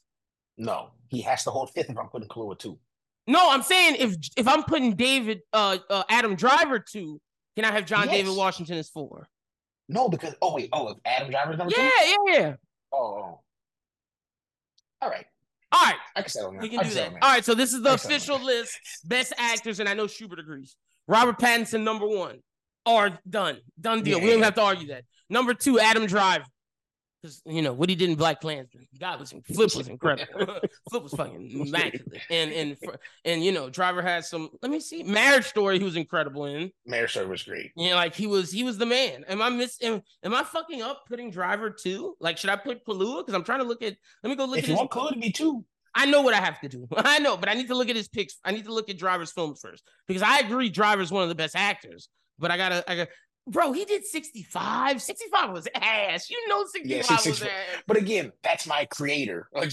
No, 0.57 0.93
he 1.09 1.22
has 1.22 1.43
to 1.43 1.51
hold 1.51 1.72
fifth 1.72 1.90
if 1.90 1.99
I'm 1.99 2.09
putting 2.09 2.28
Kaluuya 2.28 2.57
two. 2.57 2.78
No, 3.26 3.51
I'm 3.51 3.62
saying 3.64 3.97
if 3.99 4.14
if 4.36 4.47
I'm 4.47 4.62
putting 4.62 4.95
David 4.95 5.40
uh, 5.53 5.78
uh 5.90 6.05
Adam 6.09 6.36
Driver 6.36 6.78
two, 6.78 7.20
can 7.57 7.64
I 7.64 7.72
have 7.72 7.86
John 7.86 8.07
Yes. 8.07 8.16
David 8.16 8.36
Washington 8.36 8.78
as 8.78 8.88
four? 8.90 9.28
No, 9.88 10.09
because 10.09 10.34
oh 10.42 10.55
wait, 10.55 10.68
oh 10.72 10.88
if 10.88 10.98
Adam 11.05 11.30
Driver's 11.30 11.59
number 11.59 11.74
Yeah, 11.76 11.88
two. 11.88 12.16
yeah, 12.32 12.38
yeah. 12.40 12.55
Oh, 12.92 12.98
oh, 12.98 13.22
oh. 13.24 13.40
All 15.00 15.11
right, 15.11 15.26
All 15.72 15.84
right, 15.84 15.96
I 16.14 16.20
can 16.22 16.30
settle 16.30 16.53
that. 16.53 16.61
we 16.62 16.68
I 16.68 16.70
can 16.70 16.84
do 16.84 16.90
settle 16.90 17.14
that. 17.14 17.22
All 17.24 17.30
right, 17.32 17.44
so 17.44 17.55
this 17.55 17.72
is 17.72 17.82
the 17.82 17.90
I 17.90 17.94
official 17.94 18.38
list. 18.38 18.78
Best 19.05 19.32
actors, 19.36 19.80
and 19.80 19.88
I 19.88 19.94
know 19.94 20.07
Schubert 20.07 20.38
agrees. 20.38 20.76
Robert 21.09 21.38
Pattinson, 21.38 21.82
number 21.82 22.07
one. 22.07 22.38
Are 22.86 23.18
done. 23.28 23.59
Done 23.80 24.03
deal. 24.03 24.20
we 24.20 24.26
don't 24.26 24.38
Yeah. 24.40 24.44
have 24.46 24.55
to 24.57 24.62
argue 24.62 24.88
that. 24.88 25.05
Number 25.28 25.55
two, 25.55 25.78
Adam 25.80 26.07
Driver. 26.07 26.44
Because 27.22 27.40
you 27.46 27.62
know 27.62 27.72
what 27.72 27.88
he 27.88 27.94
did 27.94 28.10
in 28.10 28.16
Black 28.16 28.40
Klansman. 28.40 28.86
God 28.98 29.20
was 29.20 29.32
Flip 29.54 29.74
was 29.76 29.88
incredible. 29.88 30.26
Flip 30.90 31.02
was 31.02 31.12
fucking 31.12 31.50
immaculate. 31.52 32.20
And 32.30 32.52
and 32.52 32.76
and 33.24 33.44
you 33.44 33.52
know, 33.52 33.70
Driver 33.70 34.02
had 34.02 34.24
some. 34.24 34.50
Let 34.60 34.72
me 34.72 34.80
see, 34.80 35.04
Marriage 35.04 35.46
Story. 35.46 35.78
He 35.78 35.84
was 35.84 35.96
incredible 35.96 36.46
in. 36.46 36.72
Marriage 36.84 37.12
Story 37.12 37.26
was 37.26 37.42
great. 37.44 37.70
You 37.76 37.90
know, 37.90 37.96
like 37.96 38.14
he 38.14 38.26
was 38.26 38.50
he 38.50 38.64
was 38.64 38.76
the 38.76 38.86
man. 38.86 39.24
Am 39.28 39.40
I 39.40 39.50
miss? 39.50 39.78
Am, 39.82 40.02
am 40.24 40.34
I 40.34 40.42
fucking 40.42 40.82
up 40.82 41.02
putting 41.08 41.30
Driver 41.30 41.70
two? 41.70 42.16
Like, 42.18 42.38
should 42.38 42.50
I 42.50 42.56
put 42.56 42.84
Kaluuya? 42.84 43.20
Because 43.20 43.34
I'm 43.34 43.44
trying 43.44 43.60
to 43.60 43.66
look 43.66 43.82
at. 43.82 43.96
Let 44.22 44.30
me 44.30 44.36
go 44.36 44.44
look 44.44 44.58
if 44.58 44.64
at 44.64 44.68
you 44.70 44.74
his. 44.74 44.78
want 44.78 44.90
Kaluuya 44.90 45.12
to 45.12 45.20
be 45.20 45.30
two, 45.30 45.64
I 45.94 46.06
know 46.06 46.22
what 46.22 46.34
I 46.34 46.40
have 46.40 46.60
to 46.60 46.68
do. 46.68 46.88
I 46.96 47.18
know, 47.18 47.36
but 47.36 47.48
I 47.48 47.54
need 47.54 47.68
to 47.68 47.74
look 47.74 47.88
at 47.88 47.96
his 47.96 48.08
picks. 48.08 48.36
I 48.44 48.52
need 48.52 48.64
to 48.64 48.72
look 48.72 48.88
at 48.88 48.98
Driver's 48.98 49.32
films 49.32 49.60
first 49.60 49.82
because 50.08 50.22
I 50.22 50.38
agree 50.38 50.68
Driver's 50.68 51.10
one 51.12 51.22
of 51.22 51.28
the 51.28 51.34
best 51.34 51.54
actors. 51.56 52.08
But 52.38 52.50
I 52.50 52.56
gotta, 52.56 52.90
I 52.90 52.96
got, 52.96 53.08
bro. 53.47 53.72
He 53.72 53.84
did 53.84 54.05
65. 54.05 55.01
65 55.03 55.51
was 55.51 55.68
ass. 55.74 56.30
You 56.30 56.49
know, 56.49 56.64
65 56.64 56.90
Yeah, 56.90 56.99
was 56.99 57.22
65 57.22 57.49
ass. 57.49 57.82
but 57.86 57.97
again, 57.97 58.32
that's 58.43 58.66
my 58.66 58.84
creator. 58.86 59.49
Like, 59.55 59.72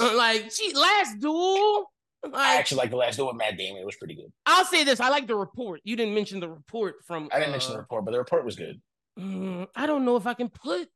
Uh, 0.00 0.16
Like, 0.16 0.54
gee, 0.54 0.72
last 0.74 1.18
duel. 1.20 1.90
I 2.32 2.56
actually 2.56 2.78
like 2.78 2.90
the 2.90 2.96
last 2.96 3.16
duel 3.16 3.28
with 3.28 3.36
Matt 3.36 3.58
Damon. 3.58 3.82
It 3.82 3.86
was 3.86 3.96
pretty 3.96 4.14
good. 4.14 4.32
I'll 4.46 4.64
say 4.64 4.84
this. 4.84 5.00
I 5.00 5.08
like 5.08 5.26
the 5.26 5.34
report. 5.34 5.80
You 5.82 5.96
didn't 5.96 6.14
mention 6.14 6.38
the 6.38 6.48
report 6.48 6.96
from. 7.06 7.28
I 7.32 7.38
didn't 7.40 7.50
mention 7.50 7.70
uh, 7.72 7.74
the 7.74 7.80
report, 7.80 8.04
but 8.04 8.12
the 8.12 8.18
report 8.18 8.44
was 8.44 8.54
good. 8.54 8.80
Mm, 9.18 9.66
I 9.74 9.86
don't 9.86 10.04
know 10.04 10.14
if 10.16 10.26
I 10.26 10.34
can 10.34 10.48
put. 10.48 10.88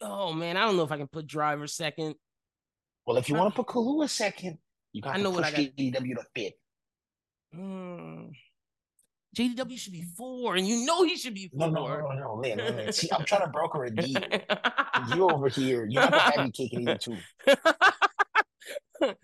Oh 0.00 0.32
man, 0.32 0.56
I 0.56 0.64
don't 0.66 0.76
know 0.76 0.82
if 0.82 0.90
I 0.90 0.96
can 0.98 1.06
put 1.06 1.26
driver 1.28 1.66
second. 1.68 2.16
Well, 3.06 3.16
if 3.18 3.28
you 3.28 3.36
want 3.36 3.54
to 3.54 3.62
put 3.62 3.72
Kalu 3.72 4.08
second, 4.10 4.58
you 4.92 5.00
got 5.00 5.14
I 5.14 5.18
know 5.18 5.30
to 5.30 5.36
what 5.36 5.44
push 5.44 5.54
I 5.54 5.64
got. 5.64 5.76
JDW 5.76 6.14
to 6.16 6.24
fifth. 6.34 6.54
Mm. 7.54 8.30
JDW 9.36 9.78
should 9.78 9.92
be 9.92 10.02
four, 10.16 10.56
and 10.56 10.66
you 10.66 10.86
know 10.86 11.04
he 11.04 11.16
should 11.16 11.34
be 11.34 11.48
four. 11.48 11.68
no, 11.70 11.86
no, 11.86 12.08
no, 12.12 12.34
Lyn, 12.42 12.56
Lyn, 12.58 12.76
Lyn. 12.76 12.92
See, 12.92 13.08
I'm 13.12 13.24
trying 13.26 13.42
to 13.42 13.48
broker 13.48 13.84
a 13.84 13.90
deal. 13.90 14.20
You 15.14 15.28
over 15.28 15.48
here, 15.48 15.84
you're 15.86 16.02
not 16.02 16.10
gonna 16.10 16.22
have 16.22 16.44
me 16.46 16.50
taking 16.52 16.80
either 16.88 16.96
two. 16.96 17.16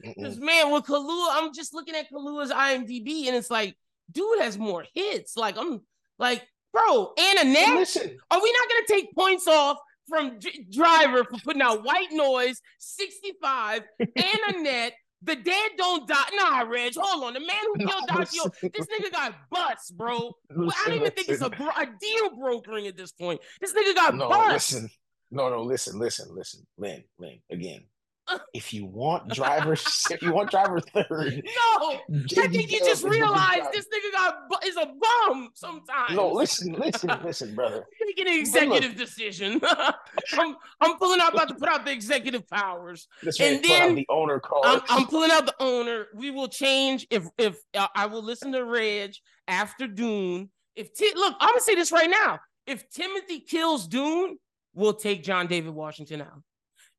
Because 0.02 0.38
man, 0.38 0.70
with 0.70 0.84
Kaluuya, 0.84 1.28
I'm 1.30 1.54
just 1.54 1.72
looking 1.72 1.94
at 1.94 2.10
Kaluuya's 2.12 2.50
IMDb, 2.52 3.26
and 3.26 3.34
it's 3.36 3.50
like, 3.50 3.74
dude 4.10 4.40
has 4.40 4.58
more 4.58 4.84
hits. 4.94 5.34
Like 5.36 5.56
I'm 5.56 5.80
like, 6.18 6.46
bro, 6.74 7.12
Anna 7.18 7.40
a 7.40 7.44
net. 7.44 7.74
listen, 7.74 8.18
Are 8.30 8.42
we 8.42 8.52
not 8.52 8.68
gonna 8.68 8.86
take 9.00 9.14
points 9.14 9.48
off 9.48 9.78
from 10.08 10.38
Dr- 10.38 10.70
Driver 10.70 11.24
for 11.24 11.38
putting 11.42 11.62
out 11.62 11.84
White 11.84 12.12
Noise, 12.12 12.60
65, 12.78 13.82
and 13.98 14.56
Annette? 14.56 14.92
The 15.24 15.36
dead 15.36 15.70
don't 15.76 16.06
die. 16.08 16.16
Nah, 16.34 16.60
Reg, 16.62 16.94
hold 16.96 17.24
on. 17.24 17.34
The 17.34 17.40
man 17.40 17.56
who 17.74 17.84
No, 17.84 17.86
killed 17.90 18.04
Doc 18.08 18.28
Yo, 18.32 18.44
this 18.62 18.86
nigga 18.86 19.12
got 19.12 19.34
bust, 19.50 19.96
bro. 19.96 20.32
Well, 20.50 20.72
I 20.84 20.88
don't 20.88 20.98
even 20.98 21.10
think 21.12 21.28
it's 21.28 21.42
a, 21.42 21.50
bro- 21.50 21.68
a 21.76 21.86
deal 21.86 22.36
brokering 22.36 22.86
at 22.88 22.96
this 22.96 23.12
point. 23.12 23.40
This 23.60 23.72
nigga 23.72 23.94
got 23.94 24.14
No, 24.16 24.28
listen. 24.28 24.90
No, 25.30 25.48
no, 25.48 25.62
listen, 25.62 25.98
listen, 25.98 26.28
listen. 26.34 26.66
Lyn, 26.76 27.04
Lyn, 27.18 27.40
again. 27.50 27.84
If 28.54 28.72
you 28.72 28.84
want 28.84 29.28
driver, 29.34 29.72
if 29.72 30.22
you 30.22 30.32
want 30.32 30.50
driver 30.50 30.80
third, 30.80 31.42
No, 31.44 32.00
I 32.08 32.48
think 32.48 32.70
you 32.70 32.78
just 32.78 32.84
Dub 32.84 32.88
is 32.88 33.02
the 33.02 33.10
big 33.10 33.20
realized 33.20 33.72
this 33.72 33.86
nigga 33.86 34.12
got 34.12 34.64
is 34.64 34.76
a 34.76 34.86
bum 34.86 35.50
sometimes. 35.54 36.14
No, 36.14 36.30
listen, 36.30 36.72
listen, 36.74 37.10
listen, 37.24 37.54
brother. 37.54 37.84
making 38.00 38.32
an 38.32 38.38
executive 38.38 38.96
decision. 38.96 39.60
I'm 40.32 40.56
I'm 40.80 40.98
pulling 40.98 41.20
out 41.20 41.34
about 41.34 41.48
to 41.48 41.54
put 41.54 41.68
out 41.68 41.84
the 41.84 41.92
executive 41.92 42.48
powers. 42.48 43.08
And 43.40 43.62
then 43.62 43.94
the 43.94 44.06
owner 44.08 44.40
card. 44.40 44.62
I'm, 44.64 44.80
I'm 44.88 45.06
pulling 45.06 45.30
out 45.30 45.46
the 45.46 45.54
owner. 45.60 46.06
We 46.14 46.30
will 46.30 46.48
change 46.48 47.06
if 47.10 47.26
if 47.38 47.56
uh, 47.74 47.88
I 47.94 48.06
will 48.06 48.22
listen 48.22 48.52
to 48.52 48.64
Reg 48.64 49.14
after 49.48 49.86
Dune. 49.86 50.50
If 50.76 50.94
Ti- 50.94 51.12
look, 51.16 51.34
I'm 51.40 51.48
gonna 51.50 51.60
say 51.60 51.74
this 51.74 51.92
right 51.92 52.10
now. 52.10 52.40
If 52.66 52.88
Timothy 52.90 53.40
kills 53.40 53.88
Dune, 53.88 54.38
we'll 54.74 54.94
take 54.94 55.24
John 55.24 55.48
David 55.48 55.74
Washington 55.74 56.20
out. 56.22 56.42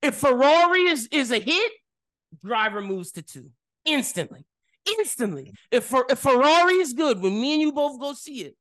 If 0.04 0.16
Ferrari 0.16 0.84
is 0.84 1.08
is 1.12 1.32
a 1.32 1.40
hit, 1.40 1.72
Driver 2.44 2.82
moves 2.82 3.12
to 3.14 3.22
two 3.22 3.50
instantly, 3.86 4.46
instantly. 5.00 5.54
If 5.72 5.86
Fer- 5.86 6.06
if 6.10 6.20
Ferrari 6.20 6.76
is 6.76 6.94
good, 6.94 7.22
when 7.22 7.40
me 7.40 7.54
and 7.54 7.62
you 7.62 7.72
both 7.72 8.00
go 8.00 8.14
see 8.14 8.42
it, 8.42 8.56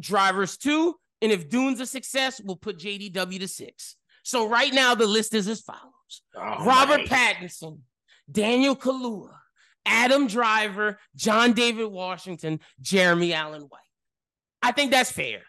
Driver's 0.00 0.56
two, 0.56 0.94
and 1.20 1.30
if 1.32 1.48
Dune's 1.48 1.80
a 1.80 1.86
success, 1.86 2.40
we'll 2.42 2.56
put 2.56 2.78
JDW 2.78 3.40
to 3.40 3.48
six. 3.48 3.96
So 4.22 4.48
right 4.48 4.72
now 4.72 4.94
the 4.94 5.06
list 5.06 5.34
is 5.34 5.48
as 5.48 5.60
follows. 5.60 6.22
Oh, 6.36 6.64
Robert. 6.64 7.06
Pattinson, 7.06 7.80
Daniel 8.30 8.76
Kaluuya, 8.76 9.34
Adam 9.84 10.26
Driver, 10.26 10.98
John 11.16 11.52
David 11.52 11.86
Washington, 11.86 12.60
Jeremy 12.80 13.32
Allen 13.32 13.62
White. 13.62 13.80
I 14.62 14.72
think 14.72 14.90
that's 14.90 15.10
fair. 15.10 15.42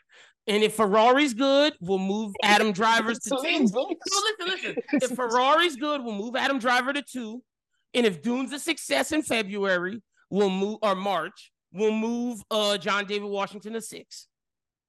And 0.49 0.63
if 0.63 0.73
Ferrari's 0.75 1.35
good, 1.35 1.73
we'll 1.79 1.99
move 1.99 2.33
Adam 2.43 2.71
Drivers 2.71 3.19
to 3.19 3.29
two. 3.29 3.35
Please, 3.37 3.71
No, 3.71 3.83
listen, 3.87 4.47
listen. 4.47 4.75
If 4.93 5.11
Ferrari's 5.15 5.75
good, 5.75 6.03
we'll 6.03 6.15
move 6.15 6.35
Adam 6.35 6.57
Driver 6.57 6.91
to 6.91 7.03
two. 7.03 7.43
And 7.93 8.03
if 8.05 8.23
Dune's 8.23 8.51
a 8.51 8.57
success 8.59 9.11
in 9.11 9.21
February, 9.21 10.01
we'll 10.31 10.49
move 10.49 10.79
or 10.81 10.95
March, 10.95 11.51
we'll 11.71 11.93
move 11.93 12.41
uh 12.49 12.77
John 12.79 13.05
David 13.05 13.29
Washington 13.29 13.73
to 13.73 13.81
six. 13.81 14.27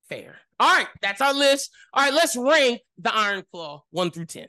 Fair. 0.08 0.36
All 0.58 0.74
right, 0.74 0.88
that's 1.02 1.20
our 1.20 1.34
list. 1.34 1.70
All 1.92 2.04
right, 2.04 2.12
let's 2.12 2.36
rank 2.36 2.80
the 2.98 3.14
Iron 3.14 3.44
Claw 3.52 3.84
one 3.90 4.10
through 4.10 4.26
ten. 4.26 4.46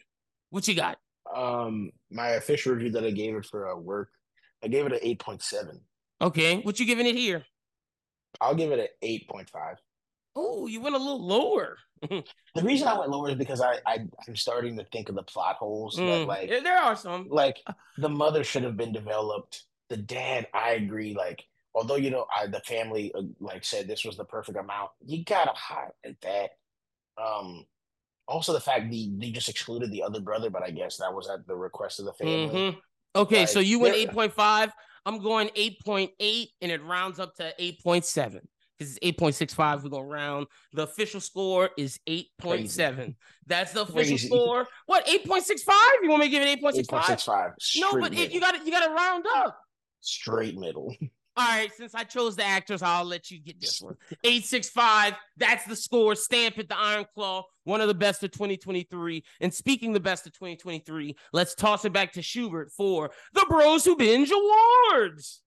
What 0.50 0.68
you 0.68 0.76
got? 0.76 0.98
Um, 1.34 1.92
my 2.10 2.30
official 2.30 2.74
review 2.74 2.92
that 2.92 3.04
I 3.04 3.12
gave 3.12 3.36
it 3.36 3.46
for 3.46 3.70
uh, 3.70 3.76
work, 3.76 4.10
I 4.64 4.68
gave 4.70 4.86
it 4.86 4.94
an 4.94 5.00
eight 5.02 5.20
point 5.20 5.42
seven. 5.44 5.82
Okay, 6.22 6.62
what 6.62 6.80
you 6.80 6.86
giving 6.86 7.06
it 7.06 7.16
here? 7.16 7.46
I'll 8.40 8.56
give 8.56 8.72
it 8.72 8.80
an 8.80 8.88
eight 9.02 9.28
point 9.30 9.50
five. 9.50 9.76
Oh, 10.36 10.68
you 10.68 10.82
went 10.82 10.96
a 10.96 11.00
little 11.00 11.26
lower. 11.26 11.78
The 12.54 12.64
reason 12.64 12.88
I 12.88 12.98
went 13.00 13.12
lower 13.12 13.30
is 13.30 13.36
because 13.36 13.62
I, 13.62 13.80
I 13.86 14.00
I'm 14.28 14.36
starting 14.36 14.76
to 14.78 14.84
think 14.92 15.08
of 15.08 15.16
the 15.16 15.24
plot 15.24 15.56
holes 15.56 15.96
that 15.96 16.04
Mm, 16.04 16.28
like 16.28 16.50
there, 16.50 16.78
are 16.78 16.96
some. 16.98 17.28
like 17.30 17.58
the 17.98 18.10
mother 18.10 18.44
should 18.44 18.64
have 18.64 18.76
been 18.76 18.92
developed. 18.92 19.64
The 19.90 19.96
dad, 19.98 20.48
I 20.54 20.72
agree. 20.72 21.14
Like 21.16 21.44
although 21.74 21.96
you 21.96 22.10
know 22.10 22.26
I, 22.36 22.48
the 22.48 22.60
family 22.62 23.14
uh, 23.16 23.22
like 23.40 23.64
said 23.64 23.88
this 23.88 24.04
was 24.04 24.18
the 24.18 24.26
perfect 24.26 24.58
amount, 24.58 24.92
you 25.06 25.24
gotta 25.24 25.54
highlight 25.56 26.20
that. 26.24 26.50
Um, 27.22 27.66
also 28.28 28.52
the 28.54 28.60
fact 28.60 28.90
the 28.92 29.12
they 29.18 29.32
just 29.32 29.48
excluded 29.50 29.92
the 29.92 30.04
other 30.04 30.20
brother, 30.20 30.50
but 30.50 30.64
I 30.64 30.72
guess 30.72 30.98
that 30.98 31.14
was 31.14 31.30
at 31.30 31.48
the 31.48 31.56
request 31.56 32.00
of 32.00 32.06
the 32.06 32.14
family. 32.14 32.74
Mhm. 32.74 32.78
Okay, 33.16 33.46
so 33.46 33.60
you 33.60 33.80
went 33.80 33.96
eight 33.96 34.12
point 34.12 34.34
five. 34.34 34.72
I'm 35.06 35.20
going 35.20 35.50
eight 35.56 35.80
point 35.86 36.12
eight, 36.20 36.50
and 36.62 36.72
it 36.72 36.84
rounds 36.84 37.20
up 37.20 37.36
to 37.36 37.54
eight 37.60 37.82
point 37.84 38.06
seven 38.06 38.42
because 38.82 38.96
it's 38.96 39.00
eight 39.04 39.18
point 39.18 39.36
six 39.36 39.54
five. 39.54 39.84
We're 39.84 39.90
gonna 39.90 40.06
round. 40.06 40.48
The 40.74 40.84
official 40.84 41.22
score 41.22 41.70
is 41.78 42.00
eight 42.08 42.30
point 42.40 42.70
seven. 42.70 43.16
That's 43.46 43.72
the 43.74 43.82
official 43.82 43.96
Crazy. 44.18 44.28
score. 44.28 44.68
What 44.88 45.08
eight 45.08 45.26
point 45.26 45.44
six 45.44 45.62
five? 45.64 45.76
You 46.02 46.10
want 46.10 46.22
me 46.22 46.28
to 46.28 46.32
give 46.32 46.42
it 46.42 46.48
eight 46.48 46.62
point 46.62 46.76
Eight 46.76 46.80
six 46.80 46.88
point? 46.88 47.06
six 47.06 47.24
five. 47.24 47.52
No, 47.78 48.00
but 48.00 48.14
it, 48.14 48.32
you 48.32 48.40
got 48.40 48.56
to 48.56 48.66
you 48.66 48.72
got 48.72 48.86
to 48.88 48.94
round 48.94 49.26
up. 49.36 49.58
straight 50.00 50.58
middle. 50.58 50.96
All 51.38 51.48
right, 51.48 51.72
since 51.74 51.96
I 51.96 52.04
chose 52.04 52.36
the 52.36 52.44
actors, 52.44 52.82
I'll 52.82 53.06
let 53.06 53.32
you 53.32 53.40
get 53.40 53.62
this 53.62 53.80
one. 53.82 53.96
865, 54.26 55.14
that's 55.38 55.64
the 55.64 55.78
score. 55.78 56.14
Stamp 56.14 56.58
it, 56.60 56.68
the 56.68 56.78
Iron 56.78 57.06
Claw, 57.16 57.44
one 57.64 57.80
of 57.80 57.88
the 57.88 57.94
best 57.94 58.22
of 58.26 58.32
2023. 58.32 59.24
And 59.40 59.54
speaking 59.54 59.94
the 59.94 60.02
best 60.02 60.28
of 60.28 60.34
2023, 60.34 61.16
let's 61.32 61.56
toss 61.56 61.86
it 61.86 61.94
back 61.94 62.12
to 62.14 62.22
Schubert 62.22 62.74
for 62.74 63.12
the 63.32 63.46
Bros 63.48 63.86
Who 63.86 63.96
Binge 63.96 64.30
Awards. 64.30 65.42